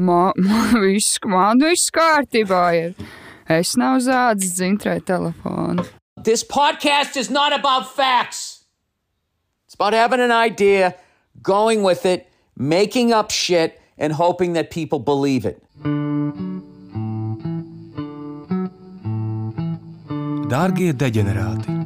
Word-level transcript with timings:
man, 0.00 0.32
man 0.36 0.80
viss, 0.84 1.18
man 1.24 1.60
viss 1.60 1.90
kārtībā 1.94 2.64
ir. 2.78 2.94
Es 3.50 3.76
nav 3.76 4.00
zādzis 4.04 4.56
dzintrē 4.58 5.00
telefonu. 5.06 5.84
This 6.22 6.44
podcast 6.44 7.16
is 7.16 7.30
not 7.30 7.52
about 7.52 7.88
facts. 7.96 8.64
It's 9.66 9.74
about 9.74 9.92
having 9.94 10.20
an 10.20 10.32
idea, 10.32 10.94
going 11.42 11.82
with 11.82 12.04
it, 12.04 12.28
making 12.56 13.12
up 13.12 13.30
shit, 13.30 13.80
and 13.98 14.12
hoping 14.12 14.54
that 14.54 14.70
people 14.70 14.98
believe 14.98 15.44
it. 15.46 15.62
Dārgie 20.50 20.92
deģenerāti! 20.98 21.76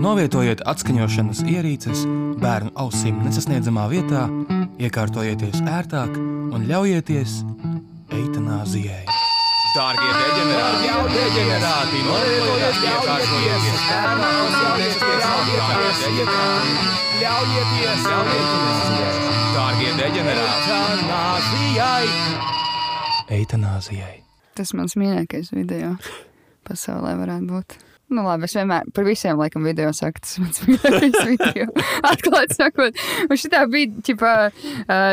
Novietojiet 0.00 0.62
atskaņošanas 0.66 1.42
ierīces 1.44 2.06
bērnu 2.40 2.72
ausīm 2.80 3.20
nesasniedzamā 3.22 3.84
vietā, 3.92 4.24
iekārtojieties 4.80 5.60
ērtāk 5.68 6.14
un 6.16 6.64
ļaujieties 6.68 7.40
eitanāzijai. 8.16 9.02
Dārgie 9.70 10.12
deģenerāti! 10.16 10.86
Jau 10.88 11.02
deģenerāti! 11.12 12.00
Novietojiet 12.06 12.78
iekārtojieties 12.88 13.82
bērnu 13.90 14.30
ausīm 14.30 14.72
nesasniedzamā 14.80 15.42
vietā, 16.16 16.46
ļaujieties 17.20 18.08
eitanāzijai! 18.14 19.12
Dārgie 19.58 19.92
deģenerāti! 20.00 20.80
Eitanāzijai! 20.80 22.08
Eitanāzijai! 23.36 24.16
Tas 24.58 24.74
mans 24.74 24.96
mīļākais 24.98 25.52
video 25.54 25.94
pasaulē 26.66 27.14
varētu 27.20 27.52
būt. 27.52 27.78
Nu, 28.10 28.24
labi, 28.26 28.48
es 28.48 28.56
vienmēr 28.58 28.88
par 28.90 29.04
visiem 29.06 29.38
laikam 29.38 29.62
video 29.62 29.92
saku, 29.94 30.18
tas 30.24 30.32
ir 30.34 30.42
mans 30.42 30.60
mīļākais 30.66 31.18
video. 31.28 31.66
Atklāti 32.08 32.56
sakot, 32.58 33.02
un 33.30 33.38
šitā 33.38 33.60
bija, 33.70 33.90
ķipa, 34.08 34.32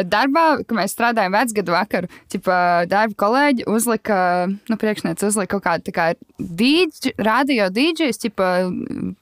darbā, 0.10 0.46
kad 0.64 0.74
mēs 0.80 0.96
strādājām 0.96 1.36
vecgadu 1.38 1.76
vakaru, 1.76 2.10
ķipa, 2.34 2.58
darba 2.90 3.20
kolēģi 3.22 3.68
uzlika, 3.70 4.18
nu, 4.50 4.78
priekšniec 4.82 5.22
uzlika 5.28 5.52
kaut 5.54 5.66
kādu, 5.68 5.86
tā 5.86 5.94
kā, 5.94 6.08
dīdž, 6.42 7.12
radio 7.22 7.68
dīdžejs, 7.76 8.22
ķipa, 8.24 8.50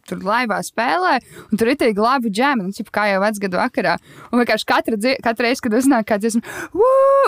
tur 0.08 0.24
laivā 0.24 0.62
spēlē, 0.64 1.18
un 1.50 1.60
tur 1.60 1.74
ir 1.74 1.80
tie 1.82 1.92
labi 2.00 2.32
džemi, 2.32 2.70
nu, 2.70 2.72
ķipa, 2.80 2.96
kā 2.96 3.10
jau 3.12 3.20
vecgadu 3.26 3.60
vakarā. 3.60 3.98
Un 4.32 4.40
vienkārši 4.40 4.70
katra, 4.72 5.02
katra 5.28 5.50
reize, 5.50 5.66
kad 5.68 5.76
uznāk 5.82 6.08
kāds 6.14 6.24
dziesma, 6.24 6.56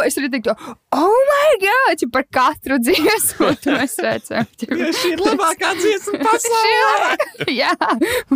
es 0.08 0.16
arī 0.16 0.32
teiktu, 0.38 0.56
oh 0.96 1.20
my 1.34 1.60
god, 1.66 2.00
ķipa, 2.00 2.16
par 2.22 2.28
katru 2.40 2.80
dziesmu, 2.88 3.52
tu 3.60 3.76
mēs 3.76 4.00
redzam. 4.08 4.48
ķipa. 4.64 4.96
Šī 4.96 5.14
ir 5.18 5.28
labākā 5.28 5.76
dziesma 5.84 6.37
Šī- 6.44 7.56
Jā, 7.62 7.72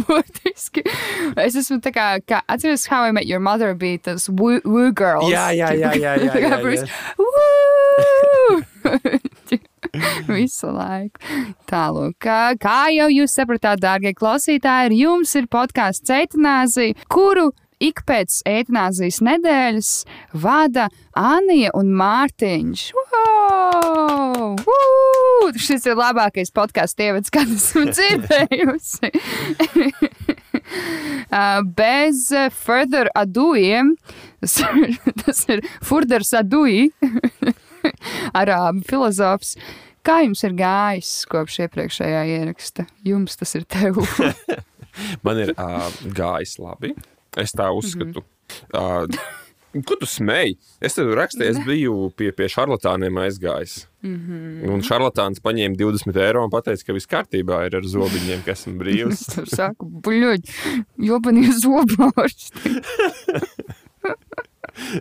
burtiski. 0.07 0.83
Es 1.41 1.55
esmu 1.59 1.79
tā 1.83 1.91
kā, 1.95 2.05
kā 2.25 2.41
atceros, 2.51 2.85
How 2.91 3.07
I 3.09 3.11
Met 3.15 3.25
Your 3.29 3.39
Mother 3.43 3.73
bija 3.75 3.99
tas 4.09 4.29
Woo, 4.29 4.59
woo 4.65 4.91
Girls. 4.95 5.29
Jā, 5.31 5.49
jā, 5.57 5.71
jā, 5.77 5.91
jā, 5.99 6.15
jā, 6.25 6.33
jā, 6.45 6.61
Bruce, 6.61 6.85
Woo! 7.19 8.61
Visu 10.31 10.69
laiku. 10.71 11.19
Tālāk, 11.69 12.13
kā, 12.23 12.39
kā 12.61 12.77
jau 12.95 13.09
jūs 13.11 13.33
sapratāt, 13.35 13.81
dārgie 13.83 14.13
klausītāji, 14.15 15.01
jums 15.01 15.33
ir 15.39 15.49
podkāsts 15.51 16.05
Ceitanāzija, 16.07 16.95
kuru 17.11 17.49
ik 17.81 18.03
pēc 18.07 18.41
eitanāzijas 18.49 19.19
nedēļas 19.25 19.91
vada 20.43 20.87
Anija 21.17 21.73
un 21.77 21.91
Mārtiņš. 21.97 22.85
Wow! 22.97 24.55
Woo! 24.61 25.51
Šis 25.57 25.87
ir 25.89 25.97
labākais 25.99 26.53
podkāstu 26.55 27.09
ievads, 27.09 27.33
kādu 27.33 27.57
esmu 27.57 27.87
dzirdējusi. 27.95 29.11
Uh, 31.31 31.61
Bez 31.63 32.29
further 32.51 33.07
aduiem, 33.15 33.93
tas 34.41 34.57
ir, 34.59 34.97
tas 35.23 35.41
ir 35.51 35.61
furders 35.83 36.33
adui, 36.35 36.89
arābu 38.41 38.83
filozofs. 38.87 39.55
Kā 40.03 40.21
jums 40.25 40.41
ir 40.47 40.55
gājis 40.57 41.11
kopš 41.31 41.59
iepriekšējā 41.67 42.21
ieraksta? 42.35 42.87
Jums 43.07 43.37
tas 43.39 43.55
ir 43.59 43.67
tev. 43.69 44.01
Man 45.25 45.43
ir 45.43 45.53
uh, 45.55 45.87
gājis 46.17 46.57
labi. 46.59 46.95
Es 47.39 47.53
tā 47.55 47.69
uzskatu. 47.71 48.25
Uh, 48.75 49.07
Ko 49.87 49.95
tu 49.95 50.07
smēji? 50.09 50.57
Es 50.83 50.97
tev 50.97 51.13
rakstīju, 51.15 51.47
es 51.53 51.59
biju 51.63 52.09
pie, 52.19 52.33
pie 52.35 52.49
šarlatāniem 52.51 53.15
aizgājis. 53.23 53.85
Mm 54.03 54.17
-hmm. 54.17 54.71
Un 54.73 54.81
šarlatāns 54.83 55.39
paņēma 55.39 55.79
20 55.79 56.19
eiro 56.19 56.43
un 56.43 56.51
teica, 56.51 56.83
ka 56.85 56.93
viss 56.93 57.07
kārtībā 57.07 57.61
ir 57.67 57.77
ar 57.79 57.87
zobiņiem, 57.87 58.43
kas 58.43 58.59
esmu 58.59 58.75
brīvs. 58.83 59.23
Tur 59.35 59.47
saka, 59.47 59.85
buļļuļ, 59.85 60.39
jopanie 61.07 61.47
zobārsti. 61.63 62.75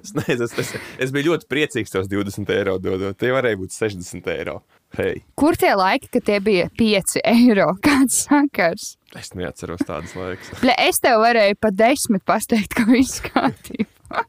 es, 0.03 0.15
nezinu, 0.15 0.45
es, 0.45 0.59
es, 0.59 0.75
es 0.99 1.11
biju 1.11 1.33
ļoti 1.33 1.51
priecīgs 1.51 1.91
tos 1.91 2.07
20 2.07 2.55
eiro 2.55 2.79
dodot. 2.79 3.19
Tie 3.19 3.35
varēja 3.35 3.59
būt 3.59 3.75
60 3.75 4.31
eiro. 4.39 4.63
Hei, 4.99 5.21
Kur 5.39 5.55
tie 5.55 5.71
laiki, 5.79 6.09
kad 6.11 6.25
tie 6.27 6.41
bija 6.43 6.67
5 6.79 7.21
eiro? 7.23 7.69
Kāds 7.87 8.25
sakars? 8.27 8.97
es 9.19 9.33
neatceros 9.35 9.83
tādas 9.87 10.15
laikas. 10.19 10.51
Ble, 10.63 10.75
es 10.87 10.99
tev 11.03 11.21
varēju 11.23 11.59
pa 11.63 11.71
desmit 11.75 12.25
pateikt, 12.27 12.75
ka 12.75 12.87
viss 12.91 13.23
kārtībā. 13.23 14.25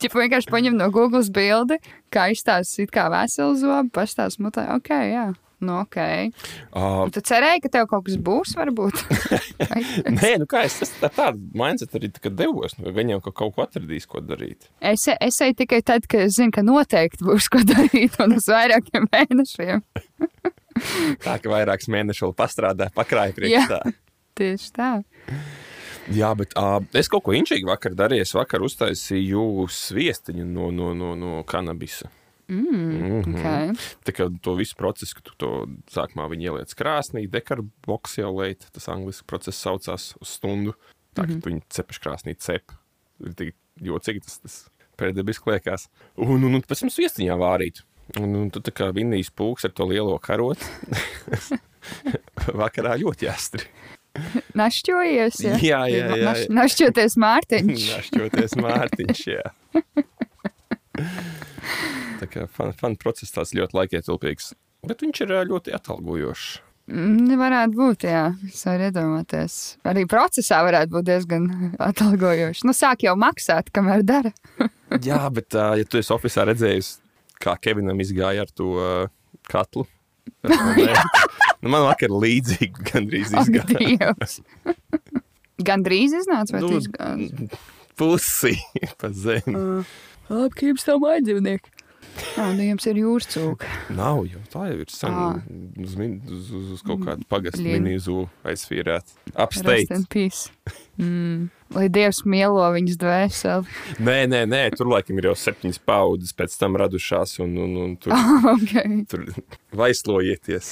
Čipa 0.00 0.22
vienkārši 0.22 0.48
paņem 0.52 0.76
no 0.78 0.88
Google 0.94 1.24
bildi, 1.32 1.76
kā 2.12 2.30
izstāsta 2.32 2.84
it 2.86 2.92
kā 2.94 3.08
veselu 3.12 3.56
zobu, 3.60 3.90
pastāsta 3.92 4.40
mutē, 4.44 4.64
ok, 4.76 4.92
jā. 5.10 5.26
Nu, 5.64 5.78
ok. 5.80 5.96
Uh, 6.76 7.06
Tu 7.14 7.22
cerēji, 7.24 7.62
ka 7.64 7.70
tev 7.72 7.86
kaut 7.88 8.04
kas 8.04 8.18
būs, 8.20 8.52
varbūt? 8.58 8.98
Nē, 10.18 10.34
nu 10.42 10.48
kā 10.50 10.66
es, 10.68 10.76
es 10.84 10.92
tā, 11.00 11.08
tādu 11.08 11.40
mindset 11.56 11.94
arī 11.96 12.10
tā, 12.12 12.28
devos. 12.28 12.76
Nu, 12.76 12.92
Viņam 12.96 13.22
ka 13.24 13.32
kaut 13.32 13.54
ko 13.56 13.64
atradīs, 13.64 14.04
ko 14.10 14.20
darīt. 14.20 14.68
es, 14.84 15.06
es 15.16 15.40
eju 15.46 15.56
tikai 15.62 15.80
tad, 15.86 16.04
kad 16.10 16.26
es 16.26 16.36
zinu, 16.36 16.52
ka 16.52 16.64
noteikti 16.66 17.24
būs 17.24 17.48
ko 17.52 17.62
darīt 17.64 18.18
un 18.20 18.36
uz 18.36 18.50
vairākiem 18.52 19.08
mēnešiem. 19.12 19.80
Tā 21.24 21.38
ka 21.40 21.48
vairākus 21.48 21.88
mēnešus 21.88 22.26
vēl 22.26 22.36
pastrādāju, 22.36 22.92
pakrāju 22.96 23.32
Jā. 23.48 23.64
priekšā. 23.64 23.80
Tieši 24.36 24.72
tā. 24.76 24.90
Jā, 26.12 26.34
bet 26.38 26.52
uh, 26.60 26.78
es 26.94 27.08
kaut 27.10 27.24
ko 27.26 27.32
inčīgi 27.34 27.64
vakar 27.66 27.96
darīju. 27.96 28.26
Es 28.28 28.34
vakar 28.36 28.60
uztaisīju 28.62 29.64
sviestiņu 29.72 30.44
no, 30.46 30.68
no, 30.70 30.92
no, 30.94 31.14
no 31.18 31.40
kanabisa. 31.48 32.12
Mm, 32.48 33.24
Mhm. 33.26 33.34
okay. 33.34 33.70
Tā 34.06 34.12
kā 34.14 34.26
to 34.42 34.54
visu 34.54 34.76
procesu, 34.78 35.16
ka 35.18 35.20
tu 35.24 35.32
to 35.36 35.50
sākumā 35.90 36.28
viņi 36.30 36.46
ieliec 36.50 36.74
krāsnī, 36.78 37.24
dekarboksijolēt, 37.30 38.68
tas 38.72 38.86
angļuiski 38.92 39.26
process 39.26 39.58
saucās 39.64 40.12
uz 40.20 40.28
stundu. 40.28 40.74
Tā 41.16 41.24
mm 41.24 41.28
-hmm. 41.30 41.42
tu 41.42 41.50
viņu 41.50 41.62
cepaši 41.68 42.00
krāsnī 42.00 42.36
cep. 42.38 42.72
Ir 43.24 43.34
tik 43.34 43.54
jocīgi 43.82 44.22
tas, 44.22 44.38
tas 44.38 44.70
pēdējais 44.98 45.42
liekas. 45.46 45.88
Un, 46.16 46.44
un, 46.44 46.54
un 46.54 46.62
pēc 46.62 46.80
tam 46.80 46.90
sviestiņā 46.90 47.34
vārīt. 47.36 47.82
Un, 48.20 48.34
un 48.36 48.50
tu 48.50 48.60
tā 48.60 48.70
kā 48.70 48.92
vinnijas 48.94 49.30
pūks 49.30 49.64
ar 49.64 49.72
to 49.72 49.84
lielo 49.84 50.18
karotu. 50.18 50.62
Vakarā 52.62 52.96
ļoti 53.00 53.26
jāstri. 53.26 53.66
Našķojies. 54.56 55.40
Ja? 55.44 55.56
Jā, 55.60 55.80
jā, 55.92 56.06
jā, 56.16 56.24
Naš, 56.24 56.38
jā. 56.46 56.54
našķoties 56.56 57.16
Mārtiņš. 57.20 57.82
Našķoties 57.96 58.56
Mārtiņš. 58.56 59.26
Jā. 59.26 59.50
Tā 62.20 62.28
kā 62.32 62.46
fan, 62.48 62.72
fan 62.76 62.94
process 63.00 63.34
tāds 63.34 63.52
ļoti 63.56 63.76
laikietilpīgs. 63.76 64.52
Bet 64.86 65.02
viņš 65.04 65.24
ir 65.26 65.34
ļoti 65.50 65.74
atalgojošs. 65.76 66.46
Mm, 66.86 67.32
Varētu 67.40 67.74
būt, 67.74 68.04
jā, 68.06 68.20
es 68.46 68.60
varu 68.62 68.84
iedomāties. 68.86 69.54
Arī 69.90 70.04
procesā 70.06 70.60
varētu 70.62 70.92
būt 70.94 71.08
diezgan 71.08 71.48
atalgojoši. 71.88 72.62
Nu, 72.68 72.74
sāk 72.76 73.02
jau 73.08 73.16
maksāt, 73.18 73.72
kamēr 73.74 74.04
dara. 74.06 74.30
Jā, 75.08 75.24
bet, 75.34 75.50
ā, 75.58 75.72
ja 75.80 75.88
tu 75.90 75.98
esi 75.98 76.14
oficiālā 76.14 76.52
redzējis, 76.52 76.92
kā 77.42 77.56
Kevinam 77.58 77.98
izgāja 78.00 78.44
ar 78.46 78.52
to 78.54 78.68
ā, 78.78 78.90
katlu, 79.50 79.82
to 80.46 80.54
mērķi, 80.78 81.24
nu, 81.64 81.72
man 81.74 81.88
vakar 81.88 82.14
līdzīgi 82.14 82.86
gandrīz 82.92 83.34
izgāja. 83.34 83.80
Dievs. 83.82 84.38
Gan 85.66 85.82
drīz 85.82 86.14
iznāca, 86.20 86.54
vai 86.54 86.62
Nu, 86.62 86.70
nu, 86.70 86.78
izgāja? 86.84 87.50
Pusi 87.98 88.54
pa 89.00 89.10
zemi. 89.10 89.56
Labi, 89.56 89.90
tā 90.28 91.00
māja 91.02 91.24
dzīvnieki. 91.24 91.76
Jā, 92.36 92.46
nu 92.56 92.64
jums 92.64 92.86
ir 92.88 92.98
jūras 93.00 93.28
cūka. 93.28 93.68
Nav 93.92 94.22
jau 94.28 94.40
tā, 94.52 94.66
jau 94.70 94.78
ir 94.80 94.92
sen 94.92 95.16
uz, 95.82 95.96
min- 96.00 96.20
uz, 96.32 96.48
uz, 96.54 96.70
uz 96.76 96.84
kaut 96.86 97.02
kādu 97.04 97.26
pagastu 97.28 97.64
minīzu 97.64 98.24
aizfīrēt. 98.46 99.12
Rest 99.26 99.36
Apsteigt. 99.46 99.94
in 99.94 100.04
peace. 100.10 100.50
Mm. 100.96 101.50
Lai 101.76 101.90
Dievs 101.92 102.22
mielo 102.24 102.62
viņas 102.72 102.96
dvēseli. 102.96 103.74
Nē, 104.00 104.14
nē, 104.32 104.38
nē, 104.48 104.62
tur 104.78 104.88
laikam 104.88 105.20
ir 105.20 105.28
jau 105.28 105.34
septiņas 105.36 105.82
paudzes 105.84 106.32
pēc 106.32 106.56
tam 106.56 106.80
radušās, 106.80 107.36
un, 107.44 107.52
un, 107.60 107.76
un 107.82 107.92
tur, 108.00 108.16
okay. 108.54 109.02
tur 109.04 109.28
vaislojieties 109.76 110.70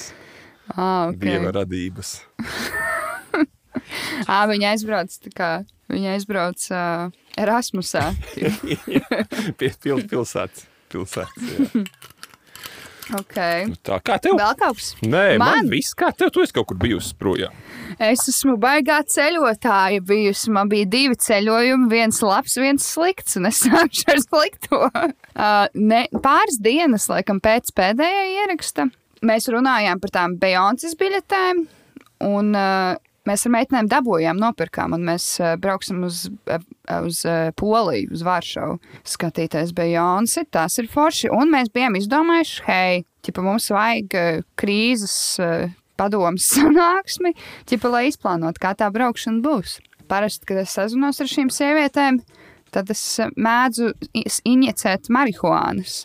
ah, 0.73 1.13
okay. 1.13 1.21
dieva 1.29 1.53
radības. 1.61 2.23
ah, 4.31 4.45
viņa 4.51 4.75
aizbrauc 4.75 5.19
tā 5.27 5.35
kā. 5.35 5.53
Viņa 5.93 6.15
aizbrauc 6.17 6.65
uh, 6.73 7.13
Erasmusā. 7.37 8.09
Pie 8.35 9.71
pil, 9.83 10.03
pilsētas. 10.09 10.67
pilsētas. 10.93 11.75
Okay. 13.13 13.67
Tā 13.85 13.99
kā 14.01 14.17
tev? 14.23 14.39
Vēl 14.41 14.55
kaut 14.57 14.79
kas. 14.79 14.95
Nē, 15.05 15.37
man, 15.37 15.67
Man? 15.67 15.69
viss 15.69 15.93
kā 15.99 16.09
tev. 16.17 16.31
Tu 16.33 16.41
esi 16.41 16.55
kaut 16.57 16.71
kur 16.71 16.79
bijusi 16.81 17.13
projām. 17.21 17.53
Es 18.01 18.25
esmu 18.31 18.55
baigā 18.61 19.03
ceļotāja 19.05 20.01
bijusi. 20.09 20.49
Man 20.55 20.71
bija 20.73 20.89
divi 20.89 21.19
ceļojumi, 21.21 21.91
viens 21.93 22.23
labs, 22.25 22.57
viens 22.57 22.87
slikts, 22.95 23.37
un 23.37 23.51
es 23.51 23.61
sākšu 23.67 24.09
ar 24.15 24.23
slikto. 24.25 24.81
Uh, 24.89 25.67
ne, 25.77 26.07
pāris 26.25 26.57
dienas, 26.65 27.11
laikam, 27.13 27.43
pēc 27.45 27.75
pēdējā 27.77 28.25
ieraksta, 28.39 28.89
mēs 29.21 29.51
runājām 29.53 30.01
par 30.01 30.15
tām 30.15 30.39
Beyoncé 30.41 30.95
biļetēm, 31.01 31.65
un 32.25 32.55
uh, 32.57 32.97
mēs 33.29 33.47
ar 33.47 33.55
meitenēm 33.55 33.89
dabūjām, 33.93 34.41
nopirkām, 34.41 34.97
un 34.97 35.07
mēs 35.09 35.29
uh, 35.43 35.55
brauksim 35.61 36.03
uz, 36.07 36.27
uh, 36.49 36.67
uz 37.01 37.23
uh, 37.29 37.51
Poliju, 37.61 38.11
uz 38.15 38.25
Varšavu, 38.27 38.81
skatīties 39.15 39.73
Beyoncé. 39.77 40.47
Tas 40.51 40.79
ir 40.83 40.91
forši, 40.93 41.31
un 41.35 41.53
mēs 41.55 41.73
bijām 41.75 41.97
izdomājuši, 42.01 42.67
hei, 42.69 43.01
ķipa, 43.25 43.45
mums 43.47 43.71
vajag 43.75 44.21
uh, 44.21 44.45
krīzes. 44.61 45.17
Uh, 45.43 45.73
padomus 45.97 46.49
sanāksmi, 46.55 47.35
ķipa, 47.71 47.91
lai 47.93 48.07
izplānotu, 48.11 48.63
kā 48.63 48.75
tā 48.79 48.91
braukšana 48.95 49.43
būs. 49.45 49.79
Parasti, 50.11 50.49
kad 50.49 50.61
es 50.65 50.75
sazinos 50.77 51.23
ar 51.23 51.31
šīm 51.31 51.51
sievietēm, 51.55 52.21
tad 52.75 52.91
es 52.93 53.03
eh, 53.23 53.31
mēdzu 53.41 53.93
injicēt 54.45 55.11
marihuānas. 55.15 56.03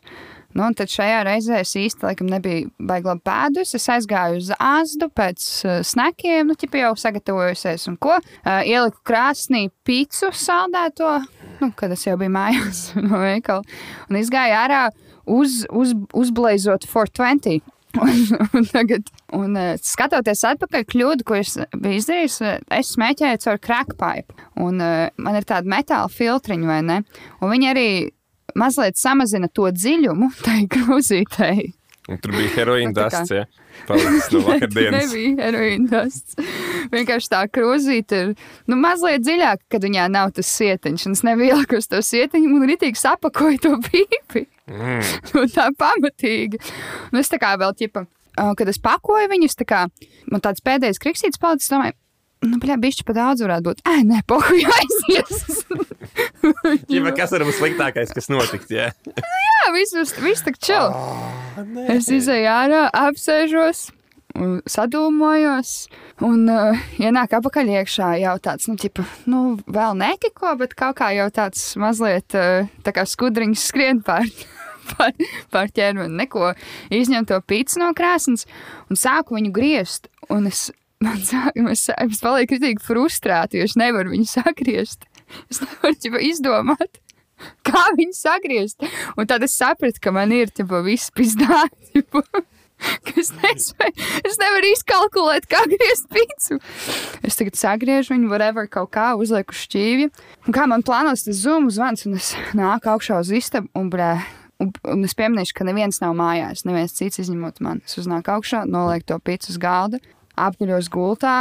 Nu, 0.59 0.65
un 0.67 0.73
tad 0.75 0.91
šajā 0.91 1.21
reizē 1.23 1.61
es 1.63 1.71
īsti 1.79 2.03
laikam, 2.03 2.27
nebiju 2.27 2.67
baigla 2.83 3.13
pēdus. 3.23 3.71
Es 3.77 3.85
aizgāju 3.93 4.41
uz 4.41 4.49
āzdu 4.59 5.07
pēc 5.15 5.45
uh, 5.63 5.77
snakiem, 5.87 6.49
nu, 6.51 6.57
ķipa 6.59 6.81
jau 6.81 6.89
sagatavojusies 6.99 7.87
un 7.87 7.95
ko. 8.03 8.17
Uh, 8.19 8.59
ieliku 8.67 8.99
krāsnī 9.07 9.69
pīcu 9.87 10.33
saldēto, 10.35 11.13
nu, 11.61 11.71
kad 11.79 11.95
es 11.95 12.03
jau 12.03 12.17
biju 12.19 12.35
mājās 12.35 12.89
no 13.07 13.23
veikala. 13.23 13.63
Un 14.11 14.19
izgāju 14.19 14.59
ārā 14.59 14.83
uz, 15.23 15.63
uz, 15.71 15.95
uzblazot 16.11 16.89
420. 16.91 17.63
Un, 17.97 18.19
un 18.53 18.67
tagad, 18.69 19.07
un, 19.33 19.55
uh, 19.57 19.71
skatoties 19.81 20.43
atpakaļ, 20.45 20.83
kļūda, 20.91 21.25
ko 21.25 21.39
es 21.39 21.55
biju 21.73 21.97
izdarījis, 21.97 22.35
es 22.77 22.91
smēķēju 22.93 23.39
caur. 23.41 24.35
Un 24.61 24.77
uh, 24.77 25.07
man 25.17 25.39
ir 25.39 25.47
tāda 25.49 25.65
metāla 25.73 26.11
filtriņa, 26.13 26.69
vai 26.69 26.83
ne? 26.85 26.99
Un 27.41 27.49
viņi 27.49 27.71
arī 27.71 27.87
mazliet 28.57 28.97
samazina 28.99 29.49
to 29.53 29.69
dziļumu 29.73 30.31
tai 30.45 30.63
grūzītei. 30.71 31.73
Un 32.09 32.17
tur 32.17 32.33
bija 32.33 32.49
heroīna 32.55 32.93
dasts, 33.03 33.33
ja? 33.33 33.45
Palicis 33.87 34.29
no 34.33 34.41
vakardienas. 34.47 35.11
Nebija 35.11 35.45
heroīna 35.45 35.89
dasts. 35.91 36.37
Vienkārši 36.93 37.31
tā 37.31 37.43
krūzīte 37.53 38.21
ir 38.23 38.31
nu, 38.69 38.79
mazliet 38.79 39.23
dziļāka, 39.25 39.67
kad 39.75 39.85
viņā 39.85 40.07
nav 40.11 40.33
tas 40.37 40.49
sietiņš. 40.57 41.05
Un 41.07 41.17
es 41.17 41.25
nevielu 41.27 41.67
uz 41.77 41.89
to 41.91 42.01
sietiņu 42.05 42.53
un 42.57 42.67
ritīgi 42.69 42.99
sapakoju 42.99 43.61
to 43.65 43.75
pīpi. 43.85 44.47
Mm. 44.69 45.05
Un 45.37 45.53
tā 45.53 45.69
pamatīgi. 45.77 46.61
Un 47.11 47.21
es 47.21 47.31
tā 47.31 47.39
kā 47.41 47.55
vēl 47.61 47.73
ķipa, 47.77 48.05
kad 48.57 48.69
es 48.69 48.81
pakoju 48.81 49.29
viņus, 49.31 49.57
tā 49.61 49.65
kā 49.69 49.85
man 50.29 50.43
tāds 50.45 50.65
pēdējais 50.65 51.01
kriksīts 51.01 51.41
palicis, 51.41 51.71
domāju, 51.73 51.97
nu, 52.45 52.59
bļā, 52.61 52.77
bišķi 52.79 53.05
pa 53.07 53.15
daudz 53.17 53.43
varētu 53.43 53.67
būt. 53.67 53.83
Ē, 53.89 53.99
nē, 54.07 54.21
pohu 54.29 54.59
aizies. 54.79 55.63
Ģipa, 56.89 57.13
kas 57.19 57.33
var 57.35 57.45
būt 57.47 57.57
sliktākais, 57.59 58.13
kas 58.15 58.29
notiks? 58.31 58.71
Ja? 58.71 58.89
Jā, 59.19 59.71
viss, 59.75 60.15
viss, 60.23 60.43
tak 60.45 60.59
čil. 60.63 60.93
Es 61.91 62.09
izēju 62.13 62.51
ārā, 62.51 62.83
apsēžos. 63.07 63.89
un 64.39 64.59
Sadūmojos, 64.69 65.71
un 66.23 66.45
uh, 66.53 66.83
ienāk 67.01 67.33
apakaļ 67.39 67.71
iekšā 67.79 68.11
jau 68.21 68.35
tāds, 68.39 68.69
nu, 68.69 68.77
tipa, 68.79 69.03
nu, 69.27 69.57
vēl 69.67 69.97
nekiko, 69.99 70.53
bet 70.61 70.75
kaut 70.79 70.99
kā 71.01 71.09
jau 71.17 71.25
tāds 71.33 71.63
mazliet 71.81 72.37
uh, 72.37 72.69
tā 72.85 72.93
kā 72.95 73.03
skudriņš 73.09 73.65
skrien 73.71 74.03
pār, 74.05 74.29
pār, 74.93 75.17
pār 75.51 75.73
ķermeni, 75.73 76.21
neko 76.21 76.53
izņem 76.93 77.27
to 77.27 77.41
pīci 77.41 77.81
no 77.81 77.89
krāsnes 77.97 78.45
un 78.87 79.01
sāku 79.01 79.35
viņu 79.35 79.51
griezt. 79.55 80.07
Un 80.29 80.45
es, 80.47 80.69
man 81.03 81.21
sāk, 81.23 81.57
es, 81.71 81.87
palieku 82.23 82.55
kritīgi 82.55 82.83
frustrēta, 82.83 83.59
jo 83.59 83.67
es 83.67 83.77
nevaru 83.79 84.13
viņu 84.15 84.27
sagriezt. 84.29 85.07
Es 85.51 85.61
nevaru 85.63 86.23
izdomāt. 86.25 87.01
Kā 87.63 87.85
viņu 87.95 88.15
sagriezt? 88.17 88.83
Un 89.15 89.27
tad 89.29 89.45
es 89.45 89.55
sapratu, 89.55 90.01
ka 90.03 90.11
man 90.15 90.33
ir 90.35 90.51
tipa, 90.51 90.81
viss 90.85 91.13
pizdāti. 91.15 92.03
Es, 93.19 93.33
nespēju, 93.35 94.05
es 94.23 94.37
nevaru 94.39 94.69
izkalkulēt, 94.71 95.49
kā 95.51 95.59
griezt 95.67 96.05
pīci. 96.13 96.55
Es 97.27 97.35
tagad 97.35 97.57
sagriežu 97.59 98.13
viņu, 98.13 98.29
whatever, 98.31 98.69
kaut 98.71 98.93
kā 98.95 99.09
uzlieku 99.19 99.51
uz 99.51 99.65
šķīvja. 99.65 100.07
Un 100.47 100.55
kā 100.55 100.63
man 100.71 100.85
plānos 100.87 101.25
tas 101.25 101.41
zūmu 101.43 101.73
zvans, 101.75 102.05
un 102.07 102.15
es 102.15 102.29
nāku 102.55 102.93
augšā 102.93 103.19
uz 103.19 103.33
istabu, 103.35 103.67
un, 103.75 103.89
blē, 103.91 104.13
un, 104.63 104.71
un 104.93 105.03
es 105.03 105.17
pieminēšu, 105.19 105.57
ka 105.57 105.67
neviens 105.67 105.99
nav 105.99 106.15
mājās, 106.21 106.63
neviens 106.69 106.95
cits 106.95 107.19
izņemot 107.25 107.59
mani. 107.65 107.83
Es 107.83 107.99
uznāku 107.99 108.37
augšā, 108.37 108.63
nolieku 108.63 109.09
to 109.11 109.19
pīci 109.27 109.51
uz 109.51 109.59
galda, 109.59 109.99
apguļos 110.47 110.89
gultā, 110.93 111.37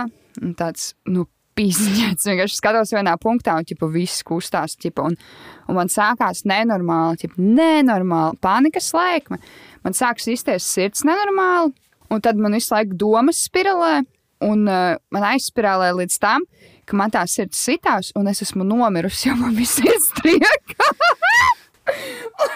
tāds, 0.59 0.93
nu, 1.09 1.27
pīziņš. 1.59 2.27
Vienkārši 2.29 2.59
skatos 2.59 2.93
vienā 2.95 3.15
punktā, 3.21 3.57
un 3.59 3.67
ķipa, 3.67 3.89
viss 3.93 4.25
kustās. 4.27 4.77
Ķipa, 4.79 5.09
un, 5.11 5.17
un 5.69 5.79
man 5.79 5.91
sākās 5.93 6.45
nenormāli, 6.49 7.23
ķipa, 7.25 7.49
nenormāli 7.59 8.39
panikas 8.45 8.93
slēgme. 8.93 9.41
Man 9.87 9.97
sākas 9.97 10.29
izties 10.31 10.69
sirds 10.69 11.05
nenormāli, 11.09 11.75
un 12.13 12.23
tad 12.25 12.39
man 12.41 12.57
visu 12.57 12.75
laiku 12.77 12.99
domas 12.99 13.43
spiralē. 13.49 14.01
Un 14.47 14.69
uh, 14.71 14.95
man 15.11 15.25
aizspirālē 15.33 15.91
līdz 15.99 16.19
tam, 16.23 16.45
ka 16.87 16.99
man 16.99 17.11
tā 17.11 17.25
sirds 17.27 17.59
sitās, 17.59 18.13
un 18.19 18.31
es 18.31 18.45
esmu 18.45 18.63
nomirusi, 18.67 19.33
jo 19.33 19.35
man 19.41 19.57
bija 19.59 19.73
sirds 19.73 20.13
trieka. 20.21 20.93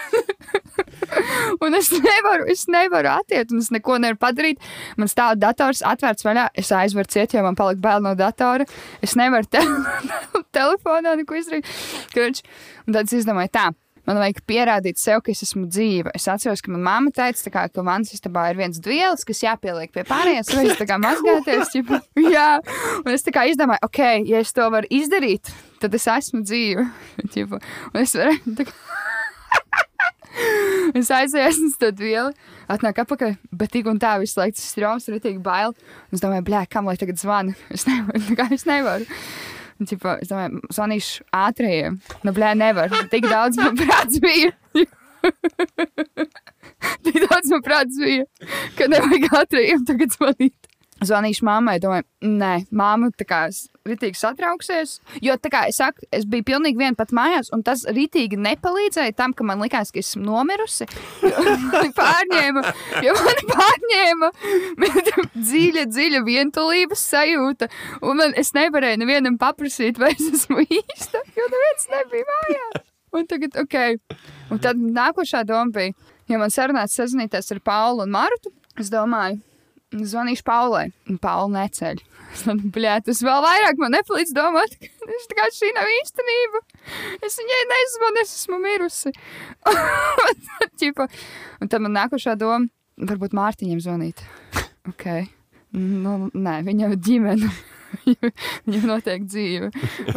Un 1.63 1.77
es 1.77 1.87
nevaru, 2.07 2.47
es 2.51 2.65
nevaru 2.67 3.07
attiekt, 3.13 3.53
un 3.55 3.61
es 3.63 3.69
neko 3.71 3.95
nevaru 4.03 4.19
padarīt. 4.19 4.59
Man 4.99 5.07
stāv 5.11 5.37
dators 5.39 5.83
atvērts 5.87 6.25
vaļā, 6.27 6.49
es 6.59 6.71
aizveru 6.75 7.07
ciet, 7.13 7.35
jo 7.37 7.43
man 7.45 7.55
palika 7.59 7.79
bail 7.85 8.03
no 8.03 8.11
datora. 8.19 8.65
Es 9.05 9.15
nevaru 9.19 9.47
te 9.47 9.61
telefonā 10.57 11.15
neko 11.21 11.37
izdarīt. 11.39 11.69
Kurš, 12.13 12.43
un 12.87 12.97
tad 12.97 13.07
es 13.07 13.15
izdomāju, 13.23 13.53
tā. 13.55 13.69
Man 14.03 14.17
vajag 14.19 14.41
pierādīt 14.43 14.99
sev, 14.99 15.21
ka 15.23 15.31
es 15.31 15.45
esmu 15.45 15.69
dzīva. 15.71 16.11
Es 16.17 16.25
atceros, 16.27 16.59
ka 16.59 16.73
manā 16.73 16.97
māte 17.05 17.21
teica, 17.21 17.53
kā, 17.53 17.61
ka 17.71 17.85
manas 17.87 18.11
istabā 18.11 18.49
ir 18.51 18.57
viens 18.59 18.81
vielas, 18.83 19.23
kas 19.23 19.39
jāpieliek 19.45 19.93
pie 19.95 20.03
pārējās, 20.09 20.49
lai 20.57 20.65
es 20.67 20.75
tā 20.81 20.87
kā 20.89 20.97
mazgāties. 20.99 21.71
Ķipa, 21.77 22.01
jā, 22.19 22.49
un 22.99 23.13
es 23.15 23.23
tā 23.23 23.31
kā 23.37 23.45
izdomāju, 23.47 23.79
ok, 23.87 24.01
ja 24.27 24.43
es 24.43 24.51
to 24.51 24.67
varu 24.75 24.91
izdarīt, 24.91 25.53
tad 25.79 25.95
es 25.95 26.09
esmu 26.17 26.43
dzīva. 26.43 26.83
Ķipa, 27.31 27.61
un 27.93 28.01
es 28.03 28.17
varu. 28.19 28.35
kā- 28.59 28.75
Es 30.99 31.09
aizēju 31.13 31.67
uz 31.67 31.77
to 31.81 31.89
vielu, 31.97 32.33
atnāku 32.71 33.03
atpakaļ, 33.03 33.35
bet 33.55 33.73
tik 33.73 33.87
un 33.89 33.99
tā 34.01 34.15
visu 34.21 34.39
laiku 34.39 34.57
tas 34.57 34.69
stroms 34.73 35.07
ir 35.09 35.19
tik 35.23 35.39
bail. 35.45 35.73
Un 36.09 36.17
es 36.17 36.23
domāju, 36.23 36.45
blē, 36.49 36.63
kam 36.69 36.89
lai 36.89 36.97
tagad 36.99 37.21
zvanu? 37.21 37.55
Es 37.75 37.87
nevaru, 37.89 38.37
kā 38.37 38.49
es 38.53 38.67
nevaru. 38.69 39.07
Un, 39.81 39.89
Cipa, 39.89 40.17
es 40.21 40.29
domāju, 40.31 40.61
zvanīšu 40.73 41.25
ātrajiem. 41.33 41.97
Nu, 42.25 42.33
blē, 42.35 42.53
nevar. 42.59 42.93
Tik 43.11 43.29
daudz 43.29 43.59
man 43.61 43.77
prāts 43.79 44.21
bija. 44.23 44.53
Tik 47.05 47.19
daudz 47.25 47.49
man 47.53 47.63
prāts 47.65 47.97
bija, 47.99 48.27
ka 48.77 48.89
nevajag 48.91 49.29
ātrajiem 49.41 49.85
tagad 49.89 50.13
zvanīt. 50.13 50.73
Zvanīšu 51.03 51.47
mammai, 51.47 51.79
domāju, 51.83 52.05
nē, 52.23 52.53
māma 52.71 53.09
tā 53.17 53.25
kā 53.27 53.47
ritīgi 53.87 54.15
satrauksies. 54.15 54.93
Jo, 55.23 55.35
kā 55.51 55.65
es 55.67 55.79
saku, 55.81 56.05
es 56.15 56.23
biju 56.29 56.45
pilnīgi 56.47 56.79
viena 56.79 56.95
pat 56.95 57.11
mājās, 57.15 57.49
un 57.55 57.65
tas 57.67 57.83
ritīgi 57.91 58.39
nepalīdzēja 58.39 59.15
tam, 59.17 59.33
ka 59.35 59.43
man 59.47 59.59
likās, 59.63 59.91
ka 59.91 59.99
esmu 59.99 60.23
nomirusi. 60.23 60.87
Pārņēma, 61.99 62.63
jo 63.03 63.17
man 63.19 63.43
pārņēma 63.51 64.31
dziļa, 65.49 65.85
dziļa 65.91 66.23
vientulības 66.23 67.03
sajūta. 67.11 67.67
Un 68.07 68.21
man, 68.21 68.37
es 68.39 68.53
nevarēju 68.55 69.03
nevienam 69.03 69.37
paprasīt, 69.41 69.99
vai 69.99 70.13
es 70.15 70.31
esmu 70.31 70.63
īsta, 70.63 71.23
jo 71.35 71.51
neviens 71.51 71.89
nebija 71.91 72.31
mājās. 72.31 72.83
Un 73.13 73.27
tagad, 73.29 73.59
ok. 73.59 73.79
Un 74.53 74.63
tad 74.63 74.79
nākošā 74.79 75.43
doma 75.45 75.75
bija, 75.75 75.93
ja 76.31 76.39
man 76.39 76.53
sarunāts 76.53 76.95
sazināties 76.97 77.51
ar 77.51 77.59
Paulu 77.67 78.07
un 78.07 78.15
Martu, 78.15 78.55
es 78.79 78.87
domāju, 78.93 79.41
Zvanīšu 79.93 80.45
Paulai, 80.47 80.87
un 81.09 81.19
Paula 81.21 81.51
neceļ. 81.53 81.99
Blēd, 82.73 83.05
tas 83.05 83.19
vēl 83.21 83.43
vairāk 83.45 83.81
man 83.81 83.93
nepalīdz 83.93 84.33
domāt, 84.33 84.73
ka 84.81 85.09
es 85.17 85.27
tā 85.29 85.37
kā 85.37 85.45
šī 85.53 85.69
nav 85.75 85.89
īstenība. 85.99 86.61
Es 87.25 87.37
viņai 87.37 87.59
nezvanu, 87.69 88.23
es 88.23 88.33
esmu 88.39 88.59
mirusi. 88.63 89.13
Ķipa. 90.81 91.07
un 91.61 91.69
tad 91.69 91.85
man 91.85 91.93
nākošā 91.99 92.33
doma, 92.39 92.65
varbūt 92.97 93.37
Mārtiņam 93.37 93.83
zvanīt. 93.85 94.25
Ok. 94.89 95.05
Nu, 95.77 96.17
nē, 96.33 96.57
viņam 96.65 96.97
ir 96.97 97.05
ģimene. 97.05 97.53
Viņam 98.65 98.89
notiek 98.89 99.25
dzīve. 99.29 99.69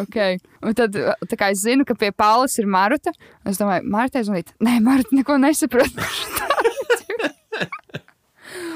Okay. 0.07 0.41
Un 0.65 0.77
tad, 0.77 0.97
kā 1.37 1.53
es 1.53 1.65
zinu, 1.65 1.85
ka 1.85 1.97
pie 1.99 2.09
Paulas 2.17 2.57
ir 2.61 2.69
Maruta, 2.73 3.13
es 3.45 3.61
domāju, 3.61 3.85
Marta 3.93 4.25
zvanīt. 4.25 4.57
Nē, 4.65 4.79
Marta 4.85 5.17
neko 5.17 5.37
nesaprot. 5.43 5.93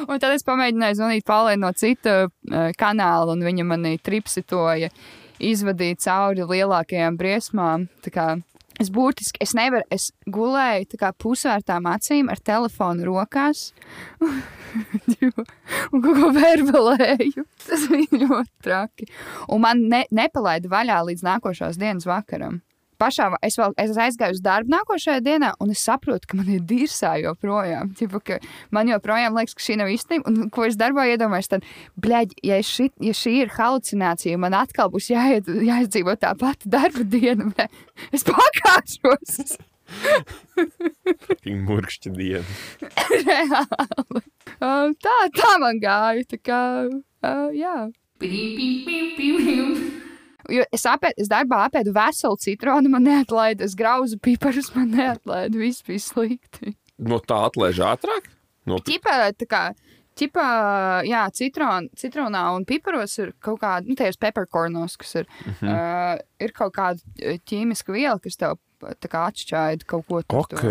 Un 0.09 0.21
tad 0.21 0.35
es 0.35 0.47
pamēģināju 0.47 1.01
zvanīt 1.01 1.27
Paulai 1.29 1.57
no 1.61 1.73
cita 1.77 2.23
uh, 2.27 2.71
kanāla, 2.79 3.35
un 3.35 3.45
viņa 3.45 3.67
manī 3.67 3.97
tripsitoja 4.03 4.91
izvadīt 5.41 6.03
cauri 6.05 6.47
lielākajām 6.47 7.19
briesmām. 7.21 7.89
Es 8.81 8.89
burtiski, 8.89 9.37
es 9.45 9.53
nevaru, 9.53 9.85
es 9.93 10.09
gulēju 10.33 10.97
kā 11.01 11.11
pusvērtām 11.21 11.85
acīm 11.91 12.31
ar 12.33 12.41
telefonu 12.41 13.05
rokās 13.11 13.75
un 14.25 16.01
kaut 16.01 16.17
ko 16.17 16.31
verbulēju. 16.33 17.45
Tas 17.67 17.85
bija 17.93 18.23
ļoti 18.25 18.65
traki. 18.65 19.11
Un 19.53 19.67
man 19.67 19.85
ne, 19.93 20.07
nepalaida 20.09 20.73
vaļā 20.73 21.03
līdz 21.11 21.27
nākošās 21.29 21.77
dienas 21.81 22.09
vakaram. 22.09 22.63
Pašā, 23.01 23.31
es, 23.47 23.57
vēl, 23.61 23.73
es 23.81 23.97
aizgāju 23.97 24.37
uz 24.37 24.43
darbu 24.45 24.75
nākošajā 24.75 25.23
dienā, 25.25 25.55
un 25.63 25.73
es 25.73 25.85
saprotu, 25.87 26.29
ka 26.31 26.41
man 26.41 26.51
ir 26.53 26.61
dirzā 26.69 27.15
joprojām. 27.23 27.95
Tipa, 27.97 28.21
ka 28.21 28.39
man 28.77 28.91
joprojām 28.93 29.39
liekas, 29.39 29.57
ka 29.57 29.65
šī 29.65 29.79
nav 29.81 29.93
īstenība. 29.95 30.29
Un 30.29 30.51
ko 30.53 30.67
es 30.69 30.77
darbā 30.81 31.07
iedomājos, 31.13 31.51
tad, 31.55 31.67
bļaļ, 32.05 32.37
ja, 32.47 32.61
ši, 32.67 32.91
ja 33.07 33.17
šī 33.17 33.35
ir 33.45 33.55
halucinācija, 33.57 34.41
man 34.41 34.57
atkal 34.59 34.93
būs 34.93 35.11
jāiet, 35.15 35.49
jāizdzīvo 35.49 36.17
tā 36.21 36.35
pati 36.41 36.71
darba 36.73 37.07
diena, 37.17 37.49
bļaļ, 37.55 37.83
es 38.17 38.27
pakāpšos. 38.29 39.59
Viņa 41.45 41.63
murkšķa 41.67 42.13
diena. 42.15 42.59
Reāli. 43.27 44.23
Uh, 44.61 44.93
tā, 45.03 45.17
tā 45.37 45.57
man 45.63 45.81
gāja. 45.83 46.29
Tā 46.31 46.39
kā, 46.45 46.61
uh, 46.91 47.49
jā. 47.57 47.91
Jo 50.51 50.65
es, 50.75 50.85
apēdu, 50.89 51.23
es 51.23 51.31
darbā 51.31 51.65
apēdu 51.69 51.95
veselu 51.97 52.39
citronu, 52.41 52.91
man 52.93 53.07
neatlaida. 53.07 53.65
Es 53.67 53.77
grauzu 53.79 54.19
piparus, 54.23 54.73
man 54.75 54.91
neatlaida. 54.97 55.57
Viss 55.59 55.85
bija 55.87 56.03
slikti. 56.03 56.75
No 57.01 57.21
tā 57.25 57.47
atlaiž 57.49 57.81
ātrāk? 57.87 58.29
No 58.69 58.77
Ķipā, 58.85 59.15
tā 59.41 59.47
kā, 59.49 59.63
ķipā, 60.21 60.47
jā, 61.09 61.23
citron, 61.37 61.89
citronā 61.97 62.43
un 62.57 62.67
piparos 62.69 63.17
ir 63.23 63.33
kaut 63.43 63.63
kāda, 63.63 63.89
nu, 63.89 63.97
tajos 63.99 64.21
peppercornos, 64.21 64.99
kas 65.01 65.23
ir, 65.23 65.31
uh 65.47 65.63
-huh. 65.63 65.71
uh, 65.71 66.19
ir 66.41 66.53
kaut 66.53 66.75
kāda 66.77 67.39
ķīmiska 67.49 67.93
viela, 67.93 68.19
kas 68.21 68.37
tev 68.37 68.59
tā 68.81 69.09
kā 69.09 69.27
atšķaida 69.29 69.87
kaut 69.87 70.07
ko 70.09 70.23
tur. 70.23 70.39
Ok, 70.39 70.65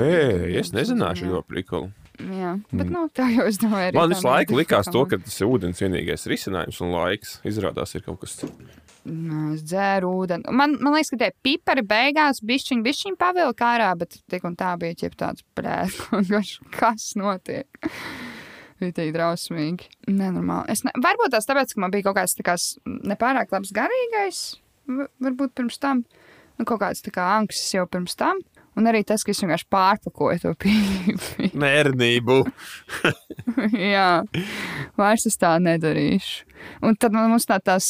es 0.60 0.72
nezināšu, 0.74 1.30
jo 1.30 1.42
prikolu. 1.42 1.92
Jā, 2.20 2.58
bet, 2.72 2.90
nu, 2.92 3.06
tā 3.16 3.30
jau 3.32 3.46
es 3.48 3.58
domāju. 3.62 3.90
arī 3.90 3.96
Man 3.96 4.10
visu 4.10 4.28
laiku 4.28 4.58
likās 4.60 4.90
to, 4.92 5.06
ka 5.06 5.18
tas 5.24 5.40
ir 5.40 5.48
ūdens 5.48 5.80
vienīgais 5.80 6.28
risinājums 6.28 6.82
un 6.84 6.92
laiks. 6.92 7.38
Izrādās, 7.48 7.96
ir 7.96 8.04
kaut 8.04 8.20
kas 8.20 8.36
cits. 8.42 8.89
Nē, 9.08 9.54
Es 9.56 9.64
dzēru 9.66 10.10
ūdeni. 10.22 10.52
Man, 10.54 10.76
man 10.84 10.96
liekas, 10.96 11.14
ka 11.14 11.20
tie 11.22 11.30
pipari 11.46 11.84
beigās 11.88 12.42
bišķiņi, 12.46 12.84
bišķiņi 12.86 13.20
pavilka 13.20 13.70
ārā, 13.74 13.94
bet 14.00 14.20
tik 14.32 14.46
un 14.48 14.58
tā 14.60 14.74
bija 14.82 14.98
ķip 15.04 15.16
tāds 15.20 15.46
brēs, 15.58 15.96
kas 16.80 17.14
notiek. 17.20 17.68
Bija 18.80 18.96
tik 18.96 19.10
drausmīgi. 19.12 19.90
Nenormāli. 20.08 20.72
Es 20.72 20.86
ne, 20.86 20.94
varbūt 21.04 21.34
tas 21.34 21.48
tāpēc, 21.50 21.74
ka 21.76 21.82
man 21.84 21.92
bija 21.92 22.06
kaut 22.06 22.16
kāds 22.16 22.38
tā 22.38 22.46
kā 22.48 22.54
nepārāk 23.12 23.52
labs 23.52 23.74
garīgais, 23.76 24.38
varbūt 25.20 25.52
pirms 25.60 25.82
tam, 25.84 26.06
nu, 26.56 26.64
kaut 26.64 26.80
kāds 26.86 27.04
tā 27.04 27.12
kā 27.12 27.26
anksts 27.42 27.74
jau 27.76 27.84
pirms 27.92 28.16
tam. 28.16 28.40
Un 28.78 28.90
arī 28.90 29.02
tas, 29.08 29.24
ka 29.26 29.34
es 29.34 29.42
vienkārši 29.44 29.68
pārpakoju 29.74 30.42
to 30.44 30.54
pīpi. 30.62 31.50
Mērnību. 31.60 32.38
Jā, 33.96 34.10
vairs 35.00 35.28
es 35.30 35.40
tā 35.40 35.56
nedarīšu. 35.64 36.46
Un 36.84 36.98
tad 37.00 37.16
mums 37.16 37.48
no 37.50 37.60
tās, 37.64 37.88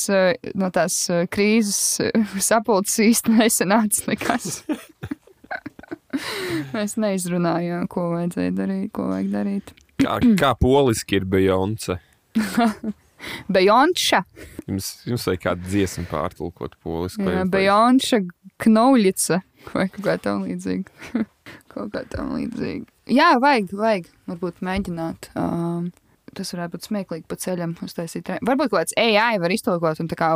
no 0.58 0.70
tās 0.74 0.98
krīzes 1.34 2.12
sapulces 2.46 3.00
īsti 3.08 3.40
nesenāca 3.40 4.12
nekas. 4.12 4.60
Mēs 6.74 6.96
neizrunājām, 7.02 7.88
ko 7.90 8.12
vajadzēja 8.16 8.54
darīt, 8.58 8.90
ko 8.94 9.10
vajag 9.12 9.34
darīt. 9.34 9.74
Kā, 10.00 10.18
kā 10.40 10.54
poliski 10.58 11.20
ir 11.20 11.28
Beyoncé? 11.30 12.00
Bejonša, 13.52 14.24
Jums, 14.70 14.90
jums 15.08 15.26
vajag 15.28 15.42
kādu 15.44 15.68
dziesmu 15.68 16.06
pārtulkot 16.12 16.78
poliski. 16.84 17.26
Bejonša 17.52 18.22
Knauļica 18.62 19.40
vai 19.74 19.88
kaut 19.94 20.06
kā 20.06 20.18
tam 20.22 20.46
līdzīga. 20.48 21.26
kaut 21.74 21.92
kā 21.96 22.04
tam 22.12 22.36
līdzīga. 22.38 22.88
Jā, 23.10 23.32
vajag, 23.42 23.74
vajag, 23.74 24.12
varbūt 24.30 24.62
mēģināt. 24.66 25.32
Um, 25.40 25.90
tas 26.38 26.54
varētu 26.54 26.78
būt 26.78 26.88
smieklīgi 26.90 27.28
pa 27.30 27.40
ceļam 27.42 27.76
uztaisīt. 27.86 28.32
Varbūt 28.46 28.72
kaut 28.72 28.84
kāds 28.84 28.98
AI 29.02 29.42
var 29.42 29.54
iztulkot 29.54 30.02
un 30.04 30.10
tā 30.12 30.18
kā 30.20 30.32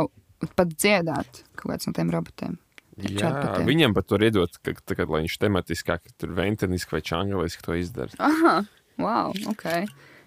pat 0.58 0.74
dziedāt 0.74 1.44
kaut 1.54 1.72
kāds 1.72 1.88
no 1.88 1.94
tiem 1.96 2.10
robotiem. 2.12 2.58
Jā, 2.94 3.26
Chatbotiem. 3.26 3.66
viņam 3.66 3.94
pat 3.96 4.12
var 4.14 4.22
iedot, 4.22 4.58
ka, 4.62 4.74
tā, 4.78 4.94
kad, 4.94 5.10
lai 5.10 5.24
viņš 5.24 5.38
tematiskāk, 5.42 6.12
tur 6.20 6.34
venteniski 6.36 6.94
vai 6.94 7.00
čangaliski 7.02 7.64
to 7.64 7.74
izdara. 7.74 8.14
Aha, 8.22 8.60
wow, 9.02 9.34
ok. 9.50 9.64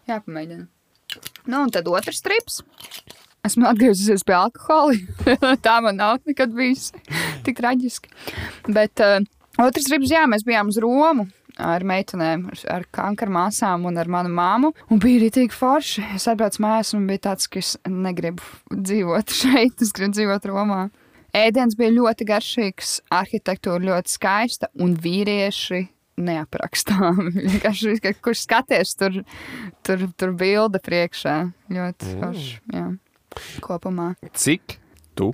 Jāpamēģina. 0.10 0.68
Nu, 1.48 1.62
un 1.62 1.72
tad 1.72 1.88
otrs 1.88 2.20
strips. 2.20 2.60
Esmu 3.48 3.68
atgriezusies 3.70 4.24
pie 4.27 4.36
alkohola. 4.38 4.98
Tā 5.66 5.77
man 5.86 5.98
nav 6.01 6.20
nekad 6.27 6.54
bijis 6.58 6.92
tik 7.48 7.58
traģiski. 7.62 8.12
Bet 8.75 9.00
uh, 9.04 9.20
otrs 9.63 9.88
strips, 9.88 10.12
jā, 10.13 10.25
mēs 10.30 10.46
bijām 10.48 10.70
uz 10.74 10.80
Romu. 10.84 11.27
Ar 11.58 11.82
meitenēm, 11.89 12.44
ar, 12.51 12.60
ar 12.70 12.84
kankara 12.94 13.32
māsām 13.34 13.88
un 13.89 13.96
ar 13.98 14.06
manu 14.13 14.30
māmu. 14.30 14.70
Un 14.94 15.00
bija 15.01 15.24
arī 15.24 15.32
tik 15.34 15.56
forši. 15.58 16.04
Es 16.13 16.27
atbraucu 16.30 16.62
mājās 16.62 16.92
un 16.94 17.08
bija 17.10 17.24
tāds, 17.32 17.48
ka 17.50 17.58
es 17.63 17.72
negribu 17.89 18.46
dzīvot 18.70 19.34
šeit. 19.42 19.82
Es 19.82 19.89
gribu 19.98 20.13
dzīvot 20.20 20.46
Romā. 20.51 20.84
Ēdiens 21.38 21.74
bija 21.77 21.96
ļoti 21.96 22.25
garšīgs, 22.30 22.92
arhitektūra 23.13 23.82
ļoti 23.89 24.13
skaista 24.13 24.70
un 24.82 24.94
vīrieši 25.01 25.82
neaprakstāmi. 26.18 27.50
Kurš 28.25 28.46
skaties, 28.46 28.94
tur, 28.98 29.20
tur, 29.86 30.06
tur 30.18 30.34
bilde 30.39 30.82
priekšā. 30.84 31.39
Ļoti 31.74 32.13
Mm. 32.13 32.22
forši. 32.22 32.56
Kopumā 33.65 34.12
Cik 34.34 34.77
tu 35.17 35.32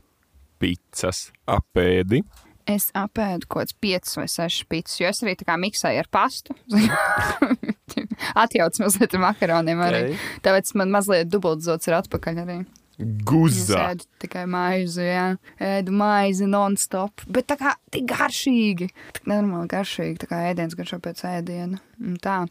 pizzas 0.62 1.30
apēdi? 1.50 2.24
es 2.70 2.86
apēdu 2.96 3.44
kaut 3.52 3.66
kāds 3.68 3.76
5 3.84 4.14
vai 4.22 4.28
6 4.32 4.62
pizzas, 4.72 5.00
jo 5.02 5.10
es 5.10 5.20
arī 5.24 5.34
tā 5.36 5.44
kā 5.50 5.58
miksēju 5.60 6.00
ar 6.00 6.08
pastu. 6.08 6.56
Atjauts 8.44 8.80
mazliet 8.82 9.14
ar 9.18 9.22
makaroniem 9.26 9.82
arī. 9.84 10.00
Ok. 10.14 10.30
Tāpēc 10.46 10.72
man 10.80 10.94
mazliet 10.94 11.28
dubultzots 11.34 11.90
ir 11.90 11.98
atpakaļ 12.00 12.40
arī. 12.46 12.58
Es 12.94 13.10
Guzā. 13.26 13.80
ēdu 13.90 14.06
tikai 14.22 14.44
maizi, 14.48 15.02
jā. 15.02 15.26
Ēdu 15.60 15.96
maizi 15.98 16.46
non-stop. 16.48 17.24
Bet 17.28 17.48
tā 17.50 17.58
kā 17.60 17.74
tik 17.92 18.06
garšīgi. 18.12 18.88
Tik 19.18 19.28
nenormāli 19.32 19.68
garšīgi. 19.72 20.20
Tā 20.22 20.30
kā 20.30 20.42
ēdiens 20.52 20.78
garšo 20.78 21.02
pēc 21.04 21.24
ēdiena. 21.32 21.82
Un 22.00 22.20
tā. 22.22 22.44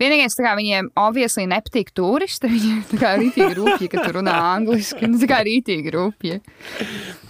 Vienīgais, 0.00 0.34
tā 0.36 0.44
kā 0.44 0.54
viņiem 0.58 0.90
obviously 1.00 1.46
nepatīk 1.50 1.92
turisti. 1.96 2.50
Viņi 2.56 2.74
tā 2.90 3.00
kā 3.00 3.12
rītīgi 3.20 3.58
rūpīgi, 3.58 3.90
ka 3.92 4.04
tu 4.06 4.16
runā 4.18 4.34
angliski. 4.54 5.08
Nu, 5.10 5.20
tā 5.22 5.28
kā 5.30 5.40
rītīgi 5.46 5.92
rūpīgi. 5.94 6.40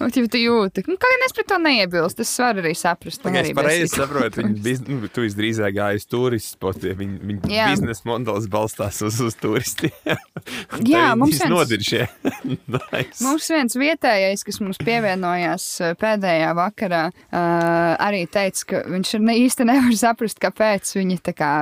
Un 0.02 0.12
tu, 0.12 0.24
tu 0.32 0.40
jūti, 0.40 0.84
nu, 0.88 0.96
kā 1.00 1.10
gan 1.12 1.24
es 1.26 1.34
pret 1.36 1.48
to 1.50 1.58
neiebilstu. 1.62 2.24
Es 2.26 2.32
varu 2.42 2.64
arī 2.64 2.74
saprast. 2.76 3.24
arī 3.28 3.42
es 3.52 3.56
pareizi 3.56 3.90
saprotu, 3.92 4.42
viņa 4.42 4.62
bizn... 4.64 4.88
nu, 4.90 5.10
tu 5.12 5.24
visdrīzāk 5.24 5.76
gāji 5.76 6.02
uz 6.02 6.08
turistu 6.10 6.56
spotiem. 6.56 6.98
Viņa, 7.00 7.20
viņa 7.30 7.52
Jā. 7.52 7.68
biznesa 7.72 8.08
modelis 8.08 8.48
balstās 8.52 9.00
uz, 9.06 9.20
uz 9.24 9.38
turistiem. 9.40 9.94
Jā, 10.92 11.14
mums 11.18 11.38
viens- 11.38 11.52
nodiršie. 11.52 12.06
nice. 12.76 13.22
Mums 13.24 13.48
viens 13.52 13.78
vietējais, 13.78 14.44
kas 14.46 14.60
mums 14.62 14.80
pievienojās 14.82 15.68
uh, 15.82 15.94
pēdējā 16.00 16.52
vakarā, 16.58 17.02
uh, 17.12 17.96
arī 18.06 18.24
teica, 18.30 18.66
ka 18.72 18.82
viņš 18.90 19.14
ne, 19.24 19.38
īsti 19.46 19.68
nevar 19.68 19.96
saprast, 19.96 20.40
kāpēc 20.42 20.92
viņi 20.98 21.18
tā 21.26 21.34
kā 21.36 21.52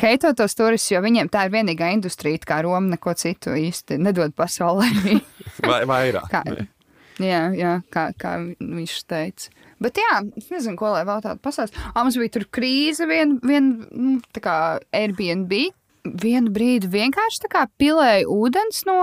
heito 0.00 0.25
tos 0.36 0.56
turistus, 0.58 0.92
jo 0.94 1.02
viņiem 1.04 1.30
tā 1.32 1.46
ir 1.46 1.54
vienīgā 1.54 1.90
industrija, 1.94 2.40
kā 2.46 2.62
Roma 2.66 2.94
neko 2.94 3.14
citu 3.18 3.54
īsti 3.58 4.00
nedod 4.02 4.34
pasaulē. 4.36 4.88
Vai, 5.70 5.82
vairāk. 5.88 6.28
kā, 6.32 6.42
jā, 7.22 7.42
jā 7.56 7.78
kā, 7.92 8.08
kā 8.18 8.36
viņš 8.60 8.98
teica. 9.10 9.54
Bet 9.82 10.00
jā, 10.00 10.20
es 10.40 10.48
nezinu, 10.52 10.78
ko 10.80 10.94
lai 10.94 11.04
vēl 11.08 11.20
tādu 11.24 11.42
pasāst. 11.44 11.76
Ah, 11.92 12.02
mums 12.02 12.16
bija 12.16 12.32
tur 12.38 12.46
krīze, 12.48 13.04
vien, 13.08 13.36
vien 13.44 13.74
nu, 13.92 14.16
tā 14.34 14.42
kā 14.44 14.56
Airbnb. 14.96 15.52
Vienu 16.06 16.52
brīdi 16.54 16.86
vienkārši 16.86 17.40
tā 17.42 17.48
kā 17.50 17.64
pilēja 17.82 18.28
ūdens 18.30 18.84
no 18.86 19.00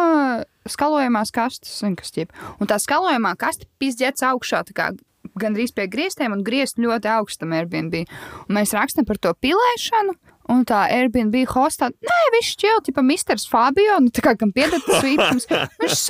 skalojamās 0.71 1.33
kastes, 1.35 1.73
zinu, 1.81 1.97
kas 1.99 2.13
ķip. 2.15 2.31
Un 2.63 2.69
tā 2.71 2.77
skalojamā 2.79 3.33
kaste 3.39 3.67
pizdzēts 3.81 4.23
augšā, 4.23 4.63
tā 4.69 4.75
kā 4.77 4.93
gandrīz 5.39 5.73
pie 5.75 5.87
griestiem 5.91 6.35
un 6.35 6.43
griezt 6.45 6.79
ļoti 6.81 7.09
augstam 7.13 7.53
Airbnb. 7.55 8.03
Un 8.47 8.57
mēs 8.57 8.73
rakstam 8.75 9.07
par 9.09 9.19
to 9.21 9.33
pilēšanu. 9.43 10.15
Un 10.51 10.65
tā 10.67 10.81
Airbnb 10.91 11.35
hostā, 11.53 11.87
nē, 12.03 12.19
viņš 12.35 12.49
šķiel, 12.57 12.81
tipa, 12.83 13.03
Misters 13.05 13.45
Fabio, 13.47 13.95
nu, 14.03 14.11
tā 14.11 14.23
kā, 14.25 14.33
kam 14.39 14.51
piedod 14.55 14.83
tas 14.83 15.03
vītums. 15.05 15.47
Viņš, 15.83 16.01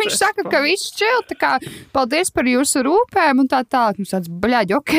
viņš 0.00 0.16
saka, 0.18 0.44
ka 0.50 0.60
viss 0.62 0.92
šķiel, 0.92 1.22
tā 1.30 1.36
kā, 1.38 1.50
paldies 1.94 2.30
par 2.34 2.46
jūsu 2.46 2.84
rūpēm 2.86 3.42
un 3.42 3.48
tā 3.50 3.62
tālāk. 3.66 3.98
Mums 3.98 4.12
tāds, 4.14 4.30
bļaļ, 4.42 4.74
ok. 4.78 4.94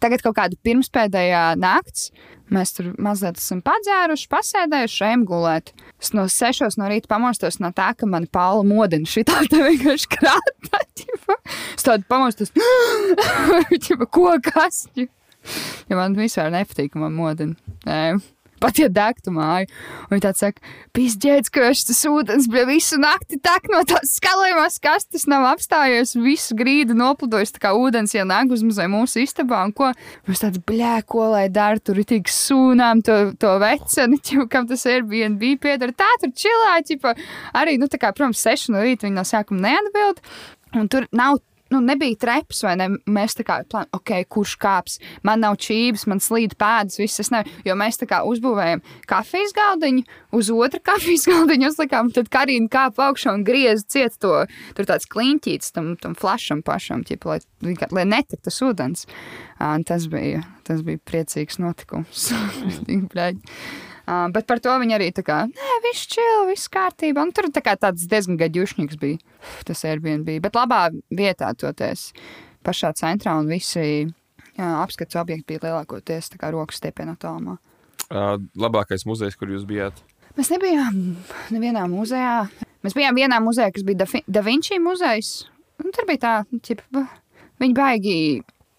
Tagad 0.00 0.24
kaut 0.24 0.36
kāda 0.38 0.58
pirmspēdējā 0.64 1.44
nakts. 1.60 2.10
Mēs 2.52 2.74
tur 2.76 2.90
mazliet 3.00 3.38
esam 3.40 3.62
padzēruši, 3.64 4.28
pasēdējuši, 4.32 4.98
ejam 5.06 5.22
gulēt. 5.28 5.72
Es 6.02 6.12
no 6.16 6.26
sešos 6.28 6.76
no 6.80 6.90
rīta 6.90 7.08
pamostos 7.08 7.56
no 7.62 7.70
tā, 7.72 7.92
ka 7.96 8.08
mani 8.08 8.28
Paula 8.32 8.64
modina 8.66 9.08
šī 9.08 9.24
tā 9.28 9.40
vienkārši 9.48 10.10
krāta. 10.12 10.82
Es 11.72 11.86
tādu 11.88 12.04
pamostos, 12.10 12.52
ko 14.12 14.36
kas? 14.44 14.84
ķipa. 14.92 15.21
Ja 15.90 15.98
man 15.98 16.14
vispār 16.18 16.52
nepatīk, 16.54 16.94
man 16.98 17.16
modina. 17.16 17.74
Nē. 17.88 18.20
pat 18.62 18.78
ja 18.78 18.88
degtu 18.92 19.32
māju. 19.34 19.66
Un 20.06 20.14
viņi 20.14 20.22
tāds 20.22 20.42
saka, 20.42 20.62
pizdzēdz, 20.96 21.50
ka 21.52 21.70
tas 21.72 22.02
ūdens 22.08 22.48
bija 22.52 22.66
visu 22.68 22.98
nakti 23.02 23.38
tek 23.42 23.66
no 23.72 23.82
tās 23.88 24.14
skalējumās 24.18 24.78
kastes, 24.82 25.26
nav 25.30 25.48
apstājies, 25.50 26.14
visu 26.22 26.56
grīdu 26.58 26.96
nopludojis, 26.98 27.54
tā 27.56 27.64
kā 27.64 27.74
ūdens 27.78 28.14
ienāk 28.14 28.54
uz 28.54 28.62
mūsu 28.62 29.24
istabā, 29.24 29.64
un 29.66 29.74
ko 29.76 29.90
mums 30.28 30.44
tāds 30.44 30.62
bļē, 30.62 30.94
ko 31.10 31.32
lai 31.34 31.48
dara, 31.52 31.82
tur 31.82 31.98
tik 32.06 32.30
sūnām 32.30 33.02
to, 33.06 33.18
to 33.42 33.56
veceni, 33.62 34.20
ķipa, 34.30 34.48
kam 34.54 34.70
tas 34.70 34.86
Airbnb 34.86 35.42
piedara, 35.62 35.94
tā 35.96 36.10
tur 36.22 36.34
čilā, 36.44 36.76
ķipa, 36.86 37.16
arī, 37.58 37.78
nu, 37.82 37.90
tā 37.90 37.98
kā, 37.98 38.14
protams, 38.14 38.42
seši 38.46 38.76
no 38.76 38.84
rīta 38.84 39.08
viņi 39.08 39.18
no 39.18 39.26
sākuma 39.26 39.72
neatbild, 39.72 40.22
un 40.78 40.92
tur 40.92 41.10
nav 41.10 41.42
nu, 41.72 41.80
nebija 41.84 42.18
treps, 42.20 42.62
vai 42.66 42.74
ne? 42.80 42.88
Mēs 43.10 43.36
tā 43.38 43.46
kā 43.46 43.58
plānojam, 43.64 43.90
ok, 43.98 44.12
kurš 44.32 44.56
kāps. 44.62 44.98
Man 45.26 45.42
nav 45.44 45.58
čības, 45.62 46.04
man 46.10 46.22
slīd 46.22 46.56
pēdas, 46.60 46.98
viss 47.00 47.22
es 47.22 47.32
nevaru. 47.32 47.52
Jo 47.66 47.76
mēs 47.78 48.00
tā 48.00 48.08
kā 48.10 48.22
uzbūvējam 48.28 48.82
kafijas 49.10 49.54
galdiņu, 49.56 50.04
uz 50.38 50.50
otru 50.54 50.82
kafijas 50.84 51.28
galdiņu 51.32 51.70
uzlikām, 51.72 52.12
tad 52.14 52.30
Karina 52.32 52.70
kāpa 52.72 53.08
augšā 53.10 53.36
un 53.36 53.46
griez 53.48 53.86
ciet 53.92 54.18
to. 54.22 54.44
Tur 54.76 54.88
tāds 54.88 55.08
kliņķīts 55.12 55.74
tam, 55.76 55.94
tam 56.00 56.16
flasham 56.18 56.62
pašam, 56.66 57.06
ķipa, 57.08 57.36
lai, 57.36 57.76
lai 57.92 58.06
netek 58.16 58.44
tas 58.44 58.60
ūdens. 58.64 59.06
Uh, 59.62 59.78
tas 59.86 60.08
bija, 60.10 60.42
tas 60.66 60.82
bija 60.86 61.00
priecīgs 61.06 61.60
notikums. 61.62 62.30
Uh, 64.02 64.26
bet 64.34 64.48
par 64.50 64.58
to 64.62 64.72
viņi 64.82 64.96
arī 64.96 65.10
tā 65.14 65.22
kā, 65.26 65.36
nē, 65.46 65.74
viss 65.84 66.08
čil, 66.10 66.46
viss 66.48 66.70
kārtībā. 66.72 67.22
Un 67.22 67.30
tur 67.34 67.46
tā 67.54 67.62
kā 67.62 67.76
tāds 67.78 68.08
diezgan 68.10 68.38
gaļušņīgs 68.40 68.98
bija 68.98 69.18
tas 69.68 69.84
Airbnb. 69.86 70.28
Bet 70.42 70.58
labā 70.58 70.88
vietā 71.14 71.52
toties 71.54 72.08
pašā 72.66 72.90
centrā 72.98 73.36
un 73.38 73.46
visi 73.50 73.84
jā, 74.58 74.68
apskats 74.82 75.18
objekti 75.20 75.54
bija 75.54 75.68
lielākoties 75.68 76.32
tā 76.34 76.40
kā 76.42 76.50
rokas 76.54 76.82
stiepienā 76.82 77.14
tālumā. 77.22 77.58
Uh, 78.12 78.36
labākais 78.58 79.06
muzejs, 79.08 79.38
kur 79.38 79.48
jūs 79.54 79.62
bijāt? 79.68 80.02
Mēs 80.36 80.50
nebijām 80.52 80.98
nevienā 81.54 81.86
muzejā. 81.92 82.48
Mēs 82.82 82.96
bijām 82.98 83.14
vienā 83.16 83.38
muzejā, 83.44 83.70
kas 83.72 83.84
bija 83.86 84.02
Da, 84.02 84.06
Fi- 84.10 84.24
da 84.26 84.42
Vinci 84.42 84.78
muzejs. 84.82 85.44
Un 85.82 85.92
tur 85.94 86.06
bija 86.08 86.20
tā, 86.24 86.32
ķipa, 86.66 87.06
viņi 87.62 87.74
baigi 87.76 88.16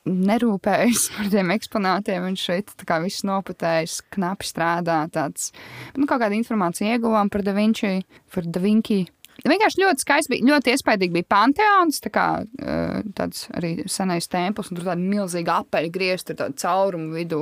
nerūpējas 0.09 1.07
par 1.15 1.31
tiem 1.33 1.53
eksponātiem. 1.55 2.27
Viņš 2.29 2.45
šeit 2.49 2.73
tā 2.79 2.87
kā 2.89 2.99
viss 3.03 3.25
noputējis, 3.27 3.99
knapi 4.13 4.49
strādā. 4.49 5.03
Tāds, 5.13 5.51
nu, 5.97 6.07
kaut 6.07 6.23
kāda 6.23 6.37
informācija 6.37 6.95
ieguvām 6.97 7.31
par 7.33 7.45
Da 7.45 7.55
Vinci, 7.57 8.01
par 8.33 8.47
Da 8.47 8.63
Vinci. 8.63 9.03
Vienkārši 9.43 9.81
ļoti 9.81 10.03
skaisti 10.05 10.31
bija, 10.31 10.45
ļoti 10.53 10.71
iespaidīgi 10.71 11.15
bija 11.17 11.27
Panteons, 11.33 11.97
tā 12.03 12.11
kā 12.13 12.25
eh, 12.43 12.99
tāds 13.17 13.47
arī 13.57 13.71
senais 13.91 14.29
templis, 14.31 14.69
un 14.71 14.77
tur 14.77 14.85
tāda 14.87 15.01
milzīga 15.01 15.57
apaļa 15.63 15.89
griezta, 15.93 16.31
tur 16.31 16.39
tāda 16.45 16.61
cauruma 16.61 17.17
vidū, 17.17 17.41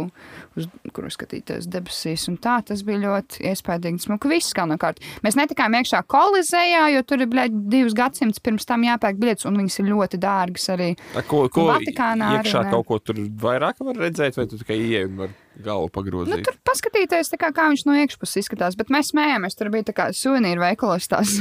uz 0.58 0.70
kuru 0.96 1.12
skatīties 1.14 1.68
debesīs, 1.72 2.26
tā 2.42 2.58
tas 2.66 2.82
bija 2.88 3.04
ļoti 3.04 3.46
iespaidīgi. 3.52 4.06
Smuka 4.08 4.32
viss 4.32 4.56
galvenokārt. 4.58 5.04
Mēs 5.26 5.38
netikām 5.38 5.76
iekšā 5.78 6.02
kolizējā, 6.10 6.88
jo 6.96 7.04
tur 7.06 7.22
ir, 7.22 7.30
bļaļ, 7.32 7.54
divus 7.76 7.98
gadsimtus 7.98 8.42
pirms 8.44 8.66
tam 8.70 8.88
jāpērk 8.88 9.20
biļetes, 9.22 9.46
un 9.52 9.62
viņas 9.62 9.80
ir 9.84 9.92
ļoti 9.92 10.22
dārgas 10.22 10.72
arī. 10.74 10.94
A, 11.14 11.26
Ko, 11.32 11.46
ko 11.54 11.68
Vatikānā 11.70 12.34
arī 12.40 12.50
iekšā 12.50 12.66
ne. 12.66 12.74
kaut 12.74 12.88
ko 12.90 12.98
tur 13.04 13.22
vairāk 13.46 13.84
var 13.86 14.02
redzēt, 14.08 14.40
vai 14.40 14.48
tu 14.50 14.58
tikai 14.60 14.80
ieej 14.82 15.06
un 15.08 15.22
var 15.22 15.36
galvu 15.66 15.88
Nu, 15.90 15.94
pagrozīt? 15.96 16.44
tur 16.48 16.58
paskatīties, 16.68 17.32
kā, 17.42 17.52
kā 17.56 17.68
viņš 17.72 17.86
no 17.88 17.96
iekšpuses 18.02 18.42
izskatās. 18.44 18.78
Bet 18.80 18.92
mēs 18.94 19.12
smējāmies, 19.14 19.58
tur 19.60 19.72
bija 19.74 19.88
tā 19.90 19.96
kā 19.98 20.10
suvenīru 20.16 20.64
veikalos 20.64 21.08
tās 21.12 21.38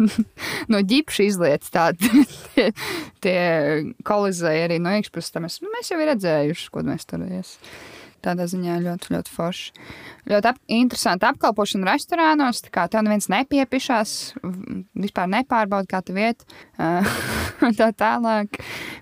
no 0.72 0.82
ģipša 0.84 1.28
izlietas. 1.30 1.72
Tādi 1.74 2.24
tie, 2.54 2.68
tie 3.24 3.40
kolizēji 4.06 4.66
arī 4.68 4.80
no 4.82 4.94
iekšpuses. 4.98 5.34
Mēs, 5.44 5.60
nu, 5.64 5.72
mēs 5.74 5.92
jau 5.92 6.00
ir 6.02 6.12
redzējuši, 6.14 6.70
ko 6.74 6.84
mēs 6.86 7.08
tur 7.10 7.24
esam. 7.26 7.74
Tādā 8.24 8.46
ziņā 8.48 8.78
ļoti, 8.80 9.10
ļoti 9.12 9.32
forši. 9.34 9.72
Ļoti 10.30 10.48
ap, 10.48 10.58
interesanti 10.72 11.26
apkalpošana 11.28 11.90
restorānos. 11.90 12.62
Tā 12.64 12.70
kā 12.72 12.86
tev 12.88 13.02
neviens 13.04 13.28
nepiepišās, 13.28 14.12
vispār 14.96 15.28
nepārbauda, 15.34 15.88
kā 15.90 16.00
tev 16.06 16.20
iet. 16.22 16.44
ā, 16.80 17.02
un 17.66 17.76
tā 17.76 17.90
tālāk. 17.92 18.56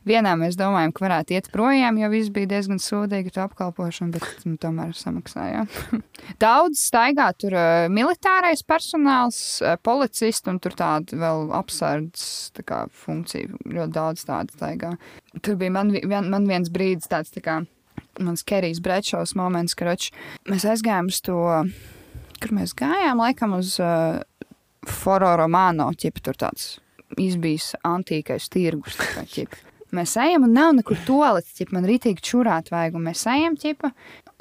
Vienā 0.09 0.33
mēs 0.41 0.57
domājam, 0.59 0.91
ka 0.97 1.05
varētu 1.07 1.37
iet 1.37 1.51
projām, 1.55 2.01
jo 2.03 2.09
viss 2.11 2.33
bija 2.35 2.51
diezgan 2.57 2.81
sūdīgi 2.83 3.31
ar 3.37 3.45
apkalpošanu, 3.45 4.17
bet 4.17 4.47
nu, 4.49 4.57
tomēr 4.59 4.91
samaksājām. 4.99 5.69
Daudz 6.43 6.83
staigā 6.83 7.29
tur 7.39 7.55
militārais 7.95 8.65
personāls, 8.67 9.39
policisti 9.87 10.51
un 10.51 10.59
tur 10.63 10.75
tāda 10.79 11.21
vēl 11.23 11.53
apsardzes 11.61 12.51
tā 12.59 12.83
funkcija. 13.05 13.55
Ļoti 13.71 13.95
daudz 13.95 14.27
tādu 14.27 14.59
staigā. 14.59 14.97
Tur 15.39 15.61
bija 15.63 15.77
man, 15.79 15.95
vi- 15.95 16.03
vien, 16.11 16.27
man 16.33 16.51
viens 16.51 16.73
brīdis 16.73 17.07
tāds 17.13 17.31
tā 17.35 17.45
kā 17.47 17.61
mans 18.21 18.45
Kerijs 18.47 18.81
Brečovs 18.85 19.35
moments, 19.39 19.77
ka 19.79 19.89
roč, 19.89 20.11
mēs 20.49 20.67
aizgājām 20.69 21.11
uz 21.13 21.21
to, 21.25 21.39
kur 22.43 22.55
mēs 22.57 22.75
gājām, 22.79 23.23
laikam 23.23 23.57
uz 23.59 23.77
uh, 23.83 24.21
Foro 24.89 25.35
Romano, 25.39 25.91
ķip 25.95 26.23
tur 26.25 26.39
tāds 26.39 26.77
izbijis 27.21 27.73
antīkais 27.87 28.49
tirgus. 28.53 28.99
tā 29.01 29.25
ķip. 29.29 29.57
Mēs 29.93 30.15
ejam, 30.17 30.47
un 30.47 30.55
nav 30.57 30.71
nekur 30.79 30.97
toalets, 31.05 31.59
ja 31.61 31.69
man 31.75 31.85
rītīgi 31.85 32.25
čurāt 32.25 32.71
vajag. 32.73 32.95
Un 32.97 33.11
mēs 33.11 33.27
ejam 33.29 33.59
ķipa, 33.61 33.91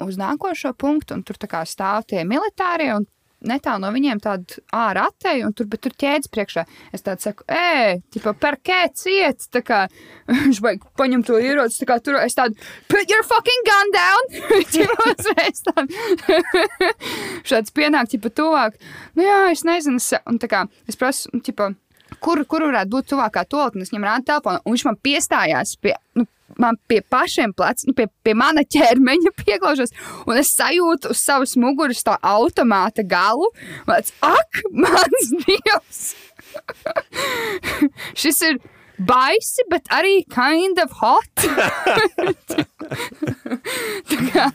uz 0.06 0.16
nākošo 0.20 0.72
punktu, 0.80 1.18
un 1.18 1.24
tur 1.28 1.36
tā 1.40 1.50
kā 1.50 1.60
stāv 1.68 2.06
tie 2.08 2.24
militārie. 2.24 2.94
un 2.96 3.04
Netālu 3.48 3.82
no 3.82 3.90
viņiem 3.94 4.20
tāda 4.22 4.60
ārā 4.76 5.08
atteja, 5.10 5.46
un 5.48 5.54
tur, 5.56 5.66
tur 5.66 5.94
ķēdes 5.98 6.30
priekšā. 6.32 6.64
Es 6.94 7.04
tādu 7.04 7.24
saku, 7.26 7.46
ej, 7.50 8.00
tipo, 8.14 8.34
par 8.38 8.58
kēt 8.62 8.96
ciet. 9.00 9.48
Tā 9.52 9.64
kā 9.66 9.80
viņš 10.30 10.62
vajag 10.64 10.86
paņemt 10.98 11.28
to 11.28 11.40
ieroci, 11.42 11.80
tā 11.82 11.90
kā 11.90 11.98
tur 12.04 12.20
es 12.22 12.38
tādu, 12.38 12.58
put 12.92 13.10
your 13.10 13.26
fucking 13.26 13.68
gun 13.68 13.94
down. 13.96 14.32
Tipo, 14.72 14.94
uzreiz 15.10 15.60
tādu. 15.66 16.32
Šāds 17.48 17.74
pienāk, 17.74 18.08
tipo, 18.12 18.30
tuvāk. 18.32 18.78
Nu 19.18 19.26
jā, 19.26 19.38
es 19.52 19.66
nezinu, 19.68 20.00
es, 20.00 20.12
un 20.28 20.38
tā 20.40 20.48
kā 20.50 20.64
es 20.88 20.98
prasu, 20.98 21.28
tipo, 21.44 21.72
kur, 22.20 22.44
kur 22.48 22.66
varētu 22.68 22.92
būt 22.92 23.10
tuvākā 23.12 23.44
toaletē. 23.48 23.82
Es 23.82 23.92
viņam 23.92 24.08
rādu 24.08 24.28
telefonu, 24.30 24.62
un 24.64 24.76
viņš 24.76 24.86
man 24.88 25.02
piestājās 25.08 25.76
pie. 25.80 25.96
Nu, 26.18 26.28
Man 26.60 26.76
pie 26.84 26.98
pašiem 27.00 27.54
pleciem, 27.56 27.88
nu, 27.88 27.94
pie, 27.96 28.04
pie 28.20 28.34
mana 28.36 28.60
ķermeņa 28.60 29.30
pieglaužas, 29.40 29.94
un 30.28 30.36
es 30.36 30.50
sajūtu 30.52 31.14
uz 31.14 31.22
savas 31.24 31.54
muguras 31.56 32.02
to 32.04 32.12
automāta 32.20 33.00
galu. 33.08 33.48
Mans, 33.88 34.12
ak, 34.20 34.60
mans 34.84 35.32
dievs! 35.46 36.02
Šis 38.20 38.42
ir 38.50 38.60
baisi, 39.00 39.64
bet 39.72 39.88
arī 39.96 40.26
kind 40.28 40.76
of 40.82 40.92
hot. 41.00 41.46
Tā 44.12 44.20
kā, 44.28 44.50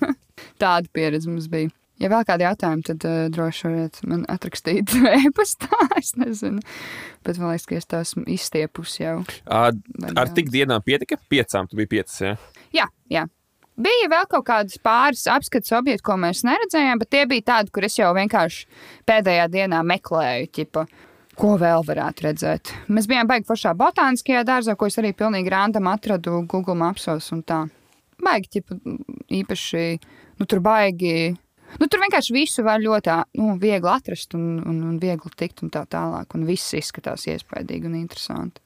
tāda 0.61 0.85
pieredze 0.93 1.29
mums 1.31 1.49
bija. 1.49 1.73
Ja 1.97 2.11
vēl 2.13 2.25
kādi 2.27 2.45
jautājumi, 2.45 2.83
tad 2.85 3.05
uh, 3.09 3.23
droši 3.33 3.63
varat 3.65 4.01
man 4.05 4.25
atrakstīt 4.29 4.93
e-pastā. 5.25 5.69
Es 5.97 6.13
nezinu, 6.19 6.61
bet 7.25 7.39
man 7.41 7.55
liekas, 7.55 7.65
ka 7.69 7.79
es 7.79 7.89
to 7.89 8.01
esmu 8.03 8.25
izstiepusi 8.29 9.01
jau. 9.01 9.15
Ar 9.49 9.73
daudz? 9.73 10.35
tik 10.37 10.51
dienām 10.53 10.85
pietika? 10.85 11.17
Piecām, 11.31 11.69
tu 11.69 11.79
biji 11.79 11.91
piecas. 11.95 12.19
Ja? 12.21 12.35
Jā, 12.75 12.87
jā. 13.13 13.25
Bija 13.77 14.07
vēl 14.09 14.25
kaut 14.29 14.45
kādas 14.45 14.77
pāris 14.81 15.27
apskates 15.29 15.73
objekti, 15.77 16.01
ko 16.05 16.15
mēs 16.17 16.41
neredzējām, 16.45 17.01
bet 17.01 17.11
tie 17.13 17.25
bija 17.29 17.45
tādi, 17.51 17.73
kur 17.73 17.85
es 17.85 17.97
jau 17.97 18.09
vienkārši 18.17 18.63
pēdējā 19.05 19.49
dienā 19.53 19.83
meklēju, 19.85 20.47
ķipa, 20.53 20.85
ko 21.37 21.51
vēl 21.61 21.85
varētu 21.85 22.25
redzēt. 22.25 22.73
Mēs 22.89 23.09
bijām 23.09 23.29
baigi 23.29 23.45
pašā 23.49 23.75
botāniskajā 23.77 24.41
dārzā, 24.49 24.73
ko 24.73 24.89
es 24.89 24.97
arī 24.97 25.13
pilnīgi 25.17 25.53
randam 25.53 25.89
atradu 25.91 26.39
Google 26.49 26.77
Mapsos 26.77 27.29
un 27.37 27.43
tā. 27.45 27.63
Baigi, 28.17 28.57
ķipa, 28.57 28.79
īpaši, 29.43 29.83
nu 30.41 30.49
tur 30.49 30.65
baigi. 30.65 31.35
Nu, 31.77 31.87
tur 31.87 32.01
vienkārši 32.03 32.35
visu 32.35 32.65
var 32.65 32.81
ļoti 32.83 33.17
nu, 33.39 33.55
viegli 33.61 33.91
atrast 33.91 34.37
un, 34.37 34.57
un, 34.63 34.79
un 34.91 35.01
viegli 35.01 35.33
tikt 35.37 35.65
un 35.65 35.73
tā 35.73 35.85
tālāk. 35.89 36.33
Un 36.37 36.47
viss 36.49 36.75
izskatās 36.77 37.27
iespaidīgi 37.29 37.89
un 37.89 37.99
interesanti. 37.99 38.63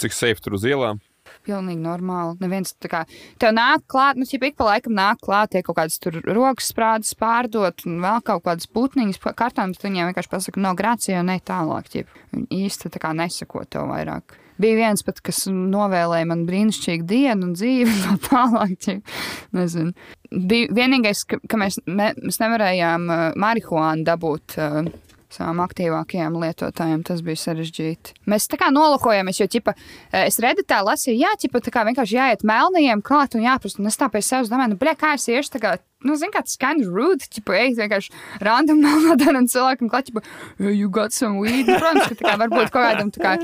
Cik 0.00 0.14
safe 0.16 0.42
tur 0.42 0.58
uz 0.58 0.66
ielām? 0.66 1.02
pilnīgi 1.46 1.82
normāli. 1.82 2.36
Neviens 2.42 2.74
tā 2.82 2.90
kā 2.90 3.02
tev 3.40 3.54
nāk 3.56 3.84
klāt, 3.90 4.18
nu, 4.18 4.26
ja 4.28 4.40
ik 4.48 4.56
pa 4.58 4.70
laikam 4.70 4.96
nāk 4.96 5.20
klāt, 5.24 5.52
tie 5.52 5.62
kaut 5.66 5.78
kādas 5.80 6.00
tur 6.02 6.18
rokas 6.26 6.70
sprādzes 6.72 7.16
pārdot, 7.18 7.86
un 7.88 8.00
vēl 8.04 8.24
kaut 8.26 8.46
kādas 8.46 8.70
putniņas 8.70 9.22
kartām, 9.26 9.74
tad 9.74 9.88
viņiem 9.88 10.10
vienkārši 10.10 10.32
pasaka, 10.32 10.62
no 10.62 10.74
grācija, 10.78 11.22
ne 11.26 11.38
tālāk. 11.42 11.90
Ķip. 11.92 12.18
Viņi 12.34 12.66
īsti 12.66 12.92
tā 12.94 13.02
kā 13.02 13.14
nesako 13.16 13.64
tev 13.70 13.90
vairāk. 13.92 14.36
Bija 14.56 14.78
viens 14.78 15.02
pat, 15.04 15.18
kas 15.20 15.42
novēlēja 15.52 16.28
man 16.30 16.46
brīnišķīgu 16.48 17.04
dienu 17.10 17.50
un 17.50 17.56
dzīvi, 17.58 17.92
tā 18.06 18.16
tālāk. 18.30 18.76
Ķip. 18.86 19.16
Nezinu. 19.56 19.92
Bija 20.30 20.70
vienīgais, 20.76 21.24
ka, 21.28 21.40
ka 21.48 21.60
mēs, 21.60 21.80
ne, 21.86 22.12
mēs 22.22 22.40
nevarējām 22.42 23.10
uh, 23.10 23.26
marihuānu 23.40 24.06
dabūt. 24.06 24.56
Uh, 24.60 24.94
savām 25.36 25.60
aktīvākajām 25.64 26.36
lietotājiem 26.40 27.02
tas 27.06 27.22
bija 27.24 27.40
sarežģīti. 27.40 28.14
Mēs 28.30 28.48
tā 28.50 28.58
kā 28.60 28.70
nolakojāmies, 28.74 29.40
jo 29.40 29.48
ķipa, 29.50 29.74
eh, 30.12 30.26
es 30.26 30.38
redītā 30.42 30.82
lasīju, 30.86 31.18
jā, 31.18 31.32
ķipa, 31.42 31.62
tā 31.66 31.72
kā 31.74 31.84
vienkārši 31.88 32.18
jāiet 32.18 32.46
melnajiem 32.46 33.02
klāt 33.02 33.34
un 33.34 33.44
jāprast. 33.46 33.80
Un 33.80 33.90
es 33.90 33.98
tā 33.98 34.10
pie 34.12 34.22
sevis 34.22 34.50
domāju, 34.52 34.74
nu, 34.74 34.80
bļā, 34.80 34.96
kā 34.96 35.14
es 35.14 35.26
iešu, 35.28 35.60
kā, 35.60 35.76
nu, 36.06 36.16
zin, 36.18 36.32
kā 36.34 36.42
tas 36.46 36.56
kind 36.60 36.84
of 36.84 36.92
rude, 36.94 37.26
ķipa, 37.32 37.56
ej, 37.60 37.76
vienkārši 37.80 38.14
random 38.46 38.82
melnādām 38.86 39.48
cilvēkam 39.52 39.90
klāt, 39.92 40.10
"Hey, 40.58 40.72
you 40.72 40.90
got 40.90 41.12
some 41.12 41.38
weed. 41.42 41.66
Nu, 41.66 41.78
protams, 41.78 42.08
ka 42.08 42.18
tā 42.18 42.28
kā 42.30 42.36
varbūt 42.44 42.72
kaut 42.74 42.82
kādam, 42.86 43.12
tā 43.14 43.22
kā 43.22 43.34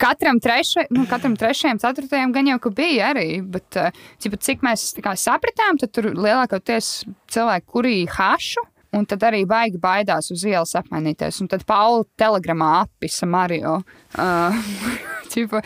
katram 0.00 0.40
trešajam, 0.40 0.90
nu, 0.96 1.06
katram 1.10 1.36
trešajam, 1.40 1.80
ceturtajam 1.82 2.34
gan 2.36 2.46
jau, 2.52 2.58
ka 2.60 2.70
bija 2.70 3.12
arī, 3.14 3.28
bet, 3.42 3.76
eh, 3.76 3.90
ķipa, 4.20 4.40
cik 4.40 4.66
mēs 4.66 4.90
tā 4.96 5.04
kā 5.04 5.16
sapratām, 5.16 5.80
tad 5.80 5.92
tur 5.92 6.12
lielākoties 6.12 7.04
cilvēki, 7.30 7.66
kuri 7.66 8.06
hašu, 8.06 8.66
Un 8.90 9.04
tad 9.06 9.22
arī 9.22 9.44
baigi 9.46 9.78
baidās 9.78 10.32
uz 10.34 10.42
ielas 10.42 10.74
apmainīties. 10.74 11.36
Un 11.44 11.50
tad 11.50 11.62
Paula 11.68 12.02
telegramā 12.18 12.86
apisa 12.86 13.26
Mario. 13.26 13.80
Uh, 14.10 14.50
ķipa, 15.30 15.60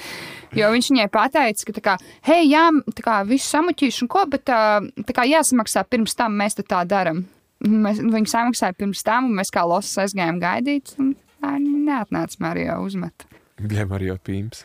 jo 0.58 0.70
viņš 0.74 0.90
viņai 0.92 1.06
pateica, 1.12 1.68
ka, 1.68 1.84
kā, 1.88 1.96
hei, 2.28 2.48
jā, 2.50 2.68
tā 2.94 3.04
kā 3.06 3.20
visu 3.28 3.48
samuķīšu 3.52 4.06
un 4.06 4.12
ko, 4.12 4.24
bet 4.30 4.46
tā 4.48 5.16
kā 5.16 5.26
jāsamaksā 5.28 5.84
pirms 5.90 6.16
tam 6.18 6.36
mēs 6.40 6.58
tā 6.60 6.82
darām. 6.88 7.24
Mēs, 7.64 8.00
viņi 8.02 8.28
samaksāja 8.28 8.76
pirms 8.76 9.04
tam, 9.06 9.30
un 9.30 9.38
mēs 9.38 9.52
kā 9.54 9.62
losas 9.64 10.02
aizgājām 10.02 10.40
gaidīt. 10.42 10.96
Un 11.00 11.14
tā 11.40 11.54
neatnāca 11.62 12.42
Mario 12.44 12.80
uzmet. 12.84 13.24
Jā, 13.70 13.86
Mario 13.88 14.18
Pīms. 14.20 14.64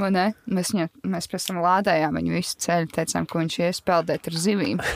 Ne? 0.00 0.30
Mēs, 0.48 0.72
viņu, 0.72 0.88
mēs 1.12 1.28
pēc 1.28 1.46
tam 1.50 1.60
lādējām 1.62 2.16
viņu 2.16 2.34
visu 2.34 2.58
ceļu, 2.64 2.88
teicām, 2.96 3.28
ka 3.28 3.38
viņš 3.38 3.58
ies 3.60 3.82
peldēt 3.84 4.30
ar 4.30 4.38
zivīm. 4.46 4.82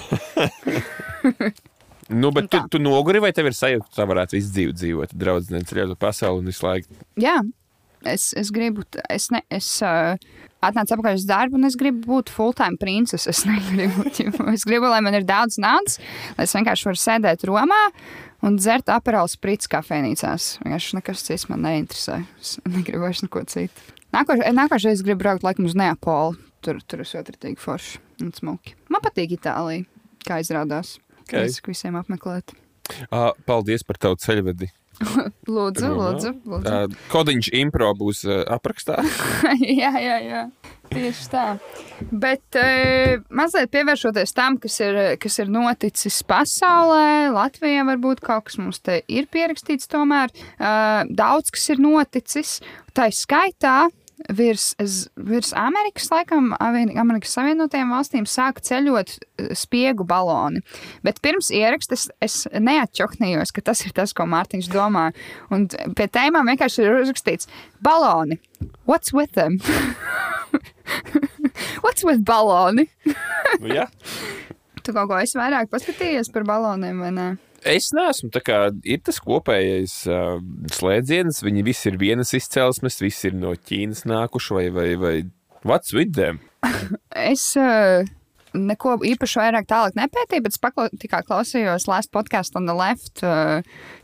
Nu, 2.07 2.31
bet 2.31 2.46
tu, 2.46 2.61
tu 2.70 2.79
noguri, 2.79 3.18
vai 3.18 3.33
tev 3.35 3.49
ir 3.51 3.55
sajūta, 3.59 3.88
ka 3.90 3.96
tā 3.96 4.05
varētu 4.07 4.37
visu 4.37 4.53
dzīvi 4.55 4.75
dzīvot, 4.79 5.14
draudzene, 5.18 5.64
ceļot 5.66 5.96
pa 5.96 6.07
pasauli 6.07 6.38
un 6.38 6.51
visu 6.53 6.62
laiku? 6.62 6.99
Jā, 7.18 7.40
es, 8.09 8.31
es 8.38 8.53
gribu, 8.55 8.85
es, 9.12 9.29
ne, 9.35 9.42
es 9.53 9.69
uh, 9.85 10.14
atnācu 10.64 10.97
atpakaļ 10.97 11.19
uz 11.19 11.27
darbu, 11.29 11.59
un 11.59 11.69
es 11.69 11.77
gribu 11.79 12.05
būt 12.07 12.31
full-time 12.33 12.79
princese. 12.81 13.29
Es 13.33 13.45
negribu, 13.49 14.07
es 14.55 14.66
gribu, 14.69 14.88
lai 14.92 15.03
man 15.05 15.16
ir 15.19 15.27
daudz 15.29 15.61
naudas, 15.62 16.01
lai 16.38 16.47
es 16.49 16.55
vienkārši 16.57 16.88
varu 16.90 17.03
sēdēt 17.03 17.47
Romā 17.49 17.83
un 18.47 18.59
dzert 18.61 18.90
apelsīnu 18.92 19.35
sprits 19.37 19.71
kafejnīcās. 19.73 20.49
Vienkārši 20.64 20.99
nekas 20.99 21.25
cits 21.27 21.49
man 21.51 21.64
neinteresē. 21.66 22.21
Es 22.40 22.57
negribu 22.69 23.07
vairs 23.07 23.25
neko 23.25 23.45
citu. 23.51 23.95
Nākošais, 24.14 24.53
nākošais 24.57 24.99
es 24.99 25.05
gribu 25.07 25.25
braukt 25.25 25.47
laikam 25.47 25.69
uz 25.69 25.77
Neapoli. 25.79 26.38
Tur, 26.64 26.81
tur 26.88 27.03
es 27.05 27.12
otrdīgi 27.14 27.61
forši 27.62 28.01
un 28.25 28.33
smuki. 28.35 28.75
Man 28.90 29.03
patīk 29.05 29.37
Itālija, 29.37 29.85
kā 30.27 30.40
izrādās. 30.42 30.97
Okay. 31.27 31.47
Es 31.47 31.61
visiem 31.62 31.99
apmeklēt. 31.99 32.55
Uh, 33.11 33.33
paldies 33.47 33.83
par 33.87 33.99
tavu 34.03 34.19
ceļvedi. 34.23 34.71
Lūdzu, 35.57 35.91
lūdzu. 35.93 36.33
lūdzu. 36.49 36.73
Uh, 36.73 36.97
kodiņš 37.13 37.51
impro 37.61 37.93
būs 37.99 38.25
uh, 38.29 38.43
aprakstā. 38.57 39.03
jā, 39.83 39.93
jā, 40.01 40.17
jā. 40.25 40.47
Tieši 40.87 41.25
tā. 41.33 41.45
Bet 42.15 42.57
e, 42.61 43.19
mazliet 43.35 43.73
pievēršoties 43.75 44.35
tam, 44.37 44.55
kas 44.63 44.79
ir, 44.85 44.99
kas 45.19 45.41
ir 45.43 45.51
noticis 45.51 46.21
pasaulē, 46.29 47.33
Latvijā 47.35 47.83
varbūt 47.89 48.23
kaut 48.25 48.47
kas 48.47 48.61
mums 48.61 48.79
te 48.87 49.01
ir 49.11 49.27
pierakstīts 49.33 49.91
tomēr. 49.91 50.31
E, 50.31 50.71
daudz 51.19 51.51
kas 51.55 51.67
ir 51.75 51.83
noticis. 51.83 52.61
Tā 52.95 53.11
ir 53.11 53.19
skaitā. 53.19 53.77
Virs, 54.33 54.70
virs 55.20 55.50
Amerikas, 55.52 56.07
laikam, 56.09 56.55
Amerikas 56.57 57.35
Savienotajām 57.37 57.90
valstīm 57.92 58.24
sāka 58.24 58.64
ceļot 58.64 59.12
eh, 59.12 59.50
spiegu 59.52 60.07
baloni. 60.09 60.62
Bet 61.05 61.20
pirms 61.24 61.50
ieraksta 61.52 61.98
es, 62.24 62.38
neatčoknījos, 62.48 63.52
ka 63.52 63.66
tas 63.68 63.85
ir 63.85 63.92
tas, 63.96 64.16
ko 64.16 64.24
Mārtiņš 64.33 64.70
domā. 64.72 65.11
Un 65.52 65.68
pie 65.68 66.09
tēmām 66.09 66.48
vienkārši 66.48 66.87
ir 66.87 67.02
uzrakstīts 67.02 67.50
baloni. 67.85 68.40
What's 68.88 69.12
with 69.12 69.37
them? 69.37 69.61
What's 71.85 72.05
with 72.05 72.24
baloni? 72.24 72.88
nu, 73.61 73.68
jā. 73.68 73.85
Tu 74.81 74.96
kaut 74.96 75.11
ko 75.11 75.20
esi 75.20 75.37
vairāk 75.37 75.68
paskatījies 75.68 76.33
par 76.33 76.48
baloniem, 76.48 77.05
vai 77.05 77.12
ne? 77.12 77.29
Es 77.66 77.90
neesmu. 77.96 78.31
tā 78.35 78.42
Kā, 78.46 78.59
ir 78.87 79.00
tas 79.07 79.18
kopējais 79.22 79.96
uh, 80.11 80.37
slēdziens, 80.72 81.42
viņi 81.44 81.64
visi 81.66 81.90
ir 81.90 81.98
vienas 82.00 82.35
izcelsmes, 82.37 83.00
visi 83.02 83.31
ir 83.31 83.38
no 83.38 83.55
Ķīnas 83.57 84.05
nākuši 84.07 84.59
vai, 84.59 84.66
vai, 84.74 84.88
vai 85.00 85.16
what's 85.66 85.94
with 85.96 86.14
them? 86.14 86.40
Es 87.16 87.48
uh, 87.59 88.07
neko 88.55 88.96
īpaši 89.07 89.40
vairāk 89.42 89.68
tālāk 89.70 89.98
nepētīju, 89.98 90.44
bet 90.46 90.55
es 90.55 90.62
pakla, 90.62 90.88
tikai 91.00 91.22
klausījos 91.26 91.88
Last 91.90 92.12
Podcast 92.14 92.57
on 92.59 92.70
the 92.70 92.76
Left, 92.76 93.22
uh, 93.26 93.61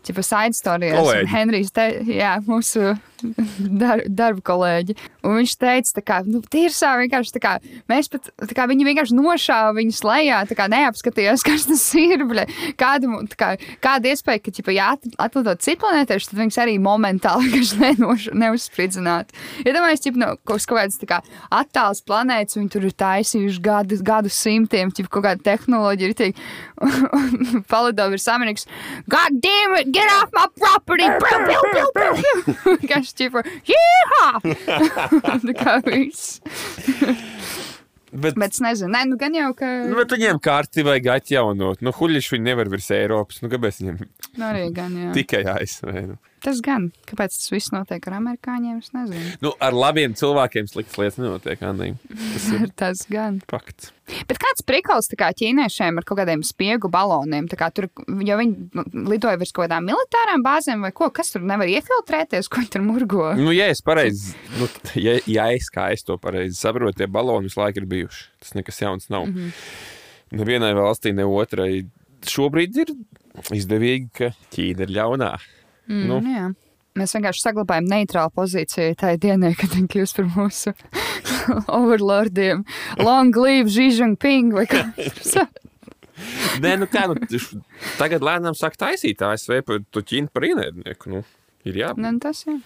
tipa 0.07 0.25
side 0.27 0.59
stories. 0.59 0.99
Henrijs, 1.31 1.73
te, 1.75 1.89
jā, 2.09 2.37
mūsu 2.49 2.93
dar, 3.83 4.03
darba 4.09 4.45
kolēģi. 4.53 4.97
Un 5.27 5.39
viņš 5.41 5.55
teica, 5.61 6.05
kā, 6.05 6.21
nu, 6.27 6.43
tirsā 6.53 6.95
vienkārši, 7.01 7.43
kā, 7.43 7.57
mēs 7.91 8.11
pat, 8.13 8.31
kā 8.57 8.67
viņi 8.71 8.87
vienkārši 8.89 9.17
nošāva 9.19 9.77
viņus 9.79 10.03
lejā, 10.07 10.43
kā 10.59 10.69
neapskatījās, 10.73 11.45
kas 11.49 11.67
tas 11.71 11.85
ir, 11.99 12.25
bļa, 12.29 12.47
kāda, 12.81 13.11
tā 13.33 13.39
kā, 13.39 13.51
kāda 13.85 14.13
iespēja, 14.13 14.43
ka, 14.49 14.75
ja 14.75 14.93
at- 14.97 15.17
atlidot 15.29 15.63
citu 15.65 15.83
planētieši, 15.85 16.31
tad 16.33 16.43
viņus 16.43 16.61
arī 16.65 16.77
momentāli 16.83 17.63
nenoš, 17.83 18.29
neuzspridzināt. 18.37 19.33
Ja 19.67 19.77
domājies, 19.77 20.05
tipa, 20.07 20.23
no 20.23 20.33
kaut 20.43 20.63
kaut 20.69 20.79
kādas, 20.79 20.99
kā, 21.09 21.21
attāls 21.53 22.03
planētas, 22.07 22.59
viņi 22.59 22.71
tur 22.73 22.87
ir 22.89 22.95
taisījuši 23.03 23.63
gadu, 23.65 23.99
gadu 24.07 24.33
simtiem, 24.33 24.93
tipa, 24.95 25.11
kaut 25.17 25.27
kāda 25.27 25.47
tehnoloģija 25.53 26.11
ir 26.11 26.17
tiek, 26.19 26.43
palido 27.73 28.09
virs 28.13 28.27
Amerikas, 28.33 28.67
God 29.11 29.39
damn 29.45 29.77
it, 29.81 29.93
get 29.95 30.09
off 30.19 30.31
my 30.37 30.47
property! 30.59 31.07
Vienkārši, 32.83 33.15
tipa, 33.23 33.43
jīhā! 33.69 34.27
tā 35.47 35.55
kā 35.59 35.77
viss. 35.87 36.41
Bet, 38.13 38.35
Bet 38.37 38.53
es 38.53 38.61
nezinu, 38.61 38.91
nē, 38.93 39.07
nu 39.09 39.17
gan 39.17 39.33
jau, 39.33 39.55
ka. 39.57 39.69
nu, 39.89 39.97
bet 39.97 40.11
viņiem 40.13 40.37
kārti 40.45 40.83
vajag 40.85 41.07
atjaunot. 41.15 41.81
Nu, 41.81 41.95
huļiši 41.97 42.35
viņi 42.35 42.45
nevar 42.51 42.69
virs 42.69 42.91
Eiropas. 42.93 43.39
Nu, 43.41 43.49
kāpēc 43.53 43.79
viņiem 43.81 44.03
Nu, 44.37 44.45
arī 44.51 44.67
gan, 44.77 44.93
jā. 45.01 45.15
tikai 45.17 45.41
ASV? 45.55 45.89
Nu? 46.11 46.19
Tas 46.43 46.59
gan. 46.65 46.89
Kāpēc 47.07 47.37
tas 47.37 47.51
viss 47.53 47.71
notiek 47.71 48.03
ar 48.11 48.17
amerikāņiem? 48.19 48.79
Es 48.83 48.91
nezinu. 48.95 49.35
Nu, 49.45 49.53
ar 49.63 49.77
labiem 49.77 50.17
cilvēkiem 50.19 50.67
sliktas 50.71 50.99
lietas 50.99 51.19
nenotiek. 51.21 51.61
Andī. 51.63 51.93
Tas 52.11 52.49
Tas 52.83 53.05
gan. 53.11 53.39
fakts. 53.51 53.93
Bet 54.27 54.41
kāds 54.43 54.65
prikals 54.67 55.07
kā 55.19 55.29
ķīniešiem 55.39 56.01
ar 56.01 56.07
kaut 56.09 56.19
kādiem 56.19 56.43
spiegu 56.45 56.91
baloniem? 56.93 57.47
Tur, 57.47 57.87
jo 58.27 58.39
viņi 58.41 58.67
nu, 58.75 58.85
lidoja 59.13 59.39
virs 59.41 59.55
kaut 59.55 59.69
kādām 59.69 59.87
militārām 59.87 60.43
bāzēm 60.45 60.83
vai 60.83 60.91
ko, 60.97 61.09
kas 61.15 61.31
tur 61.33 61.47
nevar 61.47 61.71
iefiltrēties, 61.71 62.51
ko 62.51 62.65
viņi 62.65 62.73
tur 62.75 62.85
murgo. 62.89 63.31
Nu, 63.39 63.55
ja 63.55 63.71
es 63.71 63.85
pareizi, 63.87 64.35
nu, 64.59 64.69
ja, 64.99 65.17
ja 65.31 65.49
es 65.55 65.71
kā 65.73 65.93
es 65.95 66.03
to 66.09 66.19
pareizi 66.21 66.59
saprotu, 66.59 66.99
tie 66.99 67.11
baloni 67.11 67.51
visu 67.51 67.63
laiku 67.63 67.85
ir 67.85 67.89
bijuši. 67.95 68.29
Tas 68.43 68.55
nekas 68.59 68.83
jauns 68.83 69.09
nav. 69.15 69.31
Mm 69.31 69.39
-hmm. 69.39 70.39
Nevienai 70.43 70.75
valstī, 70.75 71.15
ne 71.15 71.25
otrai. 71.25 71.87
Šobrīd 72.23 72.77
ir 72.79 72.95
izdevīgi, 73.53 74.09
ka 74.15 74.33
Ķīna 74.55 74.87
ir 74.87 74.95
ļaunā. 74.99 75.33
Mm, 75.93 76.05
Nu. 76.09 76.21
nu. 76.25 76.37
Jā. 76.37 76.51
Mēs 77.01 77.15
vienkārši 77.17 77.41
saglabājam 77.47 77.87
neitrālu 77.89 78.33
pozīciju 78.37 78.97
tajā 79.01 79.17
dienā, 79.21 79.55
kad 79.57 79.73
viņi 79.73 79.89
kļūst 79.95 80.19
par 80.19 80.27
mūsu 80.35 80.73
overlordiem. 81.81 82.67
Long 83.01 83.37
live 83.41 83.73
vai 84.53 84.67
kā. 84.69 84.83
Nē, 86.63 86.75
nu 86.79 86.87
kā, 86.93 87.07
nu, 87.11 87.17
tagad 87.99 88.23
lēnām 88.23 88.55
sāk 88.55 88.77
taisīt 88.79 89.25
ASV 89.25 89.63
par 89.67 89.81
to 89.91 90.03
Ķīnu 90.05 90.29
par 90.33 90.45
ienaidnieku. 90.47 91.11
Nu, 91.11 91.23
ir 91.65 91.81
jā, 91.81 91.95
Nu, 91.97 92.13
tas 92.23 92.45
jā. 92.47 92.59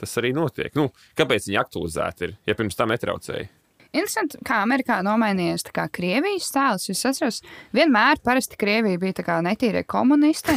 tas 0.00 0.16
arī 0.18 0.32
notiek. 0.34 0.72
Nu, 0.78 0.88
kāpēc 1.18 1.46
viņi 1.50 1.60
aktualizēti 1.60 2.26
ir, 2.28 2.34
ja 2.48 2.56
pirms 2.58 2.80
tam 2.80 2.90
netraucēja? 2.94 3.50
Interesanti, 3.94 4.40
kā 4.42 4.56
Amerikā 4.64 4.96
nomainījies 5.06 5.68
kā 5.70 5.84
Krievijas 5.94 6.48
tēls. 6.50 6.88
Es 6.90 7.04
atceros, 7.06 7.36
vienmēr 7.76 8.18
parasti 8.26 8.58
Krievija 8.58 8.98
bija 8.98 9.14
netīrie 9.46 9.84
komunisti. 9.86 10.56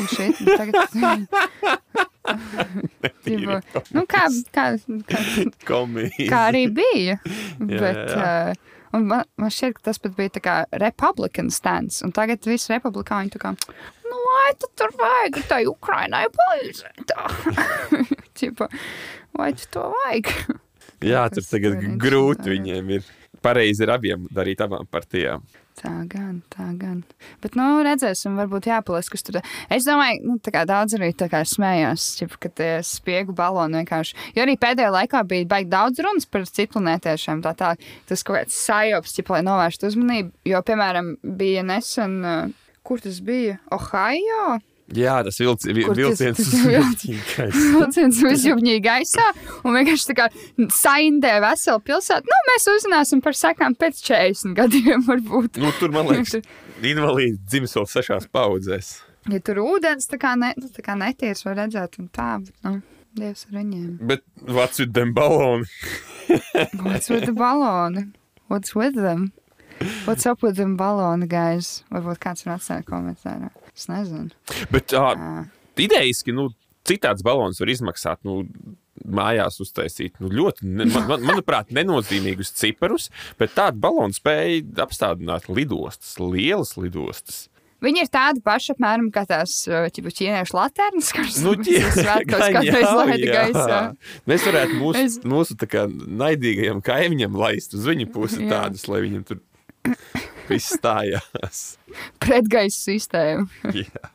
Tagad, 0.58 0.90
Tipa, 3.26 3.60
nu, 3.96 4.04
kā, 4.10 4.26
kā, 4.56 4.66
kā, 5.08 5.22
kā 5.64 6.42
arī 6.50 6.64
bija. 6.72 7.18
Jā, 7.18 7.20
Bet, 7.60 8.02
jā, 8.02 8.08
jā. 8.14 8.32
uh, 8.52 9.02
man, 9.02 9.24
man 9.40 9.54
šķiet, 9.54 9.78
ka 9.78 9.88
tas 9.90 10.02
pat 10.04 10.16
bija 10.18 10.44
kā 10.44 10.58
republikāņu 10.86 11.54
stends. 11.56 12.02
Un 12.06 12.14
tagad 12.16 12.48
visi 12.48 12.74
republikāņi 12.74 13.36
tā 13.36 13.42
kā, 13.44 13.54
nu, 14.08 14.22
vai 14.28 14.52
tu 14.60 14.70
tur 14.78 14.94
vajag 15.00 15.42
tai 15.50 15.64
Ukrainai 15.70 16.26
palīdzēt? 16.36 17.16
Vai 19.38 19.52
tu 19.54 19.68
to 19.70 19.84
vajag? 19.94 20.30
Jā, 21.06 21.28
tur 21.34 21.46
tagad 21.46 21.82
grūti 22.02 22.54
viņiem 22.56 22.94
ir. 22.98 23.08
Pareizi 23.44 23.86
ir 23.86 23.92
abiem 23.94 24.24
darīt 24.34 24.64
abām 24.66 24.88
partijām. 24.90 25.44
Tā 25.78 25.92
gan, 26.10 26.40
tā 26.50 26.72
gan. 26.80 27.04
Bet, 27.44 27.54
nu, 27.58 27.66
redzēsim, 27.86 28.34
varbūt 28.40 28.66
jāpaliek, 28.72 29.10
kas 29.14 29.26
tur. 29.26 29.38
Es 29.74 29.86
domāju, 29.86 30.24
nu, 30.26 30.38
tā 30.42 30.50
kā 30.56 30.64
daudz 30.66 30.96
arī 30.98 31.12
kā 31.20 31.44
smējās, 31.46 32.06
ķip, 32.18 32.34
ka 32.42 32.50
tie 32.50 32.70
spiegu 32.86 33.36
baloni 33.38 33.84
vienkārši. 33.84 34.16
Jo 34.34 34.48
arī 34.48 34.56
pēdējā 34.58 34.90
laikā 34.96 35.22
bija 35.30 35.50
baigi 35.52 35.70
daudz 35.70 36.02
runas 36.02 36.26
par 36.26 36.48
citplanētiešiem. 36.50 37.44
Tā 37.46 37.54
tā, 37.60 37.76
tas 38.10 38.26
kaut 38.26 38.40
kāds 38.40 38.58
sajops, 38.58 39.14
ķip, 39.20 39.30
lai 39.36 39.44
novērstu 39.46 39.92
uzmanību. 39.92 40.34
Jo, 40.50 40.64
piemēram, 40.66 41.14
bija 41.38 41.62
nesen, 41.68 42.18
uh, 42.26 42.74
kur 42.82 43.04
tas 43.04 43.22
bija? 43.22 43.60
Ohio? 43.78 44.58
Jā, 44.96 45.18
tas 45.28 45.36
vilc, 45.42 45.66
vi, 45.68 45.84
Kur 45.84 45.92
tas- 45.92 46.00
vilciens 46.00 46.40
jā. 46.64 46.80
vilciņkais. 46.80 47.56
Vilciens 47.76 48.20
uzjūgņīja 48.30 48.84
gaisā 48.86 49.26
un 49.68 49.76
vienkārši 49.76 50.08
tā 50.14 50.16
kā 50.16 50.28
saindē 50.72 51.34
veselu 51.44 51.82
pilsētu. 51.90 52.30
Nu, 52.32 52.38
mēs 52.52 52.68
uzzināsim 52.72 53.24
par 53.26 53.36
sekām 53.36 53.76
pēc 53.76 54.00
40 54.08 54.56
gadiem, 54.56 55.04
varbūt. 55.10 55.60
Nu, 55.60 55.74
tur, 55.80 55.92
man 55.92 56.08
liekas, 56.08 56.40
invalīdi 56.80 57.36
dzimis 57.52 57.76
vēl 57.76 57.90
sešās 57.92 58.30
paudzēs. 58.32 58.94
Ja 59.28 59.42
tur 59.44 59.60
ūdens 59.66 60.08
tā 60.08 60.16
kā, 60.22 60.38
ne, 60.40 60.54
nu, 60.56 60.70
tā 60.72 60.86
kā 60.86 60.96
netīrs, 60.96 61.44
var 61.44 61.60
redzēt, 61.66 62.00
un 62.00 62.08
tā, 62.16 62.38
bet, 62.46 62.56
nu, 62.64 62.78
Dievs 63.18 63.48
ar 63.50 63.56
viņiem. 63.58 63.98
Bet 64.08 64.22
vats 64.46 64.80
ir 64.84 64.88
dem 64.94 65.12
baloni. 65.18 65.66
What's 66.86 67.10
with 67.10 67.26
the 67.26 67.34
baloni? 67.34 68.12
What's 68.48 68.76
with 68.76 68.96
them? 68.96 69.32
What's 70.06 70.26
up 70.26 70.44
with 70.44 70.56
them 70.58 70.78
baloni, 70.78 71.28
guys? 71.28 71.84
Varbūt 71.92 72.22
kāds 72.24 72.46
var 72.46 72.56
atstāt 72.60 72.86
komentārā. 72.88 73.50
Es 73.78 73.88
nezinu. 73.92 74.34
Bet 74.74 74.94
uh, 74.98 75.46
idejiski, 75.78 76.34
nu, 76.36 76.50
citāds 76.88 77.24
balons 77.26 77.62
var 77.62 77.74
izmaksāt. 77.74 78.24
Nu, 78.28 78.44
Mājās 79.08 79.60
uztaisīt 79.62 80.16
nu, 80.20 80.28
ļoti, 80.34 80.66
man, 80.66 80.90
man, 81.06 81.22
manuprāt, 81.24 81.70
nenozīmīgus 81.72 82.50
ciparus, 82.58 83.06
bet 83.38 83.54
tādu 83.56 83.78
balonu 83.84 84.12
spēja 84.18 84.64
apstādināt 84.84 85.46
lidostas, 85.54 86.16
lielas 86.18 86.74
lidostas. 86.82 87.44
Viņi 87.86 88.02
ir 88.02 88.10
tādi 88.10 88.42
paši 88.42 88.74
apmēram 88.74 89.12
kā 89.14 89.22
tās 89.30 89.54
ķipa, 89.94 90.12
ķīniešu 90.18 90.58
laternas, 90.58 91.12
kuras 91.14 91.38
Nu, 91.46 91.54
kādreiz 91.62 92.74
jau, 92.82 92.96
laida 93.04 93.30
gaisā. 93.36 93.82
Mēs 94.28 94.48
varētu 94.50 94.80
mūsu, 94.82 95.04
Es- 95.06 95.20
mūsu 95.22 95.58
kā 95.70 95.86
naidīgajam 95.94 96.82
kaimiņam 96.82 97.38
laist 97.38 97.78
uz 97.78 97.86
viņu 97.86 98.10
pusi 98.18 98.42
Jā. 98.42 98.50
tādas, 98.56 98.88
lai 98.90 99.04
viņam 99.06 99.28
tur 99.30 99.44
viss 100.54 100.74
stājās. 100.78 101.64
Pretgaisa 102.24 102.80
sistēma. 102.92 103.48
Jā. 103.82 104.12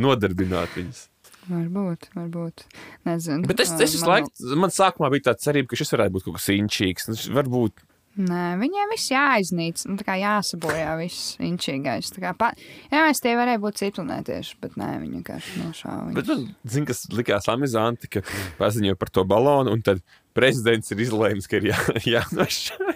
Nodarbināt 0.00 0.78
viņus. 0.78 1.06
Varbūt, 1.50 2.12
varbūt. 2.14 2.66
Nezinu. 3.08 3.48
Bet 3.50 3.64
es, 3.64 3.72
es 3.74 3.96
visu 3.96 4.06
man 4.06 4.22
laiku, 4.22 4.58
man 4.62 4.72
sākumā 4.72 5.10
bija 5.12 5.32
tāds 5.32 5.48
cerība, 5.48 5.72
ka 5.72 5.78
šis 5.80 5.90
varētu 5.96 6.14
būt 6.14 6.28
kaut 6.28 6.38
kas 6.38 6.52
inčīgs. 6.54 7.08
Nu, 7.10 7.18
Varbūt 7.34 7.82
Nē, 8.12 8.58
viņiem 8.60 8.90
viss 8.92 9.08
jāiznīc, 9.08 9.86
nu, 9.88 9.94
tā 9.96 10.04
kā 10.04 10.18
jāsabojā 10.20 10.90
viss 11.00 11.38
inčīgais. 11.40 12.10
Tā 12.12 12.20
kā 12.20 12.32
pa... 12.36 12.50
Jā, 12.90 13.06
mēs 13.06 13.22
tie 13.24 13.32
varēja 13.38 13.60
būt 13.62 13.80
ciplinētieši, 13.80 14.58
bet 14.60 14.76
nē, 14.76 14.88
viņi 15.00 15.16
vienkārši 15.16 15.62
nošāva. 15.62 16.10
Bet 16.18 16.28
viņus. 16.28 16.42
man, 16.42 16.72
zin, 16.74 16.88
kas 16.90 17.00
likās 17.16 17.48
amizanti, 17.48 18.10
ka 18.12 18.24
paziņoja 18.60 19.00
par 19.00 19.12
to 19.16 19.24
balonu, 19.28 19.72
un 19.72 19.84
tad 19.86 20.04
prezidents 20.36 20.92
ir 20.92 21.00
izlēmis, 21.06 21.48
ka 21.48 21.62
ir 21.62 21.70
jā, 21.70 21.78
jānošķir. 22.18 22.92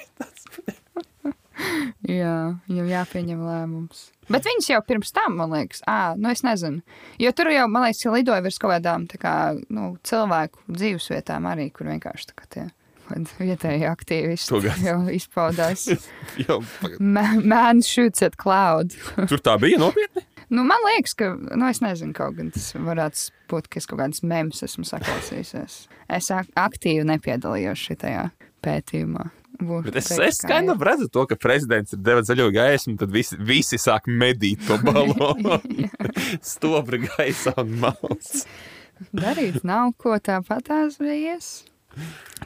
Jā, 2.06 2.36
jau 2.68 2.86
jāpieņem 2.86 3.42
lēmums. 3.46 4.06
Bet 4.30 4.46
viņas 4.48 4.70
jau 4.72 4.80
pirms 4.86 5.12
tam, 5.16 5.38
man 5.40 5.54
liekas, 5.54 5.80
à, 5.88 6.14
nu 6.18 6.30
es 6.32 6.42
nezinu. 6.46 6.82
Jo 7.22 7.32
tur 7.36 7.50
jau, 7.52 7.66
man 7.70 7.86
liekas, 7.86 8.02
ja 8.04 8.14
lidoja 8.14 8.44
virs 8.44 8.58
kaut 8.62 8.74
kādām 8.76 9.06
tā 9.10 9.20
kā, 9.22 9.36
nu, 9.72 9.94
cilvēku 10.06 10.66
dzīvesvietām 10.68 11.48
arī, 11.48 11.70
kur 11.74 11.88
vienkārši 11.92 12.32
tā 12.32 12.36
kā 12.40 12.50
tie 12.52 12.66
kad 13.06 13.28
vietēji 13.38 13.86
aktīvisti 13.86 14.72
jau 14.82 14.96
izpaudās. 15.14 15.86
Jau, 16.42 16.56
Man 16.98 17.82
shoots 17.86 18.24
at 18.26 18.34
cloud. 18.40 18.96
Tur 19.30 19.42
tā 19.42 19.56
bija 19.62 19.78
nopietni. 19.78 20.24
Nu, 20.48 20.62
man 20.66 20.82
liekas, 20.86 21.16
ka, 21.18 21.32
nu, 21.34 21.66
es 21.66 21.80
nezinu, 21.82 22.14
kaut 22.14 22.36
gan 22.38 22.52
tas 22.54 22.68
varētu 22.74 23.32
būt, 23.50 23.66
ka 23.70 23.80
es 23.80 23.88
kaut 23.90 23.98
kādas 23.98 24.22
memes 24.22 24.62
esmu 24.62 24.86
saklausījusies. 24.86 25.78
Es 26.18 26.30
ak 26.34 26.52
aktīvi 26.54 27.06
nepiedalījos 27.08 27.82
šajā 27.88 28.28
pētījumā. 28.62 29.26
Būšu 29.56 29.84
Bet 29.88 29.96
es, 30.02 30.10
es 30.12 30.18
kā 30.42 30.48
skaidri 30.50 30.74
ir. 30.74 30.82
redzu 30.90 31.08
to, 31.12 31.22
ka 31.30 31.36
prezidents 31.40 31.94
ir 31.96 32.00
devis 32.04 32.28
zaļo 32.28 32.50
gaismu, 32.52 32.96
tad 33.00 33.12
visi, 33.14 33.38
visi 33.40 33.78
sāk 33.80 34.08
medīt 34.10 34.66
to 34.68 34.76
balonu. 34.84 35.56
Stobra 36.52 36.98
gaisā 37.06 37.54
un 37.62 37.76
malts. 37.80 38.44
Darīt 39.16 39.62
nav 39.64 39.94
ko 40.00 40.16
tāpat 40.20 40.66
tās 40.68 40.98
vietas. 41.00 41.64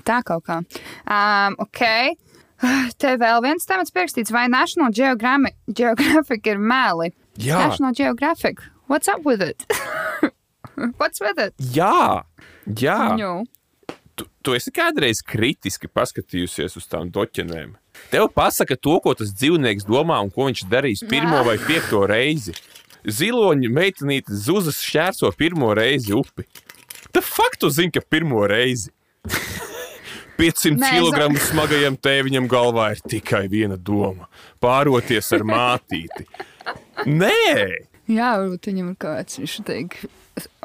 Tā 0.07 0.21
kaut 0.27 0.45
kā. 0.47 0.61
Um, 1.11 1.57
ok. 1.63 1.83
Te 3.01 3.15
vēl 3.19 3.43
viens 3.43 3.67
temats 3.67 3.91
pierakstīts, 3.95 4.31
vai 4.35 4.47
National 4.53 4.93
Geogrami- 4.95 5.55
Geographic 5.73 6.47
ir 6.47 6.59
meli? 6.61 7.11
Jā. 7.41 7.59
National 7.69 7.95
Geographic. 7.97 8.61
What's 8.87 9.09
up 9.09 9.25
with 9.25 9.41
it? 9.43 9.65
What's 10.99 11.21
with 11.21 11.39
it? 11.39 11.55
Jā, 11.75 12.23
jā. 12.67 12.99
Nu, 13.19 13.45
Tu, 14.21 14.27
tu 14.45 14.53
esi 14.53 14.73
kādreiz 14.75 15.23
kritiski 15.25 15.89
paskatījusies 15.89 16.77
uz 16.77 16.89
tām 16.91 17.09
doķenēm. 17.13 17.73
Tev 18.13 18.27
pasaka 18.37 18.77
to, 18.77 18.99
ko 19.01 19.15
tas 19.17 19.33
dzīvnieks 19.33 19.87
domā 19.89 20.19
un 20.21 20.29
ko 20.35 20.51
viņš 20.51 20.67
darīs 20.69 21.01
pirmo 21.09 21.41
vai 21.47 21.57
piekto 21.63 22.03
reizi. 22.11 22.53
Ziloņa 23.09 23.71
meitenīte 23.73 24.37
zuzas 24.37 24.83
šķērso 24.85 25.31
pirmo 25.39 25.73
reizi 25.77 26.13
upi. 26.13 26.45
Tā 27.15 27.23
faktu 27.25 27.73
zina, 27.73 27.95
ka 27.97 28.05
pirmo 28.05 28.45
reizi. 28.51 28.93
500 30.41 30.81
Nē, 30.81 30.91
kg 30.97 31.41
smagajam 31.51 31.97
tēviņam 32.01 32.47
galvā 32.49 32.91
ir 32.95 33.03
tikai 33.13 33.43
viena 33.53 33.77
doma- 33.77 34.29
pāroties 34.65 35.33
ar 35.37 35.45
mātīti. 35.45 36.25
Nē, 37.09 37.35
jā, 38.09 38.31
varbūt 38.41 38.71
viņam 38.71 38.93
ir 38.93 38.97
kāds, 39.01 39.41
viņš 39.41 39.57
teikt, 39.69 40.07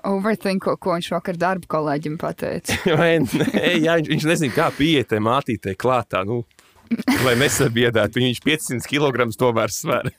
overthink, 0.10 0.68
ko, 0.80 0.96
viņš 0.96 1.12
vakar 1.14 1.40
darba 1.40 1.70
kolēģim 1.76 2.18
pateica. 2.22 2.78
Vai 3.00 3.16
nē, 3.24 3.76
jā 3.82 3.98
viņš, 4.00 4.12
viņš 4.12 4.28
nezina, 4.32 4.56
kā 4.56 4.70
pieiet 4.76 5.12
tai 5.12 5.22
mātītei 5.24 5.76
klātā. 5.80 6.24
Nu, 6.28 6.44
lai 7.26 7.36
nesabiedētu, 7.42 8.22
viņš 8.22 8.44
500 8.46 8.92
kg 8.92 9.30
tomēr 9.40 9.74
sver. 9.74 10.12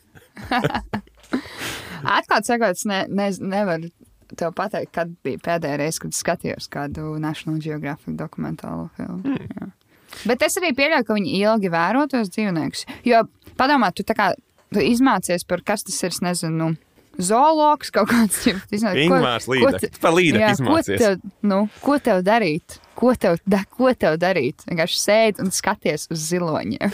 Atklāti 2.16 2.53
sakot, 2.53 2.83
ne, 2.90 3.05
ne, 3.09 3.31
nevaru 3.40 3.90
tev 4.37 4.53
pateikt, 4.59 4.92
kad 4.94 5.11
bija 5.25 5.40
pēdējā 5.42 5.79
reize, 5.81 6.03
kad 6.03 6.14
skatījos 6.16 6.66
kādu 6.72 7.14
National 7.22 7.61
Geographic 7.62 8.16
dokumentālo 8.18 8.88
filmu. 8.99 9.22
Hmm. 9.22 9.46
Mm. 9.55 9.75
Bet 10.27 10.42
es 10.46 10.57
arī 10.59 10.72
pieļauju, 10.77 11.07
ka 11.07 11.16
viņi 11.16 11.38
ilgi 11.42 11.70
vēro 11.72 12.07
tos 12.11 12.31
dzīvniekus. 12.35 12.87
Jo, 13.07 13.22
padomā, 13.59 13.92
tu 13.94 14.07
tā 14.07 14.16
kā 14.18 14.33
tu 14.72 14.83
izmācies 14.83 15.46
par 15.49 15.62
kas 15.66 15.87
tas 15.87 15.99
ir, 16.07 16.14
nezinu. 16.27 16.57
Nu, 16.57 16.86
Zoologs 17.22 17.92
kaut 17.94 18.11
kāds 18.11 18.42
Ingmārs 18.48 19.48
Līdek. 19.50 19.98
Par 20.02 20.16
izmācies. 20.20 20.96
Ko 20.96 20.98
tev, 21.00 21.31
nu, 21.46 21.61
ko 21.83 21.98
tev 22.02 22.22
darīt? 22.26 22.79
Ko 22.96 23.12
tev, 23.18 23.38
da, 23.48 23.62
ko 23.76 23.92
tev 23.96 24.16
darīt? 24.20 24.64
Vienkārši 24.68 25.00
sēdi 25.00 25.44
un 25.44 25.52
skaties 25.52 26.09
uz 26.12 26.26
ziloņiem 26.31 26.92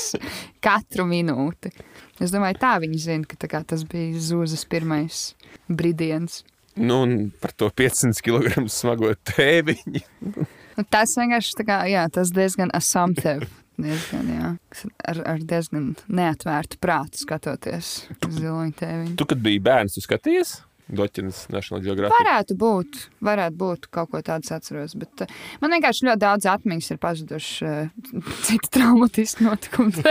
katru 0.66 1.06
minūti. 1.08 1.72
Es 2.20 2.32
domāju, 2.34 2.58
tā 2.60 2.74
viņi 2.82 3.00
zina, 3.00 3.28
ka 3.28 3.38
tā 3.40 3.48
kā, 3.48 3.62
tas 3.64 3.84
bija 3.88 4.20
Zūzas 4.20 4.66
pirmais 4.68 5.30
brīdiens. 5.68 6.42
Nu, 6.80 7.02
un 7.04 7.30
par 7.40 7.52
to 7.56 7.70
500 7.72 8.20
kg 8.24 8.66
smago 8.72 9.14
tēviņu. 9.32 10.04
Nu, 10.76 10.84
tas 10.88 11.16
vienkārši 11.18 11.56
tā 11.58 11.66
kā, 11.68 11.80
jā, 11.90 12.04
tas 12.12 12.30
diezgan 12.36 12.72
assumptive. 12.76 13.48
Diezgan, 13.84 14.32
jā, 14.34 14.54
ar, 15.10 15.22
ar 15.34 15.44
diezgan 15.52 15.92
neatvērtu 16.08 16.80
prātu 16.82 17.22
skatoties 17.24 17.92
uz 18.14 18.34
ziloņu 18.40 18.74
tēviņu. 18.80 19.14
Tu, 19.20 19.28
kad 19.30 19.44
biji 19.44 19.62
bērns, 19.64 19.96
tu 19.96 20.04
skaties 20.04 20.58
Doķinas 20.90 21.44
National 21.52 21.82
Geographic. 21.84 22.16
Varētu 22.18 22.56
būt, 22.58 22.98
varētu 23.24 23.58
būt 23.60 23.86
kaut 23.94 24.10
ko 24.10 24.20
tādu 24.26 24.50
atceros, 24.56 24.96
bet 24.98 25.24
uh, 25.24 25.34
man 25.62 25.74
vienkārši 25.76 26.08
ļoti 26.08 26.22
daudz 26.24 26.48
atmiņas 26.50 26.90
ir 26.90 27.00
pazudušas 27.02 27.62
uh, 27.68 28.34
citu 28.46 28.72
traumatisku 28.74 29.46
notikumu. 29.46 30.04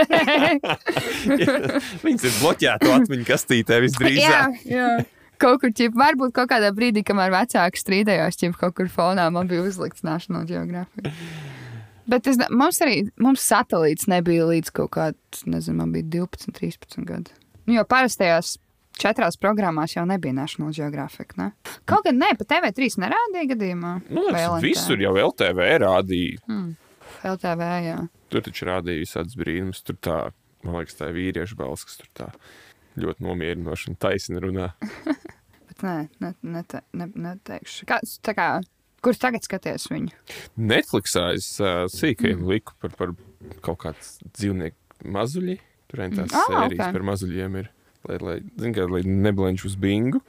Viņas 2.06 2.26
ir 2.26 2.36
bloķēta 2.40 2.92
atmiņu 2.96 3.28
kastītē 3.28 3.78
jā, 3.78 3.84
visdrīzāk. 3.86 4.60
jā. 4.68 4.90
Kaut 5.40 5.62
kur, 5.62 5.72
ķip, 5.72 5.94
varbūt 5.96 6.34
kaut 6.36 6.50
kādā 6.50 6.68
brīdī, 6.76 7.00
kamēr 7.06 7.32
vecāki 7.32 7.80
strīdējās, 7.80 8.36
ķip, 8.42 8.58
kaut 8.60 8.76
kur 8.76 8.90
fonā 8.92 9.24
man 9.32 9.48
bija 9.48 9.64
uzlikts 9.64 10.04
National 10.04 10.44
Geographic. 10.48 11.08
Bet 12.10 12.26
es, 12.30 12.38
ne- 12.40 12.48
mums 12.50 12.80
arī 12.82 13.04
mums 13.22 13.44
satelīts 13.46 14.08
nebija 14.10 14.48
līdz 14.48 14.72
kaut 14.74 14.90
kādam, 14.96 15.20
nezinu, 15.46 15.76
man 15.82 15.92
bija 15.94 16.08
12, 16.18 16.50
13 16.58 17.06
gadi. 17.06 17.34
Nu, 17.68 17.76
jo 17.76 17.84
parastajās 17.86 18.56
četrās 19.00 19.38
programmās 19.40 19.94
jau 19.94 20.04
nebija 20.08 20.34
National 20.36 20.74
Geographic. 20.76 21.36
Ne? 21.38 21.52
Kaut 21.88 22.04
gan 22.08 22.18
ne, 22.20 22.32
pa 22.38 22.46
TV3 22.50 22.90
nerādīja 23.04 23.50
gadījumā. 23.54 23.92
Nu, 24.10 24.26
visur 24.64 25.00
jau 25.00 25.14
LTV 25.30 25.68
rādīja. 25.84 26.40
LTV, 27.30 27.68
jā. 27.86 27.96
Tur 28.32 28.44
taču 28.46 28.68
rādīja 28.68 29.04
visādas 29.04 29.36
brīnumus. 29.38 29.82
Tur 29.86 29.98
tā, 30.02 30.18
man 30.66 30.80
liekas, 30.80 30.98
tā 30.98 31.10
ir 31.10 31.16
vīriešu 31.18 31.58
balss, 31.58 31.86
kas 31.88 32.00
tur 32.02 32.10
tā 32.16 32.28
ļoti 33.00 33.24
nomierinoši 33.24 33.92
un 33.92 33.98
taisni 34.02 34.42
runā. 34.42 34.70
Bet 35.70 35.84
nē, 35.86 35.96
ne, 36.24 36.34
nete, 36.56 36.82
ne, 36.96 37.08
neteikšu. 37.14 37.86
Kā, 37.88 38.00
tā 38.26 38.34
kā, 38.36 38.48
kur 39.04 39.18
tagad 39.18 39.46
skaties 39.46 39.88
viņu? 39.90 40.14
Netflixā 40.60 41.30
es 41.38 41.52
uh, 41.62 41.84
sīkajiem 41.90 42.40
Mm. 42.40 42.48
liku 42.52 42.76
par, 42.80 42.94
par 42.96 43.12
kaut 43.64 43.80
kādu 43.84 44.30
dzīvnieku 44.36 45.10
mazuļi. 45.10 45.58
Tur 45.90 46.04
arī 46.04 46.16
tās 46.16 46.30
mm. 46.30 46.46
sērijas 46.46 46.86
ok. 46.86 46.94
par 46.96 47.06
mazuļiem 47.10 47.60
ir. 47.62 47.70
Lai, 48.08 48.16
lai, 48.24 48.38
kā, 48.72 48.86
lai 48.88 49.02
neblenču 49.04 49.68
uz 49.68 49.76
bingu. 49.76 50.22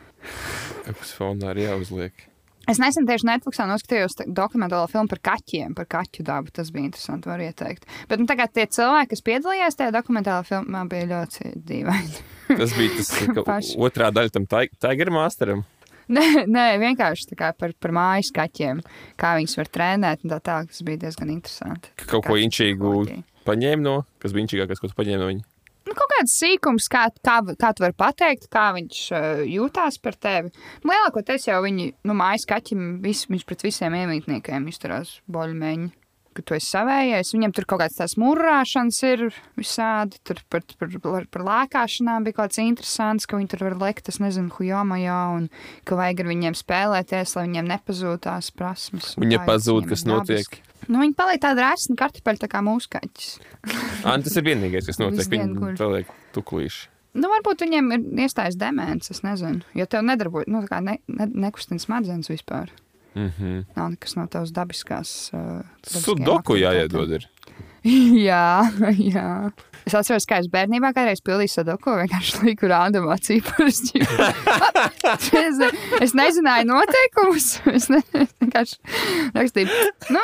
Kas 0.88 1.13
fonā 1.15 1.53
arī 1.53 1.69
jāuzliek. 1.69 2.27
Es 2.69 2.77
nesen 2.77 3.07
tieši 3.10 3.25
Netflixā 3.25 3.65
noskatījos 3.65 4.19
dokumentālo 4.38 4.86
filmu 4.91 5.10
par 5.10 5.21
kaķiem, 5.31 5.73
par 5.77 5.88
kaķu 5.89 6.25
dabu. 6.27 6.51
Tas 6.53 6.69
bija 6.73 6.89
interesanti, 6.89 7.29
var 7.31 7.41
ieteikt. 7.41 7.88
Bet 8.12 8.21
nu, 8.21 8.27
tagad 8.29 8.53
tie 8.53 8.67
cilvēki, 8.69 9.10
kas 9.15 9.25
piedalījās 9.25 9.79
tajā 9.79 9.93
dokumentālajā 9.95 10.47
filmā, 10.51 10.84
bija 10.91 11.10
ļoti 11.10 11.55
dīvaini. 11.71 12.21
Tas 12.51 12.75
bija 12.77 12.93
tas 12.99 13.12
ka 13.17 13.57
otrā 13.88 14.12
daļa 14.13 14.36
tam 14.38 14.47
Tiger 14.51 15.13
Masteram. 15.15 15.65
nē, 16.17 16.45
nē, 16.49 16.67
vienkārši 16.81 17.37
kā 17.39 17.51
par, 17.57 17.75
par 17.79 17.95
mājas 17.95 18.31
kaķiem, 18.35 18.81
kā 19.21 19.35
viņus 19.39 19.57
var 19.59 19.71
trenēt. 19.77 20.25
Tā, 20.25 20.39
tā, 20.39 20.57
tas 20.69 20.83
bija 20.87 21.05
diezgan 21.05 21.33
interesanti. 21.33 21.93
Ka 22.01 22.09
kaut 22.15 22.27
ko 22.27 22.35
Kaķu 22.35 22.45
inčīgu 22.47 22.93
paņēma 23.47 23.85
no, 23.85 24.01
kas 24.21 24.35
bija 24.35 24.47
inčīgākais, 24.47 24.81
ko 24.81 24.91
tu 24.91 24.97
paņēmi 24.97 25.21
no 25.21 25.31
viņa. 25.31 25.47
Nu, 25.89 25.95
kaut 25.97 26.11
kāds 26.13 26.35
sīkums, 26.37 26.85
kā, 26.93 27.07
kā, 27.25 27.39
kā 27.59 27.71
tu 27.75 27.83
vari 27.83 27.95
pateikt, 27.97 28.45
kā 28.53 28.69
viņš 28.77 28.99
uh, 29.17 29.41
jūtās 29.49 29.97
par 30.03 30.15
tevi. 30.15 30.51
Nu, 30.85 30.93
lielākoties 30.93 31.49
jau 31.49 31.57
viņi, 31.65 31.87
nu, 32.07 32.15
mājas 32.15 32.45
kaķim, 32.47 33.01
vis, 33.03 33.25
viņš 33.31 33.47
pret 33.49 33.65
visiem 33.65 33.97
iemītniekiem 33.97 34.69
izturās 34.71 35.17
boļmeņi. 35.31 35.89
Ka 36.37 36.43
tu 36.45 36.55
esi 36.57 36.69
savējais. 36.71 37.33
Viņam 37.35 37.53
tur 37.55 37.67
kaut 37.69 37.81
kāds 37.83 37.99
tāds 37.99 38.17
murrāšanas 38.21 38.99
ir 39.09 39.23
visādi. 39.59 40.19
Tur 40.27 40.41
par, 40.51 40.65
par, 40.79 40.95
par, 41.03 41.27
par 41.33 41.45
lēkāšanām 41.47 42.27
bija 42.27 42.39
kaut 42.39 42.53
kas 42.53 42.61
interesants, 42.63 43.27
ka 43.29 43.39
viņi 43.39 43.51
tur 43.53 43.65
var 43.69 43.77
lekt, 43.81 44.11
es 44.11 44.21
nezinu, 44.23 44.51
hujomajā, 44.55 45.21
un 45.37 45.47
ka 45.87 45.99
vajag 45.99 46.23
ar 46.23 46.31
viņiem 46.31 46.57
spēlēties, 46.59 47.35
lai 47.37 47.47
viņiem 47.49 47.71
nepazūd 47.75 48.25
tās 48.27 48.51
prasmes. 48.55 49.15
kā 49.17 49.47
pazūd, 49.49 49.89
kas 49.91 50.05
notiek? 50.07 50.45
dabiski. 50.45 50.67
Nu, 50.89 51.01
viņi 51.03 51.13
paliek 51.17 51.41
tādi 51.43 51.61
rēsni 51.61 51.97
kartupeļi, 51.99 52.41
tā 52.41 52.49
kā 52.51 52.61
mūsu 52.65 52.89
kaķis. 52.95 53.35
Ā, 54.01 54.15
nu 54.17 54.25
tas 54.25 54.37
ir 54.39 54.47
vienīgais, 54.47 54.87
kas 54.89 54.99
notiek. 55.01 55.29
Guļ. 55.29 55.75
paliek 55.79 56.09
tuklīši. 56.35 56.87
Nu, 57.11 57.27
varbūt 57.27 57.65
viņiem 57.65 57.89
ir 57.91 58.05
iestājas 58.23 58.55
demence, 58.59 59.11
es 59.11 59.19
nezinu. 59.25 59.65
Jo 59.75 59.85
tev 59.91 60.05
nedarbojas, 60.07 60.47
nu, 60.51 60.63
tā 60.63 60.71
kā 60.71 60.79
ne, 60.85 60.95
ne, 61.11 61.27
nekustina 61.45 61.83
smadzenes 61.83 62.31
vispār. 62.31 62.71
Mhm. 63.15 63.65
Nav 63.76 63.91
nekas 63.95 64.15
no 64.15 64.28
tavas 64.32 64.54
dabiskās. 64.56 65.12
Uh, 65.36 65.62
Sudoku 65.84 66.56
jāiedod. 66.60 67.17
Ir. 67.17 67.28
jā, 68.30 68.45
jā. 69.02 69.28
Es 69.82 69.95
atceros, 69.97 70.28
kā 70.30 70.38
es 70.43 70.47
bērnībā 70.52 70.91
kādreiz 70.93 71.24
pildīju 71.26 71.50
sadoku, 71.50 71.95
vienkārši 71.97 72.43
liku 72.45 72.69
rādamā 72.69 73.17
cipars. 73.26 73.82
es, 75.41 75.62
es 76.06 76.13
nezināju 76.17 76.69
noteikumus. 76.69 77.50
Es 77.74 77.89
ne, 77.89 78.04
es 78.13 78.36
vienkārši 78.43 78.78
rakstīju, 79.34 79.82
nu, 80.13 80.24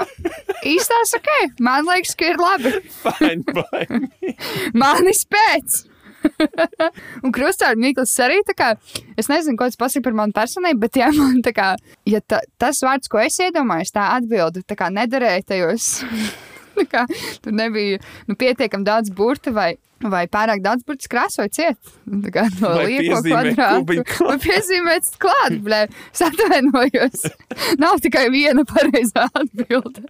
īstās 0.76 1.18
ok, 1.18 1.32
man 1.66 1.90
liekas, 1.90 2.14
ka 2.20 2.32
ir 2.36 2.42
labi. 2.42 2.76
Fine, 3.02 3.58
fine. 3.74 4.36
Mani 4.84 5.18
spēc! 5.18 5.82
Un 7.24 7.34
krustāļu 7.36 7.82
Mikls 7.82 8.14
arī 8.24 8.40
tā 8.48 8.56
kā, 8.58 8.74
es 9.20 9.30
nezinu, 9.32 9.58
ko 9.60 9.70
tas 9.70 9.80
pasaka 9.80 10.08
par 10.08 10.18
manu 10.22 10.36
personību, 10.36 10.82
bet 10.86 11.00
ja 11.02 11.10
man 11.16 11.42
tā 11.46 11.54
kā, 11.56 11.72
ja 12.10 12.22
ta, 12.26 12.42
tas 12.62 12.82
vārds, 12.86 13.12
ko 13.12 13.22
es 13.24 13.40
iedomājos, 13.44 13.94
tā 13.96 14.12
atbildi, 14.18 14.66
tā 14.68 14.78
kā 14.80 14.92
nederēja 14.94 15.46
tajos, 15.54 15.90
kā 16.94 17.06
tur 17.44 17.56
nebija, 17.58 18.00
nu, 18.30 18.38
pietiekam 18.40 18.86
daudz 18.88 19.12
burta 19.14 19.54
vai, 19.56 19.72
vai 20.04 20.26
pārāk 20.30 20.62
daudz 20.66 20.86
burtas 20.88 21.10
krāsoja 21.12 21.50
ciet. 21.54 21.94
Tā 22.26 22.34
kā 22.34 22.46
no 22.60 22.76
kubiņu 22.78 24.06
klāt. 24.06 24.30
Vai 24.30 24.38
piezīmēt 24.44 25.12
klāt, 25.22 25.58
blē, 25.66 25.84
es 26.14 26.24
atvainojos. 26.28 27.28
Nav 27.82 28.02
tikai 28.06 28.28
viena 28.34 28.66
pareizā 28.68 29.26
atbilde. 29.34 30.06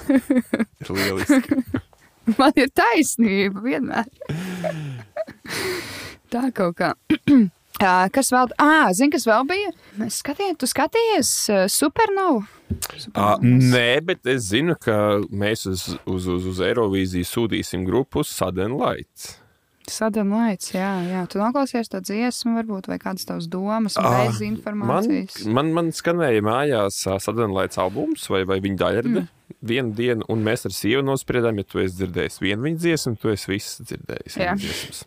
Lieliski. 0.90 1.62
Man 2.38 2.52
ir 2.60 2.70
taisnība 2.76 3.62
vienmēr. 3.64 4.10
Tā 6.32 6.50
kaut 6.54 6.76
kā. 6.78 6.92
Kas 7.80 8.28
vēl? 8.28 8.50
Ah, 8.60 8.90
zini, 8.92 9.08
kas 9.14 9.24
vēl 9.24 9.46
bija? 9.48 9.70
Mēs 9.96 10.18
skatījāmies, 10.20 10.58
tu 10.60 10.66
skatījies 10.68 11.28
uh, 11.48 11.60
supernovu. 11.72 12.42
Uh, 13.14 13.38
nē, 13.40 14.02
bet 14.04 14.28
es 14.28 14.50
zinu, 14.50 14.74
ka 14.76 15.22
mēs 15.32 15.64
uz, 15.70 15.86
uz, 16.04 16.26
uz, 16.28 16.44
uz 16.50 16.60
Eirovīziju 16.66 17.24
sūtīsim 17.24 17.86
grupu 17.88 18.20
Sudden 18.26 18.76
Lights. 18.76 19.38
Sadalīts, 19.90 20.74
jā, 20.76 20.90
jā. 21.08 21.24
Tu 21.32 21.40
noklausies 21.40 21.88
to 21.90 22.02
dziesmu, 22.04 22.52
varbūt, 22.60 22.90
vai 22.92 23.00
kādas 23.02 23.24
tavas 23.26 23.48
domas, 23.50 23.96
Ah, 23.98 24.26
bez 24.28 24.42
Man, 24.42 24.50
informācijas. 24.52 25.40
man, 25.48 25.72
man 25.74 25.88
skanēja 25.96 26.44
mājās 26.46 27.00
Sudden 27.24 27.56
Lights 27.56 27.80
albums 27.80 28.28
vai, 28.30 28.44
vai 28.44 28.60
viņa 28.60 28.76
daļrade. 28.84 29.24
Mm. 29.24 29.39
Vienu 29.60 29.92
dienu, 29.92 30.24
un 30.32 30.42
mēs 30.44 30.64
ar 30.68 30.72
sievu 30.72 31.04
nospriedām, 31.04 31.58
ja 31.60 31.68
tu 31.68 31.82
esi 31.82 31.98
dzirdējis 31.98 32.40
vienu 32.40 32.64
viņa 32.64 32.80
dziesmu, 32.80 33.16
tu 33.20 33.32
esi 33.32 33.50
viss 33.52 33.80
dzirdējis. 33.84 35.04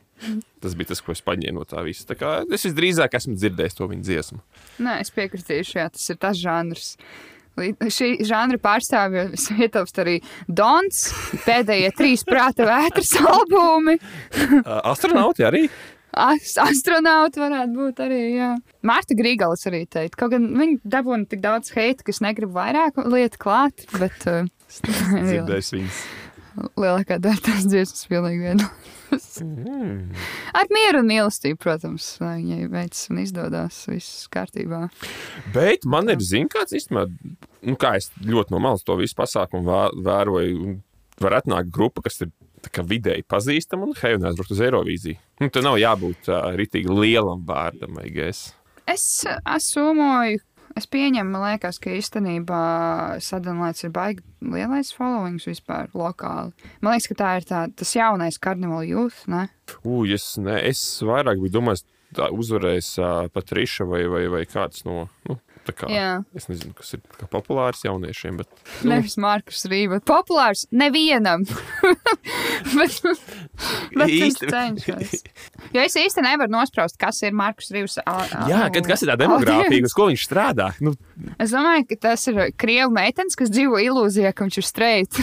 Tas 0.63 0.75
bija 0.79 0.93
tas, 0.93 1.01
ko 1.03 1.11
es 1.11 1.23
paņēmu 1.25 1.59
no 1.59 1.67
tā 1.67 1.81
visa. 1.83 2.05
Tā 2.07 2.15
kā 2.19 2.33
Es 2.53 2.63
visdrīzāk 2.67 3.17
esmu 3.17 3.35
dzirdējis 3.35 3.79
to 3.79 3.89
viņa 3.91 4.05
dziesmu. 4.07 4.41
Nē, 4.85 4.99
es 5.03 5.11
piekritīšu, 5.15 5.79
jā, 5.81 5.87
tas 5.91 6.05
ir 6.13 6.19
tas 6.21 6.37
žanrs. 6.39 6.93
Šī 7.93 8.15
žanra 8.25 8.57
pārstāvja 8.61 9.27
ietilpst 9.65 9.99
arī 10.01 10.15
Dons, 10.47 11.03
pēdējie 11.43 11.91
trīs 11.97 12.23
prāta 12.25 12.65
vētras 12.69 13.13
albumi. 13.19 13.99
Astronauti 14.93 15.45
arī. 15.49 15.67
As- 16.13 16.57
Astronauti 16.61 17.41
varētu 17.41 17.73
būt 17.77 18.01
arī. 18.05 18.19
Jā. 18.37 18.49
Mārta 18.85 19.15
Grīgalis 19.17 19.65
arī 19.69 19.83
teikt, 19.89 20.17
kaut 20.19 20.33
gan 20.35 20.49
viņi 20.59 20.79
dabūna 20.85 21.25
tik 21.31 21.41
daudz 21.43 21.71
heita, 21.73 22.03
ka 22.05 22.13
es 22.13 22.21
negribu 22.23 22.53
vairāk 22.57 22.99
lietu 23.09 23.39
klāt, 23.41 23.85
bet 23.97 24.27
uh, 24.29 24.43
Dzirdējis 24.83 25.71
viņas. 25.77 26.01
lielākā 26.77 27.17
daļa 27.23 27.43
tās 27.47 27.65
dziesmas 27.69 28.05
pilnīgi 28.11 28.43
viena. 28.45 28.69
Mm. 29.13 30.13
Ar 30.57 30.69
mieru 30.73 31.03
un 31.03 31.09
mīlestību, 31.11 31.59
protams, 31.61 32.05
viņai 32.21 32.63
veicas 32.71 33.03
un 33.13 33.19
izdodas 33.21 33.75
viss 33.89 34.23
kārtībā. 34.33 34.87
Bet 35.53 35.85
man 35.85 36.09
ir 36.09 36.21
zināms, 36.25 36.49
kāds 36.55 36.73
īstenībā, 36.79 37.03
nu, 37.69 37.75
kā 37.77 37.91
es 37.99 38.09
ļoti 38.25 38.55
no 38.55 38.61
malas 38.63 38.81
to 38.85 38.97
visu 38.97 39.13
pasākumu 39.19 39.77
vēroju. 40.05 40.79
Var 41.21 41.35
atnākt 41.37 41.69
grupa, 41.69 42.01
kas 42.07 42.23
ir 42.25 42.31
vidēji 42.71 43.25
pazīstama 43.27 43.89
un 43.89 43.93
hei, 44.01 44.15
un 44.17 44.27
aizbraukt 44.29 44.53
uz 44.55 44.63
Eirovīziju. 44.63 45.19
Nu, 45.41 45.49
tur 45.53 45.65
nav 45.65 45.77
jābūt 45.81 46.29
uh, 46.31 46.49
rītīgi 46.57 46.91
lielam 46.91 47.43
vārdam, 47.47 47.95
vai 47.99 48.09
gais. 48.13 48.51
Es 48.89 49.23
asūmoju, 49.27 50.41
es 50.79 50.87
pieņemu, 50.91 51.31
man 51.31 51.45
liekas, 51.45 51.79
ka 51.83 51.93
īstenībā 51.95 52.63
sadalīts 53.23 53.85
ir 53.85 53.93
baigi 53.95 54.23
lielais 54.43 54.91
followings 54.95 55.47
vispār 55.47 55.91
lokāli. 55.95 56.53
Man 56.81 56.95
liekas, 56.95 57.09
ka 57.11 57.19
tā 57.19 57.31
ir 57.39 57.47
tā, 57.49 57.63
tas 57.75 57.95
jaunais 57.95 58.39
karnevāla 58.41 58.87
youth, 58.87 59.23
ne? 59.31 59.47
Ugh, 59.83 60.07
es, 60.11 60.33
ne, 60.41 60.59
es 60.67 60.83
vairāk 61.05 61.41
biju 61.43 61.59
domājis, 61.59 61.85
tā 62.13 62.29
uzvarēs 62.33 62.93
uh, 63.01 63.25
Patriša 63.33 63.87
vai, 63.89 64.03
vai, 64.11 64.27
vai 64.31 64.43
kāds 64.49 64.85
no. 64.87 65.07
Nu, 65.29 65.39
kā, 65.71 65.87
Jā. 65.87 66.07
es 66.35 66.49
nezinu, 66.51 66.73
kas 66.75 66.91
ir 66.97 67.01
populārs 67.31 67.85
jauniešiem, 67.85 68.41
bet 68.41 68.49
nu, 68.83 68.89
Nevis 68.91 69.15
Markus 69.21 69.63
Rīva. 69.71 70.01
Populārs 70.03 70.65
nevienam. 70.75 71.45
bet, 72.75 72.99
bet 73.95 74.09
viņš 74.09 74.27
Īsti- 74.27 74.49
cenšas. 74.51 75.23
Jo 75.73 75.85
es 75.87 75.95
īsti 75.95 76.25
nevaru 76.25 76.51
nospraust, 76.51 76.97
kas 76.99 77.21
ir 77.23 77.31
Markus 77.37 77.71
Rīvs. 77.71 77.99
Jā, 78.03 78.65
kad, 78.73 78.83
kas 78.89 79.05
ir 79.05 79.13
tā 79.13 79.17
demogrāfija, 79.23 79.85
uz 79.87 79.95
ko 79.95 80.09
viņš 80.11 80.27
strādā? 80.27 80.71
Nu, 80.83 80.91
Es 81.39 81.53
domāju, 81.53 81.85
ka 81.93 81.95
tas 82.09 82.27
ir 82.27 82.39
krievu 82.59 82.91
meitenes, 82.93 83.37
kas 83.39 83.51
dzīvo 83.53 83.79
ilūzijā, 83.79 84.33
ka 84.35 84.43
viņš 84.47 84.57
ir 84.59 84.65
streit. 84.67 85.19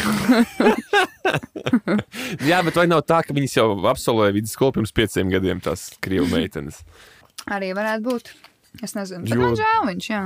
jā, 2.51 2.61
bet 2.65 2.77
vai 2.79 2.87
nav 2.91 3.03
tā, 3.09 3.21
ka 3.27 3.35
viņas 3.37 3.57
jau 3.59 3.67
absolvēja 3.91 4.37
vidusskolu 4.37 4.79
pirms 4.79 4.95
pieciem 4.97 5.33
gadiem, 5.33 5.61
tās 5.65 5.89
krievu 6.03 6.29
meitenes? 6.33 6.81
Arī 7.51 7.73
varētu 7.77 8.07
būt. 8.07 8.33
Es 8.83 8.95
nezinu, 8.95 9.25
bet 9.27 9.35
Jo- 9.35 9.41
man 9.43 9.57
žēl 9.59 9.87
viņš, 9.91 10.07
jā, 10.11 10.21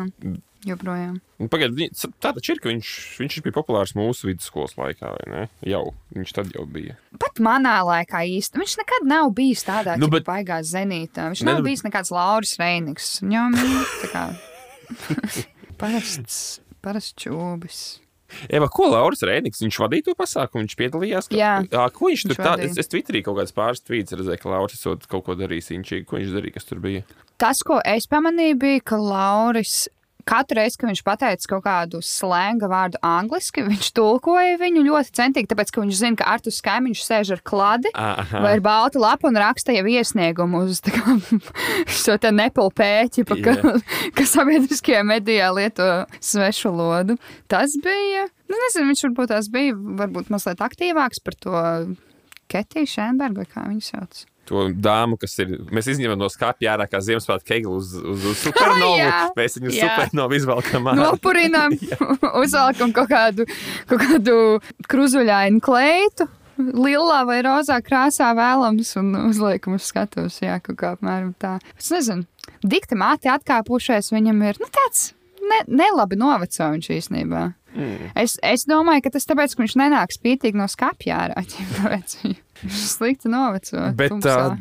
joprojām. 0.69 1.21
Pagaidiet, 1.51 1.93
tā 2.21 2.31
taču 2.37 2.53
ir, 2.55 2.61
ka 2.61 2.69
viņš, 2.69 2.91
viņš 3.21 3.39
bija 3.45 3.53
populārs 3.57 3.95
mūsu 3.97 4.29
vidusskolas 4.31 4.77
laikā, 4.77 5.11
vai 5.17 5.25
ne? 5.33 5.49
Jau, 5.69 5.95
viņš 6.15 6.33
tad 6.37 6.53
jau 6.55 6.65
bija. 6.69 6.97
Pat 7.19 7.41
manā 7.41 7.79
laikā 7.85 8.21
īsti. 8.37 8.61
Viņš 8.61 8.77
nekad 8.81 9.09
nav 9.09 9.33
bijis 9.37 9.65
tādā 9.65 9.97
Nu, 9.99 10.07
nu, 10.07 10.13
bet- 10.19 10.25
baigā 10.29 10.61
zenītā. 10.65 11.31
Viņš 11.33 11.43
Ne, 11.45 11.53
nav 11.53 11.61
nu- 11.63 11.69
bijis 11.69 11.83
nekāds 11.85 12.11
Lauris 12.13 12.57
Reinigs. 12.61 13.21
Viņam 13.25 13.57
ir 13.57 13.85
tā 14.05 14.09
kā 14.13 14.25
parasts, 15.81 16.61
parasts 16.85 17.15
čūbis. 17.25 17.83
Eva, 18.51 18.67
ko 18.73 18.89
Lauris 18.91 19.21
Rēniks, 19.23 19.61
viņš 19.63 19.77
vadīja 19.79 20.05
to 20.09 20.15
pasākumu, 20.19 20.65
viņš 20.65 20.75
piedalījās? 20.81 21.29
ka- 21.31 21.37
Jā, 21.39 21.53
Ā, 21.71 21.85
ko 21.93 22.09
viņš, 22.11 22.25
viņš 22.25 22.35
tur 22.35 22.41
tā, 22.45 22.57
vadīja. 22.57 22.71
es, 22.73 22.79
es 22.83 22.89
Twitterī 22.91 23.23
kaut 23.23 23.37
kāds 23.39 23.53
pāris 23.55 23.83
tvīts 23.85 24.11
redzēju, 24.17 24.41
ka 24.43 24.49
Lauris 24.51 24.83
kaut 25.07 25.25
ko 25.25 25.35
darījis 25.39 25.71
inčīgi. 25.77 26.07
Ko 26.09 26.17
viņš 26.19 26.33
darīja, 26.35 26.55
kas 26.55 26.65
tur 26.65 26.81
bija? 26.81 27.05
Tas, 27.41 27.61
ko 27.67 27.81
es 27.85 28.07
pamanīju, 28.11 28.59
bija, 28.61 28.85
ka 28.93 29.01
Lauris 29.01 29.85
katru 30.25 30.59
reizi, 30.59 30.79
kad 30.81 30.89
viņš 30.89 31.03
pateica 31.05 31.49
kaut 31.53 31.65
kādu 31.67 32.01
slēga 32.05 32.69
vārdu 32.71 33.01
angliski, 33.05 33.65
viņš 33.67 33.91
tulkoja 33.97 34.59
viņu 34.61 34.85
ļoti 34.87 35.13
centīgi, 35.19 35.51
tāpēc, 35.51 35.73
ka 35.75 35.85
viņš 35.85 35.99
zina, 36.01 36.19
ka 36.21 36.29
Artus 36.35 36.61
Kaimiņš 36.65 37.05
sēž 37.05 37.33
ar 37.37 37.43
kladi. 37.47 37.93
Aha. 37.99 38.43
Vai 38.45 38.55
ir 38.57 38.65
balta 38.65 39.01
lapa 39.03 39.29
un 39.29 39.39
raksta 39.41 39.77
jau 39.77 39.85
iesniegumu 39.91 40.65
uz 40.65 40.81
kā, 40.85 41.19
šo 42.03 42.17
te 42.21 42.33
nepelu 42.35 42.75
pēķi, 42.81 43.27
pa, 43.29 43.39
ka, 43.45 43.77
ka 44.17 44.29
sabiedriskajā 44.29 45.05
medijā 45.07 45.51
lieto 45.55 45.89
svešu 46.25 46.73
lodu. 46.75 47.19
Tas 47.51 47.77
bija, 47.85 48.29
nu 48.51 48.61
nezinu, 48.67 48.91
viņš 48.93 49.07
varbūt 49.09 49.35
tās 49.35 49.51
bija, 49.53 49.77
varbūt 49.77 50.33
mazliet 50.35 50.65
aktīvāks 50.65 51.25
par 51.25 51.41
to 51.41 51.65
Ketiju 52.53 52.89
Šenbergu, 52.89 53.43
vai 53.43 53.51
kā 53.51 53.69
viņu 53.69 53.85
sauc. 53.85 54.25
To 54.51 54.67
dāmu, 54.69 55.17
kas 55.21 55.39
ir. 55.41 55.55
Mēs 55.75 55.89
izņemam 55.95 56.19
no 56.21 56.29
skāpja 56.33 56.75
ārā 56.75 56.87
kā 56.91 57.01
Ziemassvētku 57.05 57.49
keglu 57.49 57.79
uz, 57.81 57.95
uz, 57.97 58.27
uz 58.31 58.43
supernovu. 58.43 59.09
Mēs 59.39 59.59
viņu 59.59 59.73
supernovu 59.73 60.39
izvelkam 60.39 60.91
ārā. 60.93 61.09
Nopurinām, 61.09 61.77
uzvelkam 62.43 62.95
kaut 62.97 63.11
kādu, 63.13 63.49
kaut 63.91 64.05
kādu 64.05 64.39
kruzuļainu 64.91 65.65
kleitu. 65.65 66.29
Lilā 66.55 67.25
vai 67.27 67.41
rozā 67.43 67.81
krāsā 67.83 68.29
vēlams 68.39 68.93
un 69.01 69.11
uzliekam 69.25 69.75
uz 69.75 69.89
skatuves. 69.91 70.39
Jā, 70.45 70.61
kaut 70.63 70.79
kā 70.79 70.93
apmēram 70.95 71.33
tā. 71.43 71.57
Es 71.75 71.91
nezinu, 71.91 72.29
dikti 72.63 72.95
māte 73.01 73.33
atkāpušies, 73.33 74.13
viņam 74.15 74.45
ir 74.47 74.63
nu, 74.63 74.69
tāds 74.71 75.09
ne, 75.43 75.65
nelabi 75.83 76.19
noveco 76.21 76.71
viņš 76.77 76.91
īstenībā. 76.99 77.49
Mm. 77.75 78.13
Es, 78.23 78.37
es 78.47 78.65
domāju, 78.71 79.03
ka 79.07 79.15
tas 79.17 79.27
tāpēc, 79.27 79.55
ka 79.57 79.65
viņš 79.65 79.77
nenāk 79.81 80.15
spītīgi 80.15 80.59
no 80.59 80.69
skapja 80.71 81.25
ārā. 81.25 81.43
Tāpēc 81.75 82.17
viņš 82.63 82.85
slikti 82.93 83.33
noveco. 83.33 83.89
Bet 83.99 84.15
uh, 84.31 84.55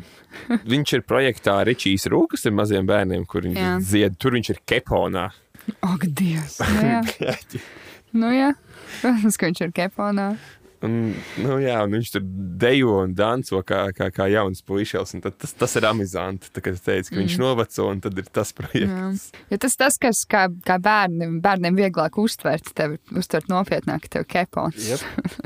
viņš 0.66 0.96
ir 0.98 1.06
projektā 1.06 1.60
Ričijs 1.68 2.08
Rūkas 2.10 2.48
ar 2.50 2.56
maziem 2.58 2.88
bērniem, 2.90 3.24
kur 3.30 3.46
Jā. 3.46 3.54
viņš 3.54 3.88
dzied. 3.90 4.18
Tur 4.18 4.38
viņš 4.38 4.52
ir 4.56 4.60
keponā. 4.74 5.28
Ak, 5.86 6.04
Dievs! 6.10 6.58
Nu, 6.60 6.82
jā. 6.90 7.00
Nu, 8.14 8.34
jā. 8.34 8.50
Protams, 9.00 9.38
ka 9.40 9.48
viņš 9.50 9.64
ir 9.68 9.74
keponā. 9.78 10.28
Un, 10.84 11.14
nu, 11.40 11.54
jā, 11.62 11.78
un 11.86 11.94
viņš 11.96 12.10
tur 12.12 12.24
dejo 12.60 12.98
un 13.04 13.14
danco 13.16 13.62
kā, 13.64 13.86
kā, 13.96 14.10
kā 14.12 14.26
jauns 14.28 14.60
puisis. 14.66 15.14
Tas, 15.40 15.54
tas 15.56 15.76
ir 15.80 15.86
amizanti. 15.88 16.50
Tā, 16.52 16.60
kad 16.64 16.74
es 16.76 16.84
teicu, 16.84 17.14
ka 17.14 17.20
viņš 17.22 17.36
Mm. 17.38 17.40
noveco, 17.40 17.86
un 17.90 18.00
tad 18.04 18.18
ir 18.20 18.28
tas 18.30 18.52
Jā. 18.52 18.58
projekts. 18.60 19.24
Ja 19.50 19.58
tas 19.58 19.76
tas, 19.80 19.96
kas 19.98 20.24
kā, 20.28 20.44
kā 20.66 20.76
bērniem, 20.82 21.40
bērniem 21.40 21.78
vieglāk 21.78 22.18
uztvert, 22.20 22.68
tev 22.76 22.98
uztvert 23.16 23.48
nopietnāk, 23.48 24.08
tev 24.12 24.26
kepons. 24.28 24.76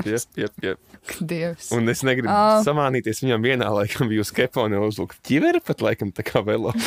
Jep, 0.05 0.25
jep, 0.35 0.51
jep, 0.61 0.77
jep. 1.15 1.29
Dievs. 1.29 1.71
Un 1.75 1.89
es 1.91 2.03
negribu 2.05 2.31
oh. 2.31 2.59
samānīties 2.65 3.23
viņam 3.23 3.45
vienā 3.45 3.69
laikam, 3.73 4.09
bija 4.11 4.23
uz 4.25 4.31
kepona 4.35 4.81
uzlūka 4.85 5.17
ķivera, 5.25 5.61
pat 5.65 5.83
laikam 5.85 6.13
tā 6.15 6.25
kā 6.27 6.43
velo. 6.45 6.73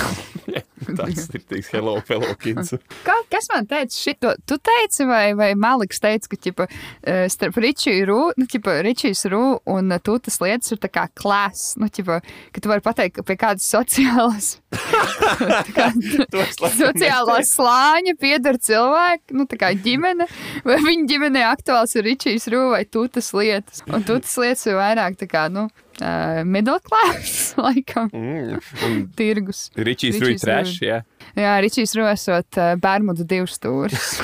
Tas 0.82 1.28
ir 1.30 1.44
tiks 1.46 1.70
hello, 1.74 1.94
fellow 2.06 2.32
kids. 2.42 2.74
Kā, 3.06 3.14
kas 3.30 3.48
man 3.52 3.68
teica 3.70 3.94
šito? 3.94 4.32
Tu 4.48 4.58
teici, 4.58 5.06
vai, 5.08 5.32
vai 5.38 5.52
Maliks 5.58 6.02
teica, 6.02 6.30
ka 6.32 6.38
ķipa, 6.46 6.66
eh, 6.68 7.26
starp 7.32 7.58
Ričiju 7.62 8.08
Rū, 8.08 8.20
nu, 8.40 8.48
ķipa, 8.50 8.80
Ričijas 8.86 9.24
Rū 9.30 9.44
un 9.72 9.94
tu 10.02 10.18
tas 10.22 10.40
lietas 10.42 10.74
ir 10.74 10.82
tā 10.82 10.90
kā 10.92 11.06
klāsts, 11.18 11.76
nu, 11.80 11.90
ķipa, 11.92 12.18
ka 12.52 12.62
tu 12.62 12.72
vari 12.72 12.84
pateikt, 12.84 13.22
pie 13.28 13.38
kādas 13.38 13.68
sociālas, 13.68 14.56
sociālā 16.80 17.38
slāņa 17.46 18.14
pieder 18.20 18.58
cilvēki, 18.62 19.36
nu, 19.36 19.46
tā 19.50 19.58
kā 19.60 19.72
ģimene, 19.76 20.26
vai 20.66 20.78
viņa 20.82 21.08
ģimenē 21.10 21.44
aktuāls 21.50 21.94
ir 21.98 22.06
Ričijas 22.08 22.48
Rū 22.52 22.62
vai 22.72 22.84
tu 22.88 23.04
tas 23.12 23.32
lietas. 23.36 23.82
Un 23.88 24.04
tu 24.06 24.18
tas 24.22 24.34
lietas 24.40 24.66
ir 24.68 24.78
vairāk 24.78 25.18
tā 25.20 25.28
kā, 25.30 25.46
nu, 25.52 25.66
uh, 26.00 26.42
middle 26.44 26.80
class, 26.84 27.52
laikam, 27.62 28.10
Mm. 28.12 29.12
Tirgus. 29.16 29.70
Ričijs 29.76 30.18
Ričijs 30.18 30.22
Rūj 30.22 30.36
trash, 30.42 30.80
jā. 30.84 30.98
Jā, 31.38 31.52
Ričijs 31.64 31.94
rosot 31.96 32.58
uh, 32.60 32.74
Bermudu 32.80 33.24
divus 33.28 33.56
stūrus. 33.58 34.18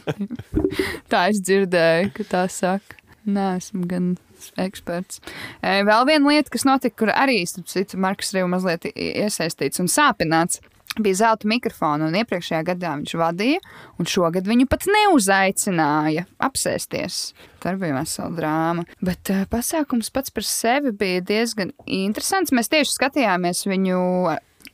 tā 1.12 1.28
es 1.30 1.40
dzirdēju, 1.44 2.12
ka 2.16 2.26
tā 2.28 2.44
saka. 2.52 2.98
Nē, 3.30 3.54
esmu 3.60 3.86
gan 3.88 4.14
eksperts. 4.60 5.22
Vēl 5.62 6.08
viena 6.08 6.34
lieta, 6.34 6.52
kas 6.52 6.66
notika, 6.68 7.02
kur 7.04 7.14
arī, 7.14 7.42
starp 7.48 7.70
citu, 7.70 8.00
Marks 8.00 8.34
Rīvs 8.36 8.50
mazliet 8.52 8.90
iesaistīts 8.94 9.82
un 9.82 9.90
sāpināts. 9.90 10.62
Bija 10.98 11.20
zelta 11.20 11.46
mikrofona, 11.46 12.08
un 12.08 12.16
iepriekšējā 12.18 12.64
gadā 12.66 12.96
viņš 12.98 13.12
vadīja, 13.20 13.60
un 14.02 14.08
šogad 14.10 14.48
viņu 14.50 14.66
pat 14.72 14.88
neuzaicināja 14.90 16.24
apsēsties. 16.42 17.20
Tā 17.62 17.76
bija 17.78 17.94
vesela 17.94 18.34
drāma. 18.34 18.84
Bet 18.98 19.30
uh, 19.30 19.44
pasākums 19.52 20.10
pats 20.10 20.34
par 20.34 20.48
sevi 20.48 20.90
bija 20.90 21.22
diezgan 21.22 21.70
interesants. 21.86 22.50
Mēs 22.50 22.72
tieši 22.74 22.96
skatījāmies 22.96 23.68
viņu 23.70 24.00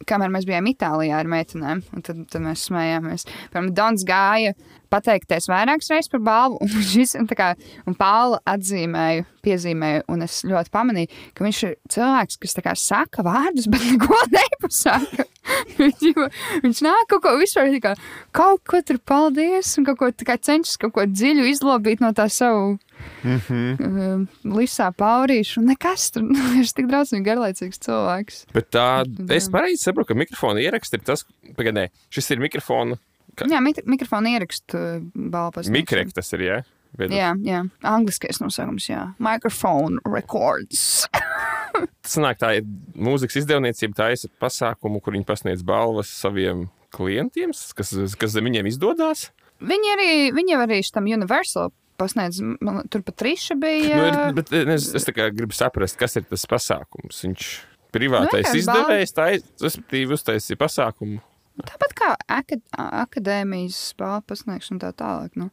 kamēr 0.09 0.33
mēs 0.33 0.47
bijām 0.49 0.69
Itālijā 0.71 1.21
ar 1.21 1.29
meitenēm, 1.31 1.83
tad, 2.05 2.25
tad 2.33 2.45
mēs 2.45 2.67
smējāmies. 2.69 3.27
Piemēram, 3.53 3.73
Dons 3.77 4.05
gāja 4.09 4.55
pateikties 4.93 5.49
vairākas 5.51 5.91
reizes 5.93 6.11
par 6.13 6.23
balvu, 6.27 6.61
un, 6.65 6.69
šis, 6.93 7.17
un, 7.21 7.29
kā, 7.29 7.53
un 7.87 7.97
Paula 7.99 8.41
atzīmēja, 8.49 9.27
piezīmēja, 9.47 10.05
un 10.13 10.27
es 10.27 10.41
ļoti 10.47 10.73
pamanīju, 10.75 11.13
ka 11.37 11.47
viņš 11.47 11.63
ir 11.69 11.77
cilvēks, 11.95 12.41
kas 12.43 12.59
kā 12.67 12.77
saka 12.81 13.27
vārdus, 13.27 13.69
bet 13.73 13.85
neko 13.91 14.23
nepasaka. 14.33 15.29
Viņš- 15.77 16.83
nāk 16.83 17.07
kaut 17.13 17.23
ko 17.23 17.37
vispār, 17.39 17.71
kā, 17.83 17.95
kaut 18.35 18.65
ko 18.67 18.83
tur 18.83 18.99
paldies, 18.99 19.77
un 19.79 19.87
kaut 19.87 20.01
ko 20.03 20.11
kā 20.27 20.39
cenšas 20.39 20.81
kaut 20.83 20.97
ko 20.97 21.07
dziļu 21.07 21.47
izlobīt 21.53 22.03
no 22.03 22.11
tā 22.17 22.27
savu 22.33 22.77
Mm 23.25 23.41
-hmm. 23.49 24.27
lisā 24.45 24.93
paurīšu, 24.93 25.61
un 25.61 25.67
nekas 25.73 26.11
tur, 26.11 26.23
viņš 26.55 26.71
ir 26.71 26.77
tik 26.79 26.87
draudzīgi 26.91 27.27
garlaicīgs 27.27 27.83
cilvēks. 27.87 28.45
Bet 28.55 28.71
tā, 28.75 29.05
es 29.35 29.49
pareizi 29.53 29.83
saprotu, 29.83 30.09
ka 30.13 30.15
mikrofona 30.15 30.63
ieraksts 30.63 30.95
ir 30.95 31.01
tas, 31.01 31.27
pagaidē, 31.59 31.89
šis 32.11 32.31
ir 32.31 32.41
mikrofona, 32.41 32.99
Ka- 33.37 33.49
Jā, 33.53 33.61
mik 33.65 33.83
mikrofonu 33.85 34.33
ierakstu 34.33 34.81
balvas. 35.15 35.69
mikreks 35.73 36.17
tas 36.17 36.33
ir, 36.37 36.45
jā? 36.49 36.59
Viedoklis. 36.97 37.19
Jā, 37.19 37.31
jā. 37.45 37.59
Angliskais 37.85 38.39
nosaukums, 38.41 38.87
jā. 38.89 39.03
Microphone 39.21 39.99
records. 40.09 41.05
Sanāk, 42.07 42.39
tā 42.41 42.55
ir 42.61 42.69
mūzikas 42.97 43.43
izdevniecība, 43.43 43.97
tā 43.99 44.07
ir 44.15 44.31
pasākumu, 44.41 45.03
kur 45.05 45.13
viņi 45.17 45.27
pasniedz 45.29 45.65
balvas 45.67 46.09
saviem 46.09 46.69
klientiem, 46.97 47.53
kas, 47.77 47.91
kas 48.17 48.33
zem 48.33 48.49
viņiem 48.49 48.71
izdodas. 48.71 49.27
viņi 49.61 49.93
arī, 49.97 50.11
viņi 50.37 50.57
arī 50.57 50.79
šitam 50.87 51.11
Universal 51.11 51.73
pasniedz, 52.01 52.41
man, 52.65 52.83
tur 52.93 53.03
pat 53.05 53.23
Riša 53.25 53.57
bija. 53.61 53.97
Nu, 53.97 54.09
ir, 54.09 54.35
bet 54.37 54.53
es, 54.77 54.89
es 54.97 55.05
gribu 55.13 55.53
saprast, 55.57 55.99
kas 56.01 56.17
ir 56.21 56.25
tas 56.29 56.45
pasākums. 56.49 57.23
Viņš 57.25 57.47
privātais 57.93 58.51
Nu, 58.53 58.59
izdevējs, 58.61 59.15
tā 59.17 59.29
ir, 59.37 59.45
respektīvi, 59.63 60.17
uztaisīja 60.17 60.61
pasākumu. 60.61 61.21
Tāpat 61.57 61.93
kā 61.97 62.09
akad 62.29 62.61
akadēmijas 62.77 63.79
balvu 63.97 64.27
pasniegšana 64.29 64.83
tā 64.83 64.91
tālāk. 64.99 65.37
Nu. 65.41 65.49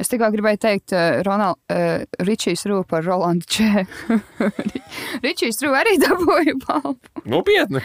Es 0.00 0.08
tikai 0.08 0.30
gribēju 0.32 0.60
teikt, 0.62 0.94
uh, 0.96 1.20
Ronald, 1.26 1.60
uh, 1.68 2.06
Ričijs 2.24 2.64
Rūp 2.70 2.88
par 2.92 3.04
Rolandu 3.04 3.48
Čē. 3.52 3.84
Ričijs 5.26 5.60
Rūp 5.64 5.76
arī 5.82 5.98
dabūja 6.00 6.56
balvu. 6.64 6.96
Nopietni! 7.28 7.84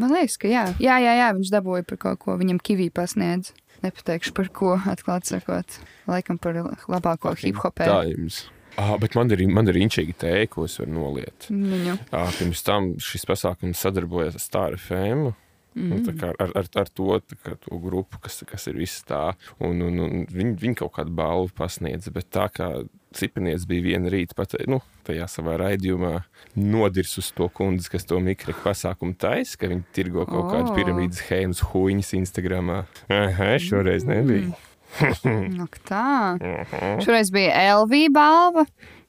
Man 0.00 0.10
liekas, 0.16 0.38
ka 0.40 0.48
jā. 0.50 0.64
Jā, 0.82 0.96
jā, 0.98 1.12
jā, 1.20 1.28
viņš 1.36 1.52
dabūja 1.54 1.84
par 1.86 2.00
kaut 2.02 2.22
ko, 2.24 2.38
viņam 2.40 2.58
kivī 2.64 2.88
pasniedz. 2.90 3.52
Nepateikšu 3.84 4.32
par 4.34 4.48
ko, 4.56 4.72
atklāti 4.90 5.34
sakot. 5.34 5.78
Laikam 6.08 6.40
par 6.40 6.56
labāko 6.88 7.36
hip 7.38 7.60
hopē. 7.60 7.86
Tā 7.86 8.00
jums. 8.08 8.46
Ah, 8.80 8.96
bet 8.98 9.14
man 9.14 9.30
ir, 9.30 9.44
man 9.46 9.70
ir 9.70 9.76
inčīgi 9.78 10.16
tēja, 10.18 10.48
ko 10.50 10.64
es 10.66 10.74
varu 10.80 10.96
noliet. 10.96 11.46
Viņu. 11.46 11.94
Ah, 12.16 12.32
pirms 12.34 12.64
tam 12.66 12.94
šis 12.98 13.28
pasākums 13.28 13.84
sadarbojas 13.84 14.40
ar 14.40 14.42
Star 14.42 14.78
FM. 14.80 15.28
Mm. 15.74 15.88
Nu, 15.90 15.96
tā 16.06 16.12
kā 16.14 16.28
ar, 16.38 16.52
ar, 16.54 16.68
ar 16.78 16.90
to, 16.94 17.16
kā, 17.42 17.56
to 17.58 17.78
grupu, 17.82 18.20
kas, 18.22 18.44
kas 18.46 18.68
ir 18.70 18.76
viss 18.78 19.02
tā. 19.06 19.32
Un, 19.58 19.80
un, 19.82 19.96
un 20.04 20.26
viņi, 20.30 20.52
viņi 20.60 20.78
kaut 20.84 20.92
kādu 20.98 21.14
balvu 21.18 21.50
pasniedz, 21.58 22.12
bet 22.14 22.30
tā 22.34 22.46
kā 22.54 22.68
Cipanietis 23.14 23.62
bija 23.70 23.84
viena 23.84 24.10
rīta 24.10 24.34
pat, 24.34 24.56
nu, 24.66 24.80
tajā 25.06 25.28
savā 25.30 25.54
raidījumā 25.60 26.16
nodirs 26.58 27.12
uz 27.20 27.28
to 27.36 27.46
kundzi, 27.54 27.86
kas 27.92 28.08
to 28.10 28.18
mikroku 28.22 28.64
pasākumu 28.64 29.14
taisa, 29.18 29.58
ka 29.60 29.70
viņi 29.70 29.84
tirgo 29.94 30.24
kaut 30.26 30.48
oh. 30.48 30.50
kādu 30.50 30.74
piramīdas 30.74 31.22
schēmas 31.22 31.62
huīņas 31.70 32.10
Instagramā. 32.18 32.80
Aha, 33.14 33.54
šoreiz 33.62 34.06
nebija. 34.10 34.54
Nu, 35.26 35.64
ka 35.66 35.80
tā. 35.88 36.38
Šoreiz 37.02 37.32
bija 37.34 37.50
LV 37.80 37.92
balva, 38.14 38.62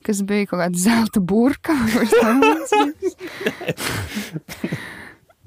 kas 0.06 0.24
bija 0.26 0.48
kaut 0.50 0.60
kāda 0.64 0.78
zelta 0.82 1.22
burka. 1.22 1.76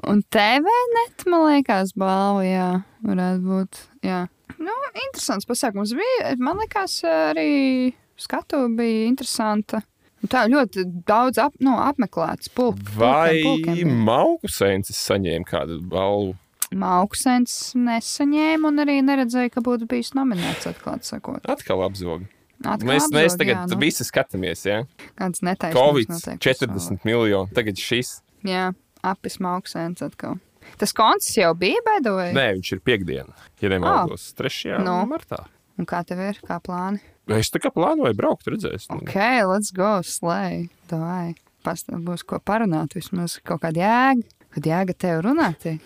Un 0.06 0.22
TV 0.30 0.72
net, 0.94 1.24
man 1.26 1.46
liekas, 1.48 1.94
balva, 1.98 2.44
jā, 2.46 2.68
varētu 3.06 3.42
būt. 3.44 3.80
Jā. 4.06 4.24
Nu, 4.58 4.74
interesants 5.08 5.46
pasākums 5.48 5.94
bija. 5.98 6.34
Man 6.42 6.60
liekas, 6.62 7.00
arī 7.06 7.94
skatu 8.18 8.64
bija 8.78 9.06
interesanta. 9.08 9.82
Tā 10.26 10.48
ļoti 10.50 10.82
daudz 11.06 11.38
ap, 11.38 11.54
nu, 11.62 11.76
apmeklēts. 11.78 12.50
Pulk, 12.54 12.80
Vai. 12.98 13.38
Maukusēns 13.86 14.90
saņēma 14.98 15.46
kādu 15.46 15.78
balvu? 15.90 16.34
Mauksens 16.74 17.72
nesaņēma 17.78 18.68
un 18.68 18.82
arī 18.82 18.98
neredzēja, 19.04 19.52
ka 19.54 19.62
būtu 19.64 19.86
bijis 19.88 20.10
nominēts, 20.18 20.66
atklāti 20.68 21.08
sakot. 21.08 21.46
Atkal 21.48 21.84
apzog. 21.86 22.26
Atkal 22.58 22.90
Mēs, 22.90 23.06
mēs 23.14 23.30
apzog, 23.30 23.38
tagad 23.40 23.54
jā, 23.54 23.62
jā, 23.62 23.70
nu. 23.70 23.78
visi 23.80 24.04
skatāmies, 24.04 24.64
ja 24.66 24.80
Kāds 25.16 25.44
netaisnīgs 25.46 25.78
Covid 25.78 26.10
notiek 26.10 26.42
40 26.42 27.06
miljoni, 27.06 27.54
tagad 27.54 27.78
šis. 27.80 28.16
Jā, 28.46 28.64
apis 29.06 29.38
mauksens 29.42 30.02
atkal. 30.04 30.38
Tas 30.80 30.92
konts 30.96 31.30
jau 31.36 31.52
bija 31.56 31.80
beidojas. 31.86 32.34
Nē, 32.36 32.48
viņš 32.58 32.72
ir 32.76 32.82
piekdiena, 32.84 33.36
ja 33.62 33.70
nemaldos, 33.72 34.30
3. 34.38 34.78
Nu. 34.84 35.00
martā. 35.08 35.46
Un 35.78 35.86
kā 35.88 36.02
tev 36.06 36.20
ir, 36.26 36.40
kā 36.44 36.58
plāni? 36.60 37.00
Es 37.30 37.52
tā 37.54 37.60
kā 37.62 37.70
plānoju 37.72 38.16
braukt, 38.18 38.48
redzēs. 38.50 38.88
Ok, 38.92 39.14
let's 39.46 39.70
go, 39.74 39.98
slay. 40.02 40.66
Davai. 40.90 41.36
Pastāv 41.64 42.02
būs 42.06 42.24
ko 42.26 42.40
parunāt, 42.40 42.96
vismaz 42.96 43.38
kaut 43.46 43.62
kāda 43.64 43.84
jēga. 43.84 44.26
Kad 44.56 44.66
jēga 44.70 44.96
tev 45.06 45.22
runāt? 45.28 45.68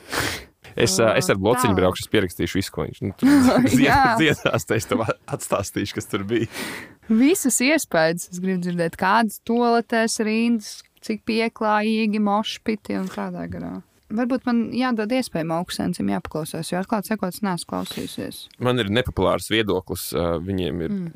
Es, 0.73 0.95
ā, 0.97 1.11
es 1.21 1.27
ar 1.29 1.37
Tālāk. 1.37 1.75
braukšu, 1.77 2.07
pierakstīšu 2.09 2.57
visu, 2.57 2.73
ko 2.73 2.87
viņš 2.87 3.01
nu, 3.05 3.11
dziedās. 3.69 4.65
Es 4.73 4.89
tev 4.89 5.03
atstāstīšu, 5.05 5.99
kas 5.99 6.09
tur 6.09 6.25
bija. 6.25 6.49
Visas 7.13 7.59
iespējas. 7.61 8.31
Es 8.33 8.41
gribu 8.41 8.63
dzirdēt, 8.65 8.97
kādas 8.97 9.43
toaletes 9.45 10.17
rindas, 10.25 10.71
cik 11.03 11.25
pieklājīgi 11.29 12.21
mošpiti 12.23 12.99
un 12.99 13.09
tādā 13.13 13.47
garā. 13.51 13.81
Varbūt 14.13 14.45
man 14.45 14.63
jādod 14.77 15.13
iespēja 15.17 15.49
augstensam 15.57 16.11
jāpaklausās, 16.13 16.69
jo 16.73 16.81
atklāti 16.83 17.13
sakot, 17.13 17.33
es 17.33 17.45
neesmu 17.45 17.71
klausījusies. 17.71 18.41
Man 18.61 18.83
ir 18.83 18.91
nepopulārs 18.93 19.49
viedoklis. 19.53 20.11
Viņiem 20.45 20.83
ir 20.85 20.91
Mm. 20.93 21.13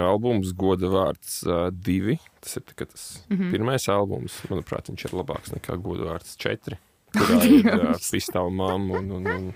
albums, 0.00 0.52
goda 0.52 0.88
vārds 0.88 1.42
divi. 1.72 2.18
Tas 2.40 2.56
ir 2.56 2.62
tas 2.62 3.24
mm 3.28 3.36
-hmm. 3.36 3.50
pirmais 3.50 3.88
albums. 3.88 4.42
Manuprāt, 4.50 4.88
viņš 4.88 5.04
ir 5.04 5.16
labāks 5.20 5.52
nekā 5.52 5.80
goda 5.80 6.04
vārds 6.04 6.36
četri. 6.36 6.76
Kurā 7.14 7.94
ir 7.94 7.98
pistāla 8.12 8.50
mamma 8.50 8.98
un, 8.98 9.10
un, 9.10 9.26
un 9.26 9.54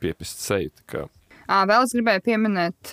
piepist 0.00 0.38
seju. 0.40 0.70
À, 1.48 1.66
vēl 1.66 1.82
es 1.82 1.92
gribēju 1.94 2.20
pieminēt, 2.24 2.90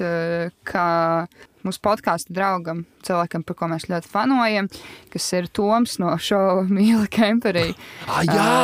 ka 0.64 1.28
mūsu 1.68 1.82
podkāstu 1.84 2.34
draugam, 2.36 2.86
cilvēkam, 3.06 3.44
par 3.48 3.58
ko 3.60 3.70
mēs 3.72 3.88
ļoti 3.92 4.10
fanojam, 4.12 4.70
kas 5.14 5.28
ir 5.38 5.50
Toms 5.54 5.98
no 6.02 6.14
šova 6.22 6.66
Mīla 6.78 7.08
Kemperī. 7.12 7.70
Ah! 8.08 8.24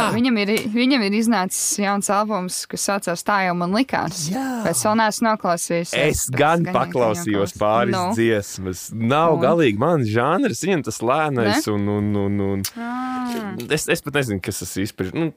Uh, 0.10 0.16
viņam, 0.16 0.38
ir, 0.42 0.50
viņam 0.74 1.04
ir 1.06 1.16
iznācis 1.18 1.78
jauns 1.82 2.08
albums, 2.14 2.62
kas 2.70 2.86
saucās 2.88 3.24
Tā 3.28 3.40
jau 3.48 3.54
man 3.58 3.74
likās. 3.76 4.26
Jā. 4.32 4.44
Bet 4.66 4.80
vēl 4.80 4.98
neesmu 5.00 5.28
noklausījies. 5.28 5.94
Es 6.00 6.24
gan 6.34 6.66
paklausījos 6.74 7.56
pāris 7.60 7.96
no. 7.96 8.06
dziesmas. 8.18 8.88
Nav 8.96 9.38
Un? 9.38 9.42
galīgi 9.44 9.82
mans 9.82 10.10
žanrs, 10.12 10.64
viņam 10.66 10.86
tas 10.88 11.00
lēnais 11.04 11.70
un, 11.72 11.88
un, 11.98 12.10
un, 12.24 12.40
un 12.48 12.64
Ah, 12.80 13.54
es, 13.70 13.88
es 13.92 14.04
pat 14.04 14.18
nezinu, 14.20 14.42
kas 14.44 14.64
tas 14.64 14.74
īsti 14.82 15.08
ir. 15.08 15.12
Nu, 15.16 15.30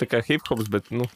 tā 0.00 0.08
kā 0.10 0.20
hip 0.26 0.46
hops, 0.50 0.70
bet 0.72 0.90
nu, 0.94 1.06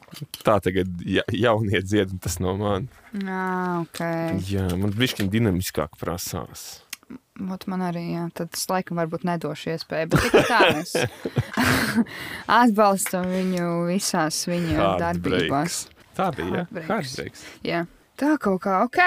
tā 0.43 0.59
tagad 0.63 0.89
ja, 1.05 1.25
jaunie 1.33 1.81
dzied, 1.83 2.13
un 2.15 2.21
tas 2.23 2.39
no 2.43 2.55
manis. 2.59 3.01
ah, 3.25 3.81
ok. 3.83 4.03
Jā, 4.49 4.67
man 4.79 4.93
bišķiņ 4.95 5.31
dinamiskāk 5.33 5.97
prasās. 5.99 6.83
Ot, 7.39 7.63
man 7.71 7.85
arī, 7.87 8.03
jā, 8.13 8.25
tad 8.35 8.57
es 8.57 8.65
laikam 8.69 8.99
varbūt 8.99 9.23
nedošu 9.25 9.71
iespēju, 9.73 10.09
bet 10.11 10.25
tikai 10.25 10.41
tā 10.49 10.59
mēs 10.75 10.91
atbalstam 12.61 13.29
viņu 13.31 13.69
visās 13.87 14.41
viņa 14.49 14.89
darbībās. 14.99 15.85
Tā 16.19 16.33
bija. 16.35 16.65
Heartbreaks. 16.67 16.89
Heartbreaks. 16.91 17.45
Jā. 17.63 17.85
Tā 18.19 18.33
kaut 18.41 18.59
kā, 18.65 18.81
ok. 18.83 18.97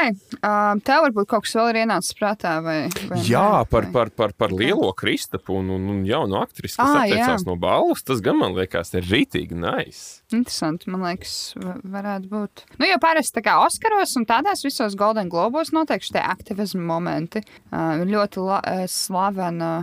Um, 0.41 0.81
tev 0.81 1.03
varbūt 1.05 1.29
kaut 1.29 1.45
kas 1.45 1.53
vēl 1.59 1.67
ir 1.75 1.79
ienācis 1.83 2.15
prātā, 2.17 2.55
vai, 2.65 2.77
vai 3.11 3.19
Jā, 3.29 3.43
nē, 3.61 3.67
par, 3.69 3.89
par, 3.93 4.09
par, 4.17 4.33
par 4.33 4.55
lielo 4.57 4.89
Kristapu 4.97 5.59
un, 5.61 5.69
un, 5.75 5.85
un 5.93 5.99
jaunu 6.09 6.39
aktrisi, 6.41 6.79
kas 6.79 6.89
Ā, 6.95 7.03
atteicās 7.03 7.45
jā. 7.45 7.49
no 7.51 7.59
balvas. 7.61 8.01
Tas 8.09 8.23
gan 8.25 8.39
man 8.41 8.57
liekas, 8.57 8.95
ir 8.97 9.05
rītīgi 9.11 9.59
nice. 9.61 10.23
Interesanti, 10.33 10.89
man 10.95 11.05
liekas, 11.11 11.35
va- 11.61 11.77
varētu 11.99 12.33
būt. 12.33 12.65
Nu, 12.79 12.89
jo 12.89 12.97
parasti 13.05 13.37
tā 13.37 13.45
kā 13.51 13.59
Oskaros 13.67 14.17
un 14.17 14.25
tādās 14.29 14.65
visos 14.65 14.97
Golden 14.97 15.29
Globos 15.33 15.75
notiek 15.77 16.01
šie 16.09 16.23
aktivismu 16.25 16.81
momenti. 16.89 17.45
Uh, 17.69 18.01
ļoti 18.09 18.47
la, 18.49 18.63
uh, 18.65 18.87
slavena 18.89 19.75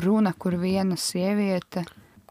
runa, 0.00 0.32
kur 0.38 0.56
viena 0.56 0.96
sieviete. 0.96 1.84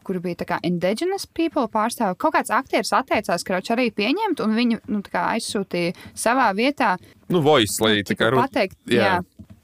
Kur 0.08 0.20
bija 0.24 0.38
tā 0.40 0.46
kā 0.48 0.58
indigenous 0.64 1.26
people 1.28 1.66
pārstāve. 1.68 2.16
Kaut 2.16 2.32
kāds 2.38 2.48
aktieris 2.54 2.94
atteicās, 2.96 3.44
viņš 3.44 3.72
arī 3.76 3.90
pieņemt, 3.92 4.40
un 4.40 4.54
viņu 4.56 4.78
nu, 4.88 5.02
kā 5.04 5.26
aizsūtīja 5.36 5.92
savā 6.16 6.46
vietā. 6.56 6.94
Nu, 7.28 7.42
voice, 7.44 7.76
lai 7.84 7.98
nu, 7.98 8.06
tā 8.08 8.14
tipa 8.14 8.30
kā 8.30 8.40
pateikt, 8.40 8.78
jā. 8.88 9.02
jā. 9.04 9.18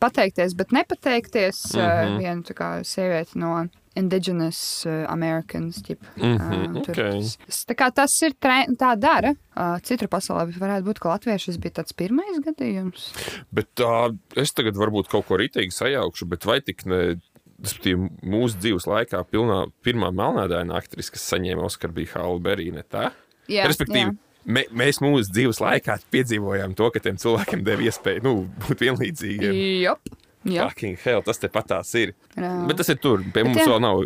pateikties, 0.05 0.53
bet 0.59 0.73
nepateikties. 0.77 1.63
Mm 1.73 1.81
Mhm. 1.81 1.89
-hmm. 1.89 2.13
uh, 2.15 2.19
viena 2.21 2.43
tā 2.43 2.55
kā 2.55 2.69
sieviete 2.85 3.39
no 3.41 3.69
indigenous 3.97 4.85
uh, 4.87 5.07
Americans. 5.09 5.81
Ģip, 5.87 5.99
Mhm, 6.17 6.83
tur. 6.83 6.93
ok. 6.93 7.23
S- 7.49 7.65
Tā 7.67 7.75
kā 7.75 7.91
tas 7.95 8.13
ir 8.23 8.33
tre, 8.41 8.67
tā 8.77 8.97
dara. 8.99 9.35
Uh, 9.57 9.79
citur 9.83 10.09
pasaulē 10.09 10.51
varētu 10.59 10.85
būt, 10.85 10.99
ka 11.01 11.09
latviešus 11.15 11.57
bija 11.63 11.71
tāds 11.81 11.93
pirmais 11.97 12.41
gadījums. 12.45 13.13
Bet 13.53 13.67
tā, 13.77 14.17
es 14.37 14.53
tagad 14.53 14.75
varbūt 14.75 15.09
kaut 15.09 15.27
ko 15.27 15.37
rītīgi 15.39 15.73
sajaukšu, 15.73 16.29
bet 16.29 16.45
vai 16.45 16.61
tik 16.61 16.85
ne. 16.87 17.17
Mūsu 17.65 18.61
dzīves 18.61 18.87
laikā 18.91 19.23
pilnā, 19.31 19.65
pirmā 19.85 20.11
melnādaina 20.15 20.79
aktrise, 20.81 21.13
kas 21.15 21.25
saņēma 21.33 21.65
Oskaru, 21.69 21.97
bija 21.97 22.19
Hāla 22.19 22.43
Berīne. 22.45 22.85
Tā? 22.91 23.11
Jā, 23.51 23.67
Respektīvi, 23.69 24.11
jā. 24.11 24.43
mē, 24.45 24.67
mēs 24.73 25.01
mūsu 25.05 25.33
dzīves 25.33 25.61
laikā 25.65 25.99
piedzīvojām 26.15 26.77
to, 26.79 26.91
ka 26.95 27.03
tiem 27.05 27.21
cilvēkiem 27.21 27.65
deva 27.67 27.89
iespēju 27.89 28.25
nu, 28.25 28.35
būt 28.65 28.85
vienlīdzīgiem. 28.87 29.61
Jop. 29.85 30.15
Jā, 30.45 30.67
Fucking 30.69 30.99
hell, 31.01 31.23
tas 31.25 31.41
te 31.41 31.49
pat 31.49 31.71
tās 31.71 31.95
ir. 31.97 32.13
Jā. 32.37 32.51
Bet 32.69 32.77
tas 32.77 32.91
ir 32.93 32.99
tur. 33.01 33.23
Pie 33.25 33.41
Bet 33.41 33.49
mums 33.49 33.63
jā. 33.63 33.69
vēl 33.71 33.81
nav, 33.81 34.03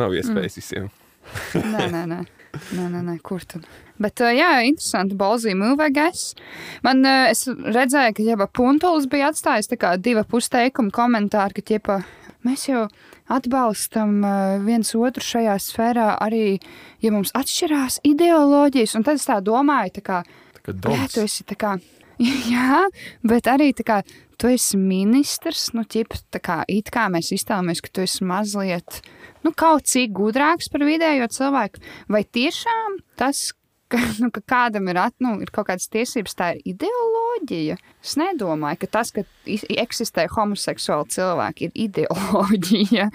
nav 0.00 0.16
iespējas 0.16 0.56
visiem. 0.56 0.88
nē, 1.60 1.90
nē, 1.92 2.06
nē. 2.08 2.22
Nē, 2.54 2.86
nē, 2.86 3.00
nē, 3.02 3.16
kur 3.26 3.42
tad? 3.48 3.64
Bet, 4.00 4.20
jā, 4.34 4.50
interesanti. 4.66 5.16
Balzī 5.18 5.54
move, 5.58 5.82
I 5.82 5.92
guess. 5.94 6.34
Man, 6.86 7.02
es 7.04 7.44
redzēju, 7.48 8.14
ka 8.16 8.26
jau 8.26 8.48
Puntulis 8.54 9.08
bija 9.10 9.32
atstājis 9.32 9.70
tā 9.72 9.78
kā 9.80 9.94
divu 9.98 10.22
pusteikumu 10.30 10.94
komentāru, 10.94 11.58
ka, 11.58 11.64
ķepa, 11.72 11.98
mēs 12.44 12.68
jau 12.68 12.86
atbalstam 13.32 14.16
uh, 14.22 14.54
viens 14.64 14.94
otru 14.96 15.24
šajā 15.24 15.58
sfērā, 15.64 16.08
arī, 16.24 16.60
ja 17.04 17.12
mums 17.14 17.34
atšķirās 17.36 18.02
ideoloģijas. 18.04 18.96
Un 18.98 19.06
tad 19.06 19.20
es 19.20 19.28
tā 19.28 19.40
domāju, 19.44 19.96
tā 19.98 20.04
kā, 20.04 20.22
Tā 20.64 20.72
Jā, 20.72 21.08
tu 21.12 21.20
esi 21.20 21.44
tā 21.44 21.56
kā. 21.60 21.74
Jā, 22.52 22.84
bet 23.26 23.48
arī 23.50 23.72
tā 23.76 23.84
kā 23.84 23.98
tu 24.40 24.48
esi 24.48 24.78
ministrs, 24.80 25.72
nu, 25.76 25.84
ķip, 25.84 26.16
tā 26.32 26.40
kā 26.40 26.62
it 26.72 26.88
kā 26.94 27.08
mēs 27.12 27.34
iztēlojamies, 27.36 27.82
ka 27.84 27.92
tu 27.92 28.04
esi 28.04 28.24
mazliet, 28.24 29.02
nu, 29.44 29.52
kaut 29.52 29.84
cik 29.90 30.14
gudrāks 30.16 30.70
par 30.72 30.86
vidējo 30.88 31.28
cilvēku. 31.36 31.82
Vai 32.08 32.22
tiešām 32.24 32.96
tas, 33.20 33.50
ka, 33.94 34.00
nu, 34.20 34.30
ka 34.34 34.42
kādam 34.50 34.90
ir, 34.90 34.98
at, 35.00 35.14
nu, 35.22 35.36
ir 35.44 35.52
kaut 35.54 35.68
kādas 35.70 35.88
tiesības, 35.92 36.36
tā 36.38 36.50
ir 36.54 36.62
ideoloģija? 36.74 37.78
Es 38.04 38.16
nedomāju, 38.20 38.82
ka 38.82 38.90
tas, 38.98 39.12
ka 39.14 39.24
eksistē 39.46 40.26
homoseksuāli 40.34 41.14
cilvēki, 41.14 41.70
ir 41.70 41.84
ideoloģija. 41.88 43.10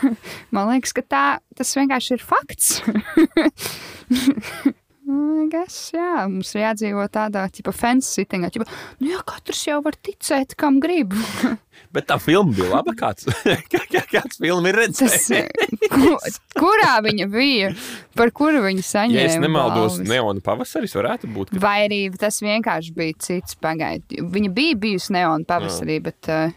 Man 0.54 0.72
liekas, 0.72 0.94
ka 0.96 1.04
tā, 1.04 1.24
tas 1.58 1.76
vienkārši 1.78 2.16
ir 2.16 2.28
fakts. 2.32 2.76
Nu, 5.10 5.48
Guess, 5.50 5.90
jā, 5.94 6.26
mums 6.30 6.52
ir 6.54 6.62
jādzīvo 6.62 7.06
tādā 7.10 7.46
sittingā. 7.50 8.50
Ķipa, 8.54 8.66
nu 9.00 9.10
jā, 9.10 9.18
katrs 9.26 9.64
jau 9.66 9.80
var 9.82 9.96
ticēt, 9.98 10.54
kam 10.60 10.78
grib. 10.82 11.16
Bet 11.94 12.06
tā 12.06 12.20
filma 12.22 12.54
bija 12.54 12.68
laba. 12.70 12.94
Kāds, 12.94 13.26
kā, 13.72 13.80
kā, 13.90 14.02
kāds 14.12 14.38
filma 14.38 14.70
ir 14.70 14.78
Tas, 14.92 15.00
redzējis? 15.00 15.88
ku, 15.90 16.12
kurā 16.60 16.92
viņa 17.02 17.26
bija? 17.32 17.72
Par 18.14 18.30
kuru 18.36 18.62
viņa 18.62 18.84
saņēma? 18.86 19.18
Ja 19.18 19.26
es 19.32 19.38
nemaldos, 19.42 19.96
balvas? 19.98 20.12
Neona 20.12 20.44
pavasaris 20.44 20.94
varētu 20.94 21.30
būt. 21.34 21.54
Ka... 21.54 21.62
Vai 21.64 21.76
arī 21.88 22.00
tas 22.20 22.38
vienkārši 22.44 22.94
bija 22.94 23.18
cits 23.26 23.58
pagaidu. 23.58 24.28
Viņa 24.30 24.52
bija 24.54 24.78
bijusi 24.84 25.16
neona 25.16 25.48
pavasarī, 25.48 25.98
bet 26.04 26.30
uh, 26.30 26.54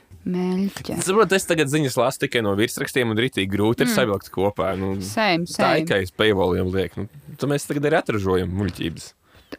Es 1.00 1.08
saprotu, 1.10 1.36
es 1.36 1.48
tagad 1.50 1.72
ziņas 1.72 1.98
lasu 2.00 2.24
tikai 2.24 2.44
no 2.46 2.54
virsrakstiem, 2.60 3.12
un 3.12 3.20
rītīgi 3.20 3.52
grūti 3.52 3.84
ir 3.84 3.90
mm. 3.90 3.96
savilkt 3.98 4.32
kopā. 4.34 4.72
Nu, 4.80 4.96
Same, 5.04 5.48
tā 5.50 5.58
same. 5.58 5.82
ir 5.82 5.90
kā 5.90 6.00
es 6.04 6.14
paievoliem 6.16 6.72
lieku. 6.74 7.04
Nu, 7.04 7.36
tad 7.40 7.52
mēs 7.52 7.68
tagad 7.68 7.90
arī 7.90 8.00
atražojam 8.00 8.56
muļķības. 8.62 9.12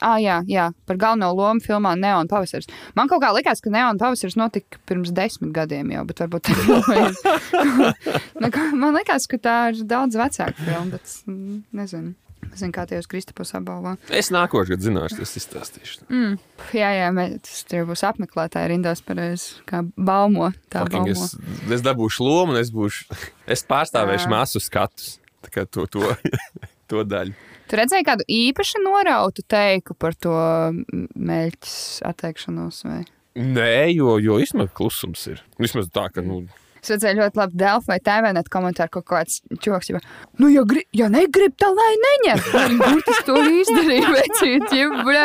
Ah, 0.02 0.16
jā, 0.18 0.40
jā, 0.50 0.70
par 0.88 0.98
galveno 0.98 1.30
lomu 1.36 1.62
filmā 1.62 1.94
Neona 1.98 2.26
pavasaris. 2.30 2.66
Man 2.98 3.10
kaut 3.10 3.22
kā 3.22 3.30
likās, 3.34 3.62
ka 3.62 3.70
Neona 3.70 4.00
pavasaris 4.00 4.36
notika 4.40 4.80
pirms 4.88 5.12
desmit 5.14 5.52
gadiem 5.54 5.92
jau, 5.94 6.02
bet 6.08 6.24
varbūt 6.24 6.48
tā 6.48 6.56
ir. 6.56 7.14
Nu, 8.42 8.50
Man 8.74 8.96
liekas, 8.96 9.28
ka 9.30 9.38
tā 9.38 9.56
ir 9.72 9.84
daudz 9.88 10.18
vecāka 10.18 10.56
filma, 10.58 10.96
bet 10.96 11.14
mm, 11.28 11.62
nezinu. 11.78 12.14
Nezinu, 12.50 12.74
kā 12.74 12.84
tie 12.90 12.98
uz 13.00 13.08
Kristapus 13.10 13.54
apbalvo. 13.56 13.94
Es 14.12 14.30
nākošais 14.34 14.74
gads 14.74 14.88
zināšu, 14.88 15.18
tas 15.20 15.34
izstāstīšu. 15.40 16.04
Mm. 16.10 16.36
Jā, 16.76 16.90
jā, 16.98 17.08
mēs 17.14 17.64
tur 17.70 17.88
būs 17.88 18.04
apmeklētāji 18.08 18.72
rindās 18.74 19.02
pareizi, 19.04 19.58
kā 19.68 19.82
baumo. 19.96 20.52
Tā 20.72 20.84
Fucking 20.84 21.10
baumo. 21.10 21.26
Es, 21.28 21.36
es 21.78 21.84
dabūšu 21.84 22.26
lomu, 22.26 22.58
es, 22.60 22.72
būšu, 22.74 23.18
es 23.56 23.64
pārstāvēšu 23.68 24.28
Jā. 24.28 24.32
masu 24.36 24.62
skatus. 24.62 25.16
Tā 25.44 25.52
kā 25.52 25.66
to, 25.68 25.88
to, 25.92 26.14
to 26.90 27.04
daļu. 27.08 27.36
Tu 27.68 27.78
redzēji 27.80 28.04
kādu 28.06 28.26
īpaši 28.28 28.80
norautu 28.84 29.44
teiku 29.48 29.96
par 29.96 30.16
to 30.20 30.34
mm, 30.34 31.06
meļķis 31.16 31.78
atteikšanos? 32.10 32.82
Vai? 32.88 33.00
Nē, 33.40 33.88
jo, 33.94 34.18
jo 34.22 34.36
īstenībā 34.42 34.68
klusums 34.76 35.24
ir. 35.32 35.40
Vismaz 35.58 35.88
tā, 35.92 36.06
ka. 36.12 36.22
Nu, 36.24 36.44
Es 36.84 36.90
redzēju 36.92 37.16
ļoti 37.16 37.38
labi 37.40 37.56
Delfu 37.62 37.88
vai 37.88 37.96
TVNet 38.04 38.48
komentāru, 38.52 38.90
kaut 38.98 39.06
kāds 39.08 39.38
čoks, 39.64 39.88
jau, 39.88 40.00
nu, 40.42 40.50
ja, 40.52 40.66
gri, 40.68 40.82
ja 40.92 41.06
negrib, 41.08 41.54
tad 41.56 41.72
lai 41.78 41.94
neņem. 42.02 42.42
Burtis 42.82 43.22
to 43.24 43.38
izdarīja, 43.40 44.10
vecīt, 44.12 44.66
jau, 44.76 44.90
bro, 45.00 45.22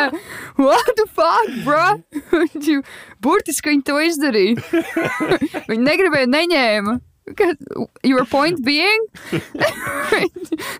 what 0.64 0.88
the 0.96 1.04
fuck, 1.12 1.52
bro? 1.66 1.84
Burtiski 3.26 3.74
viņi 3.74 3.84
to 3.90 3.98
izdarīja. 4.08 4.56
viņi 5.70 5.84
negribēja, 5.84 6.30
neņēma. 6.32 6.96
Your 8.02 8.24
point 8.26 8.58
being? 8.66 9.04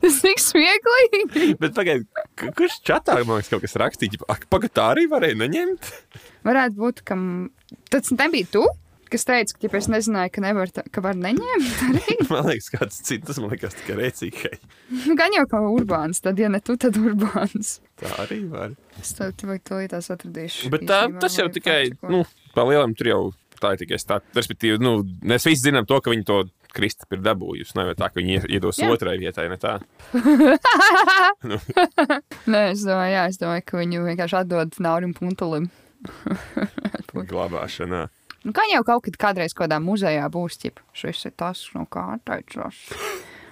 Tas 0.00 0.16
tik 0.24 0.40
smieklīgi. 0.42 1.52
bet 1.60 1.76
pagaidi, 1.76 2.08
k- 2.40 2.50
kurš 2.58 2.80
čatā 2.88 3.18
man 3.20 3.36
liekas, 3.38 3.52
kaut 3.52 3.62
kas 3.68 3.76
rakstīja, 3.78 4.18
ka 4.24 4.48
pagaidi 4.50 4.74
tā 4.80 4.88
arī 4.96 5.04
varēja 5.12 5.38
neņemt? 5.44 5.90
Varētu 6.48 6.80
būt, 6.80 7.04
ka 7.06 7.18
tas 7.92 8.10
nebija 8.16 8.48
tu, 8.56 8.64
kas 9.12 9.26
teica, 9.28 9.56
ka, 9.56 9.66
ja 9.66 9.78
es 9.80 9.88
nezināju, 9.92 10.32
ka, 10.36 10.42
nevar, 10.44 10.70
tā- 10.74 10.84
ka 10.92 11.02
var 11.04 11.18
neņemt. 11.18 11.70
Arī. 11.90 12.16
Man 12.30 12.46
liekas, 12.50 12.70
kāds 12.74 13.00
cits, 13.06 13.40
man 13.42 13.50
liekas 13.52 13.74
tikai 13.80 13.96
rēcīgai. 13.98 14.52
Nu, 15.08 15.16
gan 15.18 15.34
jau 15.34 15.44
kā 15.50 15.60
urbāns, 15.66 16.22
tad, 16.24 16.38
ja 16.38 16.48
ne 16.52 16.60
tu, 16.62 16.76
tad 16.80 16.96
urbāns. 17.00 17.78
Tā 18.00 18.10
arī 18.24 18.44
var. 18.52 18.76
Es 19.02 19.12
to 19.18 19.28
tūlītās 19.34 20.10
atradīšu. 20.14 20.70
Bet 20.72 20.86
tā, 20.88 21.02
tas 21.22 21.36
jau 21.40 21.48
tikai, 21.52 21.80
faktu, 21.96 22.12
nu, 22.14 22.22
pa 22.54 22.64
lielam 22.68 22.94
tur 22.98 23.10
jau 23.10 23.20
tā 23.60 23.74
ir 23.74 23.82
tikai 23.82 23.98
stāsts. 24.00 24.30
Respektīvi, 24.38 24.78
nu, 24.80 25.00
mēs 25.26 25.44
visi 25.50 25.66
zinām 25.66 25.84
to, 25.90 25.98
ka 26.00 26.12
viņi 26.14 26.24
to 26.30 26.38
Kristap 26.70 27.10
ir 27.16 27.18
dabūjusi. 27.26 27.74
Nav 27.74 27.88
jau 27.90 27.96
tā, 27.98 28.06
ka 28.14 28.20
viņi 28.20 28.36
ie- 28.38 28.48
iedos 28.56 28.78
Jā. 28.78 28.86
otrai 28.94 29.16
vietai, 29.18 29.48
ne 29.50 29.56
tā. 29.58 29.72
Nē, 32.50 32.60
es 32.70 32.84
domāju, 32.86 33.10
jā, 33.16 33.24
es 33.32 33.40
domāju, 33.40 33.64
ka 33.66 33.80
viņu 33.80 34.04
vienkārši 34.06 34.38
atdod 34.44 34.78
Naurim 34.86 35.12
Puntulim. 35.16 35.66
Glabāšanā. 37.12 38.04
Nu, 38.46 38.54
kā 38.56 38.64
jau 38.70 38.80
kaut 38.88 39.04
kad 39.04 39.18
kādreiz 39.20 39.52
kādā 39.56 39.76
muzejā 39.84 40.24
būs, 40.32 40.56
ķip, 40.62 40.80
šis 40.96 41.26
ir 41.28 41.34
tas, 41.36 41.66
no 41.76 41.84
kā 41.90 42.06
atteicās. 42.16 42.78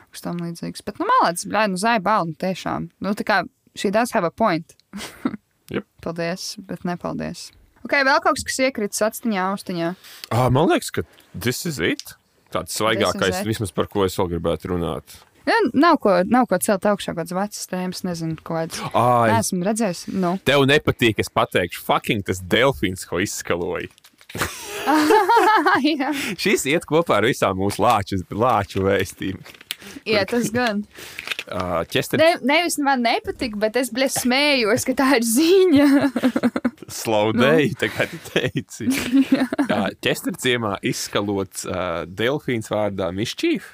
Kas 0.08 0.24
tam 0.24 0.40
līdzīgs. 0.40 0.80
Bet, 0.86 0.96
nu, 1.00 1.08
malāds, 1.10 1.44
blē, 1.48 1.66
nu, 1.68 1.76
zai 1.80 1.98
balnu 2.00 2.32
tiešām. 2.40 2.88
Nu, 3.04 3.12
tā 3.18 3.26
kā, 3.28 3.42
she 3.76 3.92
does 3.92 4.14
have 4.16 4.24
a 4.24 4.32
point. 4.32 4.72
Jep. 5.74 5.84
Paldies, 6.00 6.54
bet 6.64 6.86
nepaldies. 6.88 7.50
Ok, 7.84 7.98
vēl 8.08 8.22
kaut 8.24 8.38
kas, 8.38 8.46
kas 8.48 8.58
iekrits 8.64 9.04
atstiņā, 9.04 9.44
austiņā. 9.52 9.92
Ah, 10.32 10.48
man 10.52 10.72
liekas, 10.72 10.90
ka 10.94 11.04
tas 11.36 11.60
ir 11.68 11.92
it. 11.92 12.16
Tāds 12.48 12.72
svaigākais, 12.78 13.42
vismaz 13.44 13.74
par 13.76 13.90
ko 13.92 14.06
es 14.08 14.16
vēl 14.16 14.32
gribētu 14.32 14.72
runāt. 14.72 15.18
Ja, 15.48 15.56
nav, 15.76 15.98
ko, 16.00 16.14
nav 16.28 16.48
ko 16.48 16.58
celt 16.60 16.84
augšā, 16.88 17.14
kāds 17.16 17.32
vecs 17.36 17.68
tēmas, 17.68 18.02
nezinu, 18.04 18.36
ko. 18.44 18.58
Ah, 18.92 19.28
es, 19.28 19.48
Esmu 19.48 19.64
redzējis. 19.68 20.02
Nu. 20.16 20.34
tev 20.48 20.64
nepatīk, 20.68 21.20
es 21.20 21.28
pateikšu, 21.32 21.84
fucking 21.84 22.24
tas 22.28 22.40
delfīns, 22.40 23.04
ko 23.08 23.20
izskaloja. 23.24 23.88
Šis 26.42 26.66
iet 26.70 26.86
kopā 26.88 27.18
ar 27.20 27.26
visām 27.28 27.58
mūsu 27.60 27.82
lāču, 27.84 28.20
lāču 28.32 28.84
vēstīm. 28.86 29.40
jā, 30.08 30.24
tas 30.28 30.50
gan. 30.54 30.84
Uh, 31.48 31.80
Čester, 31.88 32.20
Ne, 32.20 32.34
nevis 32.44 32.76
man 32.84 33.00
nepatīk, 33.06 33.54
bet 33.56 33.76
es 33.80 33.88
bļa 33.94 34.08
smējos, 34.12 34.82
ka 34.84 34.92
tā 34.98 35.06
ir 35.16 35.24
ziņa. 35.24 35.86
slaudēji, 36.98 37.70
tā 37.80 37.88
kā 37.92 38.04
tu 38.10 38.18
teici. 38.32 38.88
Jā, 39.72 39.80
Čester 40.04 40.36
ciemā 40.40 40.74
izskalots 40.84 41.64
uh, 41.68 42.02
delfīns 42.08 42.68
vārdā 42.72 43.08
Mišķīv. 43.16 43.64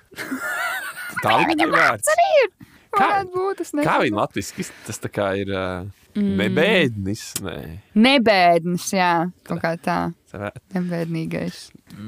Tā 1.23 1.35
viņa 1.51 1.67
vārds. 1.73 2.11
Arī 2.15 2.29
ir. 2.45 2.51
Kā- 2.95 3.25
būt, 3.27 3.65
Kā 3.83 3.97
viņa 4.05 4.21
latviski, 4.21 4.63
tas 4.87 5.01
tā 5.03 5.11
kā 5.11 5.33
ir 5.41 5.51
uh, 5.51 5.89
nebēdnis, 6.15 7.25
nē. 7.43 7.57
Nebēdnis, 7.99 8.87
jā, 8.95 9.11
kaut 9.51 9.65
kā 9.67 9.75
tā. 9.83 9.99
Savā- 10.35 10.51
Nebēdnīgais. 10.75 11.59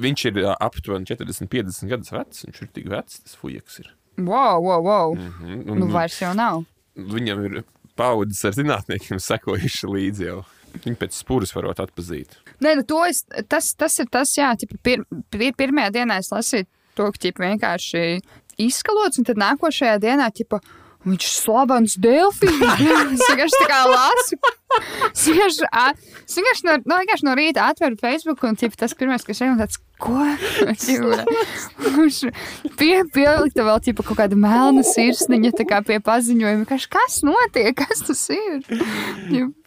Viņš 0.02 0.24
ir 0.32 0.40
aptuveni 0.58 1.06
40, 1.06 1.46
50 1.52 1.90
gadus 1.92 2.10
vecs. 2.10 2.42
Viņš 2.48 2.62
ir 2.64 2.70
tik 2.74 2.88
vecs, 2.90 3.20
tas 3.22 3.36
fujaks 3.38 3.78
ir. 3.84 3.92
Wow, 4.18 4.58
wow, 4.64 4.80
wow. 4.82 5.14
Mhm, 5.14 5.70
Un, 5.70 5.78
Nu, 5.78 5.86
vairs 5.92 6.18
jau 6.20 6.32
nav. 6.34 6.64
Viņam 6.96 7.44
ir 7.46 7.64
paudzes 7.96 8.42
ar 8.48 8.56
zinātniekiem 8.56 9.20
sekojuši 9.30 9.86
līdzi 9.92 10.26
jau. 10.30 10.40
Viņu 10.76 10.98
pēc 11.00 11.14
spūras 11.16 11.54
varot 11.56 11.78
atpazīt. 11.80 12.34
Nē, 12.60 12.74
nu 12.76 12.82
to 12.84 12.98
es, 13.06 13.22
tas, 13.48 13.70
tas 13.78 13.94
ir 14.02 14.10
tas, 14.12 14.34
jā, 14.36 14.50
tipa, 14.60 14.76
pir, 14.84 15.04
pir, 15.32 15.52
pirmajā 15.56 15.92
dienā 15.94 16.18
es 16.20 16.28
lasīju 16.34 16.66
to, 16.98 17.06
ka 17.14 17.22
ķipa, 17.22 17.44
vienkārši 17.46 18.02
izskalots, 18.60 19.20
un 19.20 19.24
tad 19.28 19.40
nākošajā 19.40 19.94
dienā 20.02 20.26
ķipa, 20.36 20.60
viņš 21.06 21.26
ir 21.26 21.32
slavens 21.32 21.94
delfīns. 22.02 22.62
es 23.16 23.24
vienkārši 23.30 23.60
tā 23.62 23.68
kā 23.70 23.80
lasu. 23.90 24.38
Es 25.12 25.24
vienkārši, 25.30 25.68
ā- 25.70 25.94
es 26.26 26.34
vienkārši 26.36 26.66
no, 26.66 26.74
no, 26.90 26.98
vienkārši 27.02 27.26
no 27.28 27.34
rīta 27.38 27.68
atveru 27.70 27.96
Facebook, 28.00 28.42
un 28.48 28.58
ķipa, 28.58 28.80
tas 28.82 28.94
pirmais, 28.98 29.24
kas 29.24 29.40
ir, 29.46 29.52
tāds, 29.60 29.78
ko? 30.02 30.18
Viņš 31.96 32.18
pie, 32.78 32.94
pielikta 33.14 33.64
vēl 33.66 33.80
ķipa, 33.86 34.04
kaut 34.10 34.18
kāda 34.20 34.38
melna 34.38 34.84
sirsniņa 34.86 35.54
tā 35.60 35.66
kā 35.70 35.80
pie 35.86 36.00
paziņojuma. 36.04 36.64
Vienkārši, 36.64 36.90
Kas 36.96 37.20
notiek? 37.26 37.72
Kas 37.78 38.02
tas 38.08 38.24
ir? 38.34 38.66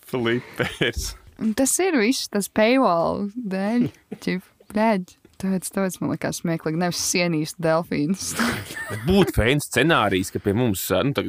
Flipers. 0.10 1.14
Un 1.40 1.54
tas 1.56 1.72
ir 1.80 1.96
viss, 2.02 2.28
tas 2.32 2.50
paywall 2.52 3.30
dēļ. 3.36 3.88
Čip, 4.24 4.44
bļaļ. 4.74 5.06
Tāpēc, 5.40 5.70
tāpēc 5.72 5.96
man 6.02 6.12
liekas 6.12 6.42
smieklīgi, 6.42 6.80
nevis 6.82 7.00
sienīs 7.00 7.54
delfīns. 7.64 8.34
Bet 8.90 9.06
būtu 9.08 9.36
fēns 9.38 9.70
scenārijs, 9.70 10.34
ka 10.34 10.42
pie 10.44 10.52
mums 10.58 10.84
nu, 11.08 11.24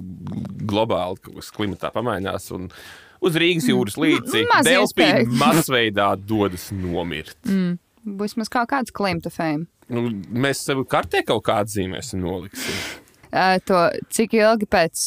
globāli 0.66 1.20
kaut 1.22 1.38
kas 1.38 1.52
klimatā 1.54 1.92
pamainās. 1.94 2.48
Un 2.56 2.66
uz 3.22 3.38
Rīgas 3.38 3.68
jūras 3.70 3.98
līci 4.00 4.42
delfīni 4.66 4.80
iespēja. 4.80 5.28
masveidā 5.38 6.08
dodas 6.18 6.70
nomirt. 6.74 7.38
Mm. 7.46 7.78
Būs 8.18 8.34
mums 8.38 8.50
kaut 8.50 8.72
kāds 8.72 8.94
klimta 8.96 9.30
fame. 9.30 9.68
Nu, 9.90 10.08
mēs 10.30 10.64
sev 10.66 10.82
kartē 10.90 11.22
kaut 11.26 11.44
kā 11.46 11.60
atzīmēsim, 11.62 12.22
noliksim. 12.24 12.82
Uh, 13.30 13.58
to, 13.62 13.84
cik 14.10 14.34
ilgi 14.38 14.66
pēc 14.70 15.02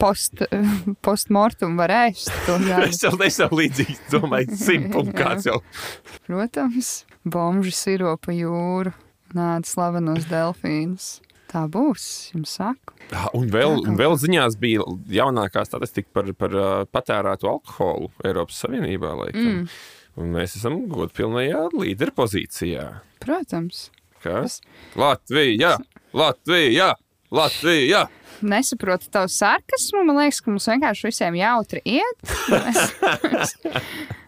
post, 0.00 0.42
postmortum 1.06 1.76
var 1.80 1.92
ēst. 2.06 2.32
Es 2.86 3.02
jau 3.04 3.14
nesaku 3.20 3.60
līdzīgi, 3.62 3.98
domāju, 4.12 4.56
simtum 4.60 5.12
kāds 5.16 5.48
jau. 5.48 5.60
Protams, 6.28 7.04
bomži 7.24 7.74
siropa 7.76 8.34
jūru, 8.36 8.94
nāca 9.36 9.70
slavenos 9.70 10.28
delfīnus. 10.30 11.16
Tā 11.46 11.62
būs, 11.70 12.04
jums 12.34 12.56
saku. 12.58 12.96
Ah, 13.14 13.28
Un 13.38 13.46
vēl, 13.52 13.76
un 13.86 13.94
vēl 13.98 14.16
ziņās 14.18 14.56
bija 14.58 14.82
jaunākā 15.14 15.62
statistika 15.64 16.10
par, 16.18 16.32
par 16.34 16.56
patērētu 16.90 17.46
alkoholu 17.46 18.10
Eiropas 18.26 18.58
Savienībā. 18.64 19.12
Laikam. 19.20 19.46
Mm. 19.46 19.68
Un 20.16 20.32
mēs 20.34 20.56
esam 20.58 20.80
godpilnajā 20.90 21.68
līderpozīcijā. 21.76 22.86
Protams. 23.22 23.86
Kas? 24.24 24.58
Latvija! 24.98 25.76
Latvija! 26.16 26.94
Latvija! 27.30 28.06
Nesaprotu 28.44 29.08
tavu 29.12 29.30
sarkasmu. 29.32 30.04
Man 30.06 30.20
liekas, 30.20 30.42
ka 30.42 30.52
mums 30.52 30.68
vienkārši 30.68 31.08
visiem 31.08 31.38
jautri 31.38 31.82
iet. 31.96 32.36
Mēs, 32.52 33.56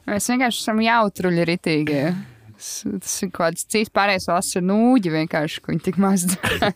mēs 0.08 0.28
vienkārši 0.32 0.62
esam 0.62 0.82
jautruļi 0.84 1.46
ritīgie. 1.52 2.02
Tas 2.58 3.14
ir 3.22 3.30
kaut 3.30 3.44
kāds 3.44 3.66
cits 3.70 3.92
pārējais 3.94 4.26
valsts 4.30 4.58
nūģi 4.64 5.12
vienkārši, 5.14 5.62
ko 5.62 5.72
viņi 5.74 5.84
tik 5.86 6.00
maz 6.02 6.26
dara. 6.32 6.72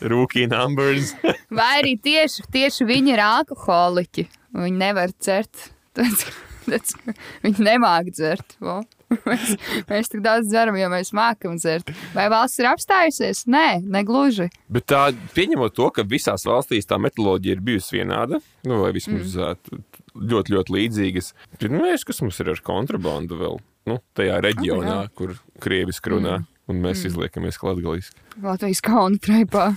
Rookie 0.00 0.46
numbers! 0.48 1.12
Vai 1.52 1.70
arī 1.82 1.94
tieši, 2.00 2.46
tieši 2.52 2.86
viņi 2.88 3.16
ir 3.16 3.22
alkoholiķi. 3.24 4.26
Viņi 4.56 4.80
nevar 4.80 5.12
dzert. 5.12 5.70
Tāds, 5.96 6.26
tāds, 6.68 6.96
viņi 7.44 7.68
nemāk 7.68 8.12
dzert. 8.14 8.56
Vo. 8.64 8.80
Mēs, 9.28 9.52
mēs 9.86 10.10
tik 10.10 10.22
daudz 10.24 10.48
dzeram, 10.50 10.74
jo 10.80 10.88
mēs 10.90 11.12
mākam 11.14 11.54
dzert. 11.60 11.92
Vai 12.10 12.24
valsts 12.32 12.58
ir 12.58 12.66
apstājusies? 12.72 13.44
Nē, 13.50 13.78
negluži. 13.86 14.48
Bet 14.72 14.88
tā, 14.90 15.04
pieņemot 15.36 15.76
to, 15.76 15.86
ka 15.94 16.02
visās 16.10 16.46
valstīs 16.48 16.90
tā 16.90 16.98
metoloģija 17.02 17.54
ir 17.54 17.62
bijusi 17.68 18.00
vienāda, 18.00 18.40
nu, 18.66 18.80
vai 18.82 18.90
vismaz 18.96 19.36
mm. 19.38 19.84
ļoti, 20.32 20.56
ļoti 20.56 20.76
līdzīgas, 20.78 21.32
tad 21.54 21.70
nu, 21.74 21.84
es, 21.92 22.02
kas 22.08 22.18
mums 22.24 22.42
ir 22.42 22.50
ar 22.56 22.62
kontrabandu 22.66 23.38
vēl 23.38 23.62
nu, 23.86 24.00
tajā 24.18 24.40
reģionā, 24.42 24.98
jā. 25.04 25.14
kur 25.14 25.38
krieviski 25.62 26.16
runā, 26.16 26.40
mm. 26.42 26.50
un 26.72 26.82
mēs 26.82 27.04
mm. 27.04 27.12
izliekamies 27.12 27.62
latgaliski. 27.62 28.26
Latvijas 28.42 28.82
kauna 28.84 29.22
treipā. 29.22 29.70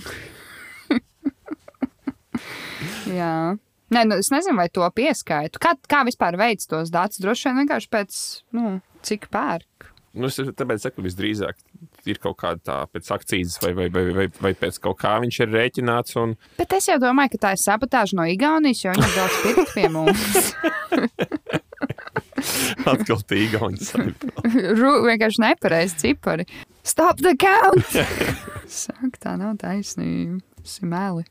Jā. 3.10 3.56
Nē, 3.90 4.04
nu, 4.06 4.20
es 4.22 4.30
nezinu, 4.30 4.54
vai 4.60 4.68
to 4.70 4.86
pieskaitu. 4.94 5.58
Kā, 5.62 5.74
kā 5.90 6.04
vispār 6.06 6.38
veids 6.38 6.68
tos 6.70 6.92
datus? 6.94 7.18
Droši 7.22 7.48
vien 7.48 7.64
vienkārši 7.64 7.88
pēc, 7.90 8.18
nu, 8.54 8.76
cik 9.06 9.28
pērk. 9.32 9.90
Nu, 10.10 10.26
es 10.26 10.40
tāpēc 10.58 10.82
saku, 10.82 11.04
visdrīzāk 11.06 11.60
ir 12.10 12.18
kaut 12.18 12.40
kāda 12.40 12.60
tā 12.66 12.78
pēc 12.90 13.12
akcijas, 13.14 13.60
vai, 13.62 13.70
vai, 13.78 13.86
vai, 13.94 14.02
vai, 14.16 14.26
vai 14.42 14.50
pēc 14.58 14.80
kaut 14.82 14.98
kā 15.04 15.12
viņš 15.22 15.38
ir 15.44 15.52
rēķināts. 15.54 16.16
Un... 16.18 16.34
Bet 16.58 16.74
es 16.74 16.88
jau 16.90 16.98
domāju, 17.02 17.36
ka 17.36 17.42
tā 17.44 17.52
ir 17.54 17.62
sabotāža 17.62 18.18
no 18.18 18.26
Igaunijas, 18.26 18.82
jo 18.82 18.94
viņi 18.96 19.12
daudz 19.14 19.36
pirkt 19.44 19.74
pie 19.76 19.86
mums. 19.94 20.50
Atkal 22.90 23.22
tā 23.28 23.38
saimta. 23.84 24.32
Ru, 24.74 24.92
vienkārši 25.06 25.44
nepareizi 25.44 26.02
cipari. 26.02 26.48
Stop 26.82 27.22
the 27.22 27.36
count! 27.38 27.86
Saka, 28.80 29.14
tā 29.20 29.36
nav 29.38 29.60
taisnība. 29.62 30.40
Meli. 30.82 31.24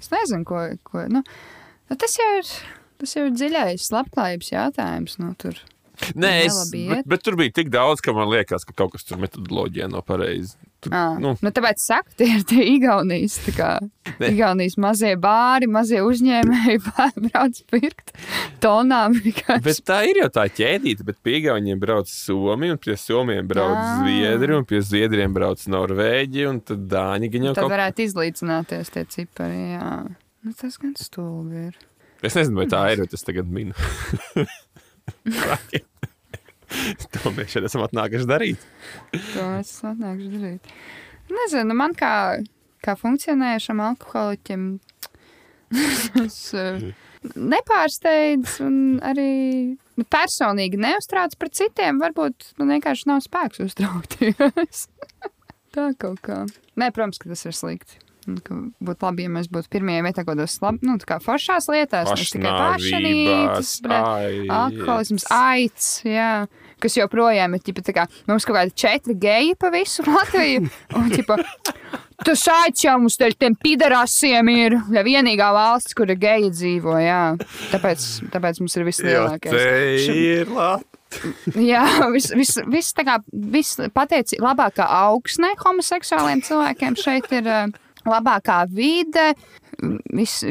Es 0.00 0.10
nezinu, 0.12 0.44
ko. 0.44 0.66
ko 0.84 1.06
nu, 1.08 1.22
nu, 1.24 1.96
tas 1.96 2.18
jau 2.18 2.30
ir. 2.40 2.52
Tas 3.00 3.14
jau 3.16 3.24
ir 3.30 3.32
dziļais 3.32 3.86
labklājības 3.94 4.50
jautājums. 4.52 5.16
Nu, 5.22 5.32
tur. 5.40 5.56
Nē, 6.14 6.32
es, 6.46 6.56
bet, 6.72 7.06
bet 7.08 7.22
tur 7.26 7.36
bija 7.40 7.52
tik 7.60 7.70
daudz, 7.72 8.02
ka 8.04 8.14
man 8.16 8.30
liekas, 8.32 8.64
ka 8.68 8.74
kaut 8.76 8.94
kas 8.94 9.06
tur 9.08 9.20
metodoloģijā 9.22 9.88
nav 9.92 10.04
pareizi. 10.08 10.56
Tur, 10.80 10.94
À, 10.96 11.02
nu, 11.20 11.34
nu, 11.44 11.50
tāpēc 11.52 11.82
saku, 11.82 12.14
tie 12.16 12.28
ir 12.38 12.44
tie 12.48 12.64
Igaunijas, 12.72 13.34
tā 13.44 13.52
kā, 13.52 13.70
Ne. 14.20 14.30
Igaunijas 14.34 14.74
mazie 14.80 15.12
bāri, 15.20 15.68
mazie 15.70 16.00
uzņēmēji, 16.04 16.80
brauc 17.28 17.60
pirkt 17.70 18.14
tonām. 18.64 19.14
vienkārši. 19.16 19.64
Bet 19.64 19.82
tā 19.86 20.00
ir 20.08 20.22
jau 20.22 20.28
tā 20.34 20.46
ķēdīte, 20.50 21.04
bet 21.06 21.20
pie 21.24 21.36
Igauniem 21.38 21.80
brauc 21.80 22.08
Somija, 22.10 22.74
un 22.74 22.80
pie 22.82 22.96
Somijiem 23.00 23.48
brauc 23.48 23.76
Jā. 23.76 23.92
Zviedri, 24.00 24.56
un 24.56 24.66
pie 24.68 24.80
Zviedriem 24.84 25.36
brauc 25.36 25.62
Norvēģi, 25.72 26.46
un 26.50 26.60
tad 26.64 26.88
Dāņi 26.90 27.30
gan 27.32 27.48
jau 27.50 27.54
Tad 27.56 27.64
kaut 27.66 27.74
varētu 27.76 28.06
izlīdzināties 28.08 28.92
tie 28.96 29.04
cipari. 29.14 29.62
Jā. 29.76 29.92
Nu, 30.44 30.56
tas 30.56 30.80
gan 30.80 30.96
stulbi 30.98 31.68
ir. 31.68 31.78
Es 32.24 32.36
nezinu, 32.36 32.60
vai 32.60 32.68
tā 32.72 32.82
ir, 32.92 33.04
bet 33.04 33.16
es 33.16 33.24
tagad 33.24 33.48
minu. 33.48 33.76
to 37.14 37.32
mēs 37.36 37.54
šeit 37.54 37.66
esam 37.68 37.84
atnākuši 37.86 38.28
darīt. 38.30 38.64
To 39.34 39.46
es 39.58 39.72
atnākšu 39.86 40.30
darīt. 40.36 40.72
Nezinu, 41.30 41.76
man 41.78 41.94
kā, 41.98 42.14
kā 42.82 42.96
funkcionējušam 42.98 43.82
alkoholiķim, 43.84 44.66
tas 46.16 46.38
eh, 46.58 46.90
nepārsteidz 47.36 48.56
un 48.66 48.76
arī 49.06 49.30
nu, 49.76 50.06
personīgi 50.10 50.80
neuztrauc 50.80 51.36
par 51.38 51.52
citiem. 51.54 52.00
Varbūt 52.02 52.52
man 52.60 52.74
vienkārši 52.76 53.10
nav 53.10 53.22
spēks 53.26 53.62
uztraukties. 53.68 54.86
Tā 55.74 55.90
kaut 56.02 56.18
kā. 56.26 56.42
Nē, 56.80 56.90
protams, 56.90 57.20
ka 57.22 57.30
tas 57.30 57.46
ir 57.46 57.54
slikti. 57.54 58.00
Ka 58.44 58.56
Būtu 58.84 59.06
labi, 59.06 59.24
ja 59.26 59.32
mēs 59.32 59.48
būtu 59.52 59.70
pirmie 59.72 59.96
vietā 60.04 60.22
kaut 60.24 60.34
kādos 60.34 60.58
lab, 60.62 60.80
nu, 60.84 60.96
tā 61.00 61.08
kā 61.08 61.18
foršās 61.24 61.68
lietās, 61.72 62.10
nevis 62.12 62.34
tikai 62.34 62.52
pašanītas, 62.52 63.72
Pašnāvības, 63.86 64.52
alkoholisms, 64.56 65.26
aids, 65.34 65.88
jā, 66.04 66.30
kas 66.82 66.98
joprojām 66.98 67.56
ir 67.56 67.64
ķipa, 67.64 67.84
tā 67.86 67.96
kā 67.96 68.06
mums 68.28 68.46
kaut 68.48 68.58
kādi 68.60 68.76
četri 68.84 69.16
geji 69.20 69.56
pa 69.60 69.72
visu 69.74 70.04
Latviju. 70.08 70.68
Un, 71.00 71.10
ķipa, 71.12 71.38
tas 72.28 72.44
aids 72.52 72.84
jau 72.84 72.98
mums 73.00 73.18
dēļ 73.20 73.36
tiem 73.40 73.56
pidarasiem 73.60 74.52
ir 74.52 74.78
ja 74.96 75.04
vienīgā 75.06 75.50
valsts, 75.56 75.96
kur 75.96 76.12
ir 76.12 76.20
geji 76.20 76.52
dzīvo, 76.54 76.96
jā. 77.00 77.24
Tāpēc, 77.72 78.08
tāpēc 78.32 78.62
mums 78.64 78.76
ir 78.76 78.84
Jo 78.84 78.88
vislielākais. 78.92 79.52
te 79.52 80.16
ir 80.20 80.56
Latvija. 80.56 80.90
Jā, 81.58 81.82
viss 82.14 82.30
vis, 82.38 82.54
vis, 82.70 82.92
tā 82.94 83.02
kā 83.06 83.16
viss 83.32 83.80
pateici, 83.94 84.38
labākā 84.42 84.86
augsne 85.00 85.50
homoseksuāliem 85.58 86.42
cilvēkiem 86.46 86.98
šeit 87.00 87.26
ir 87.34 87.48
uh, 87.50 87.72
labākā 88.08 88.62
vide. 88.70 89.32
Viss 90.12 90.44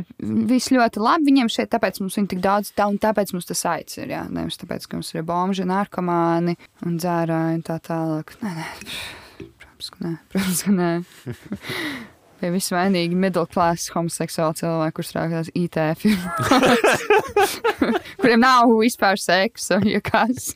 vis 0.49 0.69
ļoti 0.73 1.01
labi 1.03 1.29
viņiem 1.29 1.51
šeit, 1.53 1.69
tāpēc 1.73 1.99
mums 2.01 2.17
viņi 2.17 2.31
tik 2.33 2.43
daudz, 2.43 2.71
tā, 2.73 2.87
un 2.89 2.97
tāpēc 3.01 3.33
mums 3.35 3.49
tas 3.49 3.65
aic 3.69 3.93
ir. 3.99 4.13
Jā. 4.15 4.23
Nevis 4.33 4.57
tāpēc, 4.61 4.87
ka 4.89 4.99
mums 4.99 5.13
ir 5.13 5.25
bomži, 5.27 5.67
narkomāni 5.69 6.57
un 6.85 6.97
dzērāji 7.01 7.59
un 7.59 7.65
tā 7.67 7.77
tālāk. 7.85 8.37
Nē, 8.41 8.53
nē, 8.57 8.69
protams, 9.59 9.91
ka 9.93 10.05
nē. 10.07 10.15
Protams, 10.33 10.63
ka 10.65 10.77
nē. 10.79 10.93
Pie 12.39 12.53
visvainīgi 12.53 13.17
middle 13.19 13.43
class 13.51 13.89
homoseksuāli 13.91 14.61
cilvēki, 14.61 14.95
kurš 14.95 15.09
strādās 15.11 15.49
IT 15.59 15.75
firmās, 15.99 17.55
kuriem 18.21 18.39
nav 18.39 18.71
vispār 18.79 19.19
seksa, 19.19 19.81
ja 19.83 19.99
kas. 19.99 20.53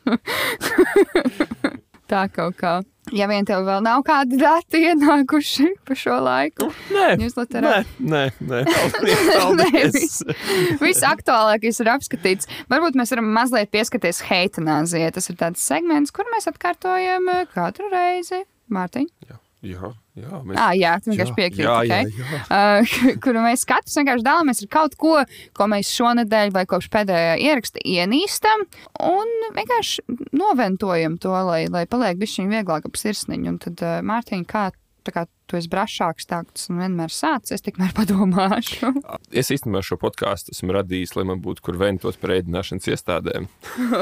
Tā 2.14 2.28
kaut 2.30 2.57
kā. 2.59 2.74
Ja 3.11 3.26
vien 3.28 3.43
tev 3.43 3.66
vēl 3.68 3.82
nav 3.84 3.99
kādi 4.07 4.38
dati 4.39 4.80
ienākuši 4.88 5.66
pa 5.88 5.95
šo 5.97 6.20
laiku, 6.24 6.70
Nē, 6.93 7.07
newsletterā. 7.20 7.72
nē, 7.99 8.05
nē, 8.14 8.22
nē. 8.47 8.61
Paldies, 8.70 9.24
paldies. 9.34 9.97
viss- 9.97 10.78
Visaktuālākais 10.84 11.82
ir 11.84 11.89
apskatīts. 11.97 12.47
Varbūt 12.72 12.95
mēs 12.99 13.11
varam 13.16 13.28
mazliet 13.36 13.72
pieskarties 13.74 14.22
heitanāzijai. 14.30 15.11
Tas 15.18 15.28
ir 15.34 15.39
tāds 15.41 15.66
segments, 15.68 16.14
kur 16.16 16.30
mēs 16.34 16.47
atkārtojam 16.53 17.28
eh, 17.34 17.43
katru 17.53 17.89
reizi. 17.91 18.43
Mārtiņ? 18.74 19.09
Jā, 19.28 19.36
jā, 19.64 19.89
jā, 20.20 20.39
mēs... 20.43 20.57
Ah, 20.59 20.72
jā, 20.78 20.93
vienkārši 21.05 21.34
jā, 21.64 21.74
okay? 21.80 22.11
jā, 22.11 22.28
jā. 22.34 22.41
Uh, 22.47 22.93
kuru 23.24 23.43
mēs 23.45 23.66
katrs 23.70 23.97
vienkārši 23.99 24.28
dalāmies 24.28 24.64
ar 24.66 24.72
kaut 24.76 24.97
ko, 24.99 25.16
ko 25.55 25.70
mēs 25.72 25.91
šonadēļ 25.97 26.53
vai 26.55 26.66
kopš 26.70 26.89
pēdējā 26.93 27.36
ieraksta 27.47 27.84
ienīstam, 27.88 28.68
un 29.07 29.34
vienkārši 29.55 30.05
noventojam 30.36 31.18
to, 31.22 31.36
lai, 31.49 31.66
lai 31.72 31.86
paliek 31.89 32.20
bišķiņ 32.22 32.51
vieglāk 32.53 32.89
ap 32.89 32.99
sirsniņu. 32.99 33.53
Un 33.53 33.61
tad, 33.64 33.86
uh, 33.86 34.01
Mārtiņ, 34.05 34.45
kā, 34.49 34.70
kā 35.14 35.26
tu 35.47 35.59
esi 35.59 35.70
brašāks, 35.72 36.28
tā 36.28 36.41
kā 36.41 36.55
tas 36.55 36.70
vienmēr 36.72 37.14
sācis, 37.14 37.57
es 37.57 37.66
tikmēr 37.66 37.95
padomāšu. 37.99 38.93
Es 39.32 39.51
īstenībā 39.53 39.84
šo 39.86 39.99
podkāstu 40.01 40.55
esmu 40.55 40.76
radījis, 40.80 41.16
lai 41.20 41.28
man 41.32 41.43
būtu 41.43 41.66
kur 41.66 41.80
ventot 41.82 42.18
par 42.22 42.38
ēdināšanas 42.39 42.89
iestādēm. 42.93 43.49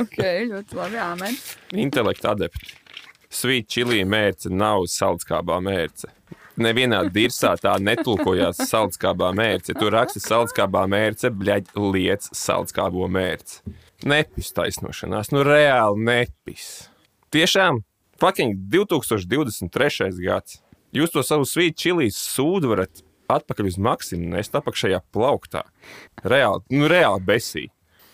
ok, 0.01 0.21
ļoti 0.51 0.79
labi, 0.79 1.01
amen. 1.05 1.41
Intelekta 1.85 2.35
adepti. 2.35 2.77
Svīt 3.31 3.69
čilī 3.71 4.01
mērce 4.03 4.51
nav 4.51 4.85
saldskābā 4.91 5.61
mērce. 5.63 6.09
Nevienā 6.61 7.05
dirsā 7.15 7.53
tā 7.57 7.77
netulkojās 7.79 8.59
saldskābā 8.67 9.31
mērce. 9.35 9.75
Tur 9.77 9.93
raksta 9.95 10.19
saldskābā 10.19 10.83
mērce, 10.91 11.31
bļaģ, 11.31 11.71
liec 11.93 12.27
saldskābo 12.35 13.07
mērci. 13.07 13.61
Nepis 14.11 14.51
taisnošanās, 14.57 15.31
nu 15.31 15.45
reāli 15.47 16.03
nepis. 16.09 16.67
Tiešām, 17.31 17.79
fucking 18.19 18.67
2023. 18.73 20.11
gads. 20.19 20.59
Jūs 20.91 21.13
to 21.13 21.23
savu 21.23 21.47
svīt 21.47 21.79
čilī 21.79 22.09
sūdu 22.11 22.73
varat 22.73 23.03
atpakaļ 23.31 23.69
uz 23.69 23.77
maksimumu 23.79 24.35
nest 24.35 24.57
apakšējā 24.59 24.99
plauktā. 25.15 25.63
Reāli, 26.27 26.65
nu 26.75 26.89
reāli 26.91 27.23
besī. 27.27 27.69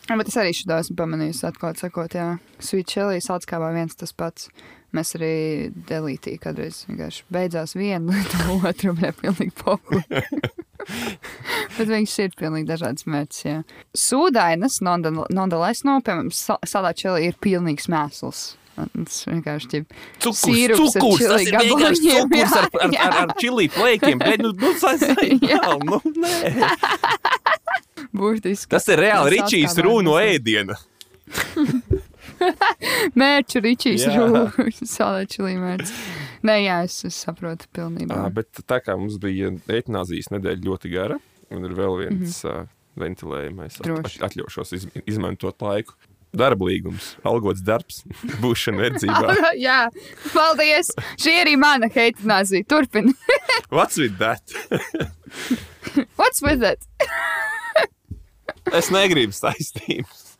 Bet 0.07 0.30
es 0.30 0.38
arī 0.39 0.53
šo 0.55 0.72
esmu 0.78 0.95
pamanījis, 1.01 1.41
atklāt 1.49 1.82
sakot, 1.82 2.13
jā. 2.15 2.38
Sweet 2.63 2.93
chili, 2.93 3.24
saldskābā 3.24 3.74
viens 3.76 3.97
tas 3.97 4.13
pats. 4.15 4.47
Mēs 4.95 5.09
arī 5.17 5.31
delītī 5.89 6.38
kādreiz 6.39 6.85
vienkārši 6.88 7.25
beidzās 7.33 7.73
viena 7.75 8.13
lieta, 8.15 8.45
otru 8.69 8.93
bija 8.97 9.11
pilnīgi 9.19 9.51
poku. 9.59 9.99
Bet 11.77 11.89
viņš 11.89 12.13
ir 12.23 12.38
pilnīgi 12.39 12.69
dažāds 12.69 13.03
mērķis, 13.09 13.41
jā. 13.43 13.57
Sūdainas, 13.97 14.79
nonetheless, 14.85 15.83
no, 15.88 15.97
piemēram, 16.05 16.31
sa- 16.33 16.61
salā 16.65 16.93
čili 16.97 17.27
ir 17.27 17.35
pilnīgs 17.43 17.89
mēsls. 17.91 18.45
Tas 18.77 19.23
vienkārši 19.25 19.79
ir 19.79 19.85
Cukurs, 20.21 20.41
Sīrups 20.45 20.81
ar 20.95 21.01
cukurs, 21.01 21.23
tas 21.25 21.41
čili 21.41 21.49
ir 21.49 21.55
vienkārši 21.65 22.11
cukurs 22.13 22.51
ar, 22.59 22.67
jā, 22.93 23.07
ar, 23.07 23.07
ar, 23.07 23.15
ar 23.23 23.31
čili 23.41 23.65
plēkiem. 23.73 24.19
Bet, 24.21 24.43
nu, 24.45 24.51
nu, 24.53 24.73
tas, 24.77 25.01
Jā. 25.51 25.63
nu, 25.81 25.97
nē. 26.21 26.67
burtiski. 28.13 28.69
tas 28.69 28.85
ir 28.93 29.01
reāli 29.01 29.33
Tas 29.33 29.33
Ričijas 29.49 29.73
atkal 29.73 29.89
runa 29.89 30.05
no 30.11 30.15
vajag 30.19 30.38
ēdiena. 30.38 30.77
Mērķu 33.19 33.61
ričīs 33.65 34.05
Jā. 34.05 34.15
rūpes, 34.17 34.81
salā 34.95 35.25
čili 35.29 35.55
mērķis. 35.59 35.93
Nē, 36.47 36.57
jā, 36.63 36.81
es, 36.88 36.99
es 37.07 37.17
saprotu 37.25 37.69
pilnībā. 37.75 38.17
Ā, 38.27 38.33
Bet 38.33 38.61
tā 38.69 38.79
kā 38.83 38.97
mums 38.99 39.17
bija 39.21 39.51
eitanāzijas 39.67 40.31
nedēļa 40.35 40.67
ļoti 40.67 40.91
gara, 40.93 41.17
un 41.53 41.69
ir 41.69 41.73
vēl 41.77 41.97
viens 42.03 42.43
mm 42.43 42.51
-hmm. 42.51 42.69
ventilējumais, 43.03 43.81
at, 43.81 44.21
atļaušos 44.29 44.77
iz, 44.77 44.88
izmantot 45.05 45.61
laiku. 45.61 45.97
Darba 46.38 46.67
līgums, 46.67 47.15
algots 47.25 47.63
darbs, 47.63 48.03
būšana 48.43 48.83
verdzībā. 48.83 49.35
Jā, 49.57 49.88
paldies! 50.33 50.91
Šī 51.17 51.38
arī 51.41 51.55
mana 51.57 51.88
heitinājuma. 51.88 52.65
Turpini. 52.67 53.15
What's 53.71 53.97
with 53.97 54.19
that? 54.19 54.43
What's 56.19 56.43
with 56.43 56.61
it? 56.63 56.83
Es 58.75 58.91
negribu 58.91 59.33
saistības. 59.33 60.38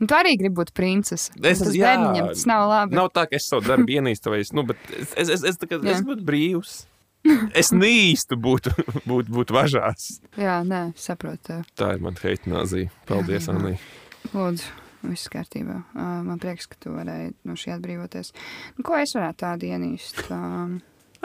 Un 0.00 0.06
tu 0.10 0.12
arī 0.16 0.34
gribi 0.36 0.54
būt 0.58 0.74
princese. 0.76 1.30
Es- 1.40 1.62
tas 1.64 1.72
jā. 1.76 1.86
bērniņam 1.88 2.26
tas 2.34 2.44
nav 2.50 2.66
labi. 2.68 2.96
Nav 2.98 3.08
tā, 3.16 3.24
ka 3.30 3.38
es 3.38 3.46
savu 3.48 3.64
darbu 3.64 3.88
ienīstu, 3.96 4.32
vai 4.34 4.42
es, 4.44 4.52
nu, 4.52 4.66
bet 4.68 4.76
es, 4.92 5.14
es, 5.16 5.30
es, 5.40 5.44
es, 5.56 5.58
Jā. 5.70 5.80
es 5.96 6.04
būtu 6.04 6.26
brīvs. 6.28 6.74
Es 7.58 7.72
nīstu 7.74 8.36
būt, 8.38 8.68
būt, 9.10 9.26
būt 9.34 9.50
važās. 9.50 10.20
Jā, 10.38 10.60
nē, 10.62 10.92
saprotu. 10.94 11.56
Tā 11.74 11.88
ir 11.96 12.02
mana 12.04 12.20
heitanāzija. 12.22 12.92
Paldies. 13.08 13.48
Anī. 13.50 13.72
Lūdzu, 14.30 14.68
viss 15.10 15.26
kārtībā. 15.32 15.80
Uh, 15.96 16.20
man 16.28 16.38
prieks, 16.38 16.68
ka 16.70 16.78
tu 16.84 16.92
varēji 16.94 17.32
no 17.48 17.56
šī 17.58 17.72
atbrīvoties. 17.80 18.30
Nu, 18.76 18.84
ko 18.86 18.94
es 19.00 19.16
varētu 19.18 19.42
tādu 19.42 19.72
ienīst? 19.72 20.22
Um, 20.30 20.76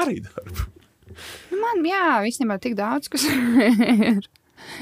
Arī 0.02 0.24
darbu. 0.26 0.66
nu, 1.52 1.60
man, 1.62 1.86
jā, 1.86 2.02
īstenībā 2.32 2.58
tik 2.64 2.80
daudz, 2.80 3.12
kas 3.12 3.28
ir. 3.30 4.26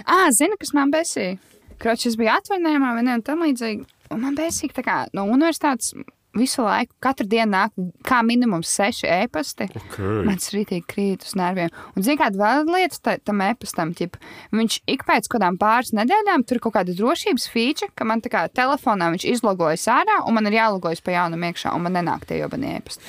Ah, 0.07 0.29
zini, 0.35 0.55
kas 0.59 0.71
man 0.77 0.91
besīja? 0.93 1.35
Kroķis, 1.79 2.11
es 2.13 2.19
biju 2.19 2.31
atvaļinājumā, 2.35 2.93
vai 2.97 3.03
ne, 3.07 3.17
un 3.19 3.25
tam 3.25 3.43
līdzīgi. 3.45 3.85
Un 4.13 4.23
man 4.25 4.35
besīja, 4.37 4.73
tā 4.79 4.83
kā 4.83 4.95
no 5.15 5.23
universitātes 5.29 5.93
visu 6.37 6.61
laiku, 6.61 6.93
katru 7.01 7.25
dienu 7.29 7.51
nāk 7.55 7.71
kā 8.05 8.19
minimums 8.25 8.69
seši 8.77 9.07
ēpasti. 9.09 9.65
Okay. 9.79 10.19
Man 10.27 10.37
tas 10.37 10.51
rītīgi 10.53 10.85
krīt 10.89 11.25
uz 11.25 11.33
nerviem. 11.39 11.71
Un, 11.95 12.05
zini, 12.05 12.19
kāda 12.21 12.37
vēl 12.37 12.69
lieta 12.69 12.99
ta- 13.01 13.17
tam 13.25 13.41
e-pastam, 13.45 13.95
ķip, 13.97 14.19
viņš 14.53 14.79
ik 14.93 15.05
pēc 15.07 15.29
kādām 15.31 15.57
pāris 15.61 15.91
nedēļām 15.97 16.45
tur 16.45 16.61
kaut 16.63 16.77
kāda 16.77 16.93
drošības 16.95 17.47
feature, 17.49 17.89
ka 17.95 18.05
man 18.05 18.21
tā 18.21 18.29
kā 18.33 18.45
telefonā 18.53 19.09
viņš 19.15 19.25
izlogojas 19.33 19.87
ārā, 19.89 20.21
un 20.27 20.37
man 20.37 20.45
ir 20.51 20.59
jālogojas 20.59 21.01
pa 21.01 21.17
jaunam 21.17 21.43
iekšā, 21.49 21.73
un 21.75 21.87
man 21.87 21.97
nenāk 21.97 22.25
tie 22.29 22.41
jobani 22.43 22.75
e-pasti. 22.77 23.03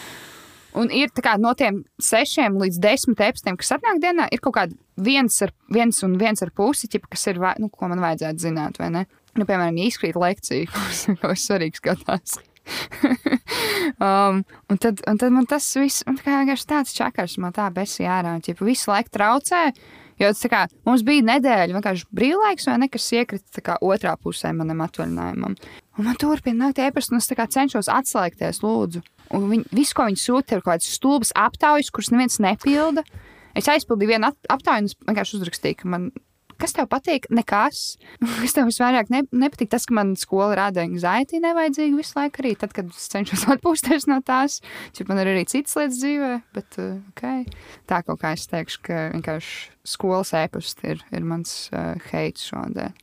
Un 0.79 0.91
ir 0.95 1.11
tā 1.15 1.25
kā 1.25 1.35
no 1.41 1.51
tiem 1.59 1.83
sešiem 2.03 2.59
līdz 2.61 2.79
desmit 2.83 3.23
e-pastiem, 3.27 3.57
kas 3.59 3.73
atnāk 3.75 3.99
dienā, 4.03 4.29
ir 4.31 4.43
kaut 4.45 4.55
kāda 4.59 4.77
viens, 5.01 5.41
ar, 5.43 5.55
viens 5.73 6.03
un 6.07 6.15
viens 6.21 6.45
ar 6.45 6.53
pusi, 6.55 6.91
ķip, 6.91 7.09
kas 7.11 7.27
ir, 7.33 7.41
nu, 7.59 7.71
ko 7.73 7.91
man 7.91 8.03
vajadzētu 8.05 8.47
zināt, 8.47 8.79
vai 8.83 8.93
ne? 8.95 9.07
Nu, 9.39 9.47
piemēram, 9.47 9.79
ja 9.79 9.91
izkrīt 9.91 10.19
lekcija, 10.19 10.71
kaut 11.23 11.27
kas 11.27 11.49
svarīgs 11.49 11.83
skatās. 11.83 12.39
um, 13.99 14.45
un, 14.71 14.79
tad, 14.79 15.01
un 15.09 15.19
tad 15.19 15.35
man 15.35 15.49
tas 15.51 15.67
viss, 15.79 16.05
un 16.07 16.19
tā 16.19 16.27
kā 16.27 16.37
vienkārši 16.43 16.69
tāds 16.71 16.95
čakars 16.95 17.39
man 17.43 17.55
tā 17.57 17.67
besija 17.75 18.21
ārā, 18.21 18.37
un 18.37 18.45
ķipa 18.45 18.67
visu 18.69 18.93
laiku 18.93 19.15
traucē. 19.17 19.71
Jo 20.21 20.29
tas 20.35 20.43
tā 20.43 20.51
kā 20.53 20.59
mums 20.85 21.01
bija 21.07 21.25
nedēļa, 21.25 21.73
vienkārši 21.73 22.09
brīvlaiks, 22.13 22.67
vai 22.69 22.75
ne, 22.83 22.91
kas 22.93 23.07
iekrita 23.17 23.57
tā 23.57 23.63
kā 23.65 23.79
otrā 23.81 24.13
pusē 24.21 24.53
manam 24.53 24.83
atvaļinājumam. 24.85 25.55
Un 25.97 26.07
man 26.07 26.19
turpina 26.21 26.67
nākt 26.67 26.83
ēpasti, 26.85 27.15
un 27.15 27.23
es 27.23 27.31
tā 27.31 27.39
kā 27.39 27.49
cenšos 27.49 27.89
atslēgties, 27.89 28.61
lūdzu. 28.61 29.01
Un 29.37 29.47
viņi, 29.51 29.69
visu, 29.77 29.95
ko 29.97 30.09
viņi 30.09 30.23
sūta, 30.23 30.57
ir 30.57 30.65
kaut 30.65 30.75
kādas 30.75 30.95
stulbas 30.97 31.31
aptaujas, 31.39 31.93
kuras 31.95 32.11
neviens 32.15 32.41
nepilda. 32.43 33.05
Es 33.59 33.69
aizpildīju 33.71 34.15
vienu 34.15 34.31
ap- 34.31 34.51
aptauju, 34.57 34.85
un 34.85 34.91
es 34.91 34.99
vienkārši 35.07 35.39
uzrakstīju, 35.39 35.79
ka 35.83 35.91
man 35.91 36.11
kas 36.61 36.75
tev 36.77 36.89
patīk? 36.91 37.27
Nekas. 37.33 37.97
Kas 38.43 38.55
tev 38.57 38.69
visvairāk 38.69 39.11
ne, 39.13 39.23
nepatīk? 39.33 39.71
Tas, 39.73 39.87
ka 39.89 39.97
man 39.97 40.13
skola 40.21 40.57
rada 40.59 40.85
anxiety 40.85 41.41
nevajadzīgi 41.43 41.99
visu 41.99 42.17
laiku 42.19 42.43
arī. 42.43 42.55
Tad, 42.61 42.75
kad 42.77 42.91
es 42.93 43.09
cenšos 43.13 43.47
atpūsties 43.55 44.09
no 44.11 44.21
tās, 44.27 44.61
cik 44.97 45.11
man 45.11 45.23
ir 45.23 45.33
arī 45.33 45.47
citas 45.51 45.77
lietas 45.79 46.01
dzīvē, 46.03 46.33
bet 46.57 46.81
uh, 46.83 46.97
okay. 47.15 47.47
tā 47.91 48.03
kaut 48.07 48.21
kā 48.23 48.35
es 48.37 48.49
teikšu, 48.51 48.83
ka 48.87 49.07
vienkārši 49.15 49.95
skolas 49.95 50.35
ēpasti 50.37 50.95
ir, 50.95 51.07
ir 51.17 51.27
mans 51.27 51.55
uh, 51.73 51.95
heits 52.11 52.51
šodien. 52.51 52.97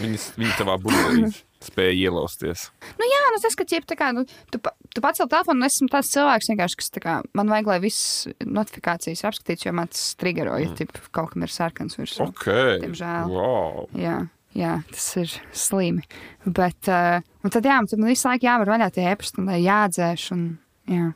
Viņas, 0.00 0.30
viņa 0.38 0.56
tavā 0.62 0.78
burbulī 0.80 1.28
spēja 1.66 1.94
ielausties. 2.06 2.68
Nu, 2.98 3.08
jā, 3.08 3.22
nu, 3.34 3.40
tas, 3.42 3.56
ka 3.58 3.66
ķip, 3.68 3.88
kā, 3.98 4.12
nu, 4.16 4.24
tu, 4.52 4.60
tu 4.94 5.04
pacēli 5.04 5.32
telefonu, 5.32 5.60
un 5.60 5.68
esmu 5.68 5.90
tāds 5.92 6.12
cilvēks, 6.14 6.76
kas 6.78 6.90
kā, 7.02 7.18
man 7.36 7.52
vajag, 7.52 7.70
lai 7.72 7.80
viss 7.84 8.30
notifikācijas 8.40 9.22
ir 9.22 9.30
apskatīts, 9.30 9.66
jo 9.66 9.74
man 9.76 9.92
tas 9.92 10.06
triggero, 10.20 10.56
ja 10.62 10.72
tip, 10.78 10.94
kaut 11.16 11.34
kam 11.34 11.46
ir 11.46 11.52
sarkans 11.52 11.98
virsū. 12.00 12.28
Ok. 12.30 12.48
Diemžēl. 12.84 13.34
Wow. 13.34 13.86
Jā, 13.98 14.18
jā, 14.56 14.78
tas 14.92 15.10
ir 15.22 15.36
slimi. 15.56 16.06
Bet, 16.46 16.80
uh, 16.88 17.20
tad, 17.46 17.62
jā, 17.62 17.78
tad 17.82 18.00
man 18.00 18.12
visu 18.12 18.30
laiku 18.30 18.48
jāvar 18.48 18.76
vaļā 18.76 18.90
tie 18.94 19.06
ēpasti, 19.12 19.42
un 19.42 19.52
lai 19.52 19.62
jādzēš. 19.64 20.28
Un, 20.36 20.48
jā. 20.90 21.12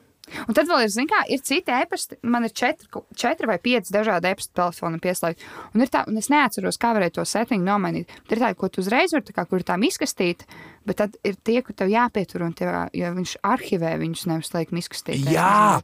Un 0.46 0.56
tad 0.56 0.68
vēl 0.70 0.84
ir, 0.86 0.92
zin 0.92 1.08
kā, 1.10 1.22
ir 1.32 1.42
citi 1.46 1.74
ēpasti, 1.74 2.20
man 2.22 2.46
ir 2.46 2.54
četri, 2.56 2.88
četri 3.18 3.50
vai 3.50 3.58
pieci 3.62 3.94
dažādi 3.94 4.30
ēpasti 4.32 4.56
telefona 4.58 5.00
pieslēgti. 5.02 5.48
Un, 5.74 5.86
tā, 5.90 6.04
un 6.10 6.20
es 6.20 6.30
neatceros, 6.32 6.80
kā 6.80 6.92
varēja 6.96 7.18
to 7.18 7.26
settingu 7.28 7.66
nomainīt. 7.66 8.10
Tur 8.28 8.38
ir 8.38 8.44
tā, 8.44 8.52
ko 8.58 8.70
tu 8.72 8.84
uzreiz 8.84 9.14
vari, 9.16 9.36
kā, 9.36 9.46
kur 9.48 9.62
ir 9.62 9.68
tā 9.68 9.78
izkastīta, 9.90 10.48
Bet 10.90 10.98
tad 10.98 11.14
ir 11.22 11.36
tie, 11.46 11.60
kur 11.62 11.76
tev 11.78 11.86
jāpietur, 11.92 12.42
un 12.42 12.54
tev, 12.58 12.72
jo 12.98 13.10
viņš 13.14 13.36
arhivē 13.46 13.92
viņus 14.00 14.24
nevis 14.26 14.48
laikam 14.50 14.80
izkastīt. 14.80 15.22
Jā, 15.30 15.78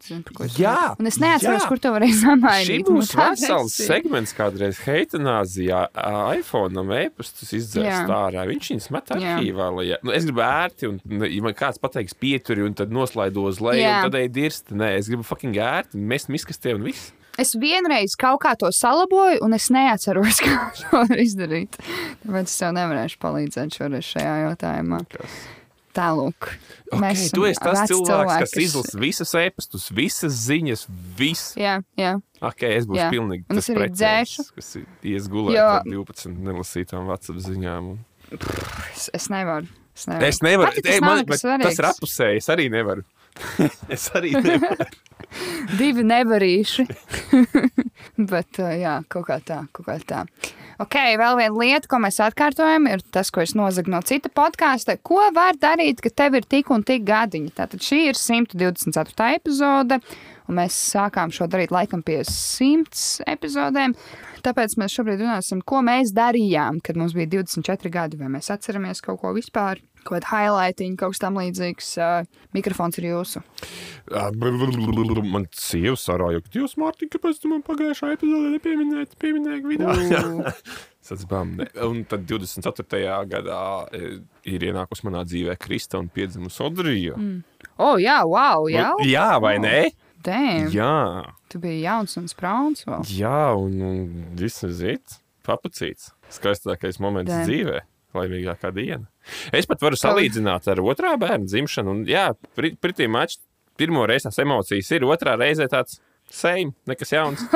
jā, 0.58 0.72
Un 0.98 1.06
es 1.06 1.18
neatceros, 1.22 1.62
jā. 1.62 1.68
kur 1.70 1.78
to 1.78 1.92
varēja 1.94 2.16
Šī 2.16 2.24
samainīt. 2.24 2.88
būs 2.88 3.12
un 3.14 3.20
tāpēc- 3.20 3.44
vesels 3.44 3.76
segments 3.86 4.34
kādreiz 4.34 4.80
heitanāzijā. 4.82 5.84
iPhone 6.34 6.82
e-pastus 7.04 7.52
izdzēst 7.54 7.86
Jā. 7.86 8.00
ārā. 8.10 8.46
Viņš 8.50 8.70
viņus 8.74 8.90
met 8.90 9.06
Jā. 9.14 9.36
arhīvā. 9.38 9.68
Lai, 9.76 9.84
ja- 9.92 10.00
nu, 10.02 10.10
es 10.10 10.24
gribu 10.26 10.42
ērti, 10.42 10.88
un 10.88 11.00
nu, 11.04 11.24
ja 11.24 11.42
man 11.42 11.54
kāds 11.54 11.78
pateiks 11.78 12.14
pieturi, 12.14 12.64
un 12.66 12.74
tad 12.74 12.90
noslaido 12.90 13.46
uz 13.46 13.60
leju, 13.60 13.82
Jā. 13.86 14.04
un 14.04 14.10
tad 14.10 14.18
ej 14.20 14.28
dirst. 14.32 14.72
Nē, 14.74 14.96
es 14.98 15.08
gribu 15.08 15.22
fucking 15.24 15.54
ērti, 15.54 15.94
mest 15.94 16.26
miskastē 16.28 16.74
un 16.74 16.82
viss. 16.82 17.12
Es 17.42 17.52
vienreiz 17.60 18.14
kaut 18.18 18.40
kā 18.44 18.54
to 18.58 18.70
salaboju, 18.72 19.42
un 19.44 19.56
es 19.56 19.68
neatceros, 19.74 20.40
kā 20.46 20.70
to 20.80 21.02
izdarīt. 21.20 21.76
Tāpēc 22.24 22.48
es 22.48 22.56
tev 22.62 22.72
nevarēšu 22.78 23.20
palīdzēt 23.22 23.76
šoreiz 23.80 24.08
šajā 24.14 24.34
jautājumā. 24.46 25.02
Tālāk. 25.96 26.50
Okay, 26.92 27.16
tu 27.32 27.46
esi 27.48 27.62
tas 27.64 27.86
cilvēks, 27.88 28.34
kas 28.42 28.52
izlasa 28.60 28.98
visas 29.00 29.30
e-pastus, 29.40 29.86
visas 29.96 30.34
ziņas, 30.44 30.82
visu. 31.16 31.56
Jā, 31.58 31.78
jā. 31.96 32.10
Okay, 32.44 32.76
es 32.76 32.84
būšu 32.86 33.00
Jā. 33.00 33.06
pilnīgi 33.14 33.46
tas 33.48 33.62
es 33.64 33.70
precēns, 33.78 34.02
dzēšu. 34.36 34.44
kas 34.58 34.68
ies 35.08 35.30
gulēt 35.32 35.56
Jo- 35.56 35.70
ar 35.78 35.88
12 35.88 36.36
nelasītām 36.46 37.08
WhatsApp 37.08 37.40
ziņām. 37.48 37.88
Un... 37.94 38.38
Es, 38.92 39.08
es 39.16 39.28
nevaru. 39.32 39.72
Es 39.96 40.04
nevaru. 40.10 40.28
Es 40.28 40.42
nevaru, 40.44 40.76
Pat, 40.76 40.90
Ei, 40.92 41.00
man, 41.00 41.24
bet 41.24 41.40
tas 41.64 41.80
ir 41.80 41.88
apusēji. 41.88 42.42
Es 42.44 42.50
arī 42.52 42.68
nevaru. 42.72 43.06
es 43.94 44.08
arī 44.16 44.34
nevaru. 44.36 44.86
Divi 45.78 46.04
nevarīši. 46.06 46.86
Bet, 48.30 48.60
jā, 48.80 49.00
kaut 49.12 49.26
kā 49.28 49.40
tā, 49.44 49.64
kaut 49.74 49.88
kā 49.88 49.96
tā. 50.06 50.22
Ok, 50.82 50.96
vēl 51.16 51.38
viena 51.38 51.56
lieta, 51.56 51.88
ko 51.88 51.98
mēs 52.04 52.18
atkārtojam, 52.20 52.84
ir 52.90 53.00
tas, 53.14 53.30
ko 53.32 53.40
es 53.40 53.54
nozagu 53.56 53.92
no 53.92 54.02
cita 54.04 54.28
podkāsta. 54.28 54.98
Ko 55.00 55.22
var 55.34 55.56
darīt, 55.60 56.02
ka 56.04 56.12
tev 56.12 56.36
ir 56.36 56.44
tik 56.48 56.70
un 56.74 56.84
tik 56.86 57.06
gadiņi? 57.08 57.54
Tātad 57.56 57.84
šī 57.84 58.02
ir 58.10 58.20
124. 58.20 59.30
epizode, 59.38 59.98
un 60.46 60.60
mēs 60.60 60.76
sākām 60.92 61.32
šo 61.32 61.48
darīt 61.50 61.72
laikam 61.72 62.04
pie 62.04 62.20
100 62.28 63.24
epizodēm. 63.32 63.96
Tāpēc 64.44 64.76
mēs 64.78 64.94
šobrīd 64.94 65.24
runāsim, 65.24 65.64
ko 65.64 65.80
mēs 65.82 66.12
darījām, 66.16 66.82
kad 66.84 67.00
mums 67.00 67.16
bija 67.16 67.32
24 67.38 67.92
gadi. 67.92 68.20
Vai 68.20 68.28
mēs 68.36 68.52
atceramies 68.52 69.00
kaut 69.02 69.22
ko 69.24 69.32
vispār, 69.34 69.80
kaut 70.06 70.16
kādu 70.20 70.30
highlightiņu, 70.30 70.96
kaut 71.00 71.14
kas 71.14 71.22
tam 71.22 71.36
līdzīgs. 71.40 71.90
Uh, 72.00 72.46
mikrofons 72.56 72.98
ir 73.02 73.08
jūsu. 73.10 73.42
Br- 74.06 75.24
Man 75.26 75.46
sieva 75.56 75.96
sarāja, 75.98 76.40
ka 76.44 76.52
Dievs, 76.54 76.76
Mārtiņ, 76.80 77.10
kāpēc 77.16 77.40
tu 77.42 77.50
man 77.50 77.62
pagājušā 77.66 78.12
epizodē 78.14 78.52
nepieminēji, 78.54 79.18
pieminēji 79.20 79.66
video? 79.66 79.94
Es 81.02 81.12
atbām, 81.16 81.56
un 81.86 82.02
tad 82.08 82.26
24. 82.30 83.02
gadā 83.30 83.60
e, 83.94 84.12
ir 84.48 84.66
ienākusi 84.70 85.06
manā 85.08 85.24
dzīvē 85.26 85.56
Krista 85.62 85.98
un 86.02 86.08
piedzimusi 86.14 86.62
Odrija. 86.66 87.18
Mm. 87.18 87.42
O, 87.76 87.92
oh, 87.92 87.96
jā, 88.00 88.20
wow, 88.26 88.68
jā. 88.70 88.92
Jā, 89.06 89.28
vai 89.42 89.56
ne? 89.62 89.88
Damn. 90.26 90.70
Jā, 90.74 90.94
Tu 91.52 91.60
biji 91.62 91.84
jauns 91.84 92.16
un 92.18 92.26
sprauns. 92.30 92.82
Vēl. 92.88 93.04
jā, 93.20 93.42
un, 93.54 93.76
un 93.86 94.30
viss 94.38 94.64
ir 94.66 94.72
zīts, 94.74 95.20
papacīts. 95.46 96.10
Skaistākais 96.34 96.98
moments 97.02 97.30
Damn. 97.30 97.46
dzīvē. 97.46 97.82
Laimīgākā 98.16 98.72
diena. 98.76 99.04
Es 99.54 99.68
pat 99.68 99.82
varu 99.84 99.98
salīdzināt 100.00 100.68
ar 100.72 100.82
otrā 100.84 101.14
bērna 101.20 101.46
dzimšanu. 101.48 101.94
Un, 101.94 102.04
jā, 102.10 102.28
pretī 102.56 103.08
mačs 103.10 103.40
pirmo 103.76 104.06
reizi 104.08 104.28
tās 104.28 104.38
emocijas 104.42 104.90
ir, 104.96 105.04
otrā 105.08 105.36
reize 105.40 105.66
tāds 105.72 105.98
sejm, 106.32 106.74
nekas 106.90 107.12
jauns. 107.12 107.44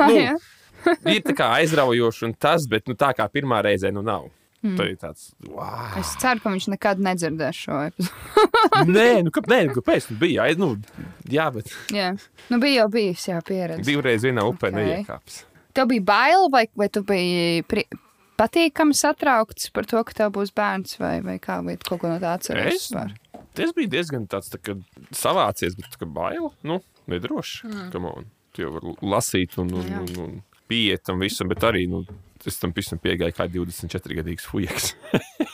Nu, 0.81 0.93
ir 1.13 1.21
tā 1.21 1.33
kā 1.37 1.51
aizraujoši 1.59 2.23
un 2.25 2.31
tas, 2.41 2.63
bet 2.69 2.87
nu, 2.89 2.95
tā 2.97 3.11
kā 3.13 3.27
pirmā 3.29 3.59
reize 3.65 3.91
nu 3.93 4.01
nav. 4.05 4.29
Mm. 4.61 4.75
Tā 4.77 4.85
ir 4.91 4.97
tāds, 5.01 5.27
wow. 5.49 5.87
Es 5.97 6.11
ceru, 6.21 6.41
ka 6.43 6.51
viņš 6.53 6.67
nekad 6.75 6.99
nedzirdēs 7.01 7.59
šo 7.65 7.79
epizodi. 7.89 8.91
nē, 8.93 9.05
nu, 9.25 9.31
kā, 9.33 9.41
nē, 9.49 9.59
nu, 9.69 9.75
kāpēc? 9.77 10.09
Nu, 10.11 10.17
bija, 10.21 10.43
aiz- 10.45 10.59
nu, 10.61 10.71
jā, 11.33 11.47
bet 11.53 11.69
jā, 11.93 12.11
nu 12.53 12.59
bija 12.61 12.83
jau 12.83 12.89
bijusi 12.93 13.31
jā, 13.31 13.39
pieredze. 13.47 13.85
divreiz 13.87 14.25
vienā 14.25 14.45
upē 14.45 14.69
Ok. 14.69 14.75
okay. 14.75 14.91
neiekāps. 14.91 15.39
Tev 15.77 15.89
bija 15.93 16.05
bail, 16.11 16.45
vai, 16.53 16.65
vai 16.77 16.89
tu 16.93 17.01
biji 17.07 17.63
pri... 17.69 17.85
patīkami 18.41 18.97
satraukts 18.97 19.69
par 19.75 19.87
to, 19.89 20.01
ka 20.07 20.17
tev 20.17 20.33
būs 20.37 20.53
bērns, 20.57 20.97
vai, 21.01 21.19
vai 21.25 21.37
kā, 21.41 21.59
vai 21.65 21.77
kaut 21.81 22.01
ko 22.01 22.09
no 22.09 22.17
tā 22.21 22.35
atceries? 22.39 22.89
Es? 22.89 23.41
Tas 23.57 23.73
bija 23.75 23.91
diezgan 23.97 24.27
tāds 24.31 24.51
tā, 24.51 24.59
kā 24.63 24.77
savācies, 25.15 25.75
bet 25.77 25.91
tā 25.93 26.01
kā 26.01 26.09
bail. 26.09 26.49
Nu, 26.67 26.79
nedroši. 27.11 27.67
Mm. 27.67 28.29
Tu 28.51 28.65
jau 28.65 28.73
vari 28.75 28.93
lasīt 29.13 29.55
un, 29.61 29.69
un, 29.79 29.87
Jā. 29.87 30.01
un, 30.03 30.17
un 30.25 30.65
pieiet 30.71 31.03
tam 31.07 31.21
visam, 31.23 31.47
bet 31.51 31.63
arī 31.67 31.85
nu, 31.91 32.01
es 32.47 32.57
tam 32.59 32.73
visam 32.75 32.99
piegāju 33.01 33.35
kā 33.37 33.47
24 33.51 34.17
gadīgs 34.19 34.47
fujaks. 34.49 34.91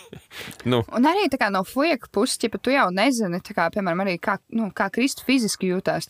nu, 0.71 0.81
Un 0.95 1.09
arī 1.09 1.27
tā 1.33 1.39
kā 1.41 1.51
no 1.53 1.63
fujaka 1.67 2.09
puses, 2.13 2.39
ja 2.41 2.49
tu 2.57 2.73
jau 2.73 2.87
nezini, 2.93 3.41
tā 3.45 3.57
kā, 3.57 3.67
piemēram, 3.73 4.05
arī 4.05 4.17
kā, 4.21 4.37
nu, 4.57 4.69
kā 4.75 4.89
Kristu 4.93 5.25
fiziski 5.27 5.71
jūtās, 5.73 6.09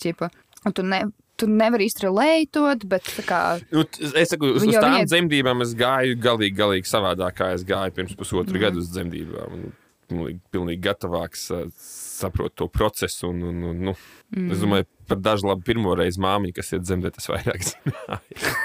un 0.63 0.75
tu, 0.75 0.85
ne, 0.87 1.05
tu 1.37 1.47
nevari 1.49 1.87
īsti 1.89 2.05
relētot, 2.07 2.85
bet 2.89 3.09
kā, 3.27 3.41
Nu, 3.71 3.83
es 4.01 4.31
saku, 4.33 4.53
uz, 4.57 4.63
Viņa 4.65 4.73
uz 4.73 4.83
tām 4.83 4.93
viņai- 4.95 5.09
dzemdībām 5.11 5.61
es 5.65 5.73
gāju 5.77 6.17
galīgi, 6.23 6.55
galīgi 6.57 6.89
savādāk, 6.89 7.37
kā 7.37 7.51
es 7.55 7.65
gāju 7.67 7.93
pirms 7.97 8.15
pusotra 8.17 8.55
mm. 8.55 8.63
gada 8.65 8.81
uz 8.81 8.89
dzemdībām. 8.93 9.67
Pilnīgi, 10.07 10.39
pilnīgi 10.55 10.79
gatavāks, 10.85 11.41
ā, 11.51 11.61
saprotu 11.75 12.61
to 12.63 12.67
procesu. 12.71 13.27
Un, 13.33 13.41
un, 13.49 13.63
un, 13.73 13.81
nu, 13.89 13.93
mm. 14.35 14.51
Es 14.55 14.61
domāju, 14.63 14.87
par 15.07 15.19
dažu 15.19 15.49
labu 15.49 15.65
pirmo 15.67 15.95
reizi 15.99 16.21
māmiņu, 16.23 16.55
kas 16.55 16.71
ir 16.77 16.79
dzemdēt, 16.85 17.17
tas 17.19 17.27
vairāk 17.33 17.65
zināja. 17.69 18.55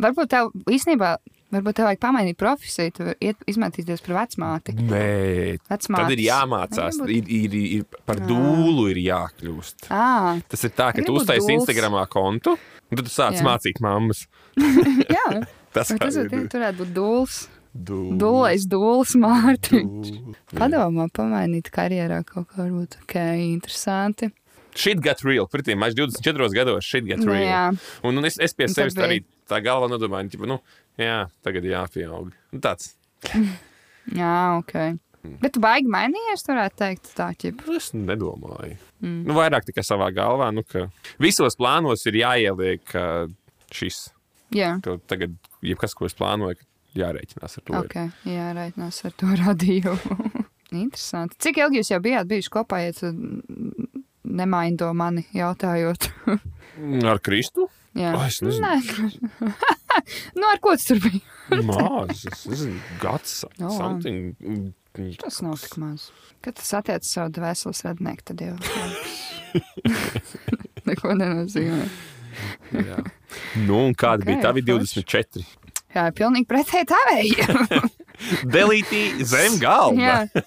varbūt 0.00 0.30
tev 0.32 0.52
īstenībā, 0.70 1.16
varbūt 1.52 1.76
tev 1.80 1.86
vajag 1.88 2.00
pamainīt 2.02 2.38
profesiju, 2.40 2.92
tu 2.96 3.04
vari 3.08 3.30
iet, 3.30 3.36
izmētīties 3.50 4.02
par 4.06 4.16
vecmāti. 4.20 4.74
Nē, 4.78 5.04
Vecmātes. 5.68 6.02
tad 6.04 6.14
ir 6.16 6.22
jāmācās. 6.26 7.00
Ir, 7.10 7.30
ir, 7.40 7.56
ir 7.80 7.84
par 8.06 8.20
dūlu 8.22 8.88
ir 8.92 9.00
jākļūst. 9.06 9.88
Ā, 9.90 10.40
Tas 10.48 10.64
ir 10.68 10.74
tā, 10.78 10.90
ka 10.96 11.02
tu 11.06 11.16
uztaisīji 11.18 11.56
dūls. 11.56 11.64
Instagramā 11.66 12.04
kontu, 12.12 12.56
un 12.90 12.96
tad 13.00 13.06
tu 13.06 13.12
sāc 13.14 13.38
Jā. 13.40 13.46
mācīt 13.46 13.80
mammas. 13.84 14.26
jā, 15.16 15.26
Tas, 15.74 15.92
tas 15.94 16.16
ir 16.18 16.26
var- 16.32 16.48
turētu 16.50 16.82
būt 16.84 16.94
dūls. 16.96 17.40
Dūlais, 17.70 18.64
dūls, 18.66 19.12
Mārtiņš. 19.22 20.08
Padomā, 20.58 21.04
pamainīt 21.14 21.68
karjerā 21.70 22.24
kaut 22.26 22.48
kā 22.50 22.64
varbūt 22.64 22.96
ok, 23.04 23.14
interesanti. 23.52 24.30
Shit 24.74 24.98
got 25.02 25.22
real. 25.26 25.46
Pretī 25.50 25.74
mačs 25.78 25.94
24 25.98 26.50
gados 26.54 26.86
shit 26.86 27.06
got 27.06 27.22
Nu, 27.22 27.30
real. 27.30 27.46
jā. 27.46 27.62
Un, 28.06 28.18
un 28.18 28.26
es, 28.26 28.38
es 28.42 28.54
pie 28.54 28.66
Un 28.68 28.74
sevis 28.74 28.94
tad 28.98 29.06
arī 29.08 29.20
tā 29.50 29.58
galva 29.62 29.86
nodomāju, 29.90 30.38
ka, 30.38 30.46
nu, 30.50 30.58
jā, 30.98 31.28
tagad 31.44 31.64
jāpieaug. 31.68 32.32
Nu, 32.52 32.60
tāds. 32.64 32.94
Jā, 34.16 34.34
ok. 34.58 34.72
Bet 35.42 35.52
tu 35.52 35.60
baigi 35.60 35.90
mainījies, 35.92 36.46
varētu 36.48 36.78
teikt, 36.80 37.10
tā 37.14 37.26
ķipa. 37.36 37.66
Es 37.76 37.90
nedomāju. 37.92 38.78
Mm. 39.04 39.18
Nu, 39.28 39.34
vairāk 39.36 39.66
tikai 39.68 39.84
savā 39.84 40.08
galvā, 40.16 40.48
nu, 40.56 40.64
ka 40.64 40.86
visos 41.20 41.58
plānos 41.60 42.06
ir 42.08 42.16
jāieliek 42.22 42.94
ā, 42.96 43.04
šis. 43.76 44.06
Jā, 44.56 44.72
Ka 44.82 44.96
tagad, 45.12 45.36
jebkas, 45.62 45.92
ko 45.94 46.08
es 46.08 46.16
plānoju, 46.18 46.56
jārēķinās 46.98 47.58
ar 47.60 47.62
to. 47.68 47.74
ir. 47.76 47.84
ok. 47.84 48.24
Jā, 48.32 48.48
reiķinās 48.56 49.02
ar 49.06 49.12
to 49.20 49.28
radījumu. 49.44 50.30
Interesanti. 50.84 51.36
Cik 51.44 51.60
ilgi 51.62 51.82
jūs 51.82 51.92
jau 51.92 52.00
bijāt 52.02 52.26
bijuši 52.30 52.50
kopā, 52.56 52.80
ja 52.88 52.96
tu 52.96 53.12
nemaini 54.24 54.80
to 54.80 54.88
mani 54.96 55.26
jautājot? 55.36 56.08
Ar 57.12 57.20
Kristu? 57.22 57.68
Jā, 57.98 58.12
Ai, 58.14 58.28
es 58.30 58.38
nezinu. 58.44 58.62
Nē. 58.62 58.76
nu, 60.38 60.44
ar 60.46 60.60
ko 60.62 60.76
tu 60.78 60.92
tur 60.92 61.00
biji? 61.02 61.22
Maz, 61.70 62.22
es 62.30 62.44
nezinu, 62.46 62.78
gads. 63.02 63.40
Oh, 63.58 63.72
something. 63.74 64.36
Tas 65.22 65.40
nav 65.42 65.58
tik 65.62 65.76
maz. 65.78 66.08
Kad 66.42 66.56
tas 66.58 66.70
attiecas 66.74 67.10
savu 67.14 67.30
dvēseles 67.36 67.82
radnieku, 67.86 68.24
tad 68.30 68.42
jau 68.42 68.56
neko 70.88 71.14
nenozīmē. 71.18 71.86
Jā. 72.74 72.98
Nu, 73.66 73.84
un 73.88 73.94
kāda 73.98 74.22
Ok, 74.24 74.28
bija 74.30 74.42
tavi 74.48 74.64
forši. 74.66 75.02
24? 75.06 75.46
Jā, 75.90 76.04
pilnīgi 76.14 76.46
pretēji 76.50 76.86
tavējiem. 76.90 77.88
Delītī 78.52 79.02
zem 79.26 79.56
galda. 79.62 79.98
Jā, 79.98 80.44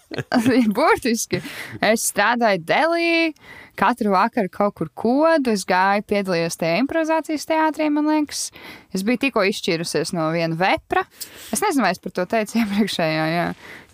burtiski. 0.75 1.41
Es 1.83 2.05
strādāju 2.11 2.63
Delī, 2.67 3.33
katru 3.79 4.13
vakaru 4.13 4.51
kaut 4.53 4.77
kur 4.79 4.89
kodu. 4.93 5.53
Es 5.53 5.65
gāju, 5.69 6.05
piedalījos 6.09 6.59
tajā 6.61 6.81
improvizācijas 6.83 7.47
teātrī, 7.49 7.89
man 7.93 8.09
liekas. 8.11 8.47
Es 8.93 9.05
biju 9.05 9.25
tikko 9.25 9.45
izšķīrusies 9.49 10.15
no 10.17 10.29
viena 10.35 10.57
vepra. 10.59 11.05
Es 11.53 11.63
nezinu, 11.63 11.85
vai 11.87 11.93
es 11.95 12.03
par 12.03 12.15
to 12.15 12.27
teicu 12.29 12.57
iepriekšējā. 12.63 13.29
Jā, 13.33 13.47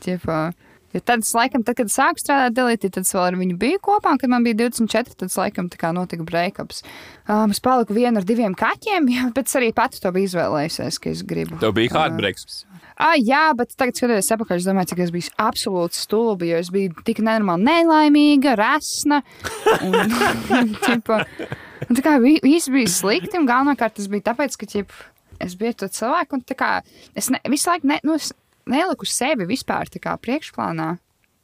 Ķipa, 0.03 0.41
Jo 0.93 0.99
tad, 1.05 1.21
laikam, 1.37 1.61
tad, 1.61 1.77
kad 1.77 1.91
sāku 1.93 2.21
strādāt 2.21 2.55
Delītī, 2.57 2.89
tad 2.89 3.05
es 3.05 3.13
vēl 3.13 3.27
ar 3.27 3.35
viņu 3.37 3.57
biju 3.61 3.81
kopā. 3.85 4.15
un 4.15 4.21
Kad 4.21 4.31
man 4.33 4.45
bija 4.45 4.57
24, 4.63 5.13
tad, 5.21 5.31
laikam, 5.37 5.69
tā 5.69 5.77
kā 5.77 5.91
notika 5.93 6.25
breakups. 6.25 6.81
Um, 7.29 7.53
es 7.53 7.61
paliku 7.61 7.93
viena 7.93 8.23
ar 8.23 8.25
diviem 8.25 8.55
kaķiem, 8.57 9.09
jā, 9.15 9.27
bet 9.35 9.51
es 9.51 9.57
arī 9.59 9.69
pati 9.75 10.01
to 10.01 10.11
biju 10.15 10.31
izvēlējusies, 10.31 10.97
ka 11.01 11.13
es 11.13 11.21
gribu. 11.29 11.59
Tev 11.61 11.75
bija 11.77 11.93
heartbreaks. 11.93 12.63
Ah, 12.99 13.13
jā, 13.15 13.45
bet 13.55 13.71
tagad, 13.79 13.95
skatoties 13.95 14.27
atpakaļ, 14.35 14.59
es 14.59 14.65
domāju, 14.67 14.89
cik 14.91 15.01
es 15.05 15.11
biju 15.15 15.31
absolūti 15.39 15.95
stulbi, 15.95 16.49
jo 16.51 16.57
es 16.59 16.67
biju 16.73 16.91
tik 17.07 17.21
nenormāli 17.23 17.63
nelaimīga, 17.69 18.57
resna. 18.59 19.21
Un, 19.87 19.95
un, 20.57 20.73
ķipa, 20.83 21.21
un 21.87 21.95
tā 21.95 22.03
kā 22.03 22.17
vi- 22.19 22.41
viss 22.43 22.67
bija 22.73 22.91
slikti, 22.91 23.39
un 23.39 23.47
galvenokārt 23.47 23.95
tas 24.01 24.09
bija 24.11 24.27
tāpēc, 24.33 24.57
ka 24.59 24.67
ķip, 24.73 24.91
es 25.39 25.55
biju 25.55 25.77
to 25.79 25.87
cilvēku, 25.95 26.41
un 26.41 26.43
kā 26.59 26.73
es 27.15 27.31
ne, 27.31 27.39
visu 27.47 27.71
laiku, 27.71 27.87
ne, 27.87 28.01
nu, 28.03 28.19
neliku 28.69 29.07
sevi 29.07 29.47
vispār 29.47 29.87
priekšplānā. 29.95 30.97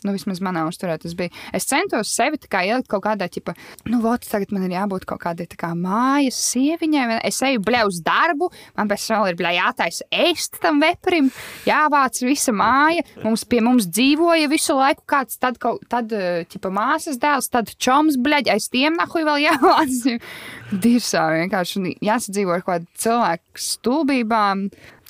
Nu, 0.05 0.13
vismaz 0.13 0.41
manā 0.43 0.65
uzturē 0.69 0.99
tas 1.01 1.15
bija. 1.17 1.33
Es 1.55 1.65
centos 1.69 2.11
sevi 2.13 2.37
kā 2.51 2.61
ielikt 2.67 2.89
kaut 2.91 3.05
kādā, 3.07 3.27
tipā, 3.31 3.55
nu, 3.89 4.01
vot, 4.03 4.25
tagad 4.29 4.51
man 4.53 4.67
ir 4.67 4.75
jābūt 4.75 5.07
kaut 5.09 5.23
kādai 5.23 5.47
kā 5.49 5.71
mājas 5.77 6.37
sieviņai. 6.51 7.19
Es 7.25 7.41
eju 7.45 7.63
bļā 7.65 7.85
uz 7.89 8.01
darbu, 8.05 8.51
man 8.77 8.91
pēc 8.91 9.07
tam 9.07 9.23
vēl 9.23 9.33
ir 9.33 9.39
bļā 9.39 9.53
jātaisa 9.57 10.07
ēst 10.25 10.59
tam 10.61 10.81
veprim, 10.83 11.31
jāvāc 11.65 12.21
visa 12.27 12.53
māja. 12.55 13.05
Mums 13.23 13.45
pie 13.49 13.63
mums 13.65 13.89
dzīvoja 13.89 14.51
visu 14.51 14.77
laiku 14.77 15.05
kāds, 15.09 15.39
tad, 15.41 15.57
kaut, 15.61 15.81
tad 15.89 16.13
eh, 16.15 16.43
tipa, 16.51 16.69
māsas 16.73 17.19
dēls, 17.21 17.49
tad 17.53 17.73
čoms, 17.81 18.19
bļā, 18.21 18.43
aiz 18.53 18.69
tiem 18.73 18.99
nahuj 18.99 19.25
vēl 19.25 19.47
jāvāc. 19.47 20.19
Dirsā 20.85 21.27
vienkārši 21.39 21.97
jāsadzīvo 22.05 22.55
ar 22.55 22.65
kaut 22.65 22.75
kādu 22.75 23.01
cilvēku 23.05 23.65
stulbībām 23.65 24.67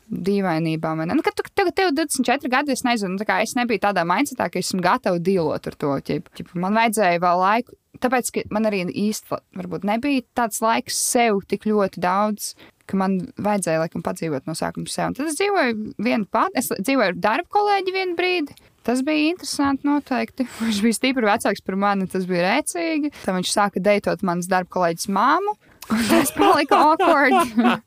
dīvainībām. 0.10 1.06
Nu, 1.10 1.24
kad 1.26 1.38
tu, 1.38 1.45
tev, 1.58 1.72
tev 1.76 1.93
24 1.97 2.51
gadi, 2.51 2.76
es 2.76 2.86
nezinu, 2.86 3.18
tā 3.22 3.28
kā 3.30 3.39
es 3.43 3.56
nebiju 3.58 3.84
tādā 3.88 4.06
mindsetā, 4.08 4.49
ka 4.51 4.62
esmu 4.62 4.84
gatava 4.86 5.22
dīlot 5.22 5.72
ar 5.72 5.80
to. 5.80 5.95
Ķip. 6.06 6.30
Ķip, 6.38 6.53
man 6.62 6.78
vajadzēja 6.78 7.24
vēl 7.24 7.41
laiku, 7.41 7.76
tāpēc, 8.03 8.32
man 8.53 8.70
arī 8.70 8.84
īsti 8.91 9.41
varbūt 9.58 9.88
nebija 9.88 10.26
tāds 10.38 10.62
laiks 10.64 10.99
sev 11.14 11.41
tik 11.49 11.68
ļoti 11.70 12.03
daudz. 12.03 12.53
ka 12.86 12.97
Man 13.01 13.18
vajadzēja 13.41 13.82
laikam 13.82 14.03
padzīvot 14.06 14.45
no 14.45 14.53
sākuma 14.53 14.89
sev. 14.91 15.10
Un 15.10 15.18
Tad 15.18 15.32
es 15.32 15.39
dzīvoju 15.39 15.95
vienu 15.97 16.28
pati. 16.30 16.60
Es 16.62 16.70
dzīvoju 16.70 17.16
ar 17.16 17.16
darba 17.18 17.49
kolēģi 17.49 17.93
vienu 17.95 18.18
brīdi. 18.20 18.58
Tas 18.86 19.01
bija 19.01 19.32
interesanti, 19.32 19.88
noteikti. 19.89 20.45
Viņš 20.68 20.82
bija 20.86 20.97
stipri 20.99 21.26
vecāks 21.26 21.66
par 21.66 21.80
mani, 21.82 22.06
tas 22.12 22.28
bija 22.30 22.45
rēcīgi. 22.51 23.10
Tad 23.24 23.39
viņš 23.39 23.53
sāka 23.56 23.82
deitot 23.82 24.22
manas 24.22 24.49
darba 24.51 24.70
kolēģis 24.78 25.10
māmu. 25.10 25.56
Un 25.93 26.05
tas 26.09 26.31
palika 26.33 26.77
awkward. 26.81 27.33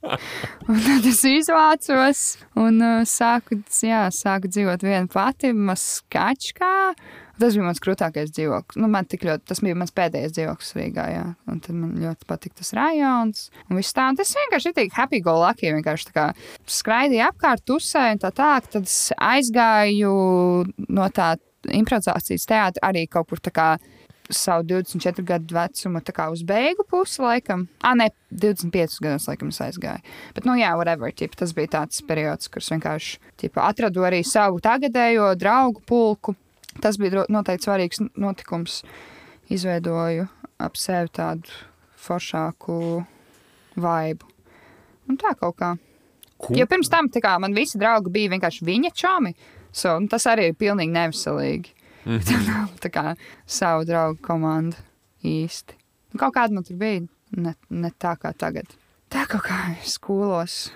un 0.70 0.82
tad 0.84 1.06
es 1.08 1.22
izvācos 1.26 2.24
un 2.58 2.82
uh, 2.84 3.00
sāku, 3.08 3.58
jā, 3.82 4.04
sāku 4.14 4.50
dzīvot 4.52 4.84
viena 4.86 5.08
pati, 5.10 5.50
maskačkā. 5.52 6.74
Tas 7.38 7.54
bija 7.54 7.66
mans 7.68 7.78
krūtākais 7.82 8.32
dzīvoklis. 8.34 8.78
Nu, 8.82 8.88
man 8.90 9.06
tik 9.06 9.22
ļoti, 9.26 9.44
tas 9.46 9.60
bija 9.62 9.78
mans 9.78 9.94
pēdējais 9.94 10.34
dzīvoklis 10.34 10.72
Rīgā. 10.74 11.04
Jā. 11.12 11.26
Un 11.50 11.60
tad 11.62 11.76
man 11.78 11.92
ļoti 12.02 12.26
patika 12.30 12.58
tas 12.60 12.72
rajons. 12.74 13.44
Un 13.68 13.78
viss 13.78 13.94
tā, 13.94 14.08
un 14.10 14.18
tas 14.18 14.32
vienkārši 14.40 14.74
tik 14.74 14.96
happy 14.96 15.22
go 15.22 15.36
lucky. 15.38 15.70
Vienkārši 15.76 16.10
tā 16.10 16.16
kā 16.16 16.24
skraidīju 16.78 17.28
apkārt, 17.28 17.62
tusēju 17.68 18.16
un 18.16 18.24
tā 18.24 18.32
tā. 18.34 18.50
Tad 18.66 18.90
es 18.90 18.98
aizgāju 19.14 20.16
no 20.88 21.06
tā 21.14 21.36
improvizācijas 21.74 22.46
teātra 22.50 22.90
arī 22.90 23.06
kaut 23.10 23.30
kur 23.30 23.42
tā 23.42 23.54
kā 23.54 23.68
savu 24.30 24.66
24 24.68 25.24
gadu 25.26 25.56
vecumu, 25.56 26.00
tā 26.04 26.12
kā 26.16 26.28
uz 26.32 26.42
beigu 26.46 26.84
pusi, 26.88 27.20
laikam. 27.22 27.66
Ah, 27.80 27.96
nē, 27.98 28.10
25 28.30 28.98
gadus, 29.04 29.28
laikam, 29.30 29.52
es 29.52 29.60
aizgāju. 29.64 30.04
Bet, 30.36 30.48
nu, 30.48 30.56
jā, 30.60 30.74
whatever. 30.78 31.12
Ķip, 31.14 31.36
tas 31.38 31.54
bija 31.56 31.72
tāds 31.78 32.02
periods, 32.08 32.50
kurš 32.52 32.72
vienkārši 32.74 33.32
ķip, 33.40 33.60
atradu 33.64 34.04
arī 34.08 34.20
savu 34.26 34.60
tagadējo 34.64 35.32
draugu 35.40 35.84
pulku. 35.88 36.36
Tas 36.82 36.98
bija 37.00 37.24
noteikti 37.32 37.66
svarīgs 37.66 38.02
notikums. 38.20 38.82
Izveidoju 39.48 40.26
ap 40.60 40.76
sevi 40.76 41.08
tādu 41.16 41.48
foršāku 41.98 43.04
vaibu. 43.80 44.28
Un 45.08 45.16
tā 45.20 45.32
kaut 45.38 45.56
kā. 45.56 45.72
Jo 46.54 46.68
pirms 46.70 46.90
tam 46.92 47.08
kā, 47.10 47.38
man 47.40 47.56
visi 47.56 47.80
draugi 47.80 48.12
bija 48.14 48.34
vienkārši 48.34 48.66
viņa 48.66 48.92
čomi. 48.94 49.32
So, 49.72 49.96
tas 50.10 50.26
arī 50.30 50.50
ir 50.50 50.58
pilnīgi 50.58 50.94
neveselīgi. 50.94 51.77
Mm 52.12 52.18
-hmm. 52.18 52.68
Tā 52.80 52.88
kā 52.88 53.16
savu 53.46 53.84
draugu 53.84 54.18
komanda 54.22 54.76
īsti. 55.22 55.74
Nu, 56.12 56.18
Kaut 56.18 56.34
kāda 56.34 56.54
man 56.54 56.64
tur 56.64 56.76
bija, 56.76 57.02
ne, 57.30 57.54
ne 57.70 57.90
tā 57.90 58.16
kā 58.16 58.32
tagad. 58.32 58.66
Tā 59.10 59.26
kaut 59.26 59.42
kā 59.42 59.76
skolos, 59.84 60.70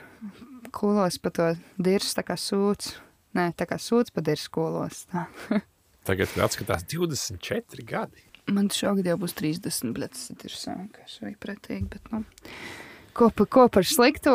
skolos 0.68 1.18
pa 1.18 1.30
to 1.30 1.56
dirzu, 1.78 2.14
tā 2.16 2.22
kā 2.22 2.36
sūds. 2.36 2.96
Nē, 3.34 3.52
tā 3.56 3.66
kā 3.66 3.78
sūds 3.78 4.12
pa 4.12 4.20
dirzu 4.20 4.42
skolos. 4.42 5.06
Tagad 6.04 6.28
atskatās 6.36 6.84
24 6.84 7.84
gadi. 7.86 8.22
Man 8.50 8.68
šogad 8.68 9.06
jau 9.06 9.16
būs 9.16 9.36
30, 9.38 9.92
bet 9.94 10.10
tas 10.10 10.30
ir 10.30 10.50
sākās 10.50 11.20
vai 11.22 11.36
pretīgi. 11.38 11.88
Bet, 11.88 12.12
nu, 12.12 12.24
ko, 13.14 13.30
pa, 13.30 13.46
ko 13.46 13.68
par 13.68 13.86
slikto? 13.86 14.34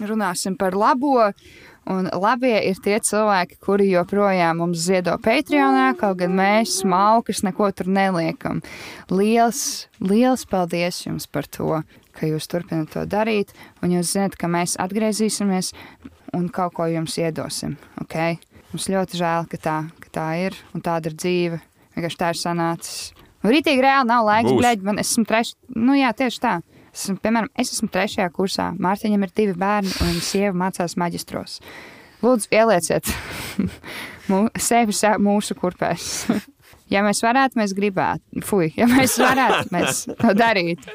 Runāsim 0.00 0.56
par 0.56 0.72
labo. 0.72 1.32
Un 1.90 2.06
labie 2.06 2.54
ir 2.68 2.78
tie 2.78 3.00
cilvēki, 3.02 3.56
kuri 3.62 3.88
joprojām 3.90 4.60
mums 4.62 4.84
ziedo 4.84 5.16
Patreonā, 5.22 5.88
kaut 5.98 6.20
gan 6.20 6.36
mēs 6.38 6.76
smalkas 6.82 7.42
neko 7.42 7.72
tur 7.74 7.90
neliekam. 7.90 8.60
Liels, 9.10 9.88
liels 9.98 10.46
paldies 10.46 11.00
jums 11.02 11.26
par 11.26 11.48
to, 11.50 11.80
ka 12.14 12.28
jūs 12.30 12.46
turpināt 12.46 12.94
to 12.94 13.02
darīt. 13.10 13.50
Un 13.82 13.96
jūs 13.96 14.14
zināt, 14.14 14.38
ka 14.38 14.50
mēs 14.52 14.76
atgriezīsimies 14.82 15.72
un 16.38 16.46
kaut 16.54 16.76
ko 16.78 16.86
jums 16.86 17.18
iedosim. 17.18 17.74
Okay? 18.04 18.38
Mums 18.70 18.86
ļoti 18.88 19.18
žēl, 19.18 19.50
ka 19.50 19.58
tā, 19.60 19.78
ka 20.00 20.14
tā 20.14 20.28
ir 20.46 20.56
un 20.76 20.84
tāda 20.86 21.10
ir 21.10 21.18
dzīve. 21.18 21.58
Vienkārši 21.96 22.20
tā 22.20 22.30
ir 22.32 22.40
sanācis. 22.40 23.10
Rītīgi 23.42 23.82
reāli 23.82 24.06
nav 24.06 24.22
laiks, 24.28 24.54
blēģi. 24.54 24.86
Man 24.86 25.02
esmu 25.02 25.26
trešā, 25.26 25.58
nu 25.74 25.98
jā, 25.98 26.12
tieši 26.14 26.40
tā. 26.44 26.54
Esmu, 26.92 27.16
piemēram, 27.24 27.48
es 27.56 27.72
esmu 27.72 27.88
trešajā 27.92 28.28
kursā. 28.36 28.70
Mārtiņam 28.76 29.24
ir 29.24 29.32
divi 29.36 29.54
bērni, 29.58 29.92
un 30.02 30.10
viņa 30.12 30.24
sieva 30.26 30.52
mācās 30.66 30.96
maģistros. 31.00 31.58
Lūdzu, 32.22 32.50
ielieciet 32.54 33.08
sevi 34.68 34.96
mūsu 35.22 35.58
kurpēs. 35.58 36.10
Ja 36.92 37.00
mēs 37.00 37.22
varētu, 37.24 37.56
mēs 37.56 37.72
gribētu. 37.72 38.42
Fui, 38.44 38.66
ja 38.76 38.84
mēs 38.90 39.14
varētu, 39.20 39.70
mēs 39.72 40.02
to 40.18 40.32
darītu. 40.36 40.90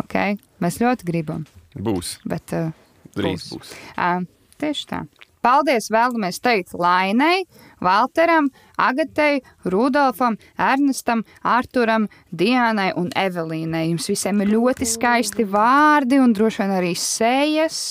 Okay? 0.00 0.38
Mēs 0.64 0.78
ļoti 0.80 1.04
gribam, 1.10 1.42
Būs. 1.76 2.14
bet 2.24 2.54
uh, 2.56 2.70
Drīz 3.12 3.50
Būs. 3.50 3.50
būs. 3.52 3.72
Uh, 3.98 4.24
tieši 4.62 4.86
tā. 4.88 5.02
Paldies 5.44 5.90
vēlamies 5.92 6.38
teikt 6.40 6.72
Lainai, 6.80 7.44
Valteram, 7.84 8.46
Agatei, 8.80 9.42
Rudolfam, 9.68 10.38
Ernestam, 10.56 11.20
Arturam, 11.44 12.06
Diānai 12.32 12.94
un 12.96 13.10
Evelīnai. 13.12 13.90
Jums 13.90 14.08
visiem 14.08 14.40
ir 14.40 14.54
ļoti 14.54 14.88
skaisti 14.88 15.44
vārdi 15.44 16.22
un 16.22 16.32
droši 16.32 16.62
vien 16.62 16.74
arī 16.78 16.94
sejas. 16.96 17.82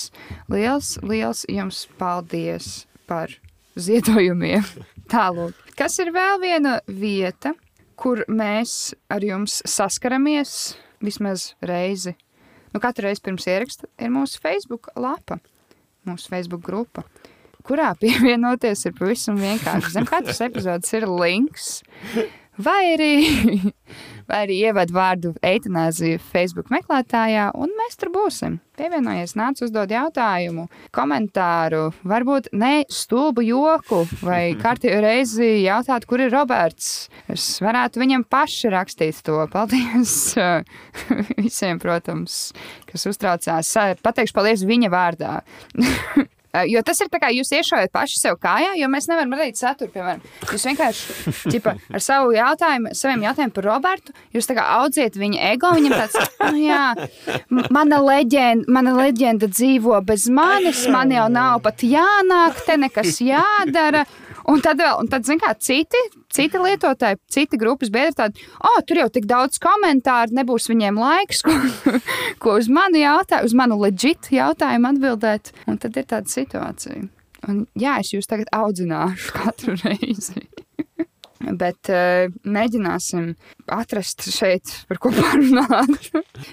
Liels, 0.50 0.96
liels 1.06 1.44
jums 1.46 1.84
paldies 2.00 2.88
par 3.06 3.30
ziedojumiem. 3.78 4.66
Tālāk. 5.14 5.54
Kas 5.78 6.00
ir 6.02 6.10
vēl 6.14 6.42
viena 6.42 6.80
vieta, 6.90 7.54
kur 7.94 8.24
mēs 8.26 8.94
ar 9.14 9.22
jums 9.22 9.60
saskaramies 9.62 10.74
vismaz 11.04 11.52
reizi? 11.62 12.16
Nu, 12.74 12.82
katru 12.82 13.06
reizi 13.06 13.22
pirms 13.22 13.46
ieraksta 13.46 13.86
ir 14.02 14.10
mūsu 14.10 14.42
Facebook 14.42 14.90
lapa, 14.98 15.38
mūsu 16.08 16.32
Facebook 16.32 16.64
grupa, 16.66 17.04
kurā 17.66 17.92
pievienoties 18.02 18.86
ir 18.88 18.96
pavisam 18.98 19.40
vienkārši. 19.40 19.96
Zem 19.98 20.08
katras 20.10 20.42
epizodes 20.44 20.96
ir 20.96 21.08
links. 21.10 21.76
Vai 22.54 22.92
arī, 22.92 23.14
vai 24.30 24.44
arī 24.44 24.60
ievada 24.68 24.94
vārdu 24.94 25.32
eitanāzija 25.42 26.20
Facebook 26.22 26.68
meklētājā, 26.70 27.48
un 27.58 27.72
mēs 27.74 27.98
tur 27.98 28.12
būsim. 28.14 28.60
Pievienojies, 28.78 29.34
nāc 29.38 29.58
uzdod 29.62 29.90
jautājumu, 29.90 30.68
komentāru, 30.94 31.88
varbūt 32.06 32.52
ne 32.54 32.84
stulbu 32.90 33.42
joku, 33.46 34.04
vai 34.22 34.54
kārtīgi 34.62 35.00
reizi 35.02 35.48
jautāt, 35.64 36.06
kur 36.06 36.22
ir 36.22 36.30
Roberts. 36.34 37.08
Es 37.30 37.48
varētu 37.62 38.02
viņam 38.02 38.26
paši 38.30 38.70
rakstīt 38.74 39.18
to. 39.26 39.40
Paldies 39.50 40.14
visiem, 41.40 41.82
protams, 41.82 42.52
kas 42.90 43.08
uztraucās. 43.10 43.74
Pateikšu 44.02 44.38
paldies 44.38 44.62
viņa 44.68 44.94
vārdā. 44.94 45.40
Jo 46.70 46.82
tas 46.86 47.00
ir 47.02 47.10
tā 47.10 47.18
kā 47.22 47.30
jūs 47.34 47.50
iešaujat 47.56 47.90
paši 47.94 48.20
sev 48.20 48.38
kājā, 48.42 48.74
jo 48.78 48.88
mēs 48.92 49.08
nevaram 49.10 49.34
radīt 49.34 49.58
saturu. 49.58 49.90
Piemēram, 49.94 50.22
jūs 50.52 50.66
vienkārši 50.68 51.34
ķipa, 51.50 51.74
ar 51.90 52.04
savu 52.04 52.34
jautājumu, 52.36 52.92
saviem 52.94 53.24
jautājumiem 53.26 53.54
par 53.56 53.68
Robertu, 53.68 54.14
jūs 54.34 54.50
audziet 54.54 55.18
viņa 55.18 55.50
ego. 55.50 55.72
Viņam 55.74 55.96
tāds, 55.98 56.36
nu 56.52 56.62
jā, 56.62 56.84
mana 57.74 57.98
leģenda, 58.04 58.70
mana 58.70 58.94
leģenda 59.00 59.50
dzīvo 59.50 59.98
bez 60.06 60.28
manis, 60.30 60.84
man 60.92 61.10
jau 61.14 61.26
nav 61.32 61.58
pat 61.64 61.82
jānāk, 61.82 62.62
te 62.68 62.78
nekas 62.78 63.18
jādara. 63.24 64.04
Un 64.50 64.60
tad, 64.64 64.76
vēl, 64.80 64.98
un 65.00 65.08
tad 65.08 65.24
zin 65.24 65.40
kā, 65.40 65.54
citi, 65.56 66.00
citi 66.32 66.60
lietotāji, 66.60 67.16
citi 67.32 67.58
grupas 67.60 67.88
biedri 67.92 68.12
tādi, 68.18 68.44
oh, 68.60 68.80
tur 68.84 69.00
jau 69.00 69.08
tik 69.12 69.28
daudz 69.30 69.56
komentāru, 69.62 70.36
nebūs 70.36 70.68
viņiem 70.68 71.00
laiks, 71.00 71.40
ko, 71.46 71.54
ko 72.42 72.58
uz 72.60 72.68
manu 72.68 73.00
jautājumu, 73.00 73.48
uz 73.48 73.56
manu 73.56 73.80
leģitu 73.80 74.36
jautājumu 74.36 74.90
atbildēt. 74.92 75.54
Un 75.70 75.80
tad 75.80 75.96
ir 75.96 76.08
tāda 76.10 76.32
situācija. 76.32 77.06
Un, 77.48 77.64
jā, 77.78 77.98
es 78.00 78.12
jūs 78.12 78.28
tagad 78.28 78.52
audzināšu 78.56 79.32
katru 79.38 79.78
reizi. 79.84 80.44
Bet 81.60 81.90
uh, 81.92 82.30
mēģināsim 82.44 83.34
atrast 83.72 84.26
šeit, 84.32 84.74
par 84.90 85.00
ko 85.02 85.12
parunāt. 85.18 86.10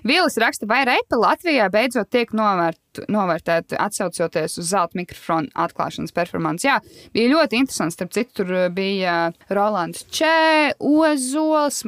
Vīlis 0.07 0.39
raksta, 0.41 0.69
vai 0.69 0.83
repa 0.89 1.19
Latvijā 1.19 1.67
beidzot 1.73 2.11
tiek 2.13 2.33
novērt, 2.37 2.81
skatu 2.91 3.11
novērtēt, 3.11 3.73
atsaucoties 3.79 4.57
uz 4.59 4.69
zelta 4.71 4.97
mikrofona 4.97 5.47
atklāšanas 5.55 6.11
performanci. 6.11 6.67
Jā, 6.67 6.79
bija 7.13 7.31
ļoti 7.31 7.59
interesants. 7.61 7.95
Starp 7.95 8.11
citu, 8.11 8.43
tur 8.43 8.51
uh, 8.51 8.69
bija 8.69 9.31
Rolands 9.49 10.05
Čē, 10.11 10.75
Ozols, 10.79 11.83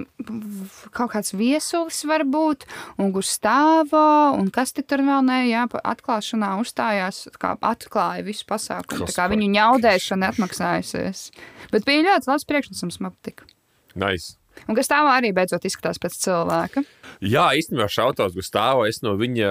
kaut 0.92 1.12
kāds 1.14 1.34
viesulis 1.34 2.04
varbūt, 2.06 2.66
un 2.98 3.12
Gustavo, 3.12 4.34
un 4.38 4.52
kas 4.54 4.74
tur 4.74 5.04
vēl 5.04 5.24
ne, 5.26 5.48
jā, 5.50 5.66
atklāšanā 5.84 6.56
uzstājās, 6.62 7.28
kā 7.40 7.56
atklāja 7.62 8.24
visu 8.24 8.46
pasākumu. 8.48 9.08
Tā 9.08 9.18
kā 9.18 9.28
viņu 9.32 9.50
ņaudēšana 9.54 10.34
atmaksājusies. 10.34 11.32
Bet 11.72 11.86
bija 11.86 12.08
ļoti 12.12 12.32
labs 12.32 12.48
priekšnesums, 12.48 13.02
man 13.04 13.16
patika. 13.16 13.48
Nice. 13.96 14.38
Un 14.68 14.76
Gustavo 14.78 15.10
arī 15.12 15.34
beidzot 15.36 15.66
izskatās 15.68 16.00
pēc 16.00 16.16
cilvēka. 16.24 16.84
Jā, 17.26 17.50
īstenībā 17.60 17.90
šautauts 17.92 18.36
Gustavs. 18.38 18.88
Es 18.94 19.02
no 19.04 19.16
viņa, 19.20 19.50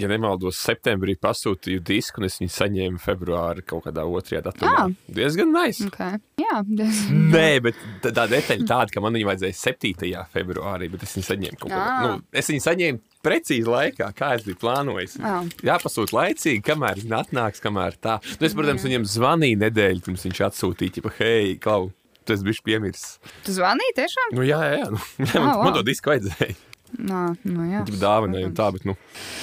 ja 0.00 0.08
nemaldos, 0.10 0.58
septembrī 0.58 1.14
pasūtīju 1.22 1.82
disku, 1.86 2.18
un 2.20 2.26
es 2.26 2.40
viņu 2.40 2.50
saņēmu 2.50 2.98
februāra 3.02 3.62
kaut 3.62 3.84
kādā 3.86 4.02
otrajā 4.10 4.42
datumā. 4.48 4.72
Ah. 4.88 4.90
Diezgan 5.14 5.52
nice. 5.54 5.86
Okay. 5.86 6.18
Jā, 6.40 6.62
diez- 6.66 7.04
Nē, 7.14 7.60
bet 7.62 7.78
tā 8.02 8.26
detaļa 8.26 8.66
tāda, 8.66 8.90
ka 8.90 9.00
man 9.04 9.14
viņu 9.14 9.28
vajadzēja 9.30 9.54
7. 9.60 10.26
februārī, 10.34 10.90
bet 10.90 11.06
es 11.06 11.14
viņu 11.14 11.28
saņēmu 11.30 11.60
kaut 11.62 11.70
kādā. 11.70 11.86
Ah. 11.86 12.06
Nu, 12.08 12.22
es 12.32 12.50
viņu 12.50 12.64
saņēmu 12.66 13.02
precīzi 13.24 13.70
laikā, 13.70 14.10
kā 14.18 14.34
es 14.34 14.42
biju 14.44 14.58
plānojis. 14.60 15.14
Ah. 15.22 15.46
Jāpasūta 15.64 16.18
laicīgi, 16.18 16.60
kamēr 16.66 16.98
viņš 17.04 17.14
atnāks, 17.22 17.62
kamēr 17.64 17.94
tā. 18.02 18.18
Nu, 18.40 18.46
es, 18.50 18.54
protams, 18.58 18.82
viņam 18.84 19.06
zvanīju 19.14 19.62
nedēļu, 19.62 20.02
pirms 20.08 20.26
viņš 20.26 20.42
atsūtīja, 20.50 21.04
ka, 21.06 21.14
hei, 21.22 21.54
Klau, 21.62 21.92
tu 22.26 22.34
esi 22.36 22.46
bijis 22.46 22.60
piemirsis. 22.66 23.16
Tu 23.46 23.54
zvanīji 23.56 23.96
tiešām? 24.00 24.34
Nu, 24.38 24.44
jā, 24.46 24.60
jā, 24.64 24.78
jā. 24.82 24.90
Nu, 24.92 25.00
man, 25.24 25.34
Ah, 25.34 25.50
wow. 25.56 25.64
man 25.68 25.76
to 25.78 25.84
disku 25.86 26.12
vajadzēja. 26.12 26.56
Nā, 26.94 27.22
nu 27.48 27.64
jā. 27.70 27.80
Viņa 27.88 28.00
dāvināja 28.02 28.48
un 28.50 28.54
tā, 28.58 28.68
bet, 28.76 28.84
nu, 28.86 28.94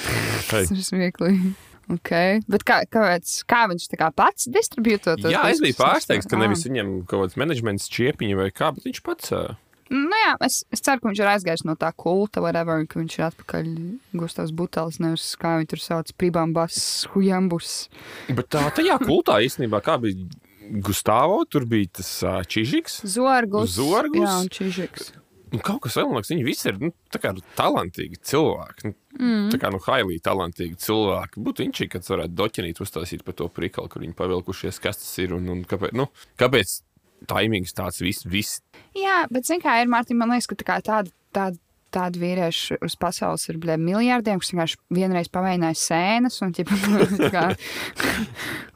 hei. 0.52 0.64
Tas 0.64 0.72
ir 0.72 0.82
smieklīgi. 0.86 1.52
Okay. 1.92 2.38
Bet 2.48 2.62
kā, 2.64 2.78
kāpēc, 2.88 3.32
kā 3.50 3.64
viņš 3.68 3.88
tā 3.90 3.98
kā 4.00 4.06
pats 4.16 4.46
distribūto 4.54 5.16
to? 5.18 5.32
Jā, 5.34 5.42
es 5.50 5.58
biju 5.60 5.76
pārsteigts, 5.80 6.28
ka 6.30 6.38
nevis 6.40 6.62
viņam 6.64 6.92
kaut 7.10 7.26
kāds 7.26 7.36
menedžments 7.42 7.88
čiepiņa 7.92 8.38
vai 8.38 8.46
kā, 8.54 8.70
bet 8.76 8.86
viņš 8.88 9.02
pats. 9.04 9.34
ā, 9.34 9.42
Nu, 9.92 10.08
jā, 10.16 10.30
es, 10.46 10.62
es 10.72 10.80
ceru, 10.80 11.02
ka 11.02 11.10
viņš 11.10 11.18
ir 11.20 11.28
aizgājis 11.34 11.62
no 11.68 11.74
tā 11.76 11.90
kulta, 11.92 12.40
whatever, 12.40 12.78
un 12.80 12.86
ka 12.88 12.96
viņš 12.96 13.16
ir 13.18 13.24
atpakaļ 13.26 13.66
Gustavs 14.16 14.54
Butelis, 14.56 14.96
nevis 15.04 15.26
kā 15.36 15.58
viņi 15.58 15.68
tur 15.68 15.82
sauc, 15.84 16.14
Pribambas, 16.16 16.78
Hujambus. 17.12 17.74
Bet 18.32 18.48
tā, 18.54 18.62
tajā 18.72 18.96
kultā 19.02 19.36
īstenībā 19.44 19.82
kā 19.84 19.98
bija 20.00 20.16
Gustavo, 20.84 21.42
tur 21.50 21.66
bija 21.68 21.98
tas 21.98 22.12
uh, 22.26 22.38
Čižiks. 22.46 23.02
Zorgus. 23.08 23.74
Zorgus? 23.76 24.22
Jā, 24.22 24.36
un 24.44 24.52
Čižiks. 24.52 25.10
Un 25.52 25.60
kaut 25.60 25.82
kas 25.84 25.98
vēl, 25.98 26.06
man 26.08 26.20
liekas, 26.20 26.30
viņi 26.32 26.44
visi 26.46 26.68
ir 26.70 26.78
nu, 26.80 26.88
kā 27.20 27.34
talantīgi 27.58 28.16
cilvēki. 28.30 28.88
Nu, 28.88 28.96
mm. 29.18 29.50
Tā 29.52 29.58
kā 29.60 29.68
nu, 29.74 29.80
hailī 29.84 30.16
talantīgi 30.24 30.78
cilvēki. 30.80 31.42
Būtu 31.44 31.66
viņš, 31.66 31.82
kad 31.92 32.08
varētu 32.08 32.38
doķinīt 32.38 32.80
uzstāstīt 32.80 33.24
par 33.26 33.36
to 33.36 33.50
prikalu, 33.52 33.90
kur 33.92 34.04
viņi 34.04 34.16
pavilkušies, 34.16 34.80
kas 34.80 35.02
tas 35.02 35.12
ir 35.20 35.36
un, 35.36 35.50
un 35.52 35.60
kāpēc. 35.68 35.92
Nu, 35.98 36.08
kāpēc 36.40 36.78
taimings 37.28 37.76
tāds 37.76 38.00
viss, 38.02 38.24
viss 38.26 38.62
Jā, 38.98 39.22
bet 39.32 39.46
zini, 39.48 39.62
kā 39.62 39.78
ir, 39.80 39.90
Mārtiņ, 39.92 40.18
man 40.18 40.32
liekas, 40.34 40.48
ka 40.50 40.56
tā 40.58 40.78
tāda, 40.84 41.12
tāda, 41.36 41.60
tāda 41.92 42.20
vīrieša 42.20 42.78
uz 42.84 42.96
pasaules 43.00 43.44
ir 43.50 43.58
bļē, 43.62 43.76
miljardiem, 43.80 44.40
kas 44.42 44.52
vienkārši 44.52 44.78
vienreiz 44.96 45.30
pamēģināja 45.32 45.78
sēnes 45.78 46.38
un, 46.44 46.54
ķipa, 46.56 46.78
tā 47.22 47.30
kā, 47.32 47.44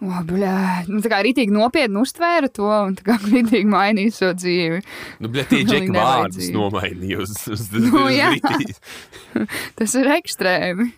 o, 0.04 0.22
bļē, 0.30 0.54
nu, 0.90 1.02
tā 1.04 1.12
kā 1.12 1.20
rītīgi 1.26 1.54
nopietni 1.54 2.00
uztvēra 2.02 2.50
to 2.52 2.70
un 2.70 2.96
tā 2.98 3.08
kā 3.10 3.18
rītīgi 3.24 3.68
mainīja 3.72 4.16
savu 4.20 4.38
dzīvi. 4.40 4.80
Nu, 5.24 5.32
bet 5.32 5.52
tie 5.52 5.62
džeki 5.68 5.94
vārdus 5.96 6.50
nomainīja 6.54 7.22
uz, 7.24 7.36
uz, 7.52 7.68
uz, 7.70 7.86
Nu, 7.86 8.08
uz. 8.08 8.80
Tas 9.78 9.94
ir 9.98 10.10
ekstrēmi. 10.16 10.90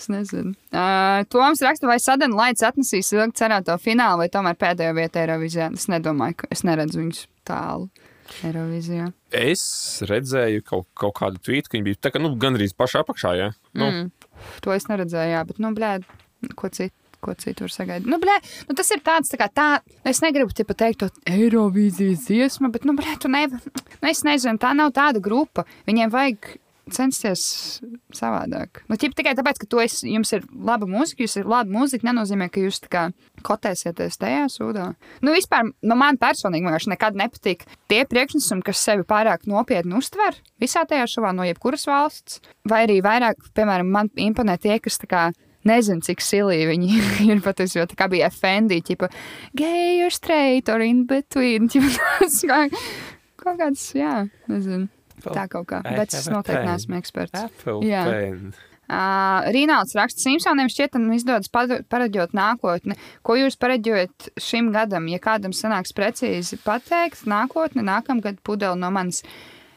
Es 0.00 0.08
nezinu. 0.08 0.54
Uh, 0.72 1.26
Toms 1.28 1.60
raksta, 1.60 1.84
vai 1.84 1.98
Sadana 2.00 2.38
Laits 2.38 2.64
atnesīs 2.64 3.10
ilgi 3.12 3.36
cerēto 3.36 3.74
finālu, 3.76 4.22
vai 4.22 4.30
tomēr 4.32 4.56
pēdējo 4.56 4.94
vietu 4.96 5.20
Eirovizijā. 5.20 5.68
Es 5.76 5.90
nedomāju, 5.92 6.38
ka 6.40 6.48
es 6.54 6.64
neredzu 6.64 7.02
viņus 7.02 7.26
tālu 7.44 7.90
Eirovizijā. 8.46 9.10
Es 9.34 9.62
redzēju 10.08 10.64
kaut, 10.66 10.88
kaut 10.98 11.16
kādu 11.18 11.42
tvītu, 11.42 11.70
ka 11.70 11.78
viņi 11.78 11.86
bija 11.88 12.00
tā 12.06 12.14
kā 12.14 12.22
nu, 12.22 12.32
gandrīz 12.40 12.74
pašā 12.78 13.04
apakšā. 13.04 13.34
Ja? 13.38 13.50
Nu, 13.74 13.90
mm. 13.90 14.08
To 14.64 14.74
es 14.74 14.88
neredzēju, 14.90 15.34
jā, 15.34 15.44
bet, 15.48 15.60
nu, 15.62 15.74
blē, 15.76 15.98
ko 16.58 16.72
citu. 16.72 16.94
Ko 17.20 17.34
citu 17.36 17.66
var 17.66 17.72
sagaidīt? 17.74 18.08
Nu, 18.08 18.16
blē, 18.16 18.38
nu, 18.64 18.74
tas 18.78 18.88
ir 18.94 19.02
tāds, 19.04 19.28
tā 19.28 19.36
kā 19.36 19.50
tā. 19.52 19.66
Es 20.08 20.22
negribu 20.24 20.54
tipa, 20.56 20.72
teikt, 20.72 21.02
to 21.02 21.10
Eirovīzijas 21.28 22.22
dziesma, 22.24 22.70
bet, 22.72 22.86
nu, 22.88 22.94
blē, 22.96 23.18
tu 23.20 23.28
nevari. 23.28 23.60
Nu, 24.00 24.08
es 24.08 24.22
nezinu, 24.24 24.56
tā 24.62 24.70
nav 24.72 24.94
tāda 24.96 25.20
grupa. 25.20 25.66
Viņiem 25.84 26.14
vajag 26.14 26.48
censties 26.90 27.42
savādāk. 28.16 28.82
Nu, 28.90 28.98
ķip, 29.00 29.14
tikai 29.18 29.34
tāpēc, 29.38 29.60
ka 29.62 29.68
tu 29.70 29.82
esi, 29.82 30.08
jums 30.14 30.32
ir 30.36 30.46
laba 30.54 30.88
mūzika, 30.90 31.24
jūs 31.24 31.36
ir 31.40 31.50
laba 31.50 31.70
mūzika, 31.70 32.06
nenozīmē, 32.08 32.48
ka 32.52 32.62
jūs 32.64 32.80
kā 32.90 33.08
kotēsieties 33.46 34.20
tajā 34.20 34.46
sūdā. 34.52 34.86
Nu, 35.24 35.34
vispār, 35.36 35.70
nu, 35.70 35.98
man 35.98 36.20
personīgi 36.20 36.66
vienkārši 36.66 36.94
nekad 36.94 37.18
nepatīk 37.20 37.66
tie 37.90 38.02
priekšnesumi, 38.08 38.64
kas 38.66 38.82
sevi 38.82 39.06
pārāk 39.08 39.46
nopietni 39.50 39.98
uztver 39.98 40.38
visā 40.60 40.86
tajā 40.88 41.06
šovā 41.10 41.34
no 41.36 41.46
jebkuras 41.48 41.86
valsts. 41.90 42.40
Vai 42.68 42.84
arī 42.86 43.00
vairāk, 43.04 43.40
piemēram, 43.56 43.88
man 43.92 44.10
imponē 44.20 44.58
tie, 44.60 44.78
kas 44.82 45.00
tā 45.00 45.08
kā 45.10 45.24
nezinu, 45.68 46.04
cik 46.04 46.22
silīgi 46.24 46.68
viņi 46.70 47.00
ir 47.34 47.42
patiesībā. 47.44 47.88
Tā 47.90 47.98
kā 47.98 48.08
bija 48.12 48.30
FND, 48.32 48.80
tipo, 48.86 49.10
gay 49.56 50.00
or 50.04 50.14
straight 50.14 50.70
or 50.72 50.84
in 50.84 51.04
between. 51.10 51.68
Kā, 52.50 52.64
kaut 53.40 53.60
kāds, 53.60 53.90
jā, 53.96 54.24
nezinu. 54.50 54.88
Tā 55.28 55.46
kaut 55.52 55.66
kā. 55.70 55.82
I 55.84 55.96
Bet 56.00 56.14
es 56.14 56.26
noteikti 56.32 56.66
neesmu 56.66 56.98
eksperts. 57.00 57.44
Apple 57.46 57.80
Jā. 57.86 58.04
pen. 58.08 58.52
Uh, 58.90 59.44
Rīnauts 59.54 59.94
raksta, 59.94 60.18
Simpsoniem 60.24 60.66
šķietam 60.66 61.04
izdodas 61.14 61.46
pareģot 61.52 62.32
nākotni. 62.34 62.96
Ko 63.22 63.36
jūs 63.38 63.54
pareģojat 63.62 64.32
šim 64.42 64.72
gadam? 64.74 65.06
Ja 65.12 65.20
kādam 65.22 65.52
sanāks 65.54 65.94
precīzi 65.94 66.58
pateikt, 66.64 67.22
nākotni, 67.30 67.84
nākamgad 67.86 68.40
pudeli 68.42 68.80
no 68.82 68.90
manis. 68.90 69.22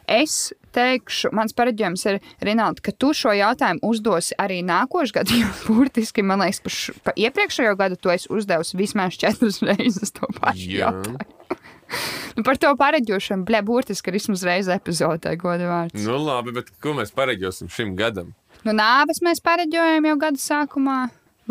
Es 0.10 0.52
teikšu, 0.76 1.30
mans 1.32 1.54
pareģojums 1.56 2.02
ir, 2.10 2.18
Rinaldi, 2.44 2.82
ka 2.84 2.92
tu 2.92 3.14
šo 3.16 3.32
jautājumu 3.38 3.86
uzdosi 3.88 4.34
arī 4.42 4.64
nākošais 4.66 5.14
gads. 5.16 5.32
Jo 5.44 5.48
burtiski, 5.68 6.26
man 6.26 6.42
liekas, 6.42 6.60
par, 6.66 6.74
š- 6.74 6.98
par 7.06 7.14
iepriekšējo 7.16 7.78
gadu 7.80 7.96
tu 8.02 8.10
esi 8.12 8.28
uzdevusi 8.34 8.76
vismaz 8.82 9.16
četras 9.22 9.62
reizes 9.62 10.12
to 10.12 10.26
pašu 10.42 10.74
Jā. 10.74 10.90
jautājumu. 10.90 11.22
Nu, 12.38 12.44
par 12.48 12.60
to 12.62 12.72
pareģošanu, 12.80 13.46
blē, 13.48 13.64
burtiski 13.66 14.12
ir 14.12 14.20
vismaz 14.20 14.46
reize 14.48 14.74
epizodē, 14.76 15.36
godu 15.40 15.70
vārds. 15.70 16.00
Nu, 16.06 16.18
labi, 16.22 16.56
bet 16.56 16.72
ko 16.84 16.96
mēs 16.98 17.14
pareģosim 17.16 17.72
šim 17.74 17.96
gadam? 18.00 18.34
Nu, 18.64 18.76
nāves 18.76 19.20
mēs 19.26 19.44
pareģojam 19.44 20.12
jau 20.12 20.18
gada 20.22 20.42
sākumā. 20.42 21.00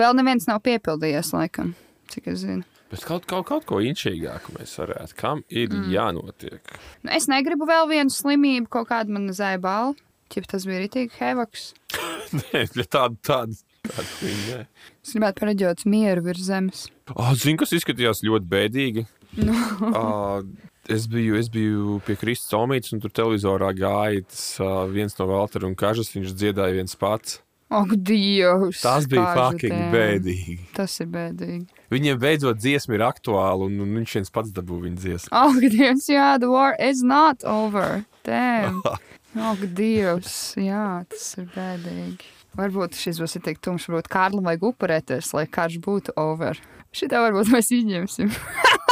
Vēl 0.01 0.14
neviens 0.16 0.49
nav 0.49 0.62
piepildījies, 0.64 1.35
laikam, 1.37 1.74
cik 2.12 2.30
es 2.33 2.45
zinu. 2.47 2.64
Bet 2.93 3.05
kaut, 3.09 3.24
kaut, 3.28 3.47
kaut 3.49 3.64
ko 3.68 3.78
inčīgāku 3.80 4.53
mēs 4.59 4.74
varētu. 4.76 5.16
Kam 5.16 5.41
ir 5.49 5.70
mm. 5.72 5.89
jānotiek? 5.95 6.74
Nu, 7.01 7.12
es 7.16 7.28
negribu 7.28 7.68
vēl 7.68 7.89
vienu 7.89 8.12
slimību, 8.12 8.68
kaut 8.72 8.91
kādu 8.91 9.14
man 9.16 9.30
zēja 9.33 9.61
balvu. 9.62 9.97
Ķip 10.33 10.49
tas 10.49 10.64
bija 10.68 10.80
rītīgi 10.83 11.16
hevaks. 11.18 11.70
Nē, 12.39 12.66
tāda, 12.85 13.16
tāda, 13.24 13.57
tāda 13.89 14.07
viņa. 14.20 14.59
Es 15.05 15.14
gribētu 15.16 15.41
pareģot 15.41 15.87
mieru 15.93 16.24
virs 16.28 16.45
zemes. 16.49 16.85
Oh, 17.12 17.33
Zinu, 17.37 17.59
kas 17.61 17.72
izskatījās 17.76 18.24
ļoti 18.24 18.49
bēdīgi. 18.53 19.07
Nu. 19.41 19.57
uh, 19.89 20.45
es, 20.89 21.07
biju, 21.11 21.37
es 21.39 21.49
biju 21.53 22.01
pie 22.07 22.16
Kristus 22.18 22.57
Omītas, 22.59 22.93
un 22.95 23.03
tur 23.03 23.12
televizorā 23.14 23.72
gāja 23.76 24.24
tas, 24.26 24.45
uh, 24.61 24.85
viens 24.91 25.16
no 25.18 25.28
Valtera 25.30 25.68
un 25.68 25.76
Kažas. 25.78 26.12
Viņš 26.14 26.35
dziedāja 26.35 26.78
viens 26.78 26.99
pats. 26.99 27.41
Ak, 27.72 27.95
Dievs! 27.97 28.83
Tas 28.85 29.07
bija 29.09 29.30
fucking 29.33 29.87
bēdīgi. 29.95 30.59
Tas 30.76 30.93
ir 31.01 31.09
bēdīgi. 31.14 31.64
Viņiem 31.93 32.18
beidzot 32.20 32.61
dziesma 32.61 32.99
ir 32.99 33.05
aktuāla, 33.07 33.64
un, 33.64 33.78
un 33.80 33.95
viņš 33.97 34.18
viens 34.18 34.35
pats 34.35 34.53
dabū 34.53 34.83
viņa 34.83 35.01
dziesmu. 35.01 35.33
Ak, 35.33 35.62
Dievs, 35.72 36.11
jā, 36.12 36.35
the 36.43 36.51
war 36.53 36.76
is 36.76 37.01
not 37.01 37.41
over. 37.49 38.05
Damn! 38.28 38.83
Ak, 39.49 39.64
Dievs, 39.72 40.37
jā, 40.61 41.07
tas 41.09 41.30
ir 41.41 41.49
bēdīgi. 41.55 42.28
Varbūt 42.61 43.01
šis 43.01 43.22
būs 43.22 43.39
tik 43.41 43.64
tumšs, 43.64 43.89
varbūt 43.89 44.12
Kārlim 44.12 44.45
vajag 44.45 44.68
upurēties, 44.68 45.33
lai 45.33 45.47
karš 45.49 45.80
būtu 45.80 46.12
over. 46.20 46.61
Šitā 46.93 47.24
varbūt 47.24 47.55
mēs 47.55 47.72
izņemsim. 47.72 48.37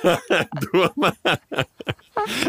Domā. 0.64 1.12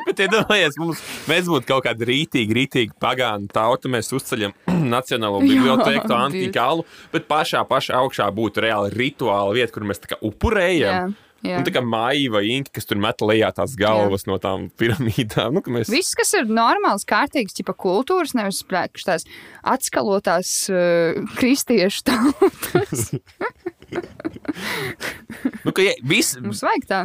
Bet, 0.06 0.22
iedomājieties, 0.26 0.78
mums, 0.82 1.02
mēs 1.30 1.48
būtu 1.50 1.68
kaut 1.70 1.86
kāda 1.86 2.08
rītīga, 2.08 2.56
rītīga 2.58 2.96
pagānu 3.02 3.50
tauta. 3.54 3.92
Mēs 3.92 4.12
uzceļam 4.16 4.54
Nacionālo 4.96 5.42
bibliotēku, 5.44 6.06
to 6.10 6.18
antikālu, 6.18 6.86
bet 7.14 7.28
pašā, 7.32 7.64
pašā 7.70 8.00
augšā 8.02 8.30
būtu 8.36 8.66
reāli 8.66 8.94
rituāla 8.96 9.56
vieta, 9.58 9.74
kur 9.76 9.88
mēs 9.88 10.04
tā 10.04 10.14
kā 10.14 10.20
upurējam. 10.28 11.14
Jā, 11.14 11.48
jā. 11.48 11.60
Un 11.60 11.68
tā 11.68 11.74
kā 11.76 11.84
māja 11.86 12.34
vai 12.36 12.44
inka, 12.56 12.74
kas 12.78 12.90
tur 12.90 13.02
met 13.02 13.24
lejā 13.26 13.52
tās 13.56 13.76
galvas 13.80 14.26
jā. 14.26 14.32
no 14.32 14.40
tām 14.44 14.68
piramīdām. 14.82 15.58
Nu, 15.58 15.66
ka 15.66 15.74
mēs... 15.74 15.92
Viss, 15.94 16.18
kas 16.18 16.34
ir 16.38 16.52
normāls, 16.52 17.08
kārtīgs, 17.10 17.58
tipa 17.58 17.76
kultūras, 17.78 18.36
nevis 18.38 18.64
priekš 18.68 19.08
tās 19.08 19.28
atskalotās 19.62 20.56
uh, 20.74 21.22
kristiešu 21.40 22.08
tautas. 22.12 23.12
nu, 25.66 25.74
ka, 25.74 25.84
ja, 25.84 25.94
vis, 26.08 26.36
Mums 26.42 26.64
vajag 26.66 26.88
tā. 26.90 27.02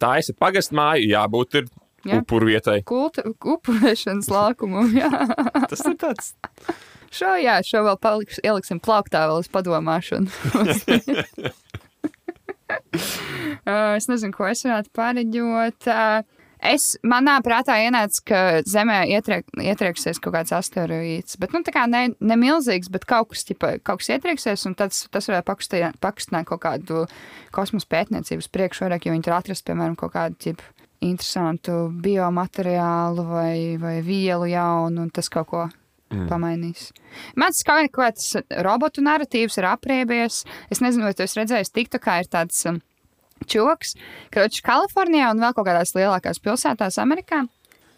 Tā 0.00 0.12
ir 0.20 0.38
pagastu 0.38 0.76
māja, 0.78 1.04
jābūt 1.16 1.60
ir 1.60 1.68
Jā. 2.06 2.20
upuru 2.20 2.48
vietai. 2.48 2.80
Kulta, 2.88 3.24
upurēšanas 3.28 4.30
laukumu. 4.32 4.86
Jā. 4.96 5.10
Tas 5.70 5.84
ir 5.84 5.98
tāds 6.00 6.34
Šo, 7.10 7.32
jā, 7.42 7.56
šo 7.66 7.82
vēl 7.88 7.96
paliks, 7.98 8.38
ieliksim 8.46 8.78
plauktā, 8.82 9.24
vēl. 9.26 10.12
Un... 10.14 10.28
Uh, 13.66 13.96
es 13.98 14.06
nezinu, 14.06 14.30
ko 14.36 14.46
es 14.46 14.62
varētu 14.62 14.92
pareģot. 14.94 15.88
Uh, 15.90 16.22
Es, 16.60 16.92
manā 17.06 17.38
prātā 17.44 17.78
ienāca, 17.80 18.20
ka 18.28 18.40
Zemē 18.68 18.98
ietriek, 19.08 19.46
ietrieksies 19.56 20.20
kaut 20.20 20.34
kāds 20.34 20.52
asteroīds. 20.52 21.38
Bet, 21.40 21.54
nu, 21.56 21.62
tā 21.64 21.72
kā 21.72 21.86
ne, 21.88 22.10
ne 22.20 22.36
milzīgs, 22.36 22.90
bet 22.92 23.06
kaut 23.08 23.30
kas, 23.32 23.46
ķipa, 23.48 23.78
kaut 23.86 24.02
kas 24.02 24.10
ietrieksies, 24.12 24.66
un 24.68 24.76
tas, 24.76 25.06
tas 25.12 25.30
varētu 25.30 25.48
pakustināt, 26.02 26.48
kaut 26.50 26.60
kādu 26.66 27.06
kosmosa 27.56 27.88
pētniecības 27.96 28.50
priekšu 28.52 28.84
vairāk, 28.84 29.08
jo 29.08 29.16
viņi 29.16 29.26
tur 29.26 29.38
atrast, 29.38 29.64
piemēram, 29.68 29.96
kaut 30.00 30.12
kādu 30.18 30.36
ķipa, 30.44 30.68
interesantu 31.00 31.86
biomateriālu 32.04 33.24
vai, 33.24 33.56
vai 33.80 33.96
vielu 34.04 34.52
jaunu, 34.52 35.06
un 35.06 35.14
tas 35.16 35.32
kaut 35.32 35.48
ko 35.48 35.64
mm. 35.64 36.26
pamainīs. 36.28 36.90
Man 37.40 37.54
tas 37.54 37.64
kaut 37.66 37.96
kāds 37.96 38.34
robotu 38.66 39.04
narratīvs 39.04 39.56
ir 39.60 39.68
apriebies. 39.70 40.44
Es 40.68 40.84
nezinu, 40.84 41.08
vai 41.08 41.16
tu 41.16 41.24
esi 41.24 41.40
redzējis, 41.40 41.72
TikTokā 41.72 42.20
ir 42.20 42.30
tāds. 42.32 42.60
Um, 42.68 42.82
čoks, 43.48 43.94
Kročs 44.34 44.64
Kalifornijā 44.66 45.30
un 45.34 45.42
vēl 45.42 45.54
kaut 45.56 45.68
kādās 45.68 45.94
lielākās 45.96 46.42
pilsētās 46.42 47.00
Amerikā. 47.02 47.44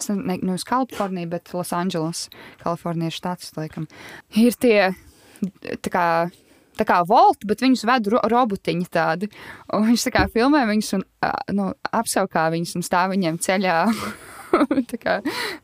Es 0.02 0.10
ne, 0.10 0.38
ne 0.42 0.56
uz 0.56 0.66
Kaliforniju, 0.66 1.30
bet 1.34 1.52
Losandželos, 1.54 2.26
Kalifornijas 2.62 3.18
štats, 3.20 3.52
laikam. 3.58 3.86
Ir 4.34 4.56
tie 4.58 4.92
tā 5.82 5.92
kā. 5.92 6.06
Tā 6.72 6.86
kā 6.88 7.02
volta, 7.04 7.44
bet 7.44 7.60
viņus 7.60 7.82
ved 7.84 8.06
ro 8.08 8.20
robotiņi 8.32 8.86
tādi. 8.88 9.26
Un 9.76 9.82
viņš 9.90 10.06
tā 10.06 10.12
kā 10.14 10.22
filmē 10.32 10.62
viņus 10.70 10.94
un 10.96 11.02
nu, 11.52 11.66
apsaukā 11.84 12.46
viņus 12.54 12.78
un 12.78 12.86
stāv 12.86 13.12
viņiem 13.12 13.36
ceļā. 13.44 13.74
tā 14.90 14.98
kā 15.00 15.18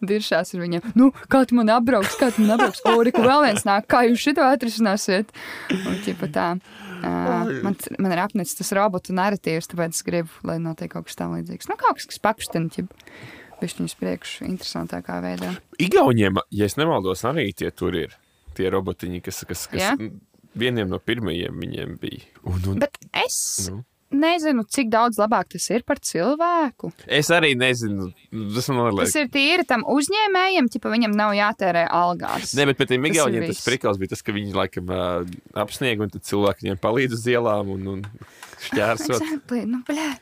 diršās 0.05 0.55
ar 0.55 0.63
viņiem. 0.65 0.93
Nu, 0.99 1.11
kā 1.33 1.43
tu 1.49 1.57
man 1.59 1.73
apbrauks, 1.73 2.19
kā 2.21 2.29
tu 2.35 2.45
man 2.45 2.59
apbrauks? 2.59 2.85
O, 2.85 2.99
Riku, 3.07 3.25
vēl 3.25 3.47
viens 3.47 3.65
nāk, 3.69 3.89
kā 3.91 4.05
jūs 4.09 4.21
šito 4.25 4.45
atrisināsiet? 4.45 5.33
Un 5.79 5.99
ķipa 6.05 6.29
tā. 6.35 6.49
Uh, 6.99 7.51
man, 7.65 7.77
man 7.99 8.15
ir 8.15 8.23
apnicis 8.23 8.59
tas 8.59 8.73
robotu 8.77 9.17
narratīvs, 9.17 9.71
tāpēc 9.73 9.97
es 9.97 10.07
gribu, 10.07 10.33
lai 10.49 10.59
notiek 10.63 10.93
kaut 10.93 11.09
kas 11.09 11.19
tam 11.19 11.37
līdzīgs. 11.37 11.71
Nu, 11.71 11.79
kaut 11.81 11.99
kas, 11.99 12.09
kas 12.11 12.23
ja 12.81 12.87
viņš 13.63 13.77
viņus 13.81 13.99
priekš 13.99 14.33
interesantākā 14.47 15.19
veidā. 15.25 15.53
Igauniem, 15.83 16.41
ja 16.55 16.71
es 16.71 16.79
nemaldos, 16.79 17.25
arī 17.29 17.51
tie 17.57 17.73
tur 17.75 17.97
ir 17.99 18.15
tie 18.59 18.71
robotiņi, 18.75 19.23
kas, 19.25 19.43
kas, 19.49 19.67
kas 19.71 19.83
yeah? 19.83 20.11
vieniem 20.59 20.91
no 20.91 21.01
pirmajiem 21.03 21.59
viņiem 21.63 21.99
bija. 22.03 22.27
Un, 22.45 22.63
un, 22.73 22.83
Bet 22.85 23.01
es. 23.27 23.39
Nu 23.69 23.83
nezinu, 24.15 24.65
cik 24.69 24.91
daudz 24.93 25.19
labāk 25.21 25.51
tas 25.55 25.69
ir 25.73 25.85
par 25.89 26.01
cilvēku. 26.05 26.91
Es 27.05 27.31
arī 27.35 27.53
nezinu. 27.59 28.11
Tas, 28.55 28.69
tas 28.69 29.15
ir 29.21 29.31
tīri 29.33 29.67
tam 29.69 29.85
uzņēmējiem, 29.89 30.71
ja 30.73 30.93
viņam 30.95 31.17
nav 31.19 31.35
jātērē 31.37 31.85
algās. 31.93 32.55
Nē, 32.59 32.69
bet 32.71 32.81
pēc 32.81 32.95
tam 32.95 33.09
Igauniem 33.11 33.47
tas 33.49 33.63
prikals 33.67 34.01
bija 34.01 34.15
tas, 34.15 34.25
ka 34.25 34.35
viņi 34.37 34.57
laikam 34.57 34.93
uh, 34.93 35.23
apsniega 35.59 36.07
un 36.07 36.13
cilvēki 36.17 36.67
viņiem 36.67 36.83
palīdz 36.83 37.19
uz 37.19 37.25
ielām 37.31 37.73
un, 37.77 37.89
un 37.95 38.05
šķērsot. 38.69 39.17
exactly. 39.23 39.65
nu, 39.69 39.83
blē. 39.89 40.13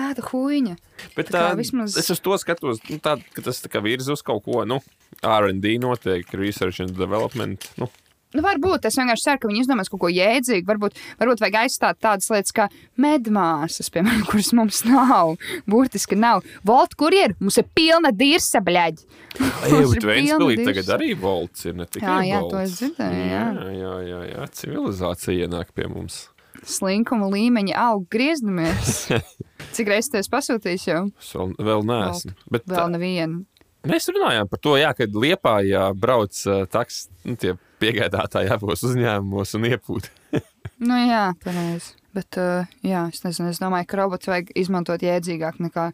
Tāda 0.00 0.22
huīņa. 0.22 0.76
Bet 1.16 1.32
tā, 1.32 1.40
tā 1.50 1.56
vismaz... 1.58 1.96
es 1.98 2.08
uz 2.14 2.20
to 2.22 2.36
skatos, 2.40 2.78
nu, 2.88 3.00
tā, 3.02 3.16
ka 3.34 3.42
tas 3.44 3.58
tā 3.64 3.82
virza 3.82 4.14
uz 4.14 4.22
kaut 4.24 4.44
ko, 4.46 4.62
nu, 4.68 4.78
RD 5.20 5.74
noteikti, 5.82 6.38
research 6.38 6.80
and 6.84 6.94
development. 6.96 7.66
Nu, 7.80 7.90
Nu, 8.30 8.44
varbūt 8.46 8.84
es 8.86 8.94
vienkārši 8.94 9.24
ceru, 9.26 9.40
ka 9.42 9.48
viņi 9.50 9.64
izdomās 9.64 9.90
kaut 9.90 10.04
ko 10.04 10.10
jēdzīgu. 10.12 10.62
Varbūt, 10.68 10.98
varbūt 11.18 11.40
vajag 11.42 11.56
aizstāt 11.64 11.98
tādas 11.98 12.30
lietas 12.30 12.54
kā 12.54 12.68
medmāsas, 13.00 13.90
piemēram, 13.90 14.22
kuras 14.30 14.52
mums 14.54 14.84
nav. 14.86 15.34
Burtiski 15.70 16.18
nav. 16.18 16.44
Volt, 16.66 16.94
kur 17.00 17.16
ir? 17.16 17.34
Mums 17.42 17.58
ir 17.58 17.66
pilna 17.74 18.12
dirsa, 18.14 18.62
bļaģi. 18.62 19.08
Jā, 19.40 19.82
bet 19.82 20.06
Vēnspilī 20.12 20.60
tagad 20.62 20.94
arī 20.98 21.10
volts 21.18 21.66
ir 21.66 21.74
ne 21.78 21.88
tikai 21.90 22.06
jā, 22.06 22.20
jā, 22.30 22.42
volts. 22.44 22.54
to 22.54 22.62
es 22.62 22.76
dzirdēju. 22.78 23.26
Jā, 23.32 23.44
jā, 23.58 23.74
jā, 23.80 23.94
jā, 24.06 24.20
jā. 24.30 24.46
civilizācija 24.60 25.48
ienāk 25.48 25.74
pie 25.74 25.90
mums. 25.90 26.22
Slinkuma 26.66 27.26
līmeņi 27.32 27.74
aug 27.78 28.06
griezdamies. 28.12 29.06
Cik 29.74 29.90
reizes 29.90 30.12
tas 30.14 30.30
pasūtījis 30.30 30.86
jau? 30.86 31.04
Vēl, 31.32 31.54
vēl 31.58 31.86
neesmu. 31.88 32.34
Bet, 32.52 32.66
vēl 32.70 32.94
nevienu. 32.94 33.44
Mēs 33.88 34.10
runājām 34.12 34.48
par 34.50 34.60
to, 34.60 34.74
jā, 34.76 34.90
kad 34.96 35.14
Liepā 35.16 35.60
brauc 35.96 36.36
uh, 36.44 36.66
taks, 36.68 37.06
nu, 37.24 37.36
tie 37.40 37.54
piegādātāji 37.80 38.52
abos 38.52 38.84
uzņēmumos 38.84 39.56
un 39.56 39.66
iepūt. 39.70 40.10
nu, 40.88 40.98
jā, 41.08 41.30
pareizi. 41.44 41.96
Bet, 42.16 42.36
uh, 42.42 42.66
jā, 42.82 43.04
es 43.12 43.22
nezinu, 43.22 43.52
es 43.54 43.60
domāju, 43.62 43.86
ka 43.88 44.00
robots 44.00 44.28
vajag 44.28 44.50
izmantot 44.58 45.02
jēdzīgāk 45.06 45.60
nekā 45.62 45.90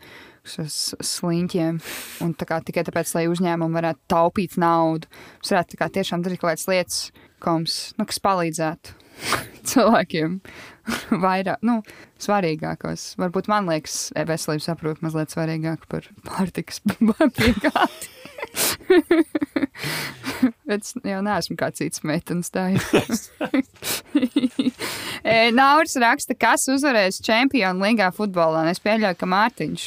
sliņķiem. 0.46 1.80
Un 2.24 2.34
tā 2.38 2.48
kā, 2.48 2.58
tikai 2.64 2.86
tāpēc, 2.88 3.12
lai 3.18 3.26
uzņēmumi 3.30 3.78
varētu 3.78 4.02
taupīt 4.10 4.56
naudu, 4.62 5.10
mums 5.36 5.52
varētu 5.52 5.78
kā, 5.78 5.90
tiešām 5.98 6.24
darīt 6.24 6.40
kaut 6.40 6.54
kādas 6.54 6.70
lietas, 6.70 7.02
mums, 7.46 7.76
nu, 8.00 8.06
kas 8.08 8.22
palīdzētu 8.24 8.96
cilvēkiem 9.70 10.40
vairāk, 11.24 11.62
nu, 11.66 11.80
svarīgākos. 12.22 13.14
Varbūt 13.20 13.50
man 13.52 13.70
liekas, 13.70 14.10
veselības 14.16 14.70
aprūpe 14.72 15.06
mazliet 15.06 15.34
svarīgāka 15.34 15.90
par 15.90 16.08
pārtikas 16.26 16.82
piegādi. 17.38 18.12
Bet 20.66 20.82
es 20.82 20.92
jau 21.00 21.20
neesmu 21.24 21.56
kā 21.58 21.70
cits 21.74 22.02
meitenes 22.06 22.50
tājs. 22.54 23.30
Nauris 25.56 25.96
raksta, 26.02 26.36
kas 26.38 26.66
uzvarēs 26.70 27.22
Čempionu 27.24 27.86
līgā 27.86 28.10
futbolā. 28.14 28.66
Es 28.70 28.82
pieļauju, 28.84 29.18
ka 29.18 29.30
Mārtiņš 29.30 29.86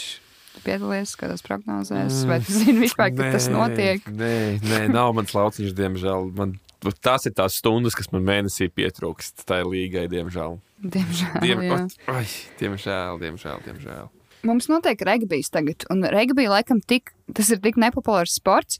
piedalījies 0.66 1.16
kādās 1.20 1.44
prognozēs, 1.46 2.24
vai 2.28 2.40
tu 2.44 2.52
zini 2.52 2.84
vispār, 2.84 3.14
ka 3.16 3.30
tas 3.36 3.48
notiek? 3.52 4.04
Nē, 4.12 4.60
nē, 4.66 4.82
nav 4.92 5.14
mans 5.16 5.32
lauciņš, 5.36 5.76
diemžēl. 5.78 6.32
Man, 6.36 6.58
tās 7.06 7.30
ir 7.30 7.36
tās 7.38 7.60
stundas, 7.62 7.96
kas 7.98 8.12
man 8.12 8.26
mēnesī 8.28 8.68
pietrūkst. 8.74 9.46
Tā 9.48 9.62
ir 9.64 9.72
līgai, 9.72 10.10
diemžēl. 10.12 10.60
Diemžēl. 10.80 11.41
Diem, 11.43 11.65
jā. 11.68 11.81
Ai, 12.11 12.23
diemžēl, 12.61 13.19
diemžēl, 13.19 13.61
diemžēl. 13.68 14.10
Mums 14.47 14.69
notiek 14.72 15.01
regbijs 15.03 15.51
tagad, 15.51 15.84
un 15.91 16.06
regbija 16.07 16.53
laikam 16.53 16.80
tik, 16.80 17.11
tas 17.35 17.49
ir 17.51 17.60
tik 17.60 17.76
nepopulārs 17.81 18.38
sports, 18.39 18.80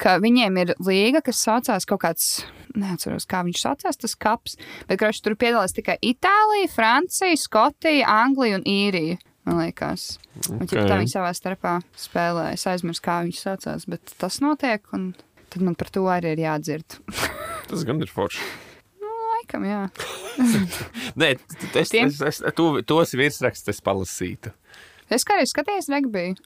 ka 0.00 0.16
viņiem 0.22 0.60
ir 0.62 0.74
līga, 0.86 1.22
kas 1.26 1.40
saucās 1.42 1.86
kaut 1.88 2.04
kāds, 2.04 2.28
neatceros, 2.78 3.26
kā 3.28 3.42
viņš 3.46 3.64
saucās, 3.64 3.98
tas 3.98 4.14
kaps, 4.14 4.54
bet 4.86 5.00
kroši 5.02 5.24
tur 5.26 5.34
piedalās 5.40 5.74
tikai 5.76 5.98
Itālija, 6.06 6.70
Francija, 6.70 7.40
Skotija, 7.40 8.06
Anglija 8.22 8.60
un 8.60 8.64
Īrija. 8.70 9.18
Man 9.48 9.62
liekas, 9.62 10.18
okay. 10.44 10.60
un 10.62 10.68
tā 10.86 11.00
viņi 11.00 11.14
savā 11.14 11.32
starpā 11.34 11.78
spēlē. 11.98 12.50
Es 12.54 12.66
aizmirsu, 12.70 13.02
kā 13.02 13.22
viņš 13.24 13.38
saucās, 13.40 13.86
bet 13.90 14.12
tas 14.20 14.36
notiek, 14.44 14.84
un 14.94 15.14
tad 15.50 15.64
man 15.66 15.74
par 15.80 15.90
to 15.90 16.04
arī 16.12 16.36
ir 16.36 16.44
jādzird. 16.44 17.00
tas 17.70 17.86
gan 17.88 18.04
ir 18.04 18.12
forši. 18.12 18.44
Laikam, 19.50 19.64
jā. 19.66 19.80
Nē, 21.20 21.32
es, 21.74 21.90
es, 21.90 22.20
es, 22.22 22.38
to, 22.54 22.68
tos 22.86 23.14
virsrakstus 23.18 23.74
es 23.74 23.82
palasītu. 23.82 24.52
Es 25.10 25.26
kā 25.26 25.40
arī 25.40 25.48
skatījos 25.50 25.90
regbiju. 25.90 26.36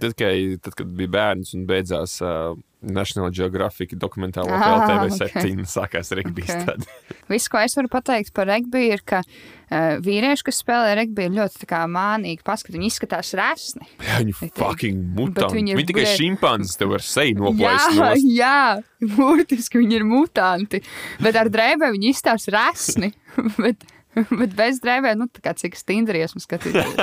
Tad, 0.00 0.14
kad, 0.18 0.60
tad, 0.64 0.76
kad 0.78 0.94
bija 0.98 1.12
bērns 1.14 1.54
un 1.54 1.66
beidzās 1.68 2.16
uh, 2.24 2.54
National 2.84 3.30
Geographic 3.32 3.94
dokumentālo 3.96 4.52
ah, 4.52 4.84
LTV7 4.84 5.30
okay. 5.30 5.66
sākās 5.68 6.12
regbijs. 6.16 6.52
Okay. 6.52 7.06
Viss, 7.32 7.48
ko 7.52 7.60
es 7.62 7.76
varu 7.78 7.90
pateikt 7.92 8.34
par 8.36 8.48
regbiju, 8.50 8.98
ir, 8.98 9.04
ka 9.06 9.22
uh, 9.24 9.96
vīrieši, 10.04 10.46
kas 10.48 10.60
spēlē 10.62 10.94
regbiju, 11.00 11.30
ir 11.30 11.38
ļoti 11.40 11.68
mānīgi 11.94 12.44
paskatīt. 12.46 12.76
Viņi 12.78 12.90
izskatās 12.92 13.32
resni. 13.38 13.88
Jā, 14.08 14.20
viņi 14.20 14.34
ir 14.34 14.52
fucking 14.60 15.08
mutanti. 15.16 15.60
Viņi, 15.60 15.78
viņi 15.80 15.90
tikai 15.92 16.06
šimpanzes 16.18 16.78
tev 16.80 16.94
ar 16.98 17.06
seju 17.06 17.40
noplaist. 17.46 17.98
Jā, 17.98 18.12
jā, 18.28 19.08
burtiski 19.16 19.82
viņi 19.82 20.00
ir 20.00 20.06
mutanti. 20.08 20.84
Bet 21.24 21.40
ar 21.40 21.52
drēbēm 21.52 21.96
viņi 21.96 22.14
izstāsta 22.14 22.56
resni. 22.58 23.14
bet, 23.56 23.86
bet 24.30 24.56
bez 24.56 24.80
drēbēm, 24.84 25.24
nu, 25.24 25.30
tā 25.32 25.42
kā 25.44 25.56
cik 25.58 25.78
stingri 25.78 26.22
esmu 26.26 26.42
skatījies. 26.44 26.96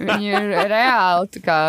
viņi 0.00 0.32
ir 0.32 0.52
reāli, 0.70 1.44
kā, 1.44 1.60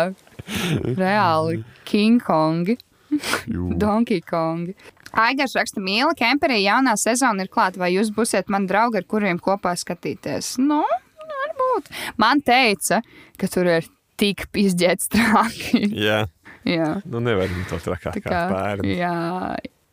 reāli 1.02 1.62
King 1.88 2.22
Kongi. 2.22 2.78
Donkey 3.82 4.22
Kong. 4.24 4.72
Aigars 5.12 5.52
raksta, 5.58 5.82
mīla, 5.84 6.14
kemperī 6.16 6.62
jaunā 6.62 6.94
sezona 6.96 7.44
ir 7.44 7.50
klāta, 7.52 7.80
vai 7.82 7.90
jūs 7.92 8.08
būsiet 8.16 8.48
mani 8.52 8.70
draugi, 8.70 9.02
ar 9.02 9.08
kuriem 9.08 9.40
kopā 9.42 9.74
skatīties? 9.76 10.54
Nu, 10.62 10.80
varbūt. 11.20 11.90
Man 12.20 12.40
teica, 12.44 13.02
ka 13.36 13.50
tur 13.52 13.68
ir 13.68 13.88
tik 14.20 14.46
izģēts 14.56 15.12
traki. 15.12 15.84
jā. 16.08 16.22
jā. 16.68 16.92
Nu, 17.04 17.20
nevaram 17.24 17.64
to 17.68 17.80
trakāk 17.84 18.22
kā, 18.22 18.28
kā 18.28 18.44
bērni. 18.52 18.96
Jā, 18.96 19.16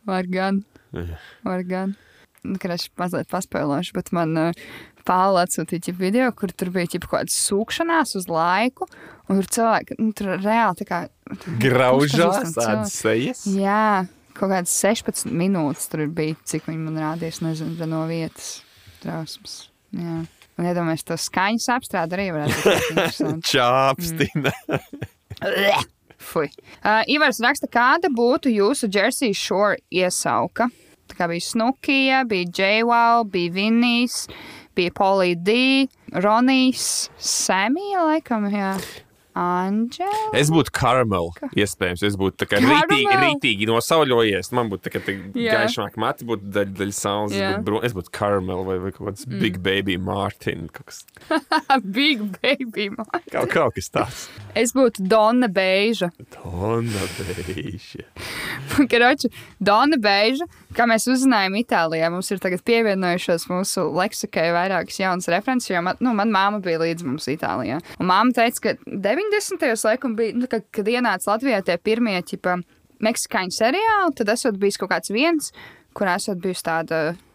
var 0.08 0.30
gan. 0.32 0.62
Jā. 0.96 1.20
Var 1.44 1.66
gan. 1.68 1.98
Nu, 2.40 2.56
kad 2.56 2.72
es 2.72 2.86
mazliet 2.96 3.28
paspēlošu, 3.28 3.92
bet 3.98 4.14
man 4.16 4.32
uh, 4.40 4.68
Pāvils 5.08 5.42
atsūtīja 5.46 5.94
video, 5.98 6.30
kur 6.36 6.52
tur 6.52 6.72
bija 6.74 6.90
kaut 6.96 7.10
kāda 7.12 7.34
sūkšanās 7.34 8.16
uz 8.20 8.28
laiku, 8.30 8.88
un 9.28 9.40
tur 9.40 9.50
cilvēki 9.56 9.98
nu, 10.00 10.10
tur 10.16 10.34
reāli 10.36 10.80
tā 10.80 10.88
kā 10.88 11.00
graužās 11.62 12.56
tādas 12.56 12.96
sejas. 12.98 13.44
Jā, 13.50 14.06
kaut 14.36 14.52
kādas 14.52 14.74
16 14.82 15.30
minūtes 15.30 15.88
tur 15.92 16.06
bija, 16.08 16.38
cik 16.48 16.68
viņi 16.70 16.84
man 16.88 17.00
rādījis, 17.04 17.40
nezinu, 17.46 17.88
no 17.90 18.04
vietas 18.10 18.58
drausmas. 19.04 19.62
Jā. 19.96 20.20
Un 20.60 20.66
iedomājieties, 20.68 21.06
to 21.08 21.16
skaņas 21.16 21.70
apstrādi 21.72 22.18
arī 22.18 22.26
varētu 22.36 22.74
būt. 22.98 23.46
Čāpstina. 23.50 24.52
Mm. 24.68 25.88
Fui. 26.20 26.50
Uh, 26.84 27.00
Ivars 27.08 27.40
raksta, 27.40 27.64
kāda 27.72 28.10
būtu 28.12 28.52
jūsu 28.52 28.90
Jersey 28.92 29.32
Shore 29.32 29.78
iesauka? 29.88 30.68
Tā 31.08 31.16
kā 31.16 31.26
bija 31.30 31.46
Snukija, 31.46 32.20
bija 32.28 32.50
Džeival, 32.52 33.24
bija 33.32 33.54
Vinnijs, 33.56 34.26
bija 34.76 34.92
Polija 34.96 35.36
D, 35.38 35.52
Ronijs, 36.12 37.10
Samija, 37.18 38.04
laikam, 38.10 38.48
jā. 38.52 38.74
Anģela. 39.38 40.30
Es 40.36 40.50
būtu 40.52 40.72
karamels, 40.74 41.38
iespējams. 41.54 42.02
Es 42.06 42.16
būtu 42.20 42.40
tā 42.42 42.48
kā 42.50 42.58
Caramel? 42.58 42.82
rītīgi, 42.90 43.18
rītīgi 43.24 43.68
nosauļojies. 43.70 44.50
Man 44.56 44.70
būtu 44.72 44.88
tā 44.88 44.92
kā 44.94 45.02
Jā. 45.38 45.60
gaišāk 45.60 45.96
mati, 46.00 46.26
būtu 46.28 46.50
daļa, 46.54 46.74
daļa 46.80 46.96
saules. 46.96 47.32
Es 47.36 47.40
būtu, 47.42 47.64
bro- 47.68 47.82
es 47.86 47.94
būtu 47.96 48.12
karamels 48.16 48.66
vai, 48.66 48.78
vai 48.82 48.92
kaut 48.96 49.10
kāds 49.10 49.26
mm. 49.28 49.38
Big 49.42 49.60
Baby 49.62 49.96
Martin. 49.96 50.68
Kaut 50.74 50.90
kas, 50.90 51.04
Big 51.96 52.22
baby. 52.40 52.88
man. 52.90 53.06
kaut, 53.30 53.50
kaut 53.52 53.74
kas 53.78 53.90
tāds. 53.94 54.26
Es 54.58 54.74
būtu 54.76 55.06
Donna 55.06 55.48
Beiža. 55.48 56.10
Donna 56.34 57.06
Beige. 57.18 58.04
Karoči, 58.90 59.30
Donna 59.62 59.96
Beiža, 60.00 60.46
kā 60.76 60.86
mēs 60.90 61.06
uzzinājām 61.10 61.56
Itālijā, 61.60 62.10
mums 62.12 62.30
ir 62.32 62.40
tagad 62.42 62.62
pievienojušās 62.66 63.46
mūsu 63.50 63.86
leksikai 63.94 64.48
vairākas 64.54 64.98
jaunas 65.00 65.28
references, 65.32 65.70
jo 65.70 65.82
man, 65.84 65.98
nu, 66.02 66.12
man 66.16 66.32
māma 66.34 66.60
bija 66.64 66.80
līdz 66.82 67.06
mums 67.06 67.28
Itālijā. 67.30 67.80
Un 68.00 68.10
māma 68.10 68.34
teica, 68.36 68.60
ka 68.70 68.74
90. 69.20 69.84
laikam 69.84 70.14
bija, 70.18 70.36
nu, 70.36 70.48
kad, 70.50 70.66
kad 70.74 70.88
ienāca 70.88 71.34
Latvijā 71.34 71.62
tie 71.66 71.76
pirmie, 71.80 72.18
ķipa, 72.26 72.60
meksikāņu 73.04 73.56
seriāli, 73.56 74.14
tad 74.18 74.32
esot 74.34 74.60
bijis 74.60 74.78
kaut 74.80 74.92
kāds 74.92 75.12
viens, 75.14 75.50
kur 75.96 76.10
esot 76.12 76.40
bijis 76.42 76.64
tāda. 76.66 77.10
Uh, 77.10 77.26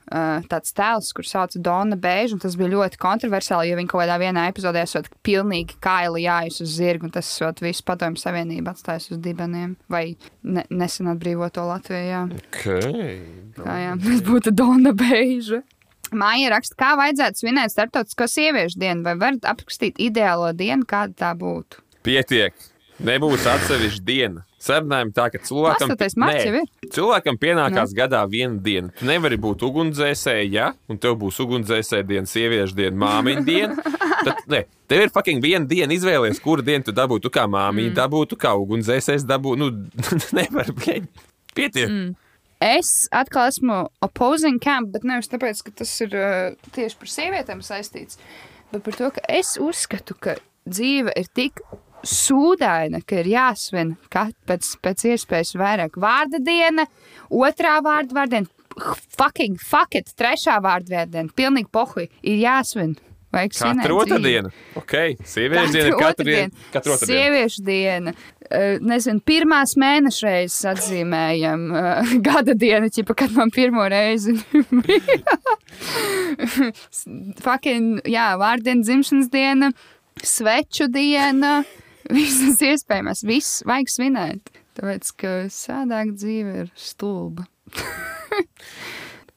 tāds 0.45 0.69
tēls, 0.77 1.07
kurš 1.17 1.31
sauc 1.31 1.53
Donna 1.65 1.95
Bēža, 1.97 2.35
un 2.35 2.41
tas 2.43 2.53
bija 2.59 2.69
ļoti 2.75 2.99
kontroversiāli, 3.01 3.71
jo 3.71 3.77
viņa 3.79 3.89
kaut 3.89 4.03
kādā 4.03 4.19
vienā 4.21 4.43
epizodē 4.51 4.83
esot 4.85 5.07
pilnīgi 5.25 5.79
kaili 5.81 6.27
jājas 6.27 6.59
uz 6.61 6.75
zirgu, 6.77 7.07
un 7.07 7.15
tas 7.15 7.25
esot 7.25 7.63
visu 7.65 7.81
padomju 7.87 8.21
savienību 8.21 8.69
atstājis 8.69 9.15
uz 9.15 9.21
dibeniem, 9.25 9.73
vai 9.89 10.03
ne, 10.45 10.61
nesen 10.69 11.09
atbrīvoto 11.09 11.65
Latvijā. 11.65 12.21
Okay. 12.37 13.17
Kā 13.57 13.79
jā, 13.81 13.97
tas 14.05 14.21
būtu 14.29 14.53
Donna 14.53 14.93
Beiža. 14.93 15.63
Māja 16.15 16.53
raksta, 16.55 16.77
kā 16.79 16.93
vajadzētu 16.99 17.43
svinēt 17.43 17.73
starptautisko 17.73 18.29
sieviešu 18.31 18.79
dienu, 18.81 19.03
vai 19.05 19.17
varat 19.19 19.47
aprakstīt 19.51 19.99
ideālo 20.01 20.53
dienu, 20.55 20.87
kāda 20.87 21.13
tā 21.25 21.33
būtu? 21.37 21.83
Pietiek. 22.05 22.55
Nebūs 23.05 23.43
atsevišķa 23.51 24.03
diena. 24.07 24.45
Sarunājam 24.65 25.11
tā, 25.13 25.27
ka 25.33 25.39
cilvēkam, 25.45 25.91
8. 25.93 26.15
marts 26.17 26.45
jau 26.47 26.53
ir. 26.57 26.69
cilvēkam 26.95 27.35
pienākās 27.37 27.91
nu. 27.91 27.97
gadā 27.99 28.21
viena 28.31 28.55
diena. 28.63 28.89
Tu 28.97 29.05
nevari 29.05 29.37
būt 29.41 29.65
ugunsdzēsēji, 29.67 30.53
ja, 30.55 30.71
un 30.89 30.97
tev 31.01 31.17
būs 31.21 31.37
ugunsdzēsēja 31.43 32.07
diena, 32.07 32.29
sieviešu 32.31 32.77
diena, 32.79 32.95
māmiņa 33.03 33.43
diena. 33.45 33.75
Tad, 34.25 34.41
ne, 34.49 34.63
tev 34.89 35.05
ir 35.05 35.13
fucking 35.13 35.43
viena 35.43 35.67
diena, 35.69 35.93
izvēlies, 35.93 36.39
kuru 36.41 36.65
dienu 36.65 36.87
tu 36.87 36.95
dabūtu 36.95 37.29
kā 37.35 37.45
māmiņa, 37.51 37.91
mm. 37.91 37.97
dabūtu 37.99 38.39
kā 38.41 38.55
ugunsdzēsējs, 38.63 39.27
dabūtu. 39.29 39.59
Nu, 39.59 39.69
nevar. 40.39 40.71
Pietiek. 41.55 41.85
Mm. 41.85 42.13
Es 42.65 43.05
atkal 43.13 43.51
esmu 43.51 43.83
opposing 44.05 44.57
camp, 44.63 44.89
bet 44.95 45.05
nevis 45.05 45.29
tāpēc, 45.29 45.61
ka 45.67 45.73
tas 45.83 45.91
ir 46.01 46.15
uh, 46.17 46.55
tieši 46.73 46.97
par 46.97 47.11
sievietēm 47.13 47.61
saistīts, 47.65 48.17
bet 48.71 48.81
par 48.87 48.97
to, 48.97 49.09
ka 49.13 49.25
es 49.29 49.55
uzskatu, 49.61 50.17
ka 50.17 50.37
dzīve 50.65 51.13
ir 51.19 51.29
tik 51.37 51.61
sūdaina, 52.05 53.01
ka 53.05 53.21
ir 53.21 53.29
jāsvin 53.35 53.95
pēc, 54.13 54.71
pēc 54.81 55.05
iespējas 55.13 55.55
vairāk 55.61 55.99
vārda 56.01 56.41
diena, 56.41 56.87
otrā 57.29 57.77
vārda 57.85 58.17
vārda 58.17 58.39
diena, 58.39 58.95
fucking 59.17 59.61
fuck 59.61 59.97
it, 59.97 60.09
trešā 60.17 60.57
vārda 60.63 61.05
diena, 61.05 61.29
pilnīgi 61.37 61.69
pohui, 61.73 62.09
ir 62.23 62.41
jāsvin. 62.41 62.95
Vajag 63.35 63.55
svinēt 63.57 63.83
Katra 63.83 63.95
otrā 63.99 64.17
dzīvi. 64.17 64.31
diena. 64.31 64.51
Ok, 64.79 64.93
sieviešu 65.27 65.73
diena 65.73 65.89
ir 65.89 65.97
katra 65.99 66.25
diena. 66.27 66.65
Katra 66.71 66.95
otrā 66.95 67.09
diena. 67.09 67.21
Sieviešu 67.21 67.63
diena. 67.67 68.13
Uh, 68.45 68.75
nezinu, 68.85 69.23
pirmās 69.25 69.73
mēneša 69.81 70.27
reizes 70.29 70.67
atzīmējam 70.69 71.63
uh, 71.73 72.11
gada 72.27 72.53
dienu, 72.61 72.91
ķipa, 72.93 73.15
kad 73.23 73.33
man 73.35 73.51
pirmo 73.53 73.87
reizi 73.91 74.37
bija. 74.71 75.37
Fucking, 77.45 78.05
jā, 78.07 78.27
vārdiena, 78.39 78.85
dzimšanas 78.85 79.31
diena, 79.33 79.71
sveču 80.23 80.87
diena, 80.93 81.57
visas 82.17 82.61
iespējamās, 82.63 83.25
viss 83.27 83.63
vajag 83.67 83.91
svinēt. 83.91 84.53
Tāpēc, 84.75 85.11
ka 85.19 85.33
sādāk 85.51 86.13
dzīve 86.19 86.61
ir 86.65 86.71
stulba. 86.79 87.47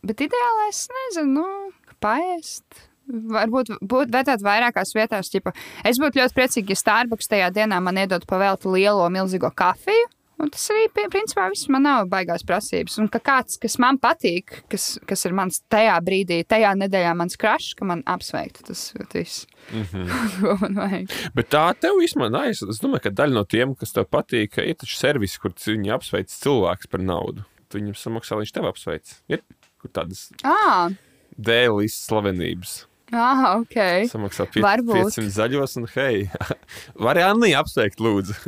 Bet 0.05 0.21
ideālais, 0.23 0.85
nezinu, 0.95 1.33
nu, 1.41 1.93
paēst. 2.03 2.88
Varbūt 3.09 3.73
būtu 3.81 4.13
vērtēt 4.13 4.45
vairākās 4.45 4.95
vietās. 4.97 5.33
Ķipa. 5.33 5.55
Es 5.89 6.01
būtu 6.01 6.21
ļoti 6.21 6.37
priecīgi, 6.37 6.75
ja 6.75 6.83
Starbucks 6.83 7.31
tajā 7.31 7.49
dienā 7.57 7.81
man 7.81 8.01
iedod 8.01 8.27
pavēltu 8.29 8.75
lielo, 8.75 9.09
milzīgo 9.13 9.51
kafiju. 9.57 10.11
Un 10.39 10.53
tas 10.55 10.69
arī, 10.71 10.85
principā, 11.11 11.49
viss 11.51 11.67
man 11.73 11.83
nav 11.83 12.05
baigās 12.13 12.45
prasības. 12.47 12.95
Un 13.03 13.09
ka 13.11 13.19
kāds, 13.19 13.57
kas 13.59 13.75
man 13.83 13.97
patīk, 13.99 14.61
kas, 14.71 14.85
kas 15.09 15.27
ir 15.27 15.35
mans 15.35 15.59
tajā 15.73 15.97
brīdī, 16.07 16.45
tajā 16.47 16.77
nedēļā 16.79 17.15
mans 17.19 17.35
krašs, 17.41 17.73
ka 17.79 17.89
man 17.89 18.05
apsveiktu 18.07 18.69
tas 18.69 18.85
viss. 19.15 19.49
Mm 19.73 19.83
-hmm. 19.83 20.13
Ko 20.41 20.57
man 20.61 20.79
vajag? 20.79 21.17
Bet 21.35 21.51
tā 21.51 21.65
tev 21.81 21.99
īstenībā 22.05 22.31
nav. 22.31 22.47
Es 22.53 22.83
domāju, 22.83 23.03
ka 23.09 23.11
daļa 23.11 23.35
no 23.35 23.45
tiem, 23.45 23.75
kas 23.75 23.93
tev 23.93 24.07
patīk, 24.07 24.61
ir 24.63 24.77
taču 24.79 24.97
servis, 24.97 25.39
kur 25.39 25.51
viņi 25.51 25.95
apsveic 25.95 26.31
cilvēkus 26.31 26.87
par 26.87 27.01
naudu. 27.01 27.43
Tu 27.69 27.79
viņam 27.79 27.95
samaksā, 27.95 28.39
viņš 28.39 28.53
tev 28.53 28.71
apsveic. 28.71 29.19
Ir 29.29 29.43
kur 29.83 29.91
tādas 29.91 30.31
dēlis 31.37 31.99
slavenības. 32.07 32.87
Ah, 33.13 33.59
ok. 33.59 34.09
Samaksā 34.11 34.49
pie, 34.53 34.63
Varbūt. 34.65 35.11
500 35.15 35.35
zaļos, 35.37 35.77
un 35.81 35.91
hei, 35.95 36.25
vari 37.07 37.27
Anni 37.27 37.55
apsveikt, 37.59 38.03
lūdzu. 38.03 38.39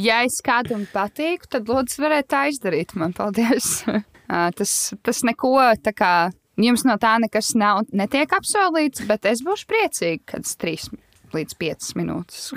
Ja 0.00 0.22
es 0.24 0.38
kādam 0.44 0.86
patīku, 0.88 1.48
tad 1.50 1.68
lūdzu, 1.68 1.98
varētu 2.00 2.30
tā 2.32 2.44
izdarīt. 2.48 2.94
Man 2.96 3.12
paldies. 3.12 3.82
Ā, 3.84 4.46
tas, 4.58 4.94
tas 5.04 5.22
neko 5.26 5.52
tā 5.82 5.92
kā 5.92 6.12
jums 6.60 6.86
no 6.88 6.96
tā 7.00 7.16
nekas 7.20 7.52
nav, 7.58 7.84
netiek 7.92 8.32
apsolīts, 8.36 9.04
bet 9.08 9.28
es 9.28 9.42
būšu 9.44 9.68
priecīga, 9.68 10.22
kad 10.34 10.46
es 10.48 10.56
trīs 10.60 10.88
līdz 11.34 11.56
piecas 11.60 11.92
minūtes. 11.98 12.48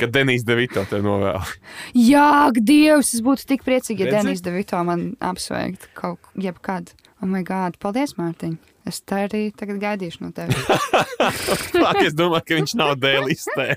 Kad 0.00 0.12
Denīs 0.12 0.44
Devito 0.44 0.82
te 0.88 1.00
novēl. 1.04 1.40
Jā, 1.96 2.50
Dievs, 2.52 3.14
es 3.16 3.22
būtu 3.24 3.46
tik 3.54 3.64
priecīga, 3.64 4.08
ja? 4.08 4.18
Denis 4.18 4.42
Devito 4.44 4.80
man 4.84 5.14
apsveiktu 5.24 5.92
kaut 5.96 6.32
jebkad. 6.40 6.92
Oh, 7.20 7.28
my 7.28 7.42
God, 7.44 7.76
paldies, 7.82 8.14
Mārtiņ! 8.16 8.56
Es 8.88 9.02
tā 9.04 9.26
arī 9.26 9.42
tagad 9.52 9.76
gaidīšu 9.82 10.24
no 10.24 10.30
tevis. 10.32 10.56
Es 12.06 12.16
domāju, 12.16 12.46
ka 12.48 12.56
viņš 12.56 12.74
nav 12.80 12.94
dēlistē. 13.02 13.74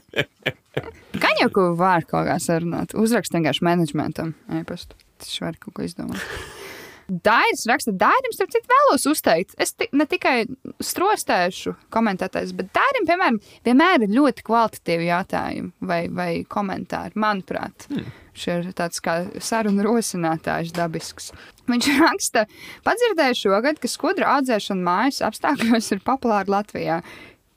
Ko 1.53 1.65
var 1.77 2.07
kaut 2.07 2.29
kā 2.29 2.37
sarunāt. 2.41 2.95
Uzrakst 2.97 3.35
vienkārši 3.35 3.65
menedžmentam 3.67 4.31
e-pastu. 4.57 4.95
Tas 5.19 5.35
var 5.43 5.59
kaut 5.59 5.75
ko 5.75 5.83
izdomāt. 5.85 6.23
Dairis 7.07 7.65
raksta, 7.67 7.91
Dairim, 7.99 8.33
starp 8.35 8.53
citu, 8.53 8.69
vēlos 8.71 9.05
uzteikt. 9.09 9.55
Es 9.61 9.75
ne 9.91 10.05
tikai 10.09 10.45
strostēšu 10.83 11.75
komentētājs, 11.93 12.53
bet 12.57 12.71
Dairim, 12.75 13.07
piemēram, 13.09 13.39
vienmēr 13.67 14.05
ir 14.05 14.15
ļoti 14.15 14.45
kvalitatīvi 14.47 15.09
jautājumi 15.09 15.89
vai, 15.89 16.01
vai 16.13 16.29
komentāri. 16.47 17.17
Manuprāt, 17.19 17.87
hmm. 17.91 18.07
šis 18.37 18.69
ir 18.69 18.77
tāds 18.77 19.03
kā 19.03 19.19
sarunu 19.43 19.85
rosinātājs 19.87 20.73
dabisks. 20.75 21.31
Viņš 21.69 21.91
raksta, 21.99 22.47
padzirdēju 22.87 23.39
šogad, 23.45 23.79
ka 23.83 23.91
skudra 23.91 24.37
audzēšana 24.37 24.87
mājas 24.87 25.21
apstākļos 25.27 25.93
ir 25.95 26.03
populāra 26.07 26.59
Latvijā. 26.59 27.01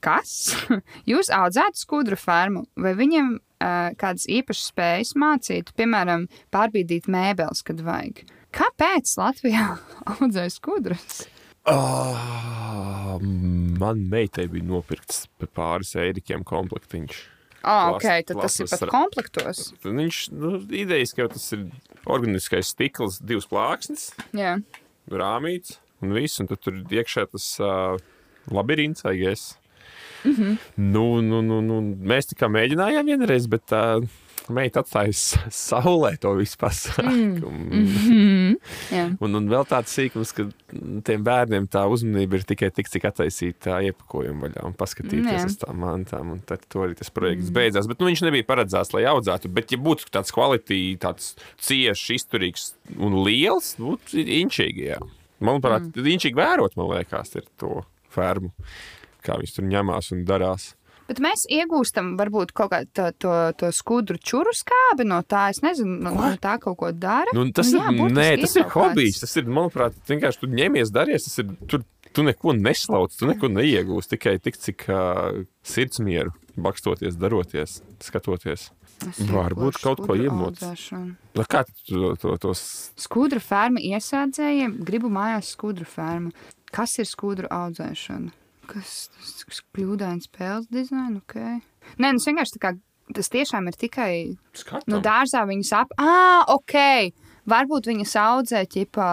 Kas? 0.05 0.55
Jūs 1.11 1.33
audzētu 1.35 1.81
skudru 1.81 2.19
fermu, 2.21 2.67
vai 2.79 2.93
viņam 2.99 3.37
uh, 3.39 3.93
kādas 3.99 4.27
īpašas 4.31 4.71
spējas 4.73 5.15
mācītu, 5.19 5.75
piemēram, 5.79 6.29
pārbīdīt 6.55 7.09
mēbeles, 7.11 7.65
kad 7.67 7.83
vajag? 7.83 8.27
Kāpēc 8.57 9.17
Latvijā 9.21 9.71
audzē 10.17 10.47
skudras? 10.53 11.27
Oh, 11.67 13.19
man 13.19 14.05
meitai 14.11 14.47
bija 14.51 14.67
nopirkts 14.69 15.25
pāris 15.57 15.97
eirikiem 15.99 16.45
komplektiņš. 16.47 17.17
Ah, 17.67 17.91
Plas- 17.91 17.97
ok, 17.97 18.27
tad 18.29 18.43
tas 18.45 18.59
ir 18.63 18.69
pat 18.71 18.85
komplektos. 18.93 19.63
Viņš, 19.83 20.21
nu, 20.39 20.53
idejas, 20.71 21.13
ka 21.17 21.27
tas 21.33 21.49
ir 21.57 21.65
organiskais 22.07 22.71
stikls, 22.71 23.19
divas 23.19 23.49
plāksnes, 23.51 24.13
Jā, 24.37 24.61
rāmīts 25.11 25.81
un 26.05 26.15
viss, 26.15 26.39
un 26.39 26.47
tad 26.47 26.63
tur 26.63 26.79
iekšā 26.79 27.27
tas 27.33 27.49
uh, 27.59 27.97
labirints, 28.53 29.03
aigies. 29.09 29.57
Mm. 30.23 30.35
-hmm. 30.37 30.55
nu, 30.77 31.21
nu, 31.23 31.43
nu, 31.43 31.61
nu, 31.63 31.81
mēs 31.83 32.31
tikai 32.31 32.49
mēģinājām 32.51 33.11
vienreiz, 33.11 33.51
bet 33.51 33.67
tā 33.71 33.83
uh, 33.99 34.07
meita 34.55 34.83
atstāja 34.83 35.15
saulē 35.53 36.13
to 36.23 36.33
visu 36.39 36.59
pasākumu. 36.63 37.81
Mm. 37.81 38.53
jā. 38.93 39.07
Un, 39.25 39.39
un 39.41 39.49
vēl 39.51 39.67
tāds 39.69 39.95
sīkums, 39.97 40.33
ka 40.37 40.47
tiem 41.07 41.25
bērniem 41.27 41.69
tā 41.73 41.85
uzmanība 41.91 42.41
ir 42.41 42.47
tikai 42.49 42.71
tik, 42.75 42.91
cik 42.93 43.09
attaisīt 43.11 43.59
tā 43.67 43.81
iepakojuma 43.89 44.47
vaļā 44.47 44.67
un 44.69 44.77
paskatīties 44.79 45.41
Jā. 45.41 45.45
uz 45.49 45.59
tām 45.63 45.83
mantām. 45.83 46.33
Un 46.37 46.45
tad 46.47 46.65
to 46.73 46.85
arī 46.87 46.99
tas 46.99 47.13
projekts 47.15 47.51
mm. 47.51 47.57
beidzās. 47.59 47.91
Bet 47.91 48.03
nu, 48.03 48.11
viņš 48.11 48.25
nebija 48.29 48.49
paredzēts, 48.49 48.95
lai 48.97 49.07
audzētu. 49.11 49.51
Bet, 49.57 49.75
ja 49.75 49.81
būtu 49.83 50.11
tāds 50.15 50.35
kvalitātes, 50.35 51.03
tāds 51.03 51.35
cieši 51.67 52.21
izturīgs 52.21 52.71
un 52.97 53.21
liels, 53.27 53.75
būtu 53.81 54.23
inčīgi. 54.23 54.91
Jā. 54.93 55.03
Manuprāt, 55.45 55.91
mm. 55.91 56.09
inčīgi 56.17 56.39
vērot, 56.39 56.79
man 56.79 56.95
liekas, 56.95 57.35
ir 57.37 57.47
to 57.61 57.81
fermu, 58.13 58.53
kā 59.27 59.37
viņš 59.41 59.59
tur 59.59 59.69
ņemās 59.69 60.13
un 60.15 60.27
darās. 60.29 60.75
Bet 61.07 61.21
mēs 61.23 61.45
iegūstam 61.53 62.15
varbūt 62.19 62.53
kaut 62.57 62.73
kādu 62.73 62.91
to, 62.97 63.11
to, 63.23 63.35
to 63.61 63.71
skudru 63.75 64.19
čuru 64.19 64.55
skābi 64.57 65.07
no 65.07 65.21
tā. 65.23 65.49
Es 65.55 65.63
nezinu, 65.63 66.01
no, 66.07 66.15
no 66.17 66.33
tā 66.43 66.57
kaut 66.63 66.79
ko 66.81 66.91
dara. 66.91 67.35
Nu, 67.37 67.47
tas, 67.55 67.71
Nu, 67.71 67.79
ir, 67.79 67.85
jā, 67.85 67.93
burtiski 68.01 68.19
nē, 68.19 68.31
tas 68.43 68.57
ir 68.59 68.71
hobijs. 68.75 69.21
Tas 69.23 69.37
ir, 69.39 69.53
manuprāt, 69.59 70.01
vienkārši 70.11 70.43
tu 70.43 70.51
ņemies, 70.51 70.95
daries. 70.95 71.29
Tas 71.29 71.43
ir, 71.43 71.53
tur, 71.71 71.85
tu 72.17 72.27
neko 72.27 72.57
neslauc, 72.59 73.15
tu 73.15 73.31
neko 73.31 73.53
neiegūsi. 73.53 74.17
Tikai 74.17 74.39
tik, 74.43 74.59
cik 74.63 74.89
uh, 74.91 75.45
sirdsmieru 75.67 76.35
bakstoties, 76.57 77.19
daroties, 77.21 77.81
skatoties. 78.03 78.71
Es 79.05 79.19
Varbūt 79.29 79.77
kaut 79.83 80.01
ko 80.07 80.17
audzēšanu. 80.17 81.11
Nu, 81.37 81.45
Kā 81.45 81.67
tu 81.69 81.85
to, 81.85 82.13
to, 82.17 82.37
tos 82.41 82.63
Skudru 82.97 83.43
ferma 83.45 83.83
iesādzējiem 83.85 84.79
gribu 84.89 85.11
mājās 85.13 85.53
skudru 85.53 85.85
fermu. 85.85 86.33
Kas 86.73 86.97
ir 87.03 87.09
skudru 87.09 87.51
audzēšana? 87.53 88.33
Kas 88.71 88.97
tas 89.47 89.63
kļūdains 89.77 90.29
spēles 90.31 90.67
dizains? 90.73 91.23
Okay. 91.23 91.61
Nē, 92.03 92.15
nu, 92.17 92.23
vienkārši 92.23 92.57
tā 92.57 92.63
kā 92.63 92.75
tas 93.15 93.31
tiešām 93.31 93.71
ir 93.71 93.79
tikai 93.79 94.11
skatām? 94.57 94.91
no 94.91 95.01
dārzā 95.05 95.45
viņas 95.49 95.73
ap. 95.79 95.95
Ah, 96.01 96.43
ok! 96.53 97.15
Varbūt 97.47 97.87
viņas 97.87 98.13
audzē, 98.19 98.61
ķipā, 98.67 99.09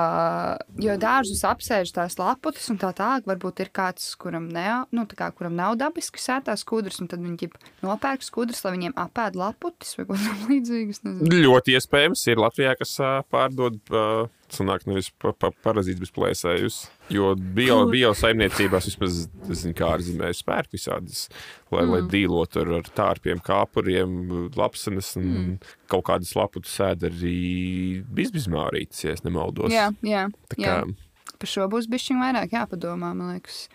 jo 0.82 0.94
dārzus 0.98 1.44
apsēž 1.46 1.92
tās 1.94 2.16
laputas 2.18 2.66
un 2.74 2.80
tā 2.82 2.90
tālāk. 2.98 3.28
Varbūt 3.30 3.62
ir 3.62 3.70
kāds, 3.70 4.08
kuram, 4.18 4.48
ne, 4.50 4.66
nu, 4.90 5.04
kā, 5.06 5.28
kuram 5.38 5.54
nav 5.54 5.76
dabiski 5.78 6.18
sētās 6.18 6.64
skudras, 6.66 6.98
un 7.04 7.12
tad 7.12 7.22
viņi 7.22 7.38
ķip, 7.44 7.60
nopērk 7.86 8.26
skudras, 8.26 8.64
lai 8.66 8.74
viņiem 8.74 8.98
apēd 9.06 9.38
laputas 9.38 9.94
vai 10.00 10.08
ko 10.10 10.18
tamlīdzīgas. 10.18 11.04
nezinu. 11.06 11.44
Ļoti 11.46 11.78
iespējams, 11.78 12.26
ir 12.34 12.42
Latvijā, 12.42 12.74
kas 12.80 12.96
pārdod 13.30 13.78
uh, 13.94 14.26
sanāk, 14.52 14.86
nevis 14.90 15.10
pa, 15.22 15.32
pa, 15.38 15.52
parazīts, 15.66 16.02
bet 16.02 16.14
plēsējus. 16.16 16.80
Jo 17.14 17.34
bio, 17.36 17.84
bio 17.92 18.14
saimniecībās 18.18 18.88
vismaz 18.90 19.24
zinu, 19.50 19.76
kā 19.78 19.92
ārzemēs 19.96 20.42
spērku 20.44 20.78
visādas, 20.78 21.26
lai, 21.70 21.84
mm. 21.84 21.94
lai 21.94 22.02
dīlotu 22.12 22.62
ar, 22.64 22.74
ar 22.80 22.92
tārpiem, 23.00 23.42
kāpuriem, 23.44 24.20
lapsenes 24.58 25.14
un 25.20 25.32
mm. 25.32 25.74
kaut 25.92 26.08
kādas 26.12 26.36
laputu 26.38 26.72
sēd 26.72 27.08
arī 27.10 27.40
bizbizmārītes, 28.20 29.06
ja 29.06 29.18
es 29.18 29.26
nemaldos. 29.28 29.74
Jā, 29.74 29.90
jā. 30.08 30.28
Tā 30.54 30.62
jā. 30.62 30.78
kā, 30.84 31.10
Par 31.44 31.50
šo 31.52 31.66
būs 31.68 31.90
bijis 31.92 32.14
vairāk 32.16 32.54
jāpadomā, 32.56 33.10
man 33.18 33.34
liekas. 33.34 33.66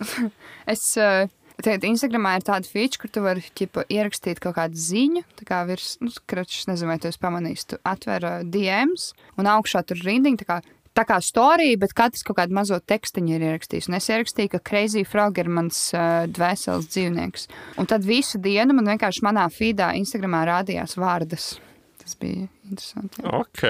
es 0.72 0.84
uh, 0.96 1.26
Tagad 1.60 1.84
Instagramā 1.84 2.38
ir 2.38 2.44
tāda 2.46 2.68
feature, 2.68 3.00
kur 3.02 3.10
tu 3.12 3.22
vari 3.24 3.42
ķipa, 3.58 3.84
ierakstīt 3.92 4.40
kaut 4.40 4.56
kādu 4.56 4.80
ziņu. 4.80 5.22
Tā 5.40 5.46
kā 5.48 5.60
virs, 5.68 5.94
nu, 6.00 6.12
kračs, 6.30 6.66
nezinu, 6.70 6.88
vai 6.92 6.98
tu 7.02 7.10
esi 7.10 7.20
pamanījis, 7.20 7.64
tu 7.72 7.78
atver 7.86 8.26
uh, 8.26 8.44
DMs 8.48 9.10
un 9.40 9.48
augšā 9.50 9.82
tur 9.88 10.00
rindiņa. 10.00 10.40
Tā 10.40 10.48
kā, 10.48 10.58
tā 10.96 11.04
kā 11.08 11.18
storija, 11.24 11.80
bet 11.82 11.92
katrs 11.96 12.24
kaut 12.26 12.38
kādu 12.40 12.56
mazo 12.56 12.78
tekstiņu 12.80 13.34
ir 13.36 13.46
ierakstījis. 13.50 13.90
Un 13.90 13.98
es 14.00 14.08
ierakstīju, 14.08 14.54
ka 14.54 14.62
Crazy 14.70 15.04
Frog 15.08 15.40
ir 15.42 15.50
mans 15.52 15.82
uh, 15.96 16.24
dvēseles 16.32 16.88
dzīvnieks. 16.94 17.48
Un 17.82 17.90
tad 17.90 18.08
visu 18.08 18.40
dienu 18.40 18.76
man 18.78 18.94
vienkārši 18.94 19.26
manā 19.26 19.48
feedā 19.52 19.92
Instagramā 20.00 20.46
rādījās 20.48 20.96
vārdas. 21.00 21.52
Tas 22.00 22.16
bija 22.20 22.46
interesanti. 22.70 23.20
Jā. 23.20 23.42
ok. 23.42 23.66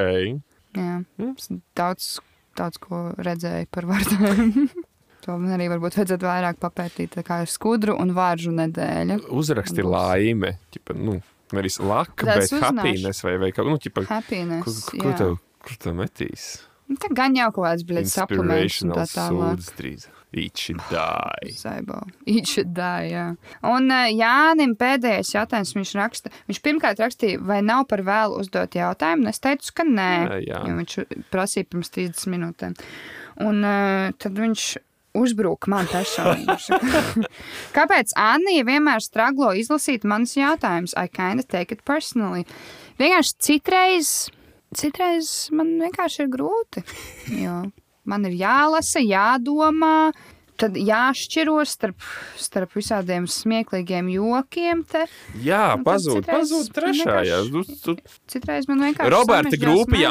Jā, 0.78 1.00
es 1.26 1.50
daudz, 1.74 2.12
daudz 2.58 2.78
ko 2.78 3.08
redzēju 3.18 3.72
par 3.74 3.90
vārdiem. 3.90 4.70
to 5.30 5.36
man 5.38 5.54
arī 5.56 5.68
varbūt 5.70 5.98
vajadzētu 6.00 6.26
vairāk 6.26 6.58
papētīt. 6.62 7.18
Kā 7.26 7.42
ir 7.44 7.52
skudru 7.52 7.94
un 8.00 8.14
vāržu 8.16 8.54
nedēļa. 8.56 9.20
Uzraksti 9.30 9.84
Būs. 9.84 9.92
laime, 9.94 10.56
ķipa, 10.74 10.96
nu, 10.98 11.20
nevis 11.56 11.78
laka, 11.82 12.26
es 12.26 12.32
bet 12.32 12.46
uzzināšu. 12.48 12.66
happiness 12.66 13.26
vai, 13.26 13.36
vai 13.44 13.52
kaut 13.54 13.70
nu, 13.70 13.78
ķipa, 13.82 14.06
Happiness. 14.10 14.66
kur, 14.90 14.98
kur, 14.98 15.10
jā. 15.12 15.18
tev, 15.22 15.36
kur 15.66 15.80
tev 15.86 16.00
metīs? 16.02 16.48
Nu, 16.90 16.98
Tā 16.98 17.06
gan 17.14 17.36
jau 17.38 17.52
kaut 17.54 17.68
kāds 17.68 17.84
blīds 17.86 18.16
suplements 18.18 18.80
un 18.82 18.96
tā 18.96 19.06
tālāk. 19.12 20.08
Each 20.32 20.56
should 20.58 20.80
die. 20.90 21.50
Saibo. 21.58 22.04
Īčadā, 22.30 22.90
jā. 23.10 23.24
Un 23.66 23.90
uh, 23.90 24.06
Jānim 24.14 24.76
pēdējais 24.78 25.32
jautājums 25.34 25.74
viņš 25.74 25.94
raksta. 25.98 26.30
Viņš 26.46 26.60
pirmkārt 26.62 27.02
rakstīja, 27.02 27.40
vai 27.42 27.58
nav 27.66 27.88
par 27.90 28.04
vēlu 28.06 28.38
uzdot 28.38 28.76
jautājumu, 28.78 29.26
un 29.26 29.32
es 29.32 29.42
teicu, 29.42 29.74
ka 29.74 29.86
nē. 29.88 30.10
Nē, 30.30 30.38
jā. 30.46 30.60
jo 30.68 30.76
viņš 30.78 30.98
prasīja 31.34 31.66
pirms 31.72 31.90
30 31.96 32.30
minūtēm. 32.36 32.78
Un 33.46 33.66
uh, 33.66 34.14
tad 34.22 34.38
viņš 34.38 34.68
uzbruka 35.16 35.70
man 35.72 35.88
personīgi. 35.90 36.78
Kāpēc 37.76 38.14
Anija 38.20 38.66
vienmēr 38.68 39.02
straglo 39.04 39.52
izlasīt 39.58 40.06
manus 40.08 40.36
jautājumus? 40.38 40.94
I 40.96 41.08
kind 41.08 41.42
of 41.42 41.48
take 41.50 41.74
it 41.74 41.84
personally. 41.88 42.46
Vienkārši 43.00 43.36
citreiz, 43.40 44.14
citreiz 44.76 45.48
man 45.56 45.76
vienkārši 45.82 46.26
ir 46.26 46.32
grūti. 46.34 46.84
Jo 47.40 47.62
man 48.10 48.26
ir 48.28 48.36
jālasa, 48.40 49.02
jādomā. 49.04 50.10
Tad 50.60 50.74
jāšķiros 50.76 51.70
starp, 51.72 52.04
starp 52.36 52.74
visādiem 52.76 53.24
smieklīgiem 53.24 54.10
jokiem. 54.12 54.82
Te. 54.84 55.06
Jā, 55.40 55.70
Nu, 55.80 55.86
pazūd, 55.86 56.18
citreiz 56.18 56.34
pazūd 56.36 56.68
trešā. 56.76 57.14
Jā. 57.24 57.38
Tu, 57.48 57.76
tu, 57.80 57.94
Citreiz 58.28 58.68
man 58.68 58.84
vienkārši. 58.84 59.12
Roberta 59.14 59.56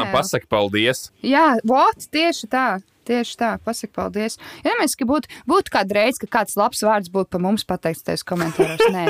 mēle. 0.02 0.16
pasaka 0.16 0.50
paldies. 0.50 1.04
Jā, 1.22 1.52
what? 1.70 2.02
Tieši 2.10 2.50
tā. 2.50 2.66
Tieši 3.10 3.38
tā, 3.40 3.50
pasaka 3.66 3.96
paldies. 3.96 4.38
Ja 4.62 4.76
mēs, 4.78 4.94
ka 5.00 5.08
būtu, 5.10 5.72
kāda 5.74 5.98
reize, 5.98 6.22
ka 6.22 6.30
kāds 6.40 6.58
labs 6.60 6.84
vārds 6.86 7.10
būtu 7.10 7.32
par 7.34 7.42
mums 7.42 7.66
pateikts 7.66 8.06
tajos 8.06 8.24
komentāros. 8.28 8.84
Nē, 8.94 9.06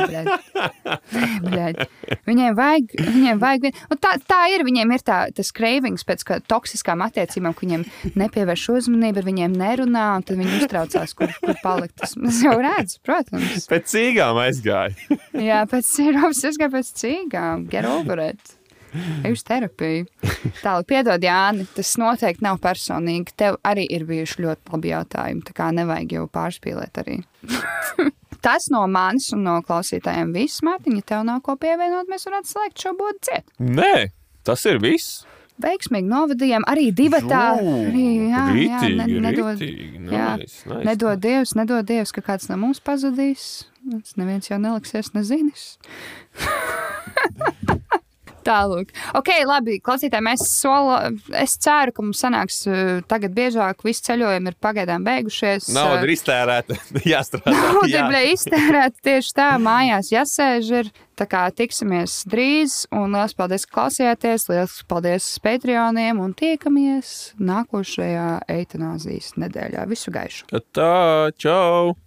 bļaļ. 1.43 1.81
Viņiem 2.29 2.55
vajag, 2.55 2.93
viņiem 3.09 3.41
vajag. 3.41 3.67
Un 3.91 3.99
tā, 3.99 4.13
tā 4.29 4.39
ir, 4.53 4.63
viņiem 4.67 4.93
ir 4.95 5.03
tā, 5.03 5.17
tas 5.35 5.51
cravings 5.55 6.07
pēc 6.07 6.23
kā 6.27 6.39
toksiskām 6.47 7.03
attiecībām, 7.03 7.55
ka 7.57 7.65
viņiem 7.65 7.83
nepievērš 8.19 8.67
uzmanību, 8.77 9.19
ar 9.19 9.27
viņiem 9.27 9.57
nerunā, 9.59 10.05
un 10.19 10.27
tad 10.27 10.39
viņi 10.39 10.61
uztraucās, 10.61 11.15
kur, 11.19 11.33
kur 11.43 11.59
palikt. 11.63 11.97
Tas 11.99 12.15
es 12.15 12.43
jau 12.45 12.55
redzu, 12.63 13.01
protams. 13.03 13.67
Pēc 13.71 13.91
cīgām 13.91 14.39
aizgāja. 14.45 15.19
Jā, 15.35 15.65
pēc 15.69 15.91
es 15.91 16.61
gāju 16.61 16.77
pēc 16.77 16.93
cīgām. 17.03 17.67
Get 17.69 17.89
over 17.89 18.23
it. 18.29 18.58
Ej 19.23 19.35
uz 19.35 19.43
terapiju. 19.45 20.05
Tālāk, 20.63 20.85
piedod, 20.89 21.21
Jāni, 21.23 21.65
tas 21.75 21.91
noteikti 22.01 22.45
nav 22.45 22.57
personīgi. 22.63 23.35
Tev 23.37 23.59
arī 23.67 23.85
ir 23.93 24.05
bijuši 24.09 24.41
ļoti 24.45 24.73
labi 24.73 24.93
jautājumi. 24.93 25.43
Tā 25.45 25.55
kā 25.57 25.69
nevajag 25.77 26.15
jau 26.17 26.25
pārspīlēt 26.33 27.01
arī. 27.03 27.19
tas 28.45 28.69
no 28.73 28.85
manis 28.89 29.31
un 29.35 29.43
no 29.45 29.57
klausītājiem 29.65 30.31
viss, 30.35 30.63
Mārtiņa. 30.65 31.03
Tev 31.05 31.25
nav 31.27 31.41
ko 31.45 31.57
pievienot, 31.59 32.09
mēs 32.09 32.25
varētu 32.29 32.53
slēgt 32.53 32.85
šo 32.85 32.95
būdu 32.97 33.19
ciet. 33.29 33.45
Nē, 33.59 34.09
tas 34.47 34.65
ir 34.69 34.81
viss. 34.83 35.21
Veiksmīgi 35.59 36.07
novadījām 36.07 36.63
arī 36.71 36.85
divatā. 36.95 37.41
Arī, 37.59 38.03
jā, 38.31 38.43
jā, 38.45 38.45
ne, 38.47 38.53
Rītīgi, 38.55 39.17
nedod, 39.25 39.59
rītīgi. 39.59 40.05
jā, 40.07 40.27
Nice, 40.39 40.61
nice. 40.69 40.85
nedod 40.87 41.19
Dievs, 41.25 41.51
nedod 41.59 41.83
Dievs, 41.89 42.13
ka 42.15 42.23
kāds 42.23 42.47
no 42.47 42.55
mums 42.61 42.79
pazudīs. 42.79 43.49
Tas 43.89 44.15
neviens 44.15 44.47
jau 44.47 44.55
neliksies 44.61 45.11
nezinis. 45.17 45.65
Tālāk. 48.45 48.93
Ok, 49.17 49.31
labi, 49.47 49.79
klausītāji, 49.83 50.25
mēs 50.25 50.45
sola, 50.51 51.11
es 51.39 51.57
ceru, 51.61 51.93
ka 51.95 52.05
mums 52.05 52.21
sanāks 52.23 52.61
uh, 52.69 53.01
tagad 53.09 53.35
biežāk. 53.35 53.83
Visi 53.85 54.05
ceļojumi 54.07 54.53
ir 54.53 54.57
pagaidām 54.61 55.05
beigušies. 55.07 55.69
Nauda 55.75 56.01
ir 56.07 56.15
iztērēta. 56.15 56.79
Jāstrādā. 57.13 57.53
Nauda 57.55 58.07
ir 58.21 58.33
iztērēta 58.33 59.05
tieši 59.09 59.37
tā, 59.41 59.51
mājās 59.63 60.13
jāsēž. 60.15 60.73
Ir. 60.81 60.91
Tā 61.19 61.25
kā 61.27 61.41
tiksimies 61.51 62.21
drīz, 62.31 62.85
un 62.95 63.11
liels 63.11 63.33
paldies, 63.35 63.65
ka 63.67 63.75
klausījāties. 63.75 64.47
Liels 64.53 64.77
paldies 64.87 65.27
Patreoniem, 65.43 66.21
un 66.23 66.31
tiekamies 66.31 67.33
nākošajā 67.43 68.29
eitanāzijas 68.55 69.33
nedēļā. 69.43 69.83
Visu 69.91 70.15
gaišu! 70.15 70.47
Tā, 70.71 70.93
čau! 71.35 71.97